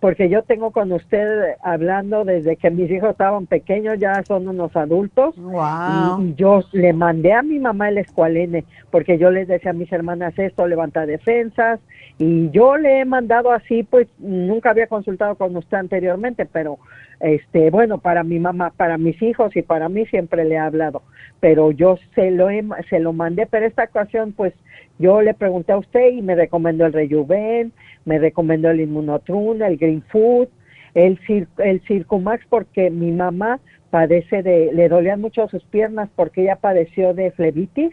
porque 0.00 0.28
yo 0.28 0.42
tengo 0.42 0.70
con 0.70 0.92
usted 0.92 1.54
hablando 1.62 2.24
desde 2.24 2.56
que 2.56 2.70
mis 2.70 2.90
hijos 2.90 3.10
estaban 3.10 3.46
pequeños, 3.46 3.98
ya 3.98 4.22
son 4.24 4.46
unos 4.48 4.76
adultos. 4.76 5.36
Wow. 5.36 6.20
Y, 6.20 6.28
y 6.28 6.34
yo 6.34 6.60
le 6.72 6.92
mandé 6.92 7.32
a 7.32 7.42
mi 7.42 7.58
mamá 7.58 7.88
el 7.88 7.98
escualene, 7.98 8.64
porque 8.90 9.18
yo 9.18 9.30
les 9.30 9.48
decía 9.48 9.70
a 9.70 9.74
mis 9.74 9.90
hermanas 9.92 10.38
esto, 10.38 10.66
levanta 10.66 11.06
defensas, 11.06 11.80
y 12.18 12.50
yo 12.50 12.76
le 12.76 13.00
he 13.00 13.04
mandado 13.04 13.52
así, 13.52 13.82
pues 13.82 14.08
nunca 14.18 14.70
había 14.70 14.86
consultado 14.86 15.34
con 15.34 15.54
usted 15.56 15.76
anteriormente, 15.76 16.46
pero 16.46 16.78
este, 17.20 17.70
bueno, 17.70 17.98
para 17.98 18.22
mi 18.24 18.38
mamá, 18.38 18.72
para 18.76 18.98
mis 18.98 19.20
hijos 19.22 19.54
y 19.56 19.62
para 19.62 19.88
mí 19.88 20.06
siempre 20.06 20.44
le 20.44 20.56
he 20.56 20.58
hablado, 20.58 21.02
pero 21.40 21.70
yo 21.72 21.98
se 22.14 22.30
lo 22.30 22.50
he, 22.50 22.62
se 22.90 22.98
lo 23.00 23.12
mandé, 23.12 23.46
pero 23.46 23.66
esta 23.66 23.84
ocasión 23.84 24.32
pues 24.32 24.52
yo 24.98 25.22
le 25.22 25.34
pregunté 25.34 25.72
a 25.72 25.78
usted 25.78 26.08
y 26.12 26.22
me 26.22 26.34
recomendó 26.34 26.86
el 26.86 26.92
Rejuven, 26.92 27.72
me 28.04 28.18
recomendó 28.18 28.70
el 28.70 28.80
Inmunotrum, 28.80 29.62
el 29.62 29.76
Green 29.76 30.02
Food, 30.10 30.48
el, 30.94 31.18
el 31.58 31.80
Circumax 31.86 32.44
porque 32.48 32.90
mi 32.90 33.12
mamá 33.12 33.60
padece 33.90 34.42
de, 34.42 34.70
le 34.72 34.88
dolían 34.88 35.20
mucho 35.20 35.46
sus 35.48 35.62
piernas 35.64 36.08
porque 36.16 36.42
ella 36.42 36.56
padeció 36.56 37.14
de 37.14 37.30
flebitis 37.32 37.92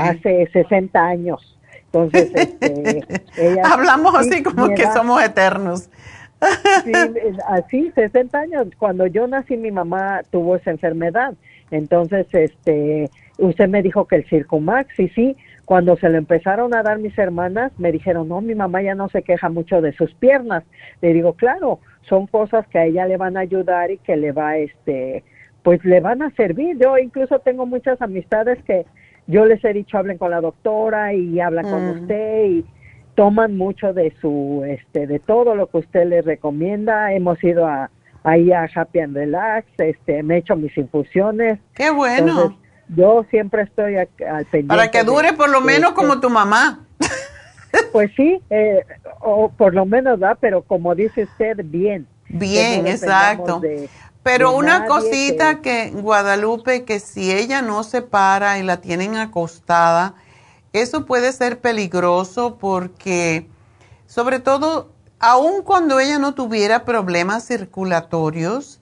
hace 0.00 0.48
60 0.52 1.04
años. 1.04 1.58
Entonces, 1.86 2.30
este, 2.34 3.04
ella- 3.36 3.62
Hablamos 3.72 4.12
sí, 4.24 4.30
así 4.32 4.42
como 4.42 4.68
que 4.74 4.84
somos 4.94 5.22
eternos. 5.22 5.88
Sí, 6.84 6.92
así, 7.48 7.90
60 7.94 8.38
años. 8.38 8.66
Cuando 8.78 9.06
yo 9.06 9.26
nací, 9.26 9.56
mi 9.56 9.70
mamá 9.70 10.22
tuvo 10.30 10.56
esa 10.56 10.70
enfermedad. 10.70 11.34
Entonces, 11.70 12.26
este, 12.32 13.10
usted 13.38 13.68
me 13.68 13.82
dijo 13.82 14.06
que 14.06 14.16
el 14.16 14.24
Circumax, 14.28 14.98
y 15.00 15.08
sí, 15.08 15.36
cuando 15.64 15.96
se 15.96 16.08
lo 16.08 16.18
empezaron 16.18 16.74
a 16.74 16.82
dar 16.82 16.98
mis 16.98 17.16
hermanas, 17.18 17.72
me 17.78 17.90
dijeron, 17.90 18.28
no, 18.28 18.40
mi 18.40 18.54
mamá 18.54 18.82
ya 18.82 18.94
no 18.94 19.08
se 19.08 19.22
queja 19.22 19.48
mucho 19.48 19.80
de 19.80 19.92
sus 19.92 20.12
piernas. 20.14 20.62
Le 21.00 21.12
digo, 21.14 21.32
claro, 21.32 21.80
son 22.02 22.26
cosas 22.26 22.66
que 22.68 22.78
a 22.78 22.84
ella 22.84 23.06
le 23.06 23.16
van 23.16 23.36
a 23.36 23.40
ayudar 23.40 23.90
y 23.90 23.98
que 23.98 24.16
le 24.16 24.32
va, 24.32 24.58
este, 24.58 25.24
pues 25.62 25.82
le 25.84 26.00
van 26.00 26.20
a 26.22 26.30
servir. 26.32 26.76
Yo 26.78 26.98
incluso 26.98 27.38
tengo 27.38 27.64
muchas 27.66 28.00
amistades 28.02 28.62
que 28.64 28.84
yo 29.26 29.46
les 29.46 29.64
he 29.64 29.72
dicho, 29.72 29.96
hablen 29.96 30.18
con 30.18 30.30
la 30.30 30.42
doctora 30.42 31.14
y 31.14 31.40
hablan 31.40 31.64
con 31.64 31.86
Mm. 31.86 31.90
usted 32.02 32.44
y 32.44 32.64
toman 33.14 33.56
mucho 33.56 33.92
de 33.92 34.14
su, 34.20 34.62
este, 34.66 35.06
de 35.06 35.18
todo 35.18 35.54
lo 35.54 35.68
que 35.68 35.78
usted 35.78 36.06
les 36.06 36.24
recomienda. 36.24 37.12
Hemos 37.12 37.42
ido 37.42 37.66
a, 37.66 37.90
ahí 38.22 38.52
a 38.52 38.68
Happy 38.74 39.00
and 39.00 39.16
Relax, 39.16 39.66
este, 39.78 40.22
me 40.22 40.34
he 40.36 40.38
hecho 40.38 40.56
mis 40.56 40.76
infusiones. 40.76 41.58
Qué 41.74 41.90
bueno. 41.90 42.28
Entonces, 42.28 42.58
yo 42.96 43.24
siempre 43.30 43.62
estoy 43.62 43.96
al 43.96 44.06
pendiente. 44.46 44.66
Para 44.68 44.90
que 44.90 45.04
dure 45.04 45.32
por 45.32 45.48
lo 45.48 45.60
menos 45.60 45.90
este- 45.90 45.94
como 45.94 46.20
tu 46.20 46.30
mamá. 46.30 46.80
Pues 47.90 48.12
sí, 48.16 48.40
eh, 48.50 48.84
o 49.20 49.50
por 49.50 49.74
lo 49.74 49.84
menos 49.84 50.20
da, 50.20 50.36
pero 50.36 50.62
como 50.62 50.94
dice 50.94 51.24
usted, 51.24 51.56
bien. 51.64 52.06
Bien, 52.28 52.86
exacto. 52.86 53.58
de- 53.58 53.88
Pero 54.22 54.50
de 54.52 54.56
una 54.58 54.86
cosita 54.86 55.60
que 55.60 55.90
Guadalupe, 55.90 56.84
que 56.84 57.00
si 57.00 57.32
ella 57.32 57.62
no 57.62 57.82
se 57.82 58.00
para 58.00 58.60
y 58.60 58.62
la 58.62 58.80
tienen 58.80 59.16
acostada, 59.16 60.14
eso 60.74 61.06
puede 61.06 61.32
ser 61.32 61.60
peligroso 61.60 62.58
porque, 62.58 63.48
sobre 64.08 64.40
todo, 64.40 64.90
aun 65.20 65.62
cuando 65.62 66.00
ella 66.00 66.18
no 66.18 66.34
tuviera 66.34 66.84
problemas 66.84 67.46
circulatorios, 67.46 68.80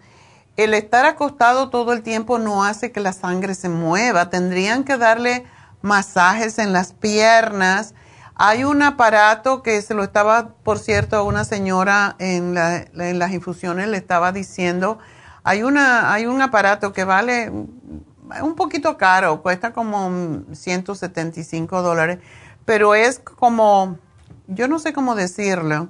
el 0.56 0.72
estar 0.72 1.04
acostado 1.04 1.68
todo 1.68 1.92
el 1.92 2.02
tiempo 2.02 2.38
no 2.38 2.64
hace 2.64 2.92
que 2.92 3.00
la 3.00 3.12
sangre 3.12 3.54
se 3.54 3.68
mueva. 3.68 4.30
Tendrían 4.30 4.84
que 4.84 4.96
darle 4.96 5.44
masajes 5.82 6.58
en 6.58 6.72
las 6.72 6.94
piernas. 6.94 7.94
Hay 8.36 8.64
un 8.64 8.82
aparato 8.82 9.62
que 9.62 9.82
se 9.82 9.92
lo 9.92 10.02
estaba, 10.02 10.54
por 10.62 10.78
cierto, 10.78 11.16
a 11.16 11.22
una 11.22 11.44
señora 11.44 12.16
en, 12.18 12.56
en 12.56 13.18
las 13.18 13.32
infusiones 13.32 13.88
le 13.88 13.98
estaba 13.98 14.32
diciendo, 14.32 14.98
hay, 15.44 15.62
una, 15.62 16.12
hay 16.12 16.24
un 16.24 16.40
aparato 16.40 16.94
que 16.94 17.04
vale 17.04 17.52
un 18.42 18.54
poquito 18.54 18.96
caro, 18.96 19.42
cuesta 19.42 19.72
como 19.72 20.42
175 20.52 21.82
dólares, 21.82 22.18
pero 22.64 22.94
es 22.94 23.18
como, 23.18 23.98
yo 24.46 24.68
no 24.68 24.78
sé 24.78 24.92
cómo 24.92 25.14
decirlo, 25.14 25.88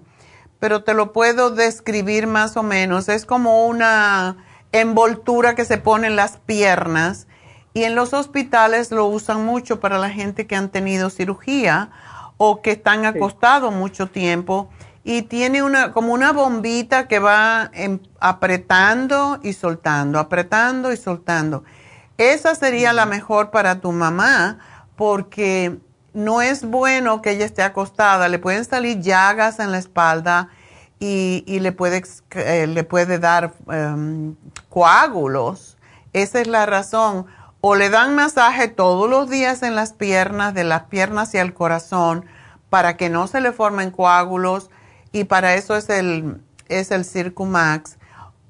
pero 0.58 0.84
te 0.84 0.94
lo 0.94 1.12
puedo 1.12 1.50
describir 1.50 2.26
más 2.26 2.56
o 2.56 2.62
menos. 2.62 3.08
Es 3.08 3.26
como 3.26 3.66
una 3.66 4.36
envoltura 4.72 5.54
que 5.54 5.64
se 5.64 5.78
pone 5.78 6.06
en 6.06 6.16
las 6.16 6.38
piernas 6.38 7.26
y 7.74 7.84
en 7.84 7.94
los 7.94 8.12
hospitales 8.12 8.90
lo 8.90 9.06
usan 9.06 9.44
mucho 9.44 9.80
para 9.80 9.98
la 9.98 10.10
gente 10.10 10.46
que 10.46 10.56
han 10.56 10.70
tenido 10.70 11.10
cirugía 11.10 11.90
o 12.36 12.62
que 12.62 12.72
están 12.72 13.04
acostados 13.06 13.72
mucho 13.72 14.08
tiempo 14.08 14.68
y 15.04 15.22
tiene 15.22 15.62
una 15.62 15.92
como 15.92 16.12
una 16.12 16.32
bombita 16.32 17.08
que 17.08 17.18
va 17.18 17.70
em- 17.74 18.00
apretando 18.20 19.40
y 19.42 19.52
soltando, 19.52 20.18
apretando 20.18 20.92
y 20.92 20.96
soltando. 20.96 21.64
Esa 22.30 22.54
sería 22.54 22.92
la 22.92 23.04
mejor 23.04 23.50
para 23.50 23.80
tu 23.80 23.90
mamá 23.90 24.58
porque 24.94 25.80
no 26.14 26.40
es 26.40 26.64
bueno 26.64 27.20
que 27.20 27.32
ella 27.32 27.44
esté 27.44 27.62
acostada, 27.62 28.28
le 28.28 28.38
pueden 28.38 28.64
salir 28.64 29.00
llagas 29.00 29.58
en 29.58 29.72
la 29.72 29.78
espalda 29.78 30.48
y, 31.00 31.42
y 31.48 31.58
le, 31.58 31.72
puede, 31.72 32.04
eh, 32.36 32.68
le 32.68 32.84
puede 32.84 33.18
dar 33.18 33.54
em, 33.68 34.36
coágulos. 34.68 35.76
Esa 36.12 36.40
es 36.40 36.46
la 36.46 36.64
razón. 36.64 37.26
O 37.60 37.74
le 37.74 37.90
dan 37.90 38.14
masaje 38.14 38.68
todos 38.68 39.10
los 39.10 39.28
días 39.28 39.64
en 39.64 39.74
las 39.74 39.92
piernas, 39.92 40.54
de 40.54 40.62
las 40.62 40.84
piernas 40.84 41.28
hacia 41.28 41.42
el 41.42 41.54
corazón, 41.54 42.24
para 42.70 42.96
que 42.96 43.08
no 43.10 43.26
se 43.26 43.40
le 43.40 43.50
formen 43.50 43.90
coágulos 43.90 44.70
y 45.10 45.24
para 45.24 45.54
eso 45.56 45.76
es 45.76 45.88
el, 45.90 46.40
es 46.68 46.92
el 46.92 47.04
Circumax. 47.04 47.98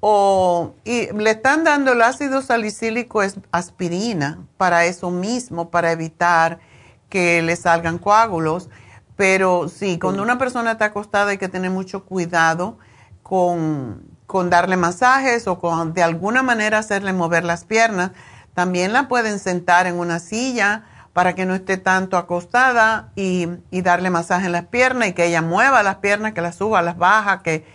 O 0.05 0.75
y 0.83 1.13
le 1.13 1.29
están 1.29 1.63
dando 1.63 1.93
el 1.93 2.01
ácido 2.01 2.41
salicílico, 2.41 3.23
es 3.23 3.37
aspirina, 3.53 4.45
para 4.57 4.83
eso 4.83 5.11
mismo, 5.11 5.69
para 5.69 5.93
evitar 5.93 6.59
que 7.07 7.41
le 7.41 7.55
salgan 7.55 7.99
coágulos. 7.99 8.69
Pero 9.15 9.69
sí, 9.69 9.99
cuando 9.99 10.21
una 10.21 10.37
persona 10.37 10.73
está 10.73 10.85
acostada 10.87 11.31
hay 11.31 11.37
que 11.37 11.47
tener 11.47 11.71
mucho 11.71 12.03
cuidado 12.03 12.77
con, 13.21 14.03
con 14.27 14.49
darle 14.49 14.75
masajes 14.75 15.47
o 15.47 15.57
con 15.57 15.93
de 15.93 16.03
alguna 16.03 16.43
manera 16.43 16.79
hacerle 16.79 17.13
mover 17.13 17.45
las 17.45 17.63
piernas. 17.63 18.11
También 18.53 18.91
la 18.91 19.07
pueden 19.07 19.39
sentar 19.39 19.87
en 19.87 19.97
una 19.97 20.19
silla 20.19 20.83
para 21.13 21.33
que 21.33 21.45
no 21.45 21.55
esté 21.55 21.77
tanto 21.77 22.17
acostada 22.17 23.13
y, 23.15 23.47
y 23.71 23.81
darle 23.83 24.09
masaje 24.09 24.47
en 24.47 24.51
las 24.51 24.65
piernas 24.65 25.07
y 25.07 25.13
que 25.13 25.27
ella 25.27 25.41
mueva 25.41 25.81
las 25.81 25.95
piernas, 25.99 26.33
que 26.33 26.41
las 26.41 26.57
suba, 26.57 26.81
las 26.81 26.97
baja, 26.97 27.41
que 27.41 27.65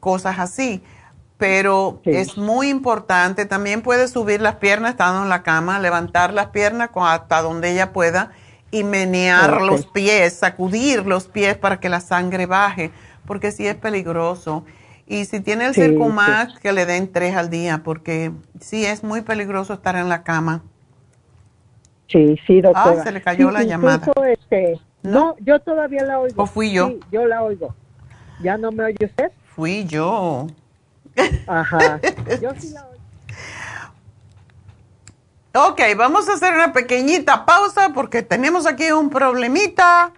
cosas 0.00 0.38
así. 0.38 0.82
Pero 1.46 2.00
es 2.06 2.38
muy 2.38 2.70
importante, 2.70 3.44
también 3.44 3.82
puede 3.82 4.08
subir 4.08 4.40
las 4.40 4.54
piernas 4.54 4.92
estando 4.92 5.24
en 5.24 5.28
la 5.28 5.42
cama, 5.42 5.78
levantar 5.78 6.32
las 6.32 6.46
piernas 6.46 6.88
hasta 6.94 7.42
donde 7.42 7.70
ella 7.70 7.92
pueda 7.92 8.32
y 8.70 8.82
menear 8.82 9.60
los 9.60 9.84
pies, 9.84 10.32
sacudir 10.32 11.04
los 11.04 11.28
pies 11.28 11.58
para 11.58 11.80
que 11.80 11.90
la 11.90 12.00
sangre 12.00 12.46
baje, 12.46 12.92
porque 13.26 13.52
sí 13.52 13.66
es 13.66 13.74
peligroso. 13.74 14.64
Y 15.06 15.26
si 15.26 15.40
tiene 15.40 15.66
el 15.66 15.74
Sí, 15.74 15.82
Circumax, 15.82 16.60
que 16.60 16.72
le 16.72 16.86
den 16.86 17.12
tres 17.12 17.36
al 17.36 17.50
día, 17.50 17.82
porque 17.84 18.32
sí 18.58 18.86
es 18.86 19.04
muy 19.04 19.20
peligroso 19.20 19.74
estar 19.74 19.96
en 19.96 20.08
la 20.08 20.22
cama. 20.22 20.62
Sí, 22.08 22.40
sí, 22.46 22.62
doctora. 22.62 23.00
Ah, 23.00 23.04
se 23.04 23.12
le 23.12 23.20
cayó 23.20 23.48
Sí, 23.48 23.52
la 23.52 23.62
llamada. 23.64 24.10
Este, 24.32 24.80
no, 25.02 25.36
yo 25.40 25.60
todavía 25.60 26.04
la 26.04 26.20
oigo. 26.20 26.44
¿O 26.44 26.46
fui 26.46 26.72
yo? 26.72 26.88
Sí, 26.88 27.00
yo 27.12 27.26
la 27.26 27.42
oigo. 27.42 27.74
¿Ya 28.40 28.56
no 28.56 28.72
me 28.72 28.84
oye 28.84 29.04
usted? 29.04 29.30
Fui 29.54 29.84
yo. 29.84 30.46
Ajá. 31.46 32.00
Yo 32.40 32.50
sí 32.58 32.70
la. 32.70 32.86
Ok, 35.56 35.80
vamos 35.96 36.28
a 36.28 36.32
hacer 36.32 36.52
una 36.52 36.72
pequeñita 36.72 37.46
pausa 37.46 37.90
porque 37.94 38.22
tenemos 38.22 38.66
aquí 38.66 38.90
un 38.90 39.08
problemita 39.08 40.12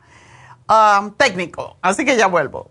ah, 0.67 1.11
técnico, 1.19 1.77
así 1.83 2.07
que 2.07 2.17
ya 2.17 2.27
vuelvo. 2.27 2.71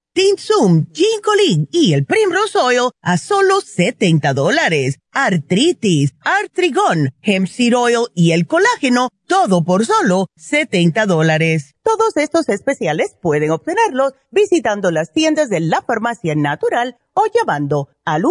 Tinsum, 0.13 0.87
Ginkolin 0.91 1.69
y 1.71 1.93
el 1.93 2.05
Primrose 2.05 2.57
Oil 2.57 2.89
a 3.01 3.17
solo 3.17 3.61
70 3.61 4.33
dólares. 4.33 4.99
Artritis, 5.13 6.15
Artrigón, 6.19 7.13
Hemp 7.21 7.47
Seed 7.47 7.77
Oil 7.77 8.07
y 8.13 8.33
el 8.33 8.45
colágeno, 8.45 9.07
todo 9.25 9.63
por 9.63 9.85
solo 9.85 10.27
70 10.35 11.05
dólares. 11.05 11.75
Todos 11.81 12.17
estos 12.17 12.49
especiales 12.49 13.15
pueden 13.21 13.51
obtenerlos 13.51 14.11
visitando 14.31 14.91
las 14.91 15.13
tiendas 15.13 15.47
de 15.47 15.61
la 15.61 15.81
farmacia 15.81 16.35
natural 16.35 16.97
o 17.13 17.27
llamando 17.33 17.87
al 18.03 18.23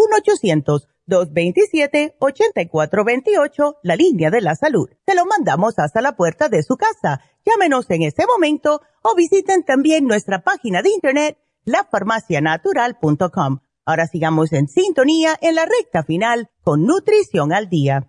1-800-227-8428, 1.09 3.77
la 3.82 3.97
línea 3.97 4.31
de 4.31 4.43
la 4.43 4.55
salud. 4.55 4.90
Se 5.07 5.15
lo 5.15 5.24
mandamos 5.24 5.78
hasta 5.78 6.02
la 6.02 6.15
puerta 6.15 6.51
de 6.51 6.62
su 6.62 6.77
casa. 6.77 7.23
Llámenos 7.47 7.89
en 7.89 8.02
este 8.02 8.27
momento 8.27 8.82
o 9.01 9.15
visiten 9.15 9.65
también 9.65 10.05
nuestra 10.05 10.43
página 10.43 10.82
de 10.82 10.90
internet 10.90 11.39
lafarmacianatural.com. 11.64 13.58
Ahora 13.86 14.06
sigamos 14.06 14.52
en 14.52 14.68
sintonía 14.68 15.36
en 15.40 15.54
la 15.54 15.64
recta 15.64 16.02
final 16.04 16.48
con 16.62 16.84
Nutrición 16.84 17.52
al 17.52 17.68
Día. 17.68 18.06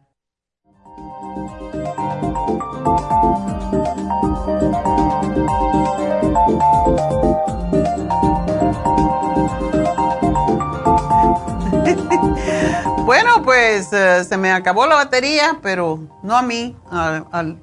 bueno, 13.05 13.41
pues 13.43 13.87
uh, 13.91 14.23
se 14.23 14.37
me 14.37 14.51
acabó 14.51 14.85
la 14.85 14.95
batería, 14.95 15.59
pero 15.61 15.99
no 16.23 16.37
a 16.37 16.41
mí, 16.41 16.75
al, 16.89 17.25
al, 17.31 17.57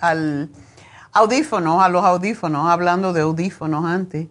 al 0.00 0.50
audífono, 1.12 1.82
a 1.82 1.88
los 1.88 2.04
audífonos, 2.04 2.68
hablando 2.70 3.12
de 3.12 3.22
audífonos 3.22 3.84
antes. 3.84 4.28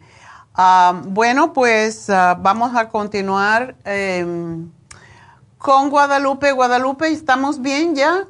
Uh, 0.57 1.01
bueno, 1.05 1.53
pues 1.53 2.09
uh, 2.09 2.35
vamos 2.41 2.76
a 2.76 2.89
continuar 2.89 3.76
eh, 3.85 4.26
con 5.57 5.89
Guadalupe. 5.89 6.51
Guadalupe, 6.51 7.07
¿estamos 7.07 7.61
bien 7.61 7.95
ya? 7.95 8.26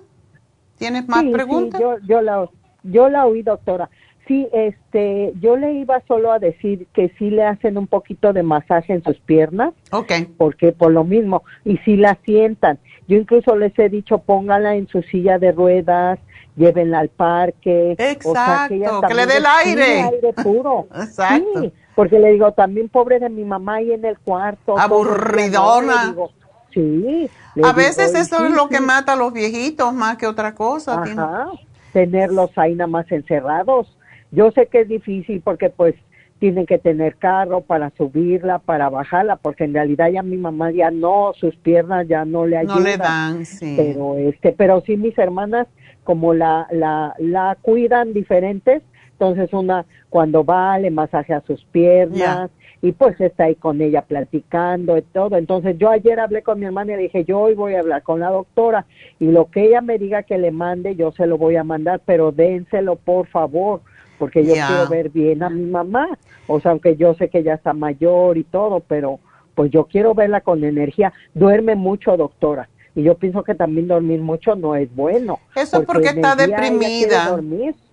¿Tienes 0.78 1.08
más 1.08 1.22
sí, 1.22 1.32
preguntas? 1.32 1.80
Sí, 1.80 1.84
yo, 1.84 1.98
yo, 2.08 2.22
la, 2.22 2.50
yo 2.84 3.10
la 3.10 3.26
oí, 3.26 3.42
doctora. 3.42 3.90
Sí, 4.28 4.48
este, 4.54 5.34
yo 5.40 5.58
le 5.58 5.74
iba 5.74 6.04
solo 6.08 6.32
a 6.32 6.38
decir 6.38 6.86
que 6.94 7.12
sí 7.18 7.32
le 7.32 7.44
hacen 7.44 7.80
un 7.80 7.88
poquito 7.88 8.32
de 8.32 8.44
masaje 8.44 8.94
en 8.94 9.04
sus 9.04 9.18
piernas. 9.22 9.74
Ok. 9.92 10.12
Porque 10.38 10.72
por 10.72 10.92
lo 10.92 11.04
mismo, 11.04 11.44
y 11.66 11.78
si 11.80 11.96
la 11.96 12.16
sientan. 12.26 12.78
Yo 13.08 13.18
incluso 13.18 13.56
les 13.56 13.78
he 13.80 13.90
dicho, 13.90 14.20
póngala 14.20 14.76
en 14.76 14.88
su 14.88 15.02
silla 15.02 15.40
de 15.40 15.52
ruedas, 15.52 16.20
llévenla 16.56 17.00
al 17.00 17.10
parque. 17.10 17.94
Exacto, 17.94 18.30
o 18.30 18.34
sea, 18.34 18.66
que, 18.70 19.08
que 19.08 19.14
le 19.16 19.26
dé 19.26 19.38
el 19.38 19.46
aire. 19.48 20.02
aire 20.02 20.34
puro. 20.44 20.88
Exacto. 20.96 21.62
Sí, 21.62 21.74
porque 22.00 22.18
le 22.18 22.32
digo, 22.32 22.54
también 22.54 22.88
pobre 22.88 23.20
de 23.20 23.28
mi 23.28 23.44
mamá 23.44 23.76
ahí 23.76 23.92
en 23.92 24.06
el 24.06 24.18
cuarto. 24.20 24.80
Aburridona. 24.80 26.06
Le 26.06 26.10
digo, 26.12 26.32
sí. 26.74 27.30
le 27.56 27.68
A 27.68 27.74
veces 27.74 28.16
eso 28.16 28.38
sí, 28.38 28.44
es 28.46 28.52
lo 28.54 28.70
que 28.70 28.80
mata 28.80 29.12
a 29.12 29.16
los 29.18 29.34
viejitos 29.34 29.94
más 29.94 30.16
que 30.16 30.26
otra 30.26 30.56
cosa. 30.56 31.04
Ajá, 31.04 31.48
tenerlos 31.92 32.52
ahí 32.58 32.74
nada 32.74 32.88
más 32.88 33.12
encerrados. 33.12 33.98
Yo 34.32 34.50
sé 34.52 34.68
que 34.68 34.80
es 34.80 34.88
difícil 34.88 35.42
porque 35.42 35.70
pues 35.70 35.94
tienen 36.40 36.66
que 36.66 36.78
tener 36.78 37.18
carro 37.18 37.60
para 37.60 37.90
subirla, 37.98 38.60
para 38.60 38.88
bajarla, 38.88 39.36
porque 39.36 39.66
en 39.66 39.74
realidad 39.74 40.08
ya 40.10 40.24
mi 40.24 40.38
mamá 40.38 40.72
ya 40.72 40.92
no, 40.92 41.34
sus 41.36 41.54
piernas 41.58 42.08
ya 42.08 42.24
no 42.24 42.48
le 42.48 42.60
ayudan. 42.60 42.78
No 42.78 42.82
le 42.82 42.96
dan, 42.96 43.46
sí. 43.46 43.74
Pero 43.76 44.16
este, 44.18 44.54
pero 44.54 44.82
sí 44.86 44.96
mis 44.96 45.18
hermanas 45.18 45.68
como 46.06 46.34
la 46.34 46.66
la 46.72 47.14
la 47.20 47.58
cuidan 47.62 48.14
diferentes, 48.14 48.84
entonces 49.20 49.52
una 49.54 49.86
cuando 50.10 50.44
va 50.46 50.80
le 50.80 50.90
masajea 50.92 51.42
sus 51.46 51.64
piernas 51.66 52.50
y 52.82 52.94
pues 52.94 53.20
está 53.20 53.44
ahí 53.46 53.56
con 53.56 53.82
ella 53.82 54.02
platicando 54.04 54.98
y 54.98 55.02
todo. 55.02 55.36
Entonces 55.36 55.78
yo 55.78 55.90
ayer 55.90 56.20
hablé 56.22 56.42
con 56.42 56.60
mi 56.60 56.66
hermana 56.66 56.94
y 56.94 56.96
le 56.96 57.02
dije, 57.04 57.26
yo 57.26 57.40
hoy 57.40 57.54
voy 57.54 57.76
a 57.76 57.82
hablar 57.82 58.02
con 58.04 58.22
la 58.22 58.30
doctora 58.30 58.86
y 59.20 59.26
lo 59.32 59.50
que 59.52 59.66
ella 59.66 59.82
me 59.82 59.98
diga 59.98 60.24
que 60.24 60.38
le 60.38 60.52
mande, 60.52 60.96
yo 60.96 61.12
se 61.12 61.28
lo 61.28 61.38
voy 61.38 61.58
a 61.58 61.66
mandar, 61.66 62.00
pero 62.06 62.32
dénselo 62.32 62.96
por 62.96 63.28
favor, 63.28 63.82
porque 64.18 64.46
yo 64.46 64.56
Ya. 64.56 64.68
quiero 64.68 64.88
ver 64.88 65.10
bien 65.10 65.44
a 65.44 65.50
mi 65.50 65.66
mamá. 65.66 66.08
O 66.48 66.62
sea, 66.62 66.72
aunque 66.72 66.96
yo 66.96 67.14
sé 67.16 67.28
que 67.30 67.40
ella 67.40 67.56
está 67.56 67.74
mayor 67.74 68.38
y 68.38 68.46
todo, 68.46 68.80
pero 68.80 69.20
pues 69.56 69.70
yo 69.72 69.84
quiero 69.86 70.14
verla 70.14 70.40
con 70.40 70.64
energía. 70.64 71.12
Duerme 71.34 71.76
mucho, 71.76 72.16
doctora. 72.16 72.70
y 72.96 73.04
yo 73.04 73.16
pienso 73.16 73.44
que 73.44 73.54
también 73.56 73.88
dormir 73.88 74.20
mucho 74.20 74.56
no 74.56 74.76
es 74.76 74.94
bueno. 74.94 75.40
Eso 75.56 75.80
es 75.82 75.86
porque 75.86 76.08
está 76.08 76.36
deprimida. 76.36 77.40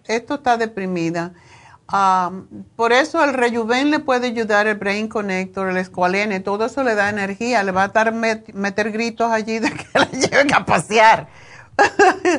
Esto 0.08 0.34
está 0.34 0.56
deprimida. 0.56 1.32
Ah, 1.88 2.32
por 2.74 2.92
eso 2.92 3.22
el 3.22 3.32
Rejuven 3.32 3.90
le 3.90 4.00
puede 4.00 4.28
ayudar, 4.28 4.66
el 4.66 4.76
Brain 4.76 5.08
Connector, 5.08 5.70
el 5.70 5.76
Esqualene, 5.76 6.40
todo 6.40 6.66
eso 6.66 6.82
le 6.82 6.96
da 6.96 7.10
energía, 7.10 7.62
le 7.62 7.70
va 7.70 7.84
a 7.84 7.86
estar 7.86 8.12
meter 8.12 8.90
gritos 8.90 9.30
allí 9.30 9.60
de 9.60 9.70
que 9.70 9.84
la 9.94 10.06
lleven 10.10 10.52
a 10.54 10.64
pasear. 10.64 11.28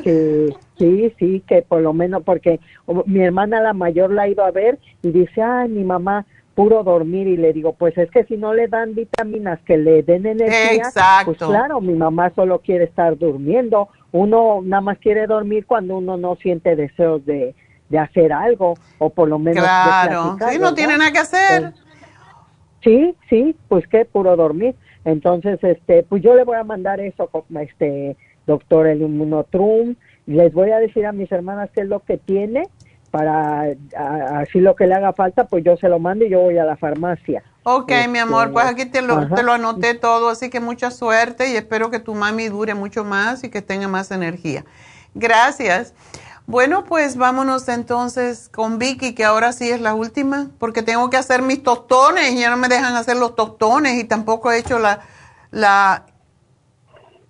Sí, 0.04 0.54
sí, 0.78 1.14
sí, 1.18 1.42
que 1.46 1.62
por 1.62 1.80
lo 1.80 1.92
menos, 1.92 2.22
porque 2.24 2.60
mi 3.06 3.20
hermana 3.20 3.60
la 3.60 3.72
mayor 3.72 4.10
la 4.12 4.22
ha 4.22 4.28
ido 4.28 4.44
a 4.44 4.50
ver 4.50 4.78
y 5.02 5.12
dice, 5.12 5.40
ay, 5.40 5.68
mi 5.68 5.84
mamá, 5.84 6.26
puro 6.54 6.82
dormir 6.82 7.28
y 7.28 7.36
le 7.36 7.52
digo, 7.52 7.72
pues 7.72 7.96
es 7.96 8.10
que 8.10 8.24
si 8.24 8.36
no 8.36 8.52
le 8.52 8.66
dan 8.66 8.94
vitaminas 8.94 9.60
que 9.60 9.78
le 9.78 10.02
den 10.02 10.26
energía, 10.26 10.90
pues 11.24 11.38
claro, 11.38 11.80
mi 11.80 11.94
mamá 11.94 12.32
solo 12.34 12.58
quiere 12.58 12.84
estar 12.84 13.16
durmiendo. 13.16 13.88
Uno 14.12 14.60
nada 14.62 14.80
más 14.80 14.98
quiere 14.98 15.26
dormir 15.26 15.66
cuando 15.66 15.98
uno 15.98 16.16
no 16.16 16.36
siente 16.36 16.76
deseos 16.76 17.24
de, 17.26 17.54
de 17.88 17.98
hacer 17.98 18.32
algo 18.32 18.74
o 18.98 19.10
por 19.10 19.28
lo 19.28 19.38
menos 19.38 19.62
claro, 19.62 20.36
sí, 20.50 20.58
no 20.58 20.74
tiene 20.74 20.96
nada 20.96 21.12
que 21.12 21.18
hacer. 21.18 21.72
sí, 22.82 23.14
sí, 23.28 23.56
pues 23.68 23.86
qué 23.88 24.04
puro 24.04 24.36
dormir. 24.36 24.74
Entonces, 25.04 25.58
este, 25.62 26.02
pues 26.02 26.22
yo 26.22 26.34
le 26.34 26.44
voy 26.44 26.56
a 26.56 26.64
mandar 26.64 27.00
eso, 27.00 27.30
este, 27.60 28.16
doctor, 28.46 28.86
el 28.86 29.02
inmunotrum. 29.02 29.94
Les 30.26 30.52
voy 30.52 30.70
a 30.70 30.78
decir 30.78 31.06
a 31.06 31.12
mis 31.12 31.30
hermanas 31.32 31.70
qué 31.74 31.82
es 31.82 31.88
lo 31.88 32.00
que 32.00 32.18
tiene 32.18 32.64
para 33.10 33.64
así 34.40 34.60
lo 34.60 34.76
que 34.76 34.86
le 34.86 34.94
haga 34.94 35.12
falta, 35.12 35.46
pues 35.46 35.64
yo 35.64 35.76
se 35.76 35.88
lo 35.88 35.98
mando 35.98 36.24
y 36.24 36.30
yo 36.30 36.40
voy 36.40 36.58
a 36.58 36.64
la 36.64 36.76
farmacia. 36.76 37.42
Ok, 37.62 37.92
mi 38.08 38.18
amor, 38.18 38.44
este, 38.44 38.52
pues 38.52 38.66
aquí 38.66 38.86
te 38.86 39.02
lo, 39.02 39.28
te 39.28 39.42
lo 39.42 39.52
anoté 39.52 39.94
todo, 39.94 40.30
así 40.30 40.50
que 40.50 40.60
mucha 40.60 40.90
suerte 40.90 41.50
y 41.50 41.56
espero 41.56 41.90
que 41.90 41.98
tu 41.98 42.14
mami 42.14 42.48
dure 42.48 42.74
mucho 42.74 43.04
más 43.04 43.44
y 43.44 43.50
que 43.50 43.62
tenga 43.62 43.88
más 43.88 44.10
energía. 44.10 44.64
Gracias. 45.14 45.94
Bueno, 46.46 46.84
pues 46.84 47.18
vámonos 47.18 47.68
entonces 47.68 48.48
con 48.48 48.78
Vicky, 48.78 49.14
que 49.14 49.24
ahora 49.26 49.52
sí 49.52 49.68
es 49.70 49.82
la 49.82 49.92
última, 49.92 50.48
porque 50.58 50.82
tengo 50.82 51.10
que 51.10 51.18
hacer 51.18 51.42
mis 51.42 51.62
tostones 51.62 52.32
y 52.32 52.40
ya 52.40 52.48
no 52.48 52.56
me 52.56 52.68
dejan 52.68 52.96
hacer 52.96 53.18
los 53.18 53.34
tostones 53.34 54.02
y 54.02 54.04
tampoco 54.04 54.50
he 54.50 54.58
hecho 54.58 54.78
la... 54.78 55.00
la 55.50 56.06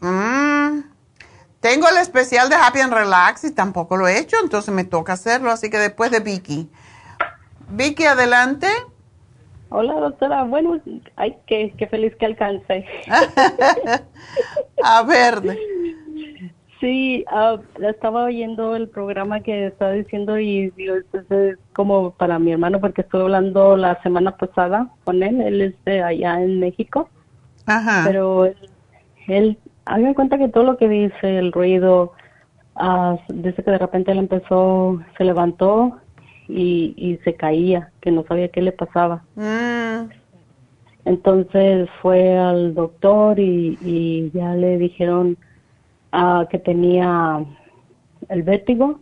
mm, 0.00 0.97
tengo 1.60 1.88
el 1.88 1.96
especial 1.98 2.48
de 2.48 2.54
Happy 2.54 2.80
and 2.80 2.92
Relax 2.92 3.44
y 3.44 3.52
tampoco 3.52 3.96
lo 3.96 4.06
he 4.06 4.18
hecho, 4.18 4.36
entonces 4.42 4.72
me 4.72 4.84
toca 4.84 5.14
hacerlo, 5.14 5.50
así 5.50 5.70
que 5.70 5.78
después 5.78 6.10
de 6.10 6.20
Vicky. 6.20 6.68
Vicky, 7.70 8.04
adelante. 8.04 8.68
Hola, 9.70 9.94
doctora. 9.94 10.44
Bueno, 10.44 10.80
ay, 11.16 11.36
qué, 11.46 11.74
qué 11.76 11.86
feliz 11.88 12.14
que 12.16 12.26
alcance. 12.26 12.86
A 14.82 15.02
ver. 15.02 15.42
Sí, 16.80 17.24
uh, 17.32 17.60
estaba 17.84 18.24
oyendo 18.24 18.76
el 18.76 18.88
programa 18.88 19.40
que 19.40 19.66
estaba 19.66 19.92
diciendo 19.92 20.38
y 20.38 20.70
digo, 20.70 20.94
pues, 21.10 21.30
es 21.30 21.58
como 21.74 22.12
para 22.12 22.38
mi 22.38 22.52
hermano 22.52 22.80
porque 22.80 23.00
estuve 23.00 23.22
hablando 23.22 23.76
la 23.76 24.00
semana 24.02 24.36
pasada 24.36 24.88
con 25.04 25.22
él, 25.22 25.40
él 25.40 25.60
es 25.60 25.84
de 25.84 26.02
allá 26.02 26.40
en 26.40 26.60
México. 26.60 27.08
Ajá. 27.66 28.04
Pero 28.06 28.46
él, 28.46 28.70
él 29.26 29.58
hagan 29.88 30.14
cuenta 30.14 30.38
que 30.38 30.48
todo 30.48 30.64
lo 30.64 30.76
que 30.76 30.88
dice, 30.88 31.38
el 31.38 31.52
ruido, 31.52 32.12
uh, 32.76 33.16
dice 33.32 33.62
que 33.62 33.70
de 33.70 33.78
repente 33.78 34.12
él 34.12 34.18
empezó, 34.18 35.00
se 35.16 35.24
levantó 35.24 35.98
y, 36.46 36.94
y 36.96 37.16
se 37.24 37.34
caía, 37.34 37.90
que 38.00 38.10
no 38.10 38.24
sabía 38.24 38.48
qué 38.48 38.62
le 38.62 38.72
pasaba. 38.72 39.24
Mm. 39.34 40.10
Entonces 41.04 41.88
fue 42.02 42.36
al 42.36 42.74
doctor 42.74 43.38
y, 43.40 43.78
y 43.80 44.30
ya 44.34 44.54
le 44.54 44.76
dijeron 44.76 45.38
uh, 46.12 46.46
que 46.48 46.58
tenía 46.58 47.44
el 48.28 48.42
vértigo, 48.42 49.00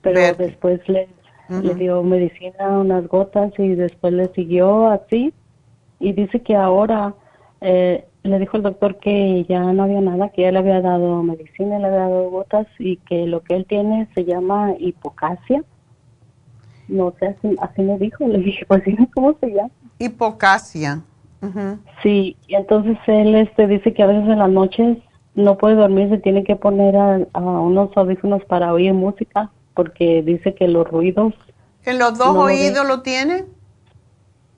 pero 0.00 0.34
después 0.34 0.80
le, 0.88 1.08
le 1.50 1.74
dio 1.74 2.02
medicina, 2.02 2.78
unas 2.78 3.06
gotas 3.08 3.52
y 3.58 3.74
después 3.74 4.14
le 4.14 4.28
siguió 4.28 4.88
así 4.88 5.32
y 6.00 6.12
dice 6.12 6.40
que 6.40 6.56
ahora 6.56 7.14
eh, 7.60 8.06
le 8.26 8.38
dijo 8.38 8.56
el 8.56 8.62
doctor 8.62 8.98
que 8.98 9.44
ya 9.48 9.60
no 9.60 9.84
había 9.84 10.00
nada, 10.00 10.30
que 10.30 10.42
ya 10.42 10.52
le 10.52 10.58
había 10.58 10.80
dado 10.80 11.22
medicina, 11.22 11.78
le 11.78 11.86
había 11.86 12.00
dado 12.00 12.30
gotas 12.30 12.66
y 12.78 12.96
que 12.98 13.26
lo 13.26 13.42
que 13.42 13.56
él 13.56 13.66
tiene 13.66 14.08
se 14.14 14.24
llama 14.24 14.74
hipocasia. 14.78 15.64
No 16.88 17.14
sé, 17.18 17.26
así, 17.26 17.56
así 17.60 17.82
me 17.82 17.98
dijo. 17.98 18.26
Le 18.26 18.38
dije, 18.38 18.64
pues 18.66 18.82
¿cómo 19.14 19.36
se 19.40 19.48
llama? 19.48 19.70
Hipocasia. 19.98 21.02
Sí, 22.02 22.36
y 22.48 22.54
entonces 22.54 22.98
él 23.06 23.34
este, 23.34 23.66
dice 23.66 23.92
que 23.92 24.02
a 24.02 24.06
veces 24.06 24.24
en 24.28 24.38
las 24.38 24.50
noches 24.50 24.98
no 25.34 25.58
puede 25.58 25.76
dormir, 25.76 26.08
se 26.08 26.18
tiene 26.18 26.44
que 26.44 26.56
poner 26.56 26.96
a, 26.96 27.18
unos 27.34 27.96
audífonos 27.96 28.44
para 28.46 28.72
oír 28.72 28.92
música 28.94 29.50
porque 29.74 30.22
dice 30.22 30.54
que 30.54 30.66
los 30.66 30.88
ruidos... 30.88 31.34
¿En 31.84 31.98
los 31.98 32.18
dos 32.18 32.34
oídos 32.34 32.88
lo 32.88 33.02
tiene? 33.02 33.44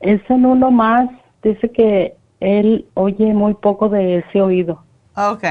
Es 0.00 0.20
en 0.30 0.46
uno 0.46 0.70
más, 0.70 1.10
dice 1.42 1.70
que 1.70 2.14
él 2.40 2.86
oye 2.94 3.32
muy 3.34 3.54
poco 3.54 3.88
de 3.88 4.18
ese 4.18 4.40
oído. 4.40 4.82
Ok. 5.16 5.44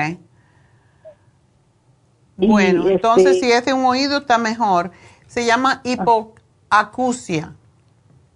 Bueno, 2.38 2.84
este 2.84 2.94
entonces 2.94 3.40
si 3.40 3.52
es 3.52 3.66
de 3.66 3.74
un 3.74 3.86
oído 3.86 4.20
está 4.20 4.38
mejor. 4.38 4.92
Se 5.28 5.46
llama 5.46 5.82
hipoacusia. 5.84 7.54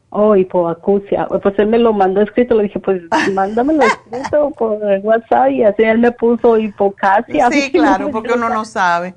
Oh, 0.10 0.36
hipoacusia. 0.36 1.26
Pues 1.28 1.58
él 1.58 1.68
me 1.68 1.80
lo 1.80 1.94
mandó 1.94 2.22
escrito, 2.22 2.56
le 2.56 2.64
dije, 2.64 2.80
pues 2.80 3.02
mándamelo 3.34 3.84
escrito 3.84 4.52
por 4.52 4.78
WhatsApp 5.04 5.52
y 5.52 5.64
así 5.64 5.84
él 5.84 6.00
me 6.00 6.12
puso 6.12 6.58
hipocasia. 6.58 7.50
Sí, 7.50 7.72
claro, 7.74 8.12
porque 8.12 8.34
uno 8.34 8.50
no 8.50 8.66
sabe. 8.66 9.16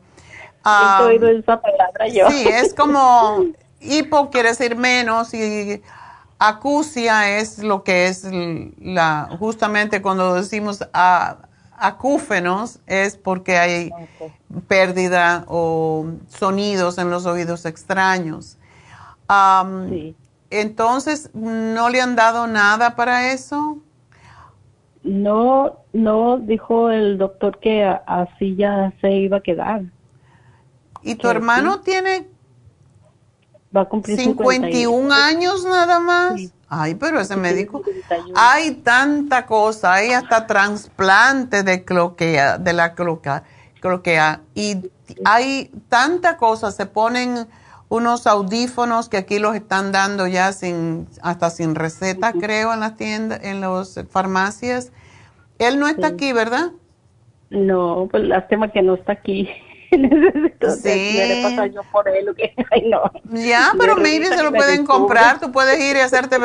Um, 0.64 1.06
oído 1.06 1.28
esa 1.28 1.60
palabra 1.60 2.08
yo. 2.08 2.30
Sí, 2.30 2.46
es 2.48 2.72
como 2.74 3.44
hipo 3.80 4.30
quiere 4.30 4.50
decir 4.50 4.76
menos 4.76 5.34
y 5.34 5.82
acusia 6.38 7.38
es 7.38 7.58
lo 7.58 7.82
que 7.82 8.06
es 8.06 8.26
la, 8.80 9.36
justamente 9.38 10.02
cuando 10.02 10.34
decimos 10.34 10.86
acúfenos 11.76 12.80
es 12.86 13.16
porque 13.16 13.58
hay 13.58 13.90
pérdida 14.68 15.44
o 15.48 16.06
sonidos 16.28 16.98
en 16.98 17.10
los 17.10 17.26
oídos 17.26 17.64
extraños. 17.66 18.58
Entonces, 20.50 21.30
¿no 21.34 21.88
le 21.88 22.00
han 22.00 22.14
dado 22.14 22.46
nada 22.46 22.94
para 22.94 23.32
eso? 23.32 23.78
No, 25.02 25.80
no, 25.92 26.38
dijo 26.38 26.90
el 26.90 27.18
doctor 27.18 27.58
que 27.58 27.84
así 27.84 28.54
ya 28.56 28.92
se 29.00 29.10
iba 29.12 29.38
a 29.38 29.40
quedar. 29.40 29.82
¿Y 31.02 31.16
tu 31.16 31.28
hermano 31.28 31.80
tiene 31.80 32.26
Va 33.74 33.82
a 33.82 33.84
cumplir 33.86 34.18
51 34.18 35.12
años 35.12 35.64
nada 35.64 35.98
más. 35.98 36.52
Ay, 36.68 36.94
pero 36.94 37.20
ese 37.20 37.36
médico. 37.36 37.82
Hay 38.34 38.72
tanta 38.76 39.46
cosa, 39.46 39.94
hay 39.94 40.10
hasta 40.10 40.46
trasplante 40.46 41.62
de 41.62 41.84
cloquea, 41.84 42.58
de 42.58 42.72
la 42.72 42.94
cloquea, 42.94 43.44
cloquea. 43.80 44.40
Y 44.54 44.90
hay 45.24 45.70
tanta 45.88 46.36
cosa, 46.36 46.70
se 46.70 46.86
ponen 46.86 47.46
unos 47.88 48.26
audífonos 48.26 49.08
que 49.08 49.18
aquí 49.18 49.38
los 49.38 49.54
están 49.54 49.92
dando 49.92 50.26
ya 50.26 50.52
sin, 50.52 51.06
hasta 51.22 51.50
sin 51.50 51.74
receta, 51.74 52.32
creo, 52.32 52.72
en 52.72 52.80
las 52.80 52.96
tiendas, 52.96 53.40
en 53.44 53.60
las 53.60 54.00
farmacias. 54.10 54.92
Él 55.58 55.78
no 55.78 55.86
está 55.86 56.08
aquí, 56.08 56.32
¿verdad? 56.32 56.72
No, 57.50 58.08
pues 58.10 58.24
lástima 58.24 58.72
que 58.72 58.82
no 58.82 58.94
está 58.94 59.12
aquí. 59.12 59.48
sí. 60.82 61.18
yo 61.72 61.82
por 61.92 62.08
él. 62.08 62.34
Ya, 63.30 63.72
pero 63.78 63.96
maybe 63.96 64.26
se 64.26 64.42
lo 64.42 64.52
pueden 64.52 64.84
comprar. 64.84 65.40
Tú 65.40 65.52
puedes 65.52 65.80
ir 65.80 65.96
y 65.96 66.00
hacerte 66.00 66.38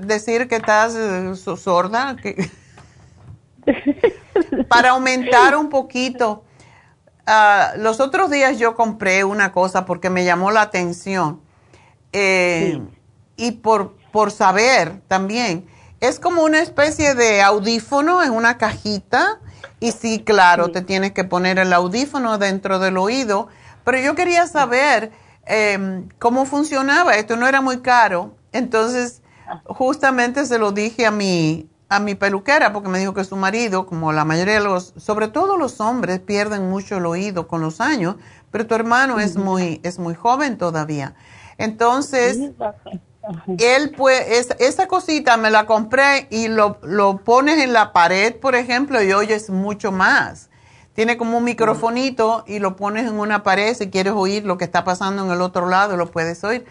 decir 0.00 0.48
que 0.48 0.56
estás 0.56 0.94
eh, 0.94 1.34
sorda. 1.56 2.16
Que 2.16 2.50
Para 4.68 4.90
aumentar 4.90 5.56
un 5.56 5.68
poquito. 5.68 6.44
Ah, 7.26 7.72
los 7.76 8.00
otros 8.00 8.30
días 8.30 8.58
yo 8.58 8.74
compré 8.74 9.24
una 9.24 9.52
cosa 9.52 9.84
porque 9.84 10.10
me 10.10 10.24
llamó 10.24 10.50
la 10.50 10.62
atención. 10.62 11.40
Eh, 12.12 12.80
y 13.36 13.52
por, 13.52 13.96
por 14.12 14.30
saber 14.30 15.00
también. 15.08 15.66
Es 16.00 16.20
como 16.20 16.42
una 16.42 16.60
especie 16.60 17.14
de 17.14 17.42
audífono 17.42 18.22
en 18.22 18.32
una 18.32 18.58
cajita 18.58 19.40
y 19.78 19.92
sí, 19.92 20.22
claro, 20.24 20.70
te 20.70 20.80
tienes 20.82 21.12
que 21.12 21.24
poner 21.24 21.58
el 21.58 21.72
audífono 21.72 22.38
dentro 22.38 22.78
del 22.78 22.96
oído, 22.96 23.48
pero 23.84 23.98
yo 23.98 24.14
quería 24.14 24.46
saber 24.46 25.12
em, 25.44 26.08
cómo 26.18 26.46
funcionaba. 26.46 27.14
Esto 27.16 27.36
no 27.36 27.46
era 27.46 27.60
muy 27.60 27.80
caro, 27.80 28.34
entonces 28.52 29.22
justamente 29.66 30.46
se 30.46 30.58
lo 30.58 30.72
dije 30.72 31.06
a 31.06 31.10
mi, 31.10 31.68
a 31.88 32.00
mi 32.00 32.14
peluquera 32.14 32.72
porque 32.72 32.88
me 32.88 32.98
dijo 32.98 33.14
que 33.14 33.24
su 33.24 33.36
marido, 33.36 33.86
como 33.86 34.12
la 34.12 34.24
mayoría 34.24 34.54
de 34.54 34.64
los, 34.64 34.94
sobre 34.96 35.28
todo 35.28 35.56
los 35.56 35.80
hombres, 35.80 36.20
pierden 36.20 36.68
mucho 36.68 36.96
el 36.96 37.06
oído 37.06 37.46
con 37.46 37.60
los 37.60 37.80
años, 37.80 38.16
pero 38.50 38.66
tu 38.66 38.74
hermano 38.74 39.20
es 39.20 39.36
muy, 39.36 39.80
es 39.82 39.98
muy 39.98 40.14
joven 40.14 40.56
todavía. 40.56 41.14
Entonces, 41.58 42.38
él 43.58 43.92
pues, 43.96 44.50
esa 44.58 44.86
cosita 44.86 45.36
me 45.36 45.50
la 45.50 45.66
compré 45.66 46.26
y 46.30 46.48
lo, 46.48 46.78
lo, 46.82 47.18
pones 47.18 47.58
en 47.58 47.72
la 47.72 47.92
pared, 47.92 48.34
por 48.36 48.54
ejemplo, 48.54 49.02
y 49.02 49.12
oyes 49.12 49.50
mucho 49.50 49.92
más. 49.92 50.48
Tiene 50.94 51.16
como 51.16 51.38
un 51.38 51.44
microfonito 51.44 52.44
y 52.46 52.58
lo 52.58 52.76
pones 52.76 53.06
en 53.06 53.18
una 53.18 53.42
pared 53.42 53.74
si 53.74 53.90
quieres 53.90 54.14
oír 54.14 54.44
lo 54.44 54.56
que 54.56 54.64
está 54.64 54.84
pasando 54.84 55.24
en 55.24 55.30
el 55.30 55.42
otro 55.42 55.68
lado, 55.68 55.96
lo 55.96 56.10
puedes 56.10 56.42
oír. 56.44 56.64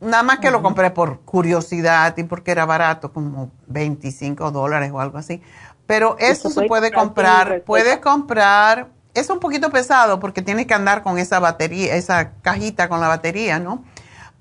Nada 0.00 0.22
más 0.22 0.38
que 0.38 0.52
lo 0.52 0.62
compré 0.62 0.90
por 0.90 1.20
curiosidad 1.20 2.16
y 2.16 2.22
porque 2.22 2.52
era 2.52 2.66
barato, 2.66 3.12
como 3.12 3.50
25 3.66 4.52
dólares 4.52 4.92
o 4.92 5.00
algo 5.00 5.18
así. 5.18 5.42
Pero 5.86 6.16
eso 6.20 6.50
se 6.50 6.66
puede 6.66 6.92
comprar, 6.92 7.62
puedes 7.64 7.98
comprar, 7.98 8.88
es 9.14 9.28
un 9.30 9.40
poquito 9.40 9.70
pesado 9.70 10.20
porque 10.20 10.42
tienes 10.42 10.66
que 10.66 10.74
andar 10.74 11.02
con 11.02 11.18
esa 11.18 11.40
batería, 11.40 11.94
esa 11.96 12.32
cajita 12.42 12.88
con 12.88 13.00
la 13.00 13.08
batería, 13.08 13.58
¿no? 13.58 13.82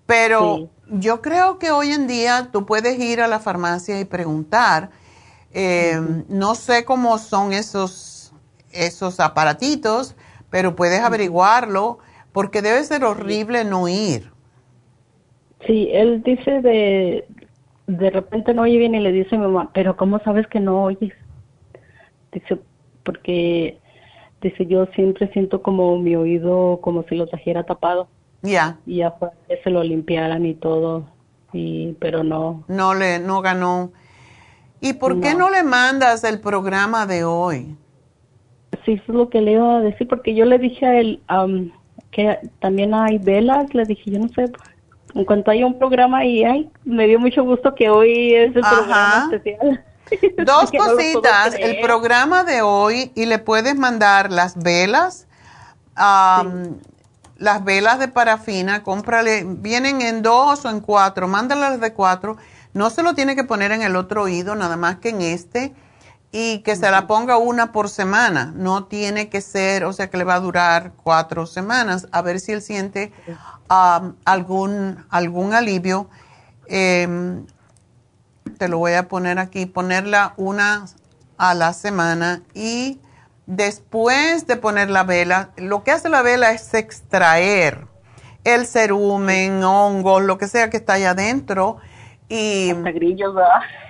Pero 0.05 0.69
yo 0.91 1.21
creo 1.21 1.59
que 1.59 1.71
hoy 1.71 1.91
en 1.91 2.07
día 2.07 2.49
tú 2.51 2.65
puedes 2.65 2.99
ir 2.99 3.21
a 3.21 3.27
la 3.27 3.39
farmacia 3.39 3.99
y 3.99 4.05
preguntar, 4.05 4.89
eh, 5.53 5.99
no 6.29 6.55
sé 6.55 6.85
cómo 6.85 7.17
son 7.17 7.53
esos, 7.53 8.33
esos 8.71 9.19
aparatitos, 9.19 10.15
pero 10.49 10.75
puedes 10.75 11.01
averiguarlo 11.01 11.99
porque 12.31 12.61
debe 12.61 12.83
ser 12.83 13.03
horrible 13.03 13.63
no 13.63 13.87
ir. 13.87 14.31
Sí, 15.65 15.89
él 15.91 16.21
dice 16.23 16.61
de, 16.61 17.25
de 17.87 18.09
repente 18.09 18.53
no 18.53 18.63
oye 18.63 18.77
bien 18.77 18.95
y 18.95 18.99
le 18.99 19.11
dice 19.11 19.35
a 19.35 19.39
mi 19.39 19.45
mamá, 19.45 19.71
pero 19.73 19.97
¿cómo 19.97 20.19
sabes 20.19 20.45
que 20.47 20.59
no 20.59 20.83
oyes? 20.83 21.13
Dice, 22.31 22.59
porque, 23.03 23.79
dice, 24.41 24.65
yo 24.67 24.85
siempre 24.87 25.27
siento 25.29 25.61
como 25.63 25.97
mi 25.97 26.15
oído 26.15 26.79
como 26.81 27.03
si 27.03 27.15
lo 27.15 27.27
trajera 27.27 27.63
tapado. 27.63 28.07
Ya. 28.41 28.77
Y 28.85 29.01
afuera 29.01 29.33
que 29.47 29.57
se 29.63 29.69
lo 29.69 29.83
limpiaran 29.83 30.45
y 30.45 30.53
todo, 30.53 31.05
y, 31.53 31.93
pero 31.99 32.23
no. 32.23 32.63
No 32.67 32.93
le, 32.93 33.19
no 33.19 33.41
ganó. 33.41 33.91
¿Y 34.79 34.93
por 34.93 35.19
qué 35.19 35.33
no 35.33 35.49
le 35.49 35.63
mandas 35.63 36.23
el 36.23 36.39
programa 36.39 37.07
de 37.07 37.23
hoy? 37.23 37.75
Sí, 38.85 38.93
eso 38.93 39.03
es 39.07 39.15
lo 39.15 39.29
que 39.29 39.41
le 39.41 39.53
iba 39.53 39.77
a 39.77 39.81
decir, 39.81 40.07
porque 40.07 40.35
yo 40.35 40.45
le 40.45 40.59
dije 40.59 40.85
a 40.85 40.99
él 40.99 41.21
que 42.11 42.39
también 42.59 42.93
hay 42.93 43.17
velas, 43.17 43.73
le 43.73 43.83
dije, 43.85 44.11
yo 44.11 44.19
no 44.19 44.29
sé, 44.29 44.51
en 45.13 45.25
cuanto 45.25 45.51
haya 45.51 45.65
un 45.65 45.77
programa 45.77 46.19
ahí, 46.19 46.43
ay, 46.43 46.69
me 46.85 47.07
dio 47.07 47.19
mucho 47.19 47.43
gusto 47.43 47.73
que 47.73 47.89
hoy 47.89 48.33
es 48.33 48.55
el 48.55 48.61
programa 48.61 49.29
especial. 49.31 49.83
Dos 50.45 50.71
cositas, 50.71 51.55
el 51.59 51.79
programa 51.81 52.43
de 52.43 52.61
hoy 52.61 53.11
y 53.15 53.25
le 53.25 53.39
puedes 53.39 53.75
mandar 53.75 54.31
las 54.31 54.55
velas, 54.57 55.27
las 57.37 57.63
velas 57.63 57.99
de 57.99 58.07
parafina, 58.07 58.83
cómprale, 58.83 59.43
vienen 59.45 60.01
en 60.01 60.21
dos 60.21 60.65
o 60.65 60.69
en 60.69 60.79
cuatro, 60.79 61.27
mándalas 61.27 61.79
de 61.79 61.93
cuatro, 61.93 62.37
no 62.73 62.89
se 62.89 63.03
lo 63.03 63.13
tiene 63.13 63.35
que 63.35 63.43
poner 63.43 63.71
en 63.71 63.81
el 63.81 63.95
otro 63.95 64.23
oído, 64.23 64.55
nada 64.55 64.77
más 64.77 64.97
que 64.97 65.09
en 65.09 65.21
este, 65.21 65.73
y 66.31 66.59
que 66.59 66.75
se 66.75 66.91
la 66.91 67.07
ponga 67.07 67.37
una 67.37 67.71
por 67.71 67.89
semana, 67.89 68.51
no 68.55 68.85
tiene 68.85 69.29
que 69.29 69.41
ser, 69.41 69.85
o 69.85 69.93
sea 69.93 70.09
que 70.09 70.17
le 70.17 70.23
va 70.23 70.35
a 70.35 70.39
durar 70.39 70.91
cuatro 71.03 71.45
semanas, 71.45 72.07
a 72.11 72.21
ver 72.21 72.39
si 72.39 72.51
él 72.51 72.61
siente 72.61 73.13
algún, 74.25 75.05
algún 75.09 75.53
alivio. 75.53 76.09
Em, 76.67 77.45
te 78.57 78.67
lo 78.67 78.77
voy 78.77 78.93
a 78.93 79.07
poner 79.07 79.39
aquí, 79.39 79.65
ponerla 79.65 80.33
una 80.37 80.85
a 81.37 81.53
la 81.53 81.73
semana 81.73 82.41
y 82.53 82.99
después 83.47 84.45
de 84.45 84.57
poner 84.57 84.91
la 84.91 85.03
vela, 85.03 85.49
lo 85.57 85.83
que 85.83 85.91
hace 85.91 86.09
la 86.09 86.21
vela 86.21 86.51
es 86.51 86.73
extraer 86.73 87.87
el 88.43 88.67
cerumen, 88.67 89.63
hongos, 89.63 90.21
lo 90.21 90.37
que 90.37 90.47
sea 90.47 90.69
que 90.69 90.77
está 90.77 90.93
ahí 90.93 91.03
adentro 91.03 91.77
y 92.29 92.73
los 92.73 92.83
grillos, 92.93 93.33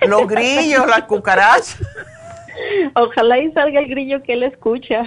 los 0.06 0.26
grillos, 0.26 0.86
las 0.86 1.02
cucarachas. 1.02 1.76
Ojalá 2.94 3.38
y 3.38 3.52
salga 3.52 3.80
el 3.80 3.88
grillo 3.88 4.22
que 4.22 4.32
él 4.32 4.42
escucha. 4.42 5.02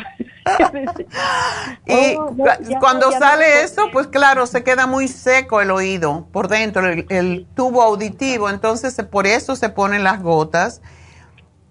y 1.85 2.15
oh, 2.17 2.35
cuando 2.79 3.11
sale 3.11 3.63
eso, 3.63 3.89
pues 3.91 4.07
claro, 4.07 4.47
se 4.47 4.63
queda 4.63 4.87
muy 4.87 5.07
seco 5.07 5.61
el 5.61 5.71
oído 5.71 6.27
por 6.31 6.47
dentro, 6.47 6.87
el, 6.87 7.45
tubo 7.55 7.81
auditivo, 7.81 8.49
entonces 8.49 8.95
por 9.09 9.27
eso 9.27 9.55
se 9.55 9.69
ponen 9.69 10.03
las 10.03 10.21
gotas. 10.21 10.81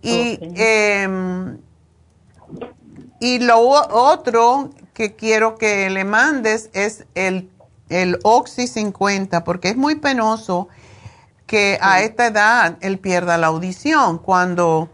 Y, 0.03 0.39
em, 0.57 1.59
y 3.21 3.39
lo 3.39 3.61
otro 3.61 4.71
que 4.95 5.15
quiero 5.15 5.57
que 5.57 5.89
le 5.91 6.05
mandes 6.05 6.71
es 6.73 7.07
el, 7.15 7.51
el 7.89 8.19
Oxy 8.23 8.67
50, 8.67 9.45
porque 9.45 9.69
es 9.69 9.77
muy 9.77 9.95
penoso 9.95 10.69
que 11.47 11.79
a 11.81 12.03
esta 12.03 12.27
edad 12.27 12.79
él 12.81 12.99
pierda 12.99 13.39
la 13.39 13.49
audición 13.49 14.19
cuando 14.19 14.91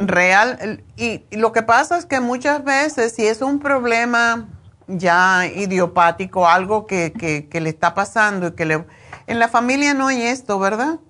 Real. 0.00 0.82
Y, 0.96 1.22
lo 1.36 1.52
que 1.52 1.62
pasa 1.62 1.98
es 1.98 2.06
que 2.06 2.20
muchas 2.20 2.64
veces, 2.64 3.12
si 3.12 3.26
es 3.26 3.42
un 3.42 3.58
problema 3.58 4.48
ya 4.88 5.46
idiopático, 5.46 6.46
algo 6.46 6.86
que, 6.86 7.12
que, 7.12 7.60
le 7.60 7.68
está 7.68 7.94
pasando 7.94 8.48
y 8.48 8.52
que 8.52 8.64
le... 8.64 8.84
En 9.26 9.38
la 9.38 9.48
familia 9.48 9.94
no 9.94 10.08
hay 10.08 10.22
esto, 10.22 10.58
¿verdad? 10.58 11.00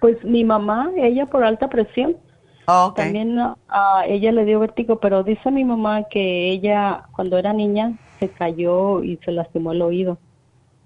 Pues 0.00 0.22
mi 0.24 0.44
mamá, 0.44 0.90
ella 0.96 1.26
por 1.26 1.44
alta 1.44 1.68
presión. 1.68 2.16
Ah, 2.66 2.92
También 2.94 3.38
a 3.38 4.04
ella 4.06 4.32
le 4.32 4.44
dio 4.44 4.60
vértigo, 4.60 5.00
pero 5.00 5.22
dice 5.22 5.50
mi 5.50 5.64
mamá 5.64 6.04
que 6.04 6.50
ella 6.50 7.04
cuando 7.12 7.36
era 7.38 7.52
niña 7.52 7.98
se 8.20 8.28
cayó 8.28 9.02
y 9.02 9.18
se 9.24 9.32
lastimó 9.32 9.72
el 9.72 9.82
oído. 9.82 10.18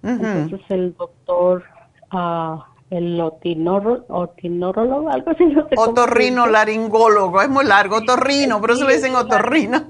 Entonces 0.03 0.61
el 0.70 0.97
doctor 0.97 1.65
uh, 2.12 2.61
el 2.90 3.20
otinorro, 3.20 4.05
algo 4.09 5.31
así. 5.31 5.44
No 5.47 5.66
otorrino 5.77 6.47
laringólogo, 6.47 7.43
es 7.43 7.48
muy 7.48 7.65
largo, 7.65 7.97
otorrino, 7.97 8.61
pero 8.61 8.74
eso 8.74 8.86
le 8.86 8.94
dicen 8.94 9.15
otorrino. 9.15 9.85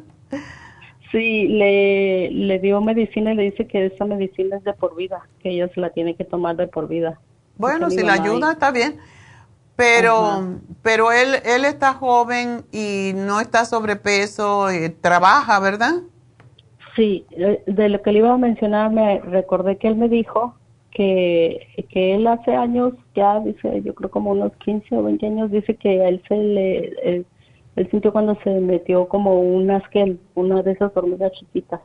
Sí, 1.12 1.48
le, 1.48 2.30
le 2.30 2.58
dio 2.58 2.80
medicina 2.80 3.32
y 3.32 3.36
le 3.36 3.42
dice 3.44 3.66
que 3.66 3.86
esa 3.86 4.04
medicina 4.04 4.56
es 4.56 4.64
de 4.64 4.72
por 4.72 4.96
vida, 4.96 5.26
que 5.40 5.50
ella 5.50 5.68
se 5.72 5.80
la 5.80 5.90
tiene 5.90 6.14
que 6.14 6.24
tomar 6.24 6.56
de 6.56 6.66
por 6.66 6.88
vida. 6.88 7.20
Bueno, 7.58 7.90
si 7.90 8.02
la 8.02 8.14
ayuda 8.14 8.52
está 8.52 8.70
bien, 8.70 8.98
pero 9.76 10.58
pero 10.82 11.12
él 11.12 11.36
él 11.44 11.64
está 11.64 11.92
joven 11.94 12.64
y 12.72 13.12
no 13.14 13.40
está 13.40 13.64
sobrepeso, 13.64 14.72
y 14.72 14.88
trabaja, 14.88 15.60
¿verdad? 15.60 15.94
Sí, 16.96 17.26
de 17.66 17.88
lo 17.90 18.00
que 18.00 18.12
le 18.12 18.18
iba 18.20 18.32
a 18.32 18.38
mencionar 18.38 18.90
me 18.90 19.20
recordé 19.20 19.76
que 19.76 19.86
él 19.88 19.96
me 19.96 20.08
dijo 20.08 20.54
que, 20.96 21.86
que 21.90 22.14
él 22.14 22.26
hace 22.26 22.56
años, 22.56 22.94
ya 23.14 23.38
dice, 23.40 23.82
yo 23.82 23.94
creo 23.94 24.10
como 24.10 24.30
unos 24.30 24.52
15 24.64 24.96
o 24.96 25.02
20 25.02 25.26
años, 25.26 25.50
dice 25.50 25.76
que 25.76 26.02
a 26.02 26.08
él 26.08 26.22
se 26.26 26.34
le, 26.34 27.24
él, 27.76 27.90
sintió 27.90 28.12
cuando 28.12 28.38
se 28.42 28.48
metió 28.60 29.06
como 29.06 29.38
una 29.38 29.82
que 29.90 30.16
una 30.34 30.62
de 30.62 30.72
esas 30.72 30.90
hormigas 30.96 31.32
chiquitas. 31.32 31.82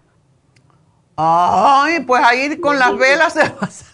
Ay, 1.17 1.99
pues 2.07 2.23
ahí 2.23 2.57
con 2.57 2.79
las 2.79 2.97
velas 2.97 3.33
se 3.33 3.41
va 3.41 3.57
a 3.59 3.67
salir. 3.67 3.90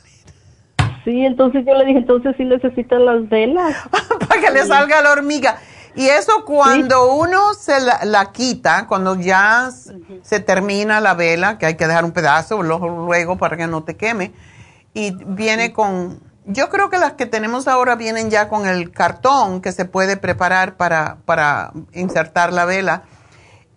Sí, 1.08 1.26
entonces 1.26 1.64
yo 1.66 1.74
le 1.74 1.86
dije, 1.86 2.00
entonces 2.00 2.36
sí 2.36 2.44
necesitan 2.44 3.06
las 3.06 3.30
velas. 3.30 3.74
Para 4.28 4.42
que 4.42 4.52
le 4.52 4.66
salga 4.66 5.02
la 5.02 5.14
hormiga. 5.14 5.58
Y 5.96 6.10
eso 6.10 6.44
cuando 6.44 7.14
uno 7.14 7.54
se 7.54 7.80
la, 7.80 8.26
quita, 8.34 8.88
cuando 8.88 9.16
ya 9.16 9.70
se 10.22 10.40
termina 10.42 11.00
la 11.00 11.14
vela, 11.14 11.58
que 11.58 11.66
hay 11.66 11.76
que 11.76 11.88
dejar 11.88 12.04
un 12.04 12.12
pedazo 12.12 12.62
luego 12.62 13.38
para 13.38 13.56
que 13.56 13.68
no 13.68 13.86
te 13.86 13.96
queme, 13.96 14.34
y 14.94 15.12
viene 15.26 15.72
con, 15.72 16.20
yo 16.46 16.68
creo 16.68 16.90
que 16.90 16.98
las 16.98 17.14
que 17.14 17.26
tenemos 17.26 17.70
ahora 17.70 17.96
vienen 17.96 18.30
ya 18.30 18.50
con 18.50 18.68
el 18.68 18.92
cartón 18.92 19.62
que 19.62 19.72
se 19.72 19.86
puede 19.86 20.18
preparar 20.18 20.76
para, 20.76 21.20
para 21.24 21.72
insertar 21.94 22.52
la 22.52 22.66
vela. 22.66 23.04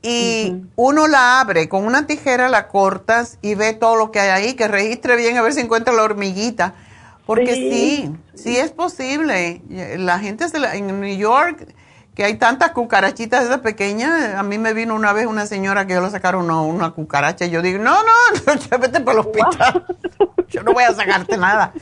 Y 0.03 0.65
uno 0.75 1.07
la 1.07 1.41
abre, 1.41 1.69
con 1.69 1.87
una 1.87 2.09
tijera 2.09 2.49
la 2.49 2.67
cortas 2.67 3.39
y 3.41 3.55
ve 3.55 3.73
todo 3.73 3.95
lo 3.95 4.11
que 4.11 4.19
hay 4.19 4.31
ahí, 4.31 4.55
que 4.55 4.67
registre 4.67 5.15
bien 5.15 5.37
a 5.37 5.43
ver 5.43 5.53
si 5.53 5.61
encuentra 5.61 5.95
la 5.95 6.03
hormiguita. 6.03 6.75
Porque 7.31 7.55
sí, 7.55 8.13
sí, 8.35 8.57
es 8.57 8.73
posible. 8.73 9.63
La 9.99 10.19
gente 10.19 10.49
se 10.49 10.57
en 10.57 11.01
New 11.01 11.17
York 11.17 11.65
que 12.17 12.25
hay 12.25 12.39
tantas 12.39 12.73
cucarachitas 12.73 13.45
esas 13.45 13.61
pequeñas. 13.61 14.35
A 14.35 14.43
mí 14.43 14.59
me 14.59 14.73
vino 14.75 14.97
una 14.97 15.13
vez 15.13 15.29
una 15.29 15.47
señora 15.47 15.87
que 15.87 15.95
yo 15.95 16.01
le 16.01 16.11
sacaron 16.11 16.47
una, 16.47 16.61
una 16.61 16.91
cucaracha 16.91 17.45
y 17.45 17.51
yo 17.51 17.63
digo, 17.63 17.79
no, 17.79 18.03
no, 18.03 18.55
no 18.71 18.79
vete 18.81 18.99
para 18.99 19.13
el 19.13 19.27
hospital. 19.27 19.87
Yo 20.49 20.65
no 20.65 20.73
voy 20.73 20.83
a 20.83 20.93
sacarte 20.93 21.37
nada. 21.37 21.73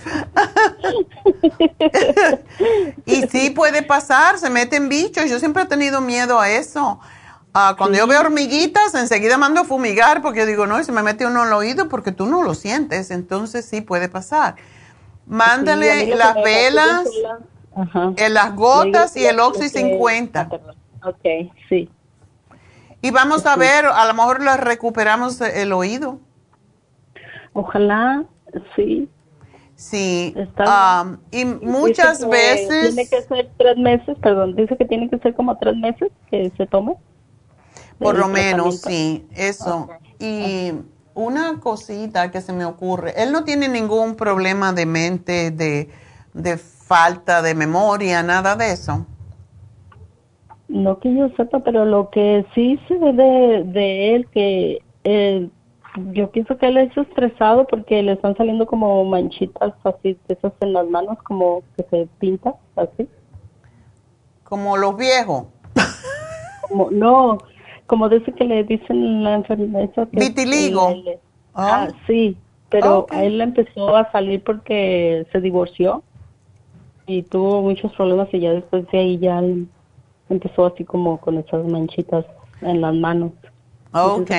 y 3.06 3.22
sí 3.28 3.48
puede 3.48 3.80
pasar, 3.80 4.38
se 4.38 4.50
meten 4.50 4.90
bichos. 4.90 5.30
Yo 5.30 5.38
siempre 5.38 5.62
he 5.62 5.66
tenido 5.66 6.02
miedo 6.02 6.38
a 6.38 6.50
eso. 6.50 7.00
Ah, 7.54 7.76
cuando 7.78 7.96
yo 7.96 8.06
veo 8.06 8.20
hormiguitas, 8.20 8.94
enseguida 8.94 9.38
mando 9.38 9.62
a 9.62 9.64
fumigar 9.64 10.20
porque 10.20 10.40
yo 10.40 10.46
digo, 10.46 10.66
no, 10.66 10.84
se 10.84 10.92
me 10.92 11.02
mete 11.02 11.24
uno 11.24 11.44
en 11.44 11.46
el 11.46 11.54
oído 11.54 11.88
porque 11.88 12.12
tú 12.12 12.26
no 12.26 12.42
lo 12.42 12.54
sientes. 12.54 13.10
Entonces 13.10 13.64
sí 13.64 13.80
puede 13.80 14.10
pasar. 14.10 14.56
Mándale 15.28 16.16
las 16.16 16.34
velas 16.36 17.08
en 18.16 18.34
las 18.34 18.56
gotas 18.56 19.16
y 19.16 19.24
el 19.24 19.38
Oxy 19.38 19.68
50. 19.68 20.48
Ok, 21.04 21.52
sí. 21.68 21.88
Y 23.00 23.10
vamos 23.10 23.46
a 23.46 23.56
ver, 23.56 23.86
a 23.86 24.06
lo 24.06 24.14
mejor 24.14 24.42
le 24.42 24.56
recuperamos 24.56 25.40
el 25.40 25.72
oído. 25.72 26.18
Ojalá, 27.52 28.24
sí. 28.74 29.08
Sí, 29.76 30.34
um, 30.36 31.18
y 31.30 31.44
muchas 31.44 32.28
veces... 32.28 32.96
Tiene 32.96 33.08
que 33.08 33.22
ser 33.22 33.48
tres 33.56 33.76
meses, 33.76 34.18
perdón, 34.20 34.56
dice 34.56 34.76
que 34.76 34.84
tiene 34.84 35.08
que 35.08 35.18
ser 35.18 35.36
como 35.36 35.56
tres 35.56 35.76
meses 35.76 36.10
que 36.32 36.50
se 36.56 36.66
tome. 36.66 36.96
Por 38.00 38.18
lo 38.18 38.26
menos, 38.26 38.80
sí, 38.80 39.28
eso. 39.36 39.88
Y 40.18 40.72
una 41.18 41.58
cosita 41.58 42.30
que 42.30 42.40
se 42.40 42.52
me 42.52 42.64
ocurre, 42.64 43.12
él 43.20 43.32
no 43.32 43.42
tiene 43.42 43.68
ningún 43.68 44.14
problema 44.14 44.72
de 44.72 44.86
mente, 44.86 45.50
de, 45.50 45.90
de 46.32 46.56
falta 46.56 47.42
de 47.42 47.56
memoria, 47.56 48.22
nada 48.22 48.54
de 48.54 48.72
eso. 48.72 49.04
No 50.68 51.00
que 51.00 51.12
yo 51.12 51.28
sepa, 51.36 51.58
pero 51.60 51.84
lo 51.84 52.10
que 52.10 52.46
sí 52.54 52.78
se 52.86 52.94
ve 52.98 53.12
de, 53.12 53.64
de 53.64 54.14
él 54.14 54.28
que 54.28 54.78
eh, 55.02 55.48
yo 56.12 56.30
pienso 56.30 56.56
que 56.56 56.68
él 56.68 56.76
es 56.76 56.96
estresado 56.96 57.66
porque 57.66 58.00
le 58.02 58.12
están 58.12 58.36
saliendo 58.36 58.66
como 58.66 59.04
manchitas 59.04 59.72
así, 59.82 60.16
esas 60.28 60.52
en 60.60 60.72
las 60.72 60.86
manos, 60.88 61.18
como 61.24 61.62
que 61.76 61.82
se 61.90 62.08
pinta 62.20 62.54
así. 62.76 63.08
Como 64.44 64.76
los 64.76 64.96
viejos. 64.96 65.46
Como, 66.68 66.90
no, 66.92 67.38
como 67.88 68.08
dice 68.08 68.32
que 68.32 68.44
le 68.44 68.62
dicen 68.62 69.24
la 69.24 69.34
enfermedad. 69.34 69.90
Vitiligo. 70.12 70.90
le- 70.90 71.02
le- 71.02 71.18
ah, 71.54 71.88
sí, 72.06 72.36
pero 72.70 73.06
a 73.10 73.24
él 73.24 73.38
le 73.38 73.44
empezó 73.44 73.96
a 73.96 74.12
salir 74.12 74.44
porque 74.44 75.26
se 75.32 75.40
divorció 75.40 76.04
y 77.06 77.22
tuvo 77.22 77.62
muchos 77.62 77.92
problemas 77.94 78.28
y 78.32 78.38
ya 78.40 78.52
después 78.52 78.86
de 78.92 78.98
ahí 78.98 79.18
ya 79.18 79.42
empezó 80.28 80.66
así 80.66 80.84
como 80.84 81.18
con 81.18 81.38
esas 81.38 81.66
manchitas 81.66 82.24
en 82.60 82.80
las 82.82 82.94
manos. 82.94 83.32
Que 83.92 83.98
Ok. 83.98 84.30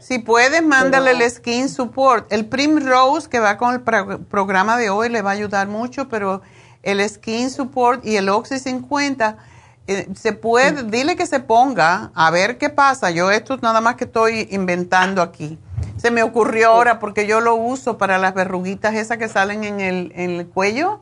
Si 0.00 0.18
puedes, 0.18 0.62
mándale 0.62 1.12
el 1.12 1.30
Skin 1.30 1.68
Support. 1.68 2.30
El 2.32 2.46
Primrose 2.46 3.28
que 3.30 3.38
va 3.38 3.56
con 3.56 3.72
el 3.74 3.80
pro- 3.82 4.18
programa 4.28 4.76
de 4.76 4.90
hoy 4.90 5.08
le 5.08 5.22
va 5.22 5.30
a 5.30 5.34
ayudar 5.34 5.68
mucho, 5.68 6.08
pero 6.08 6.42
el 6.82 7.00
Skin 7.08 7.48
Support 7.48 8.04
y 8.04 8.16
el 8.16 8.28
Oxy 8.28 8.58
50, 8.58 9.38
eh, 9.86 10.08
se 10.14 10.32
puede, 10.32 10.84
dile 10.84 11.14
que 11.16 11.26
se 11.26 11.40
ponga, 11.40 12.10
a 12.14 12.30
ver 12.30 12.56
qué 12.58 12.70
pasa. 12.70 13.10
Yo 13.10 13.30
esto 13.30 13.58
nada 13.58 13.80
más 13.80 13.96
que 13.96 14.04
estoy 14.04 14.48
inventando 14.50 15.20
aquí. 15.20 15.58
Se 15.96 16.10
me 16.10 16.22
ocurrió 16.22 16.70
ahora 16.70 16.98
porque 16.98 17.26
yo 17.26 17.40
lo 17.40 17.54
uso 17.54 17.98
para 17.98 18.18
las 18.18 18.34
verruguitas 18.34 18.94
esas 18.94 19.18
que 19.18 19.28
salen 19.28 19.64
en 19.64 19.80
el, 19.80 20.12
en 20.14 20.30
el 20.32 20.46
cuello, 20.46 21.00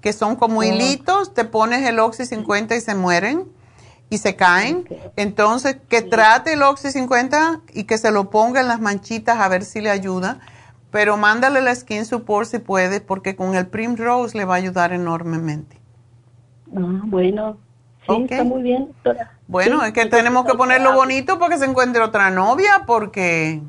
que 0.00 0.12
son 0.12 0.36
como 0.36 0.60
Oh. 0.60 0.64
hilitos, 0.64 1.34
te 1.34 1.44
pones 1.44 1.86
el 1.88 1.98
Oxy 1.98 2.26
50 2.26 2.74
y 2.76 2.80
se 2.80 2.94
mueren 2.94 3.44
y 4.10 4.18
se 4.18 4.36
caen. 4.36 4.86
Entonces, 5.16 5.76
que 5.88 6.02
trate 6.02 6.52
el 6.52 6.62
Oxy 6.62 6.90
50 6.90 7.60
y 7.72 7.84
que 7.84 7.98
se 7.98 8.10
lo 8.12 8.30
ponga 8.30 8.60
en 8.60 8.68
las 8.68 8.80
manchitas 8.80 9.38
a 9.38 9.48
ver 9.48 9.64
si 9.64 9.80
le 9.80 9.90
ayuda. 9.90 10.40
Pero 10.90 11.16
mándale 11.16 11.60
la 11.60 11.74
Skin 11.74 12.04
Support 12.04 12.48
si 12.48 12.58
puede, 12.58 13.00
porque 13.00 13.34
con 13.36 13.54
el 13.54 13.66
Primrose 13.66 14.36
le 14.36 14.44
va 14.44 14.54
a 14.54 14.58
ayudar 14.58 14.92
enormemente. 14.92 15.80
Ah, 16.76 17.02
bueno, 17.04 17.58
sí, 18.06 18.26
está 18.30 18.44
muy 18.44 18.62
bien, 18.62 18.86
doctora. 18.86 19.32
Bueno, 19.48 19.80
Sí, 19.80 19.86
es 19.88 19.92
que 19.92 20.06
tenemos 20.06 20.46
que 20.46 20.54
ponerlo 20.54 20.92
bonito 20.94 21.38
para 21.38 21.54
que 21.54 21.58
se 21.58 21.66
encuentre 21.66 22.02
otra 22.02 22.30
novia, 22.30 22.84
porque... 22.86 23.60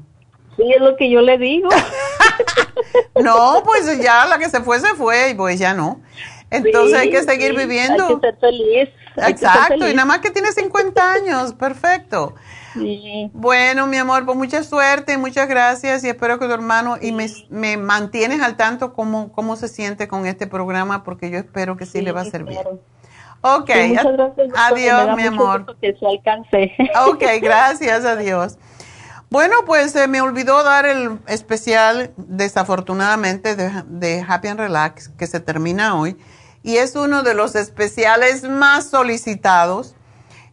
Sí, 0.56 0.64
es 0.74 0.82
lo 0.82 0.96
que 0.96 1.10
yo 1.10 1.22
le 1.22 1.38
digo. 1.38 1.70
No, 3.22 3.64
pues 3.66 4.02
ya 4.02 4.26
la 4.26 4.38
que 4.38 4.50
se 4.50 4.62
fue, 4.62 4.80
se 4.80 4.94
fue, 4.96 5.32
y 5.32 5.34
pues 5.34 5.60
ya 5.60 5.74
no. 5.74 6.02
Entonces 6.50 6.92
Sí, 6.92 6.98
hay 6.98 7.10
que 7.10 7.24
seguir 7.24 7.52
sí, 7.52 7.58
viviendo. 7.58 8.08
Hay 8.08 8.16
que 8.16 8.22
ser 8.22 8.38
feliz. 8.40 8.90
hay 9.18 9.34
que 9.34 9.40
ser 9.40 9.50
Exacto, 9.50 9.88
y 9.88 9.94
nada 9.94 10.06
más 10.06 10.20
que 10.20 10.30
tiene 10.30 10.52
50 10.52 11.14
años, 11.14 11.54
perfecto. 11.54 12.36
Sí. 12.74 13.32
Bueno, 13.34 13.88
mi 13.88 13.98
amor, 13.98 14.24
pues 14.24 14.38
mucha 14.38 14.62
suerte, 14.62 15.18
muchas 15.18 15.48
gracias 15.48 16.04
y 16.04 16.10
espero 16.10 16.38
que 16.38 16.46
tu 16.46 16.52
hermano 16.52 16.98
y 17.02 17.12
me, 17.12 17.26
me 17.50 17.76
mantienes 17.76 18.40
al 18.42 18.56
tanto 18.56 18.94
cómo, 18.94 19.32
cómo 19.32 19.56
se 19.56 19.68
siente 19.68 20.08
con 20.08 20.28
este 20.28 20.46
programa 20.46 21.04
porque 21.04 21.32
yo 21.32 21.40
espero 21.40 21.76
que 21.76 21.88
sí, 21.88 22.02
le 22.02 22.12
va 22.12 22.22
a 22.22 22.26
servir. 22.26 22.60
claro. 22.60 22.80
Ok, 23.42 23.70
Sí, 23.72 23.88
muchas 23.90 24.14
gracias, 24.14 24.50
adiós, 24.56 25.16
mi 25.16 25.24
amor. 25.24 25.78
Que 25.80 25.96
se 25.98 26.06
alcance. 26.06 26.72
Ok, 27.08 27.24
gracias, 27.42 28.06
adiós. 28.06 28.58
Bueno, 29.30 29.56
pues 29.66 29.92
se 29.92 30.08
me 30.08 30.22
olvidó 30.22 30.64
dar 30.64 30.86
el 30.86 31.20
especial, 31.28 32.14
desafortunadamente, 32.16 33.56
de, 33.56 33.84
de 33.88 34.26
Happy 34.28 34.48
and 34.48 34.60
Relax, 34.60 35.10
que 35.10 35.28
se 35.28 35.40
termina 35.40 35.96
hoy. 35.96 36.18
Y 36.64 36.78
es 36.78 36.96
uno 36.96 37.24
de 37.24 37.34
los 37.34 37.56
especiales 37.56 38.44
más 38.44 38.90
solicitados. 38.90 39.96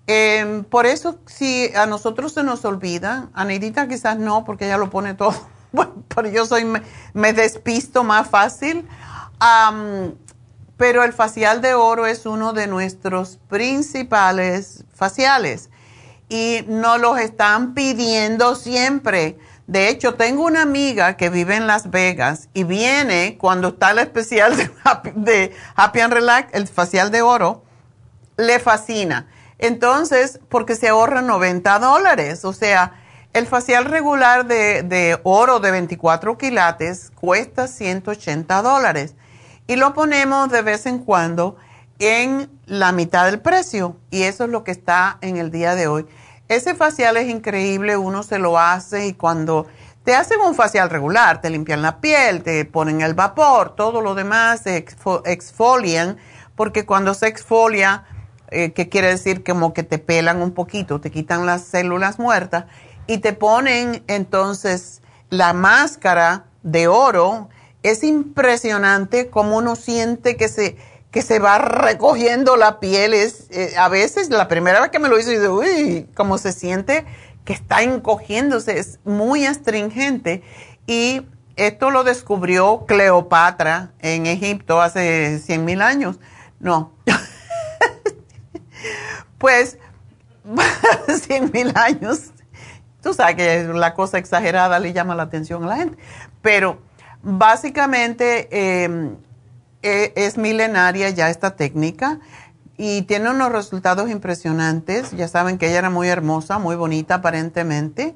Eh, 0.06 0.62
por 0.70 0.86
eso, 0.86 1.18
si 1.26 1.74
a 1.74 1.86
nosotros 1.86 2.32
se 2.34 2.42
nos 2.42 2.64
olvida, 2.64 3.30
a 3.32 3.44
Neidita 3.44 3.88
quizás 3.88 4.18
no, 4.18 4.44
porque 4.44 4.66
ella 4.66 4.76
lo 4.76 4.90
pone 4.90 5.14
todo. 5.14 5.34
Bueno, 5.74 6.04
pero 6.14 6.28
yo 6.28 6.46
soy, 6.46 6.64
me, 6.64 6.82
me 7.14 7.32
despisto 7.32 8.04
más 8.04 8.30
fácil. 8.30 8.86
Am, 9.40 10.14
pero 10.76 11.04
el 11.04 11.12
facial 11.12 11.60
de 11.60 11.74
oro 11.74 12.06
es 12.06 12.26
uno 12.26 12.52
de 12.52 12.66
nuestros 12.66 13.38
principales 13.48 14.84
faciales 14.94 15.70
y 16.28 16.64
nos 16.66 17.00
los 17.00 17.18
están 17.18 17.74
pidiendo 17.74 18.54
siempre. 18.56 19.38
De 19.66 19.88
hecho, 19.88 20.14
tengo 20.14 20.44
una 20.44 20.62
amiga 20.62 21.16
que 21.16 21.30
vive 21.30 21.56
en 21.56 21.66
Las 21.66 21.90
Vegas 21.90 22.48
y 22.54 22.64
viene 22.64 23.38
cuando 23.38 23.68
está 23.68 23.92
el 23.92 24.00
especial 24.00 24.56
de 24.56 24.70
Happy, 24.84 25.12
de 25.14 25.52
Happy 25.76 26.00
and 26.00 26.12
Relax, 26.12 26.52
el 26.52 26.66
facial 26.66 27.10
de 27.10 27.22
oro, 27.22 27.64
le 28.36 28.58
fascina. 28.58 29.28
Entonces, 29.58 30.40
porque 30.48 30.74
se 30.76 30.88
ahorra 30.88 31.22
90 31.22 31.78
dólares. 31.78 32.44
O 32.44 32.52
sea, 32.52 33.00
el 33.32 33.46
facial 33.46 33.84
regular 33.84 34.46
de, 34.46 34.82
de 34.82 35.18
oro 35.22 35.60
de 35.60 35.70
24 35.70 36.36
quilates 36.36 37.10
cuesta 37.14 37.68
180 37.68 38.60
dólares. 38.60 39.14
Y 39.66 39.76
lo 39.76 39.94
ponemos 39.94 40.50
de 40.50 40.62
vez 40.62 40.86
en 40.86 40.98
cuando 40.98 41.56
en 41.98 42.50
la 42.66 42.92
mitad 42.92 43.24
del 43.26 43.40
precio. 43.40 43.96
Y 44.10 44.22
eso 44.22 44.44
es 44.44 44.50
lo 44.50 44.64
que 44.64 44.72
está 44.72 45.18
en 45.20 45.36
el 45.36 45.50
día 45.50 45.74
de 45.74 45.86
hoy. 45.86 46.06
Ese 46.48 46.74
facial 46.74 47.16
es 47.16 47.28
increíble, 47.28 47.96
uno 47.96 48.22
se 48.22 48.38
lo 48.38 48.58
hace 48.58 49.06
y 49.06 49.14
cuando 49.14 49.66
te 50.04 50.14
hacen 50.14 50.38
un 50.40 50.54
facial 50.54 50.90
regular, 50.90 51.40
te 51.40 51.48
limpian 51.48 51.80
la 51.80 52.02
piel, 52.02 52.42
te 52.42 52.66
ponen 52.66 53.00
el 53.00 53.14
vapor, 53.14 53.74
todo 53.74 54.02
lo 54.02 54.14
demás 54.14 54.60
se 54.60 54.84
exfo- 54.84 55.22
exfolian, 55.24 56.18
porque 56.54 56.84
cuando 56.84 57.14
se 57.14 57.28
exfolia, 57.28 58.04
eh, 58.50 58.72
que 58.72 58.90
quiere 58.90 59.08
decir 59.08 59.42
como 59.42 59.72
que 59.72 59.82
te 59.82 59.98
pelan 59.98 60.42
un 60.42 60.52
poquito, 60.52 61.00
te 61.00 61.10
quitan 61.10 61.46
las 61.46 61.62
células 61.62 62.18
muertas 62.18 62.66
y 63.06 63.18
te 63.18 63.32
ponen 63.32 64.04
entonces 64.06 65.00
la 65.30 65.54
máscara 65.54 66.44
de 66.62 66.86
oro. 66.86 67.48
Es 67.84 68.02
impresionante 68.02 69.28
cómo 69.28 69.58
uno 69.58 69.76
siente 69.76 70.36
que 70.36 70.48
se, 70.48 70.78
que 71.10 71.20
se 71.20 71.38
va 71.38 71.58
recogiendo 71.58 72.56
la 72.56 72.80
piel. 72.80 73.12
Es, 73.12 73.46
eh, 73.50 73.74
a 73.76 73.90
veces, 73.90 74.30
la 74.30 74.48
primera 74.48 74.80
vez 74.80 74.90
que 74.90 74.98
me 74.98 75.10
lo 75.10 75.18
hice, 75.18 75.34
yo 75.34 75.40
digo, 75.40 75.60
uy, 75.60 76.08
cómo 76.14 76.38
se 76.38 76.52
siente 76.52 77.04
que 77.44 77.52
está 77.52 77.82
encogiéndose, 77.82 78.78
es 78.78 79.00
muy 79.04 79.44
astringente. 79.44 80.42
Y 80.86 81.26
esto 81.56 81.90
lo 81.90 82.04
descubrió 82.04 82.86
Cleopatra 82.86 83.92
en 84.00 84.24
Egipto 84.24 84.80
hace 84.80 85.38
100 85.38 85.64
mil 85.66 85.82
años. 85.82 86.18
No, 86.60 86.94
pues 89.38 89.76
100 91.26 91.50
mil 91.52 91.70
años. 91.76 92.30
Tú 93.02 93.12
sabes 93.12 93.36
que 93.36 93.64
la 93.64 93.92
cosa 93.92 94.16
exagerada 94.16 94.78
le 94.78 94.94
llama 94.94 95.14
la 95.14 95.24
atención 95.24 95.64
a 95.64 95.66
la 95.66 95.76
gente. 95.76 95.98
Pero 96.40 96.78
básicamente 97.24 98.48
eh, 98.52 99.10
eh, 99.82 100.12
es 100.16 100.38
milenaria 100.38 101.10
ya 101.10 101.30
esta 101.30 101.56
técnica 101.56 102.20
y 102.76 103.02
tiene 103.02 103.30
unos 103.30 103.50
resultados 103.50 104.10
impresionantes. 104.10 105.12
Ya 105.12 105.28
saben 105.28 105.58
que 105.58 105.68
ella 105.68 105.78
era 105.78 105.90
muy 105.90 106.08
hermosa, 106.08 106.58
muy 106.58 106.76
bonita 106.76 107.16
aparentemente. 107.16 108.14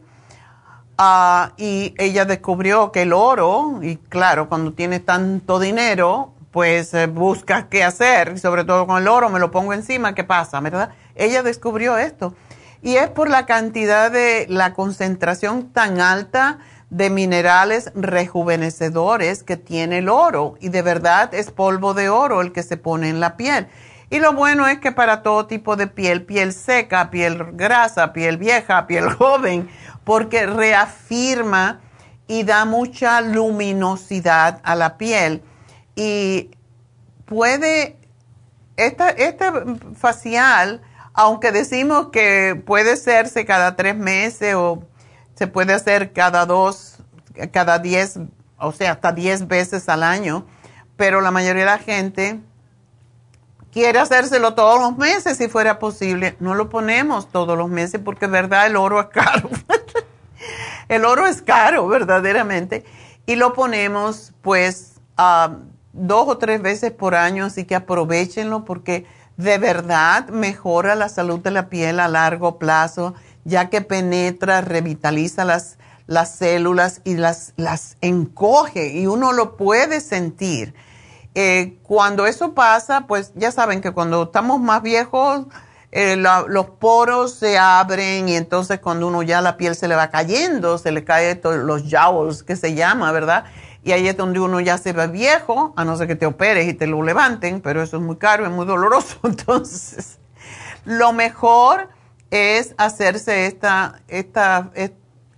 Ah, 0.98 1.52
y 1.56 1.94
ella 1.98 2.24
descubrió 2.24 2.90
que 2.90 3.02
el 3.02 3.12
oro, 3.12 3.78
y 3.82 3.96
claro, 3.96 4.48
cuando 4.48 4.72
tienes 4.72 5.04
tanto 5.04 5.60
dinero, 5.60 6.34
pues 6.50 6.92
eh, 6.92 7.06
buscas 7.06 7.66
qué 7.70 7.84
hacer, 7.84 8.38
sobre 8.40 8.64
todo 8.64 8.86
con 8.86 9.00
el 9.00 9.06
oro, 9.06 9.28
me 9.30 9.38
lo 9.38 9.52
pongo 9.52 9.72
encima, 9.72 10.14
¿qué 10.14 10.24
pasa, 10.24 10.58
verdad? 10.58 10.90
Ella 11.14 11.44
descubrió 11.44 11.96
esto. 11.98 12.34
Y 12.82 12.96
es 12.96 13.08
por 13.10 13.30
la 13.30 13.46
cantidad 13.46 14.10
de, 14.10 14.46
la 14.48 14.74
concentración 14.74 15.68
tan 15.72 16.00
alta 16.00 16.58
de 16.90 17.10
minerales 17.10 17.92
rejuvenecedores 17.94 19.42
que 19.42 19.56
tiene 19.56 19.98
el 19.98 20.08
oro. 20.08 20.54
Y 20.60 20.70
de 20.70 20.82
verdad 20.82 21.34
es 21.34 21.50
polvo 21.50 21.94
de 21.94 22.08
oro 22.08 22.40
el 22.40 22.52
que 22.52 22.62
se 22.62 22.76
pone 22.76 23.08
en 23.08 23.20
la 23.20 23.36
piel. 23.36 23.68
Y 24.10 24.20
lo 24.20 24.32
bueno 24.32 24.66
es 24.66 24.78
que 24.78 24.90
para 24.90 25.22
todo 25.22 25.46
tipo 25.46 25.76
de 25.76 25.86
piel, 25.86 26.24
piel 26.24 26.54
seca, 26.54 27.10
piel 27.10 27.52
grasa, 27.52 28.12
piel 28.12 28.38
vieja, 28.38 28.86
piel 28.86 29.10
joven, 29.14 29.68
porque 30.04 30.46
reafirma 30.46 31.80
y 32.26 32.44
da 32.44 32.64
mucha 32.64 33.20
luminosidad 33.20 34.60
a 34.62 34.74
la 34.74 34.96
piel. 34.96 35.42
Y 35.94 36.50
puede, 37.26 37.98
esta, 38.76 39.10
este 39.10 39.50
facial, 39.94 40.80
aunque 41.12 41.52
decimos 41.52 42.08
que 42.08 42.60
puede 42.66 42.92
hacerse 42.92 43.44
cada 43.44 43.76
tres 43.76 43.96
meses 43.96 44.54
o 44.54 44.87
se 45.38 45.46
puede 45.46 45.72
hacer 45.72 46.12
cada 46.12 46.46
dos, 46.46 46.96
cada 47.52 47.78
diez, 47.78 48.18
o 48.58 48.72
sea, 48.72 48.90
hasta 48.90 49.12
diez 49.12 49.46
veces 49.46 49.88
al 49.88 50.02
año, 50.02 50.44
pero 50.96 51.20
la 51.20 51.30
mayoría 51.30 51.62
de 51.62 51.70
la 51.70 51.78
gente 51.78 52.40
quiere 53.70 54.00
hacérselo 54.00 54.54
todos 54.54 54.80
los 54.80 54.98
meses 54.98 55.38
si 55.38 55.46
fuera 55.46 55.78
posible. 55.78 56.34
No 56.40 56.56
lo 56.56 56.68
ponemos 56.68 57.30
todos 57.30 57.56
los 57.56 57.70
meses 57.70 58.00
porque, 58.04 58.26
verdad, 58.26 58.66
el 58.66 58.74
oro 58.74 59.00
es 59.00 59.06
caro. 59.06 59.48
el 60.88 61.04
oro 61.04 61.24
es 61.28 61.40
caro, 61.40 61.86
verdaderamente. 61.86 62.84
Y 63.24 63.36
lo 63.36 63.52
ponemos, 63.52 64.32
pues, 64.42 64.94
dos 65.92 66.26
o 66.26 66.36
tres 66.38 66.60
veces 66.60 66.90
por 66.90 67.14
año, 67.14 67.44
así 67.44 67.64
que 67.64 67.76
aprovechenlo 67.76 68.64
porque 68.64 69.06
de 69.36 69.58
verdad 69.58 70.30
mejora 70.30 70.96
la 70.96 71.08
salud 71.08 71.38
de 71.38 71.52
la 71.52 71.68
piel 71.68 72.00
a 72.00 72.08
largo 72.08 72.58
plazo, 72.58 73.14
ya 73.48 73.70
que 73.70 73.80
penetra, 73.80 74.60
revitaliza 74.60 75.44
las, 75.44 75.78
las 76.06 76.34
células 76.36 77.00
y 77.04 77.16
las, 77.16 77.54
las 77.56 77.96
encoge 78.00 78.92
y 78.92 79.06
uno 79.06 79.32
lo 79.32 79.56
puede 79.56 80.00
sentir. 80.00 80.74
Eh, 81.34 81.78
cuando 81.82 82.26
eso 82.26 82.54
pasa, 82.54 83.06
pues 83.06 83.32
ya 83.34 83.50
saben 83.52 83.80
que 83.80 83.92
cuando 83.92 84.24
estamos 84.24 84.60
más 84.60 84.82
viejos, 84.82 85.46
eh, 85.90 86.16
los 86.16 86.66
poros 86.78 87.34
se 87.34 87.56
abren 87.58 88.28
y 88.28 88.36
entonces 88.36 88.78
cuando 88.80 89.06
uno 89.06 89.22
ya 89.22 89.40
la 89.40 89.56
piel 89.56 89.74
se 89.74 89.88
le 89.88 89.94
va 89.94 90.10
cayendo, 90.10 90.76
se 90.76 90.92
le 90.92 91.04
caen 91.04 91.40
los 91.64 91.84
jowls 91.90 92.42
que 92.42 92.56
se 92.56 92.74
llama, 92.74 93.10
¿verdad? 93.12 93.44
Y 93.82 93.92
ahí 93.92 94.06
es 94.08 94.16
donde 94.16 94.40
uno 94.40 94.60
ya 94.60 94.76
se 94.76 94.92
ve 94.92 95.06
viejo, 95.06 95.72
a 95.76 95.84
no 95.84 95.96
ser 95.96 96.08
que 96.08 96.16
te 96.16 96.26
operes 96.26 96.68
y 96.68 96.74
te 96.74 96.86
lo 96.86 97.02
levanten, 97.02 97.62
pero 97.62 97.82
eso 97.82 97.96
es 97.96 98.02
muy 98.02 98.16
caro, 98.16 98.44
es 98.44 98.52
muy 98.52 98.66
doloroso. 98.66 99.18
Entonces, 99.24 100.18
lo 100.84 101.12
mejor 101.12 101.88
es 102.30 102.74
hacerse 102.78 103.46
esta, 103.46 104.00
esta, 104.08 104.70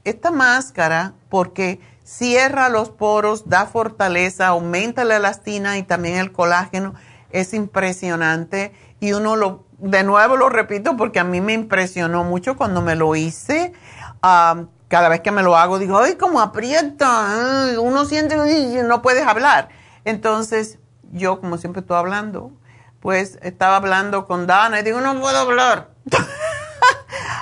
esta 0.05 0.31
máscara 0.31 1.15
porque 1.29 1.81
cierra 2.05 2.69
los 2.69 2.91
poros, 2.91 3.49
da 3.49 3.67
fortaleza, 3.67 4.49
aumenta 4.49 5.05
la 5.05 5.17
elastina 5.17 5.79
y 5.79 5.83
también 5.83 6.17
el 6.17 6.33
colágeno. 6.33 6.95
Es 7.31 7.55
impresionante 7.55 8.73
y 8.99 9.13
uno 9.13 9.37
lo, 9.37 9.65
de 9.79 10.03
nuevo 10.03 10.37
lo 10.37 10.49
repito 10.49 10.97
porque 10.97 11.21
a 11.21 11.25
mí 11.25 11.41
me 11.41 11.53
impresionó 11.53 12.25
mucho 12.25 12.57
cuando 12.57 12.83
me 12.83 12.97
lo 12.97 13.15
hice. 13.15 13.73
cada 14.21 15.09
vez 15.09 15.21
que 15.21 15.31
me 15.31 15.43
lo 15.43 15.57
hago 15.57 15.79
digo, 15.79 15.99
ay, 15.99 16.17
cómo 16.17 16.41
aprieta, 16.41 17.77
uno 17.79 18.05
siente, 18.05 18.35
y 18.35 18.83
no 18.83 19.03
puedes 19.03 19.25
hablar. 19.25 19.69
Entonces, 20.05 20.81
yo 21.13 21.41
como 21.41 21.59
siempre 21.59 21.81
estoy 21.81 21.97
hablando, 21.97 22.51
pues 22.99 23.39
estaba 23.43 23.77
hablando 23.77 24.27
con 24.27 24.49
Dana 24.49 24.81
y 24.81 24.83
digo, 24.83 25.01
no 25.01 25.21
puedo 25.21 25.39
hablar. 25.39 25.91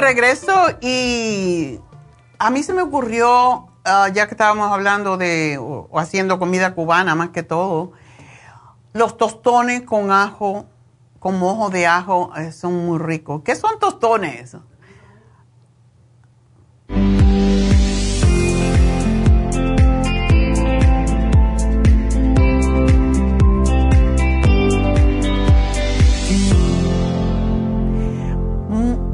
Regreso 0.00 0.52
y 0.80 1.78
a 2.38 2.50
mí 2.50 2.62
se 2.62 2.72
me 2.72 2.82
ocurrió, 2.82 3.68
ah, 3.84 4.08
ya 4.12 4.26
que 4.26 4.34
estábamos 4.34 4.72
hablando 4.72 5.16
de, 5.16 5.58
o, 5.60 5.88
haciendo 5.98 6.38
comida 6.38 6.74
cubana 6.74 7.14
más 7.14 7.30
que 7.30 7.42
todo, 7.42 7.92
los 8.92 9.16
tostones 9.16 9.82
con 9.82 10.10
ajo, 10.10 10.66
con 11.18 11.38
mojo 11.38 11.70
de 11.70 11.86
ajo, 11.86 12.32
eh, 12.36 12.50
son 12.50 12.86
muy 12.86 12.98
ricos. 12.98 13.42
¿Qué 13.44 13.54
son 13.54 13.78
tostones? 13.78 14.56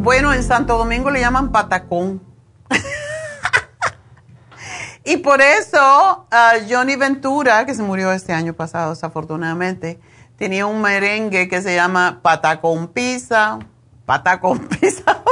Bueno, 0.06 0.32
en 0.32 0.44
Santo 0.44 0.78
Domingo 0.78 1.10
le 1.10 1.18
llaman 1.18 1.50
patacón. 1.50 2.22
y 5.04 5.16
por 5.16 5.40
eso 5.40 6.28
Johnny 6.70 6.94
Ventura, 6.94 7.66
que 7.66 7.74
se 7.74 7.82
murió 7.82 8.12
este 8.12 8.32
año 8.32 8.52
pasado 8.52 8.90
desafortunadamente, 8.90 9.98
tenía 10.36 10.66
un 10.66 10.80
merengue 10.80 11.48
que 11.48 11.60
se 11.60 11.74
llama 11.74 12.20
patacón 12.22 12.86
pizza, 12.86 13.58
patacón 14.04 14.60
pizza. 14.80 15.24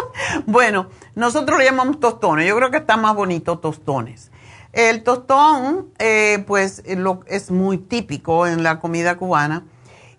bueno, 0.45 0.89
nosotros 1.15 1.61
le 1.61 1.67
llamamos 1.67 2.01
tostones. 2.01 2.49
Yo 2.49 2.57
creo 2.57 2.73
que 2.73 2.79
está 2.79 2.97
más 2.97 3.15
bonito 3.15 3.61
tostones. 3.61 4.33
El 4.73 5.05
tostón, 5.05 5.93
eh, 6.01 6.43
pues, 6.49 6.83
lo, 6.97 7.21
es 7.29 7.53
muy 7.53 7.79
típico 7.79 8.49
en 8.49 8.65
la 8.65 8.81
comida 8.81 9.19
cubana 9.19 9.63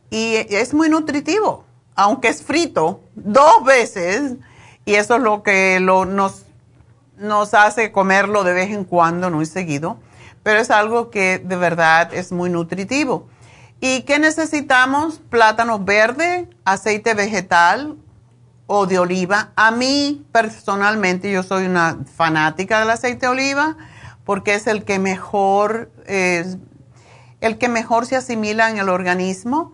y 0.09 0.35
es 0.35 0.73
muy 0.73 0.87
nutritivo 0.87 1.64
aunque 1.95 2.27
es 2.27 2.43
frito, 2.43 3.01
dos 3.15 3.63
veces, 3.65 4.33
y 4.85 4.95
eso 4.95 5.15
es 5.15 5.21
lo 5.21 5.43
que 5.43 5.79
nos, 5.81 6.45
nos 7.17 7.53
hace 7.53 7.91
comerlo 7.91 8.43
de 8.43 8.53
vez 8.53 8.71
en 8.71 8.83
cuando, 8.83 9.29
no 9.29 9.37
muy 9.37 9.45
seguido, 9.45 9.97
pero 10.43 10.59
es 10.59 10.69
algo 10.69 11.09
que 11.09 11.39
de 11.39 11.55
verdad 11.55 12.13
es 12.13 12.31
muy 12.31 12.49
nutritivo. 12.49 13.27
¿Y 13.79 14.01
qué 14.03 14.19
necesitamos? 14.19 15.19
Plátano 15.29 15.79
verde, 15.79 16.49
aceite 16.65 17.13
vegetal 17.13 17.97
o 18.67 18.85
de 18.85 18.99
oliva. 18.99 19.51
A 19.55 19.71
mí 19.71 20.25
personalmente 20.31 21.31
yo 21.31 21.43
soy 21.43 21.65
una 21.65 21.99
fanática 22.15 22.79
del 22.79 22.89
aceite 22.89 23.25
de 23.25 23.31
oliva 23.31 23.77
porque 24.23 24.55
es 24.55 24.67
el 24.67 24.85
que 24.85 24.97
mejor, 24.97 25.91
el 26.07 27.57
que 27.57 27.69
mejor 27.69 28.05
se 28.05 28.15
asimila 28.15 28.69
en 28.69 28.79
el 28.79 28.89
organismo. 28.89 29.73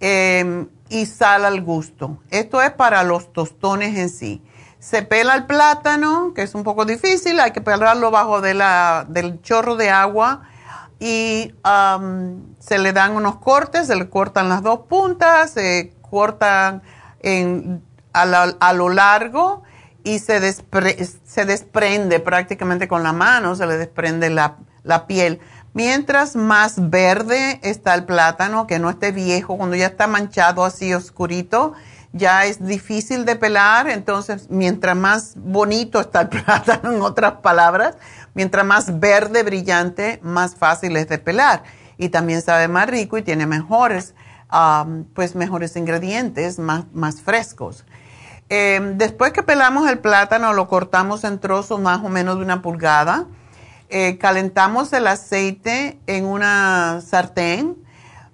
Em, 0.00 0.68
y 0.88 1.06
sal 1.06 1.44
al 1.44 1.62
gusto. 1.62 2.18
Esto 2.30 2.62
es 2.62 2.70
para 2.70 3.02
los 3.02 3.32
tostones 3.32 3.96
en 3.98 4.08
sí. 4.08 4.42
Se 4.78 5.02
pela 5.02 5.34
el 5.34 5.46
plátano, 5.46 6.32
que 6.34 6.42
es 6.42 6.54
un 6.54 6.62
poco 6.62 6.84
difícil, 6.84 7.40
hay 7.40 7.50
que 7.50 7.60
pelarlo 7.60 8.10
bajo 8.10 8.40
de 8.40 8.54
la, 8.54 9.04
del 9.08 9.40
chorro 9.42 9.76
de 9.76 9.90
agua 9.90 10.42
y 10.98 11.52
se 12.58 12.78
le 12.78 12.92
dan 12.92 13.16
unos 13.16 13.36
cortes, 13.36 13.88
se 13.88 13.96
le 13.96 14.08
cortan 14.08 14.48
las 14.48 14.62
dos 14.62 14.80
puntas, 14.88 15.50
se 15.50 15.92
cortan 16.08 16.82
a, 18.12 18.72
lo 18.72 18.88
largo 18.88 19.62
y 20.04 20.20
se, 20.20 20.52
se 20.52 21.44
desprende 21.44 22.20
prácticamente 22.20 22.86
con 22.86 23.02
la 23.02 23.12
mano, 23.12 23.56
se 23.56 23.66
le 23.66 23.76
desprende 23.76 24.30
la, 24.30 24.56
la 24.84 25.06
piel 25.06 25.40
Mientras 25.76 26.36
más 26.36 26.88
verde 26.88 27.60
está 27.62 27.92
el 27.94 28.04
plátano, 28.04 28.66
que 28.66 28.78
no 28.78 28.88
esté 28.88 29.12
viejo, 29.12 29.58
cuando 29.58 29.76
ya 29.76 29.88
está 29.88 30.06
manchado 30.06 30.64
así 30.64 30.94
oscurito, 30.94 31.74
ya 32.14 32.46
es 32.46 32.64
difícil 32.64 33.26
de 33.26 33.36
pelar. 33.36 33.86
Entonces, 33.90 34.46
mientras 34.48 34.96
más 34.96 35.34
bonito 35.36 36.00
está 36.00 36.22
el 36.22 36.28
plátano, 36.30 36.92
en 36.92 37.02
otras 37.02 37.34
palabras, 37.42 37.96
mientras 38.32 38.64
más 38.64 39.00
verde, 39.00 39.42
brillante, 39.42 40.18
más 40.22 40.54
fácil 40.54 40.96
es 40.96 41.10
de 41.10 41.18
pelar. 41.18 41.62
Y 41.98 42.08
también 42.08 42.40
sabe 42.40 42.68
más 42.68 42.88
rico 42.88 43.18
y 43.18 43.22
tiene 43.22 43.44
mejores, 43.44 44.14
pues 45.12 45.34
mejores 45.34 45.76
ingredientes, 45.76 46.58
más, 46.58 46.84
más 46.94 47.20
frescos. 47.20 47.84
Em, 48.48 48.96
después 48.96 49.32
que 49.32 49.42
pelamos 49.42 49.86
el 49.90 49.98
plátano, 49.98 50.54
lo 50.54 50.68
cortamos 50.68 51.22
en 51.24 51.38
trozos 51.38 51.78
más 51.80 52.02
o 52.02 52.08
menos 52.08 52.38
de 52.38 52.44
una 52.44 52.62
pulgada 52.62 53.26
eh, 53.88 54.18
calentamos 54.18 54.92
el 54.92 55.06
aceite 55.06 56.00
en 56.06 56.24
una 56.24 57.00
sartén 57.06 57.76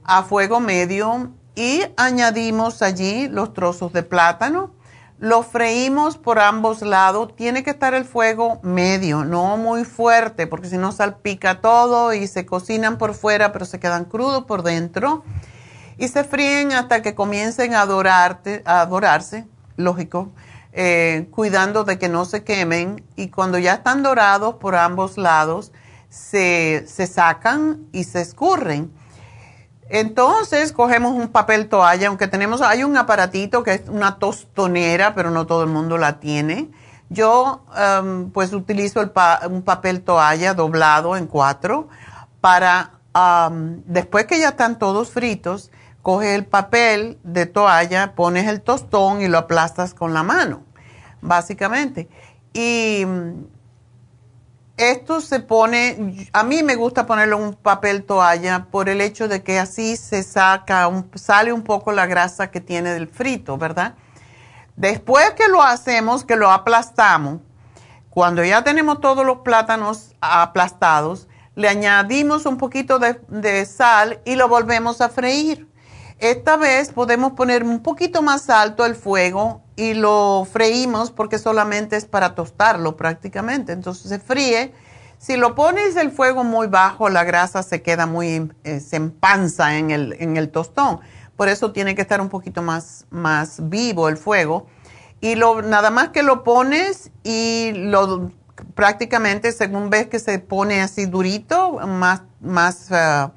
a 0.04 0.22
fuego 0.22 0.60
medio 0.60 1.30
y 1.54 1.82
añadimos 1.96 2.82
allí 2.82 3.28
los 3.28 3.52
trozos 3.52 3.92
de 3.92 4.02
plátano. 4.02 4.72
Lo 5.18 5.42
freímos 5.42 6.16
por 6.16 6.38
ambos 6.38 6.82
lados. 6.82 7.36
Tiene 7.36 7.62
que 7.62 7.70
estar 7.70 7.94
el 7.94 8.04
fuego 8.04 8.58
medio, 8.62 9.24
no 9.24 9.56
muy 9.56 9.84
fuerte, 9.84 10.46
porque 10.46 10.68
si 10.68 10.78
no 10.78 10.90
salpica 10.90 11.60
todo 11.60 12.12
y 12.12 12.26
se 12.26 12.44
cocinan 12.44 12.98
por 12.98 13.14
fuera, 13.14 13.52
pero 13.52 13.64
se 13.64 13.78
quedan 13.78 14.04
crudos 14.04 14.44
por 14.44 14.62
dentro. 14.62 15.22
Y 15.98 16.08
se 16.08 16.24
fríen 16.24 16.72
hasta 16.72 17.02
que 17.02 17.14
comiencen 17.14 17.74
a, 17.74 17.82
a 17.82 18.86
dorarse, 18.86 19.46
lógico 19.76 20.32
eh, 20.72 21.28
cuidando 21.30 21.84
de 21.84 21.98
que 21.98 22.08
no 22.08 22.24
se 22.24 22.44
quemen 22.44 23.04
y 23.14 23.28
cuando 23.28 23.58
ya 23.58 23.74
están 23.74 24.02
dorados 24.02 24.54
por 24.54 24.74
ambos 24.74 25.18
lados, 25.18 25.70
se, 26.08 26.86
sacan 26.86 27.86
y 27.92 28.04
se 28.04 28.20
escurren. 28.20 28.92
Entonces 29.88 30.72
cogemos 30.72 31.12
un 31.12 31.28
papel 31.28 31.68
toalla, 31.68 32.08
aunque 32.08 32.26
tenemos, 32.26 32.62
hay 32.62 32.84
un 32.84 32.96
aparatito 32.96 33.62
que 33.62 33.74
es 33.74 33.82
una 33.88 34.18
tostonera, 34.18 35.14
pero 35.14 35.30
no 35.30 35.46
todo 35.46 35.62
el 35.64 35.68
mundo 35.68 35.98
la 35.98 36.20
tiene. 36.20 36.70
Yo 37.10 37.66
um, 38.00 38.30
pues 38.30 38.54
utilizo 38.54 39.00
un 39.50 39.62
papel 39.62 40.02
toalla 40.02 40.54
doblado 40.54 41.16
en 41.16 41.26
cuatro 41.26 41.88
para, 42.40 42.92
después 43.84 44.24
que 44.24 44.38
ya 44.38 44.50
están 44.50 44.78
todos 44.78 45.10
fritos, 45.10 45.70
coges 46.02 46.34
el 46.34 46.44
papel 46.44 47.18
de 47.22 47.46
toalla, 47.46 48.14
pones 48.14 48.48
el 48.48 48.60
tostón 48.60 49.22
y 49.22 49.28
lo 49.28 49.38
aplastas 49.38 49.94
con 49.94 50.12
la 50.12 50.22
mano, 50.22 50.64
básicamente. 51.20 52.08
Y 52.52 53.04
mm, 53.06 53.44
esto 54.76 55.20
se 55.20 55.38
pone, 55.38 56.28
a 56.32 56.42
mí 56.42 56.62
me 56.64 56.74
gusta 56.74 57.06
ponerlo 57.06 57.36
en 57.38 57.44
un 57.44 57.54
papel 57.54 58.02
toalla 58.02 58.66
por 58.70 58.88
el 58.88 59.00
hecho 59.00 59.28
de 59.28 59.42
que 59.42 59.58
así 59.58 59.96
se 59.96 60.24
saca, 60.24 60.90
sale 61.14 61.52
un 61.52 61.62
poco 61.62 61.92
la 61.92 62.06
grasa 62.06 62.50
que 62.50 62.60
tiene 62.60 62.90
del 62.90 63.06
frito, 63.06 63.56
¿verdad? 63.56 63.94
Después 64.74 65.30
que 65.32 65.48
lo 65.48 65.62
hacemos, 65.62 66.24
que 66.24 66.34
lo 66.34 66.50
aplastamos, 66.50 67.40
cuando 68.10 68.44
ya 68.44 68.64
tenemos 68.64 69.00
todos 69.00 69.24
los 69.24 69.38
plátanos 69.38 70.14
aplastados, 70.20 71.28
le 71.54 71.68
añadimos 71.68 72.44
un 72.46 72.56
poquito 72.56 72.98
de 72.98 73.66
sal 73.66 74.20
y 74.24 74.34
lo 74.34 74.48
volvemos 74.48 75.00
a 75.00 75.08
freír 75.08 75.71
esta 76.22 76.56
vez 76.56 76.92
podemos 76.92 77.32
poner 77.32 77.64
un 77.64 77.80
poquito 77.82 78.22
más 78.22 78.48
alto 78.48 78.86
el 78.86 78.94
fuego 78.94 79.60
y 79.74 79.94
lo 79.94 80.46
freímos 80.50 81.10
porque 81.10 81.36
solamente 81.36 81.96
es 81.96 82.04
para 82.04 82.36
tostarlo 82.36 82.96
prácticamente. 82.96 83.72
Entonces 83.72 84.08
se 84.08 84.20
fríe. 84.20 84.72
Si 85.18 85.36
lo 85.36 85.56
pones 85.56 85.96
el 85.96 86.12
fuego 86.12 86.44
muy 86.44 86.68
bajo, 86.68 87.08
la 87.08 87.24
grasa 87.24 87.64
se 87.64 87.82
queda 87.82 88.06
muy, 88.06 88.52
eh, 88.62 88.78
se 88.78 88.96
en 88.96 89.90
el, 89.90 90.16
en 90.20 90.36
el 90.36 90.50
tostón. 90.50 91.00
por 91.34 91.48
eso 91.48 91.72
tiene 91.72 91.96
que 91.96 92.02
estar 92.02 92.20
un 92.20 92.28
poquito 92.28 92.62
más, 92.62 93.06
más 93.10 93.68
vivo 93.68 94.08
el 94.08 94.16
fuego. 94.16 94.68
Y 95.20 95.34
lo, 95.34 95.60
nada 95.60 95.90
más 95.90 96.10
que 96.10 96.22
lo 96.22 96.44
pones 96.44 97.10
y 97.24 97.72
lo 97.74 98.30
prácticamente 98.76 99.50
según 99.50 99.90
ves 99.90 100.06
que 100.06 100.20
se 100.20 100.38
pone 100.38 100.82
así 100.82 101.06
durito, 101.06 101.80
más, 101.84 102.22
más 102.40 102.92
ah, 102.92 103.32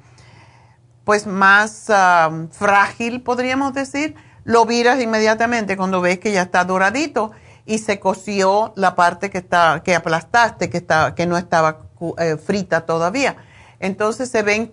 pues 1.06 1.28
más 1.28 1.88
ah, 1.88 2.48
frágil 2.50 3.22
podríamos 3.22 3.72
decir, 3.72 4.16
lo 4.42 4.66
viras 4.66 5.00
inmediatamente 5.00 5.76
cuando 5.76 6.00
ves 6.00 6.18
que 6.18 6.32
ya 6.32 6.42
está 6.42 6.64
doradito 6.64 7.30
y 7.64 7.78
se 7.78 8.00
coció 8.00 8.72
la 8.74 8.96
parte 8.96 9.30
que 9.30 9.38
está 9.38 9.82
que 9.84 9.94
aplastaste, 9.94 10.68
que 10.68 10.78
está 10.78 11.14
que 11.14 11.26
no 11.26 11.38
estaba 11.38 11.78
eh, 12.18 12.36
frita 12.36 12.86
todavía. 12.86 13.36
Entonces 13.78 14.30
se 14.30 14.42
ven 14.42 14.72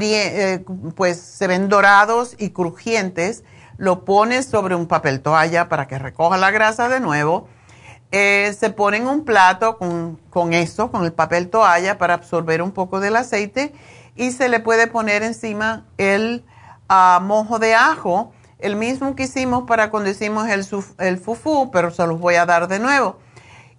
eh, 0.00 0.64
pues 0.94 1.18
se 1.18 1.48
ven 1.48 1.68
dorados 1.68 2.36
y 2.38 2.50
crujientes. 2.50 3.42
Lo 3.76 4.04
pones 4.04 4.46
sobre 4.46 4.76
un 4.76 4.86
papel 4.86 5.20
toalla 5.20 5.68
para 5.68 5.88
que 5.88 5.98
recoja 5.98 6.36
la 6.36 6.52
grasa 6.52 6.88
de 6.88 7.00
nuevo. 7.00 7.48
Eh, 8.12 8.54
se 8.56 8.70
pone 8.70 8.98
en 8.98 9.08
un 9.08 9.24
plato 9.24 9.78
con, 9.78 10.20
con 10.30 10.52
eso, 10.52 10.92
con 10.92 11.04
el 11.04 11.12
papel 11.12 11.50
toalla 11.50 11.98
para 11.98 12.14
absorber 12.14 12.62
un 12.62 12.70
poco 12.70 13.00
del 13.00 13.16
aceite 13.16 13.74
y 14.16 14.32
se 14.32 14.48
le 14.48 14.60
puede 14.60 14.86
poner 14.86 15.22
encima 15.22 15.84
el 15.98 16.44
ah, 16.88 17.20
mojo 17.22 17.58
de 17.58 17.74
ajo 17.74 18.32
el 18.58 18.76
mismo 18.76 19.14
que 19.14 19.24
hicimos 19.24 19.64
para 19.66 19.90
cuando 19.90 20.10
hicimos 20.10 20.48
el, 20.48 20.66
el 20.98 21.18
fufú, 21.18 21.70
pero 21.70 21.90
se 21.90 22.06
los 22.06 22.18
voy 22.18 22.36
a 22.36 22.46
dar 22.46 22.68
de 22.68 22.78
nuevo. 22.78 23.18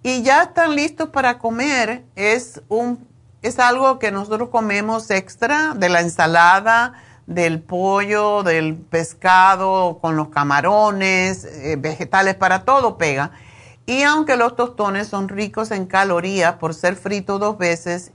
Y 0.04 0.22
ya 0.22 0.44
están 0.44 0.76
listos 0.76 1.10
para 1.10 1.40
comer. 1.40 2.06
Es, 2.16 2.62
un, 2.70 3.08
es 3.42 3.60
algo 3.60 3.98
que 4.00 4.12
nosotros 4.12 4.50
comemos 4.50 5.10
extra 5.10 5.74
de 5.74 5.90
la 5.90 6.02
ensalada, 6.02 6.94
del 7.26 7.62
pollo, 7.62 8.44
del 8.44 8.76
pescado, 8.76 9.98
con 10.00 10.16
los 10.16 10.30
camarones, 10.30 11.44
eh, 11.44 11.76
vegetales, 11.78 12.36
para 12.36 12.64
todo 12.64 12.98
pega. 12.98 13.32
Y 13.86 14.04
aunque 14.04 14.38
los 14.38 14.56
tostones 14.56 15.08
son 15.08 15.28
ricos 15.28 15.72
en 15.72 15.88
calorías 15.88 16.56
por 16.56 16.74
ser 16.74 16.96
fritos 16.96 17.40
dos 17.40 17.58
veces, 17.58 18.12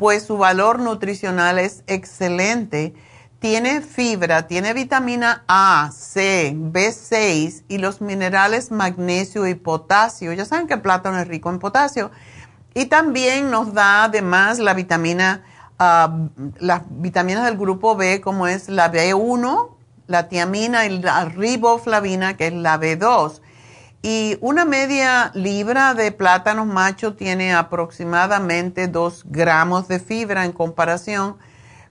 pues 0.00 0.24
su 0.24 0.38
valor 0.38 0.80
nutricional 0.80 1.58
es 1.58 1.84
excelente 1.86 2.94
tiene 3.38 3.80
fibra, 3.80 4.46
tiene 4.46 4.74
vitamina 4.74 5.44
A, 5.48 5.90
C, 5.94 6.54
B6 6.54 7.64
y 7.68 7.78
los 7.78 8.02
minerales 8.02 8.70
magnesio 8.70 9.46
y 9.46 9.54
potasio. 9.54 10.34
Ya 10.34 10.44
saben 10.44 10.66
que 10.66 10.74
el 10.74 10.82
plátano 10.82 11.18
es 11.18 11.26
rico 11.26 11.48
en 11.48 11.58
potasio. 11.58 12.10
Y 12.74 12.86
también 12.86 13.50
nos 13.50 13.72
da 13.72 14.04
además 14.04 14.58
la 14.58 14.74
vitamina, 14.74 15.42
ah, 15.78 16.14
las 16.58 16.82
vitaminas 16.90 17.46
del 17.46 17.56
grupo 17.56 17.96
B, 17.96 18.20
como 18.20 18.46
es 18.46 18.68
la 18.68 18.92
B1, 18.92 19.70
la 20.06 20.28
tiamina 20.28 20.84
y 20.84 21.00
la 21.00 21.24
riboflavina, 21.24 22.36
que 22.36 22.48
es 22.48 22.52
la 22.52 22.78
B2. 22.78 23.40
Y 24.02 24.38
una 24.40 24.64
media 24.64 25.30
libra 25.34 25.92
de 25.92 26.10
plátanos 26.10 26.66
macho 26.66 27.14
tiene 27.14 27.52
aproximadamente 27.52 28.88
2 28.88 29.24
gramos 29.26 29.88
de 29.88 30.00
fibra 30.00 30.46
en 30.46 30.52
comparación 30.52 31.36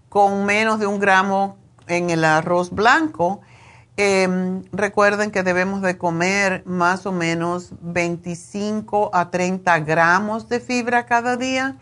con 0.10 0.44
menos 0.44 0.80
de 0.80 0.88
un 0.88 1.00
gramo 1.00 1.58
en 1.88 2.10
el 2.10 2.26
arroz 2.26 2.72
blanco. 2.72 3.42
Em, 3.96 4.64
recuerden 4.72 5.30
que 5.30 5.44
debemos 5.44 5.84
de 5.84 6.00
comer 6.00 6.64
más 6.66 7.06
o 7.06 7.12
menos 7.12 7.74
25 7.82 9.12
a 9.14 9.30
30 9.30 9.80
gramos 9.82 10.50
de 10.50 10.60
fibra 10.62 11.06
cada 11.06 11.38
día. 11.38 11.78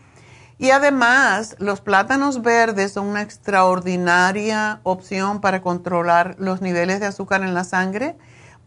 Y 0.58 0.72
además, 0.72 1.56
los 1.58 1.80
plátanos 1.80 2.42
verdes 2.42 2.92
son 2.92 3.06
una 3.06 3.22
extraordinaria 3.22 4.80
opción 4.82 5.40
para 5.40 5.62
controlar 5.62 6.34
los 6.38 6.60
niveles 6.60 7.00
de 7.00 7.06
azúcar 7.06 7.42
en 7.42 7.54
la 7.54 7.64
sangre 7.64 8.18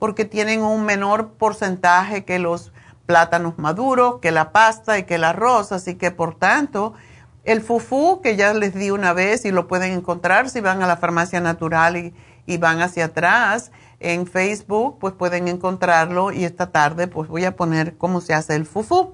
porque 0.02 0.26
tienen 0.26 0.64
un 0.64 0.84
menor 0.84 1.34
porcentaje 1.34 2.26
que 2.26 2.40
los 2.40 2.74
plátanos 3.06 3.60
maduros, 3.60 4.16
que 4.20 4.32
la 4.32 4.52
pasta 4.52 4.98
y 4.98 5.04
que 5.04 5.14
el 5.14 5.24
arroz. 5.24 5.72
Así 5.72 5.94
que, 5.94 6.10
por 6.10 6.34
tanto, 6.40 6.96
el 7.44 7.62
fufú, 7.62 8.20
que 8.20 8.36
ya 8.36 8.52
les 8.56 8.74
di 8.74 8.90
una 8.90 9.14
vez 9.14 9.46
y 9.46 9.52
lo 9.52 9.68
pueden 9.68 9.92
encontrar 9.92 10.50
si 10.50 10.60
van 10.60 10.82
a 10.82 10.88
la 10.88 10.98
farmacia 10.98 11.40
natural 11.40 12.14
y, 12.48 12.58
van 12.58 12.82
hacia 12.82 13.06
atrás 13.06 13.72
en 14.00 14.26
Facebook, 14.26 14.98
pues 15.00 15.14
pueden 15.14 15.48
encontrarlo 15.48 16.32
y 16.32 16.46
esta 16.46 16.72
tarde 16.72 17.08
pues 17.08 17.30
voy 17.30 17.46
a 17.46 17.56
poner 17.56 17.96
cómo 17.96 18.22
se 18.22 18.34
hace 18.34 18.56
el 18.56 18.66
fufú. 18.66 19.14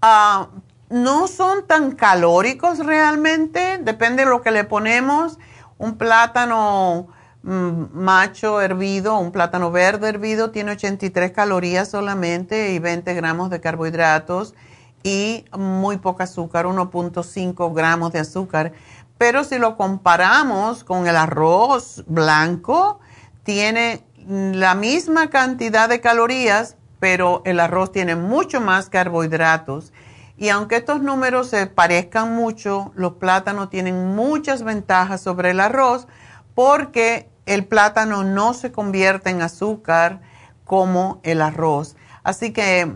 Ah, 0.00 0.46
no 0.90 1.26
son 1.26 1.66
tan 1.66 1.90
calóricos 1.90 2.78
realmente, 2.78 3.78
depende 3.78 4.24
de 4.24 4.30
lo 4.30 4.42
que 4.42 4.52
le 4.52 4.62
ponemos. 4.62 5.40
Un 5.76 5.98
plátano 5.98 7.08
macho 7.44 8.62
hervido, 8.62 9.18
un 9.18 9.30
plátano 9.30 9.70
verde 9.70 10.08
hervido 10.08 10.50
tiene 10.50 10.72
83 10.72 11.30
calorías 11.32 11.90
solamente 11.90 12.72
y 12.72 12.78
20 12.78 13.12
gramos 13.12 13.50
de 13.50 13.60
carbohidratos 13.60 14.54
y 15.02 15.44
muy 15.56 15.98
poca 15.98 16.24
azúcar, 16.24 16.64
1.5 16.64 17.74
gramos 17.74 18.12
de 18.12 18.20
azúcar. 18.20 18.72
Pero 19.18 19.44
si 19.44 19.58
lo 19.58 19.76
comparamos 19.76 20.84
con 20.84 21.06
el 21.06 21.16
arroz 21.16 22.02
blanco, 22.06 23.00
tiene 23.42 24.02
la 24.26 24.74
misma 24.74 25.28
cantidad 25.28 25.88
de 25.88 26.00
calorías, 26.00 26.76
pero 26.98 27.42
el 27.44 27.60
arroz 27.60 27.92
tiene 27.92 28.16
mucho 28.16 28.62
más 28.62 28.88
carbohidratos. 28.88 29.92
Y 30.38 30.48
aunque 30.48 30.76
estos 30.76 31.02
números 31.02 31.48
se 31.48 31.66
parezcan 31.66 32.34
mucho, 32.34 32.90
los 32.96 33.14
plátanos 33.14 33.68
tienen 33.68 34.16
muchas 34.16 34.64
ventajas 34.64 35.20
sobre 35.20 35.50
el 35.50 35.60
arroz 35.60 36.08
porque 36.54 37.28
el 37.46 37.66
plátano 37.66 38.24
no 38.24 38.54
se 38.54 38.72
convierte 38.72 39.30
en 39.30 39.42
azúcar 39.42 40.20
como 40.64 41.20
el 41.22 41.42
arroz. 41.42 41.96
Así 42.22 42.52
que 42.52 42.90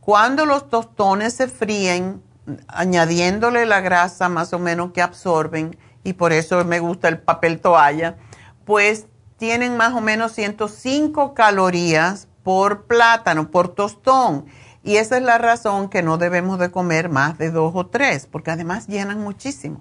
cuando 0.00 0.46
los 0.46 0.68
tostones 0.68 1.34
se 1.34 1.48
fríen, 1.48 2.22
añadiéndole 2.68 3.66
la 3.66 3.80
grasa 3.80 4.28
más 4.28 4.52
o 4.52 4.58
menos 4.58 4.92
que 4.92 5.02
absorben, 5.02 5.76
y 6.04 6.14
por 6.14 6.32
eso 6.32 6.64
me 6.64 6.80
gusta 6.80 7.08
el 7.08 7.18
papel 7.18 7.60
toalla, 7.60 8.16
pues 8.64 9.06
tienen 9.36 9.76
más 9.76 9.92
o 9.94 10.00
menos 10.00 10.32
105 10.32 11.34
calorías 11.34 12.28
por 12.42 12.86
plátano, 12.86 13.50
por 13.50 13.68
tostón. 13.68 14.46
Y 14.82 14.96
esa 14.96 15.18
es 15.18 15.22
la 15.22 15.38
razón 15.38 15.90
que 15.90 16.02
no 16.02 16.16
debemos 16.16 16.58
de 16.58 16.70
comer 16.70 17.08
más 17.08 17.36
de 17.36 17.50
dos 17.50 17.72
o 17.74 17.86
tres, 17.86 18.26
porque 18.26 18.50
además 18.50 18.86
llenan 18.86 19.20
muchísimo. 19.20 19.80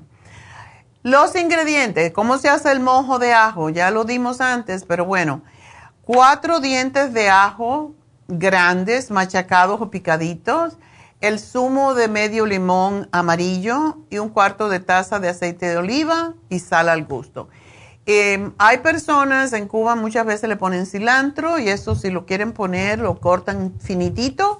Los 1.08 1.38
ingredientes, 1.38 2.12
¿cómo 2.12 2.38
se 2.38 2.50
hace 2.50 2.70
el 2.70 2.82
mojo 2.82 3.18
de 3.18 3.32
ajo? 3.32 3.70
Ya 3.70 3.92
lo 3.92 4.04
dimos 4.04 4.42
antes, 4.42 4.84
pero 4.84 5.06
bueno, 5.06 5.42
cuatro 6.04 6.60
dientes 6.60 7.14
de 7.14 7.30
ajo 7.30 7.96
grandes, 8.28 9.10
machacados 9.10 9.80
o 9.80 9.90
picaditos, 9.90 10.76
el 11.22 11.40
zumo 11.40 11.94
de 11.94 12.10
medio 12.10 12.46
limón 12.46 13.08
amarillo 13.14 14.00
y 14.10 14.18
un 14.18 14.28
cuarto 14.28 14.68
de 14.68 14.82
taza 14.82 15.22
de 15.22 15.30
aceite 15.30 15.70
de 15.70 15.78
oliva 15.78 16.34
y 16.50 16.60
sal 16.60 16.90
al 16.90 17.06
gusto. 17.06 17.48
Em, 18.06 18.52
hay 18.58 18.80
personas 18.80 19.54
en 19.54 19.70
Cuba 19.70 19.96
muchas 19.96 20.26
veces 20.26 20.50
le 20.50 20.58
ponen 20.58 20.86
cilantro 20.86 21.58
y 21.58 21.70
eso 21.70 21.96
si 21.96 22.10
lo 22.10 22.26
quieren 22.26 22.52
poner 22.52 23.00
lo 23.00 23.18
cortan 23.22 23.76
finitito 23.80 24.60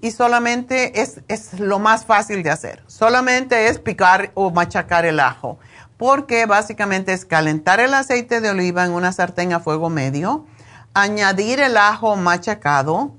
y 0.00 0.10
solamente 0.10 1.00
es, 1.00 1.20
es 1.28 1.60
lo 1.60 1.78
más 1.78 2.04
fácil 2.04 2.42
de 2.42 2.50
hacer. 2.50 2.82
Solamente 2.86 3.68
es 3.68 3.78
picar 3.78 4.32
o 4.34 4.50
machacar 4.50 5.04
el 5.04 5.20
ajo 5.20 5.58
porque 5.96 6.46
básicamente 6.46 7.12
es 7.12 7.26
calentar 7.26 7.78
el 7.78 7.92
aceite 7.92 8.40
de 8.40 8.50
oliva 8.50 8.86
en 8.86 8.92
una 8.92 9.12
sartén 9.12 9.52
a 9.52 9.60
fuego 9.60 9.90
medio 9.90 10.46
añadir 10.94 11.60
el 11.60 11.76
ajo 11.76 12.16
machacado 12.16 13.14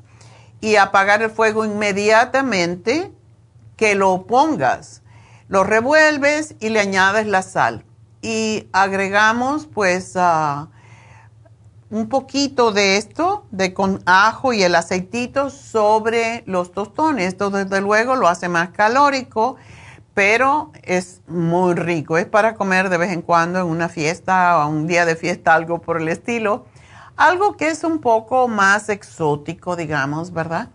y 0.59 0.75
apagar 0.75 1.21
el 1.21 1.29
fuego 1.29 1.65
inmediatamente 1.65 3.11
que 3.77 3.95
lo 3.95 4.25
pongas. 4.27 5.01
Lo 5.47 5.63
revuelves 5.63 6.55
y 6.59 6.69
le 6.69 6.79
añades 6.79 7.27
la 7.27 7.41
sal. 7.41 7.85
Y 8.21 8.67
agregamos 8.71 9.67
pues 9.67 10.13
ah, 10.15 10.69
un 11.91 12.09
poquito 12.09 12.71
de 12.71 12.97
esto, 12.97 13.45
de 13.51 13.73
con 13.73 14.01
ajo 14.05 14.53
y 14.53 14.63
el 14.63 14.73
aceitito 14.73 15.49
sobre 15.49 16.43
los 16.47 16.71
tostones. 16.71 17.27
Esto 17.27 17.51
desde 17.51 17.81
luego 17.81 18.15
lo 18.15 18.27
hace 18.27 18.49
más 18.49 18.69
calórico, 18.69 19.57
pero 20.13 20.71
es 20.81 21.21
muy 21.27 21.75
rico. 21.75 22.17
Es 22.17 22.25
para 22.25 22.55
comer 22.55 22.89
de 22.89 22.97
vez 22.97 23.11
en 23.11 23.21
cuando 23.21 23.59
en 23.59 23.65
una 23.65 23.89
fiesta 23.89 24.65
o 24.65 24.69
un 24.69 24.87
día 24.87 25.05
de 25.05 25.15
fiesta, 25.15 25.53
algo 25.53 25.81
por 25.81 26.01
el 26.01 26.07
estilo 26.07 26.65
algo 27.21 27.55
que 27.55 27.69
es 27.69 27.83
un 27.83 27.99
poco 27.99 28.47
más 28.47 28.89
exótico, 28.89 29.75
digamos, 29.75 30.33
¿verdad? 30.33 30.69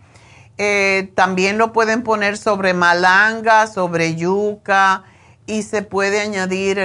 Eh, 0.57 1.11
también 1.13 1.57
lo 1.57 1.73
pueden 1.73 2.03
poner 2.03 2.37
sobre 2.37 2.73
malanga, 2.73 3.67
sobre 3.67 4.15
yuca 4.15 5.03
y 5.47 5.63
se 5.63 5.81
puede 5.81 6.19
añadir 6.19 6.77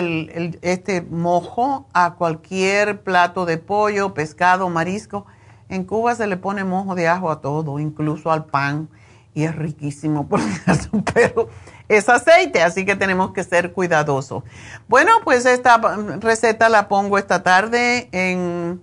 este 0.63 1.03
mojo 1.03 1.87
a 1.93 2.15
cualquier 2.15 3.03
plato 3.03 3.45
de 3.45 3.59
pollo, 3.59 4.15
pescado, 4.15 4.71
marisco. 4.71 5.27
En 5.69 5.85
Cuba 5.85 6.15
se 6.15 6.29
le 6.29 6.37
pone 6.37 6.63
mojo 6.63 6.95
de 6.95 7.09
ajo 7.09 7.31
a 7.31 7.41
todo, 7.41 7.81
incluso 7.81 8.31
al 8.31 8.45
pan, 8.47 8.89
y 9.35 9.45
es 9.45 9.57
riquísimo, 9.57 10.29
por 10.29 10.41
pero 11.13 11.49
es 11.89 12.09
aceite, 12.09 12.63
así 12.63 12.85
que 12.85 12.95
tenemos 12.95 13.33
que 13.33 13.43
ser 13.43 13.73
cuidadosos. 13.73 14.45
Bueno, 14.89 15.11
pues 15.25 15.45
esta 15.45 15.81
receta 16.21 16.69
la 16.69 16.87
pongo 16.87 17.19
esta 17.19 17.43
tarde 17.43 18.09
en 18.13 18.81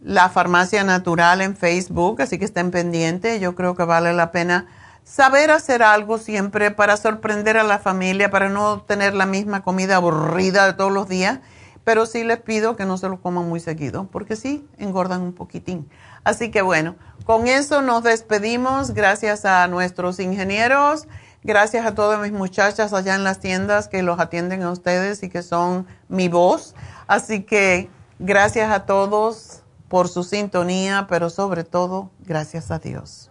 la 0.00 0.28
farmacia 0.28 0.84
natural 0.84 1.40
en 1.40 1.56
Facebook, 1.56 2.22
así 2.22 2.38
que 2.38 2.44
estén 2.44 2.70
pendientes. 2.70 3.40
Yo 3.40 3.56
creo 3.56 3.74
que 3.74 3.82
vale 3.82 4.12
la 4.12 4.30
pena 4.30 4.66
saber 5.06 5.52
hacer 5.52 5.84
algo 5.84 6.18
siempre 6.18 6.72
para 6.72 6.96
sorprender 6.96 7.56
a 7.56 7.62
la 7.62 7.78
familia, 7.78 8.28
para 8.28 8.48
no 8.48 8.82
tener 8.82 9.14
la 9.14 9.24
misma 9.24 9.62
comida 9.62 9.96
aburrida 9.96 10.66
de 10.66 10.72
todos 10.72 10.92
los 10.92 11.08
días. 11.08 11.38
Pero 11.84 12.04
sí 12.04 12.24
les 12.24 12.40
pido 12.40 12.74
que 12.74 12.84
no 12.84 12.98
se 12.98 13.08
lo 13.08 13.20
coman 13.20 13.48
muy 13.48 13.60
seguido, 13.60 14.08
porque 14.10 14.34
sí, 14.34 14.68
engordan 14.76 15.22
un 15.22 15.32
poquitín. 15.32 15.88
Así 16.24 16.50
que 16.50 16.60
bueno, 16.60 16.96
con 17.24 17.46
eso 17.46 17.80
nos 17.80 18.02
despedimos. 18.02 18.90
Gracias 18.90 19.44
a 19.44 19.68
nuestros 19.68 20.18
ingenieros. 20.18 21.06
Gracias 21.44 21.86
a 21.86 21.94
todas 21.94 22.20
mis 22.20 22.32
muchachas 22.32 22.92
allá 22.92 23.14
en 23.14 23.22
las 23.22 23.38
tiendas 23.38 23.86
que 23.86 24.02
los 24.02 24.18
atienden 24.18 24.64
a 24.64 24.72
ustedes 24.72 25.22
y 25.22 25.28
que 25.28 25.44
son 25.44 25.86
mi 26.08 26.26
voz. 26.26 26.74
Así 27.06 27.44
que 27.44 27.88
gracias 28.18 28.72
a 28.72 28.84
todos 28.86 29.62
por 29.86 30.08
su 30.08 30.24
sintonía, 30.24 31.06
pero 31.08 31.30
sobre 31.30 31.62
todo, 31.62 32.10
gracias 32.24 32.72
a 32.72 32.80
Dios. 32.80 33.30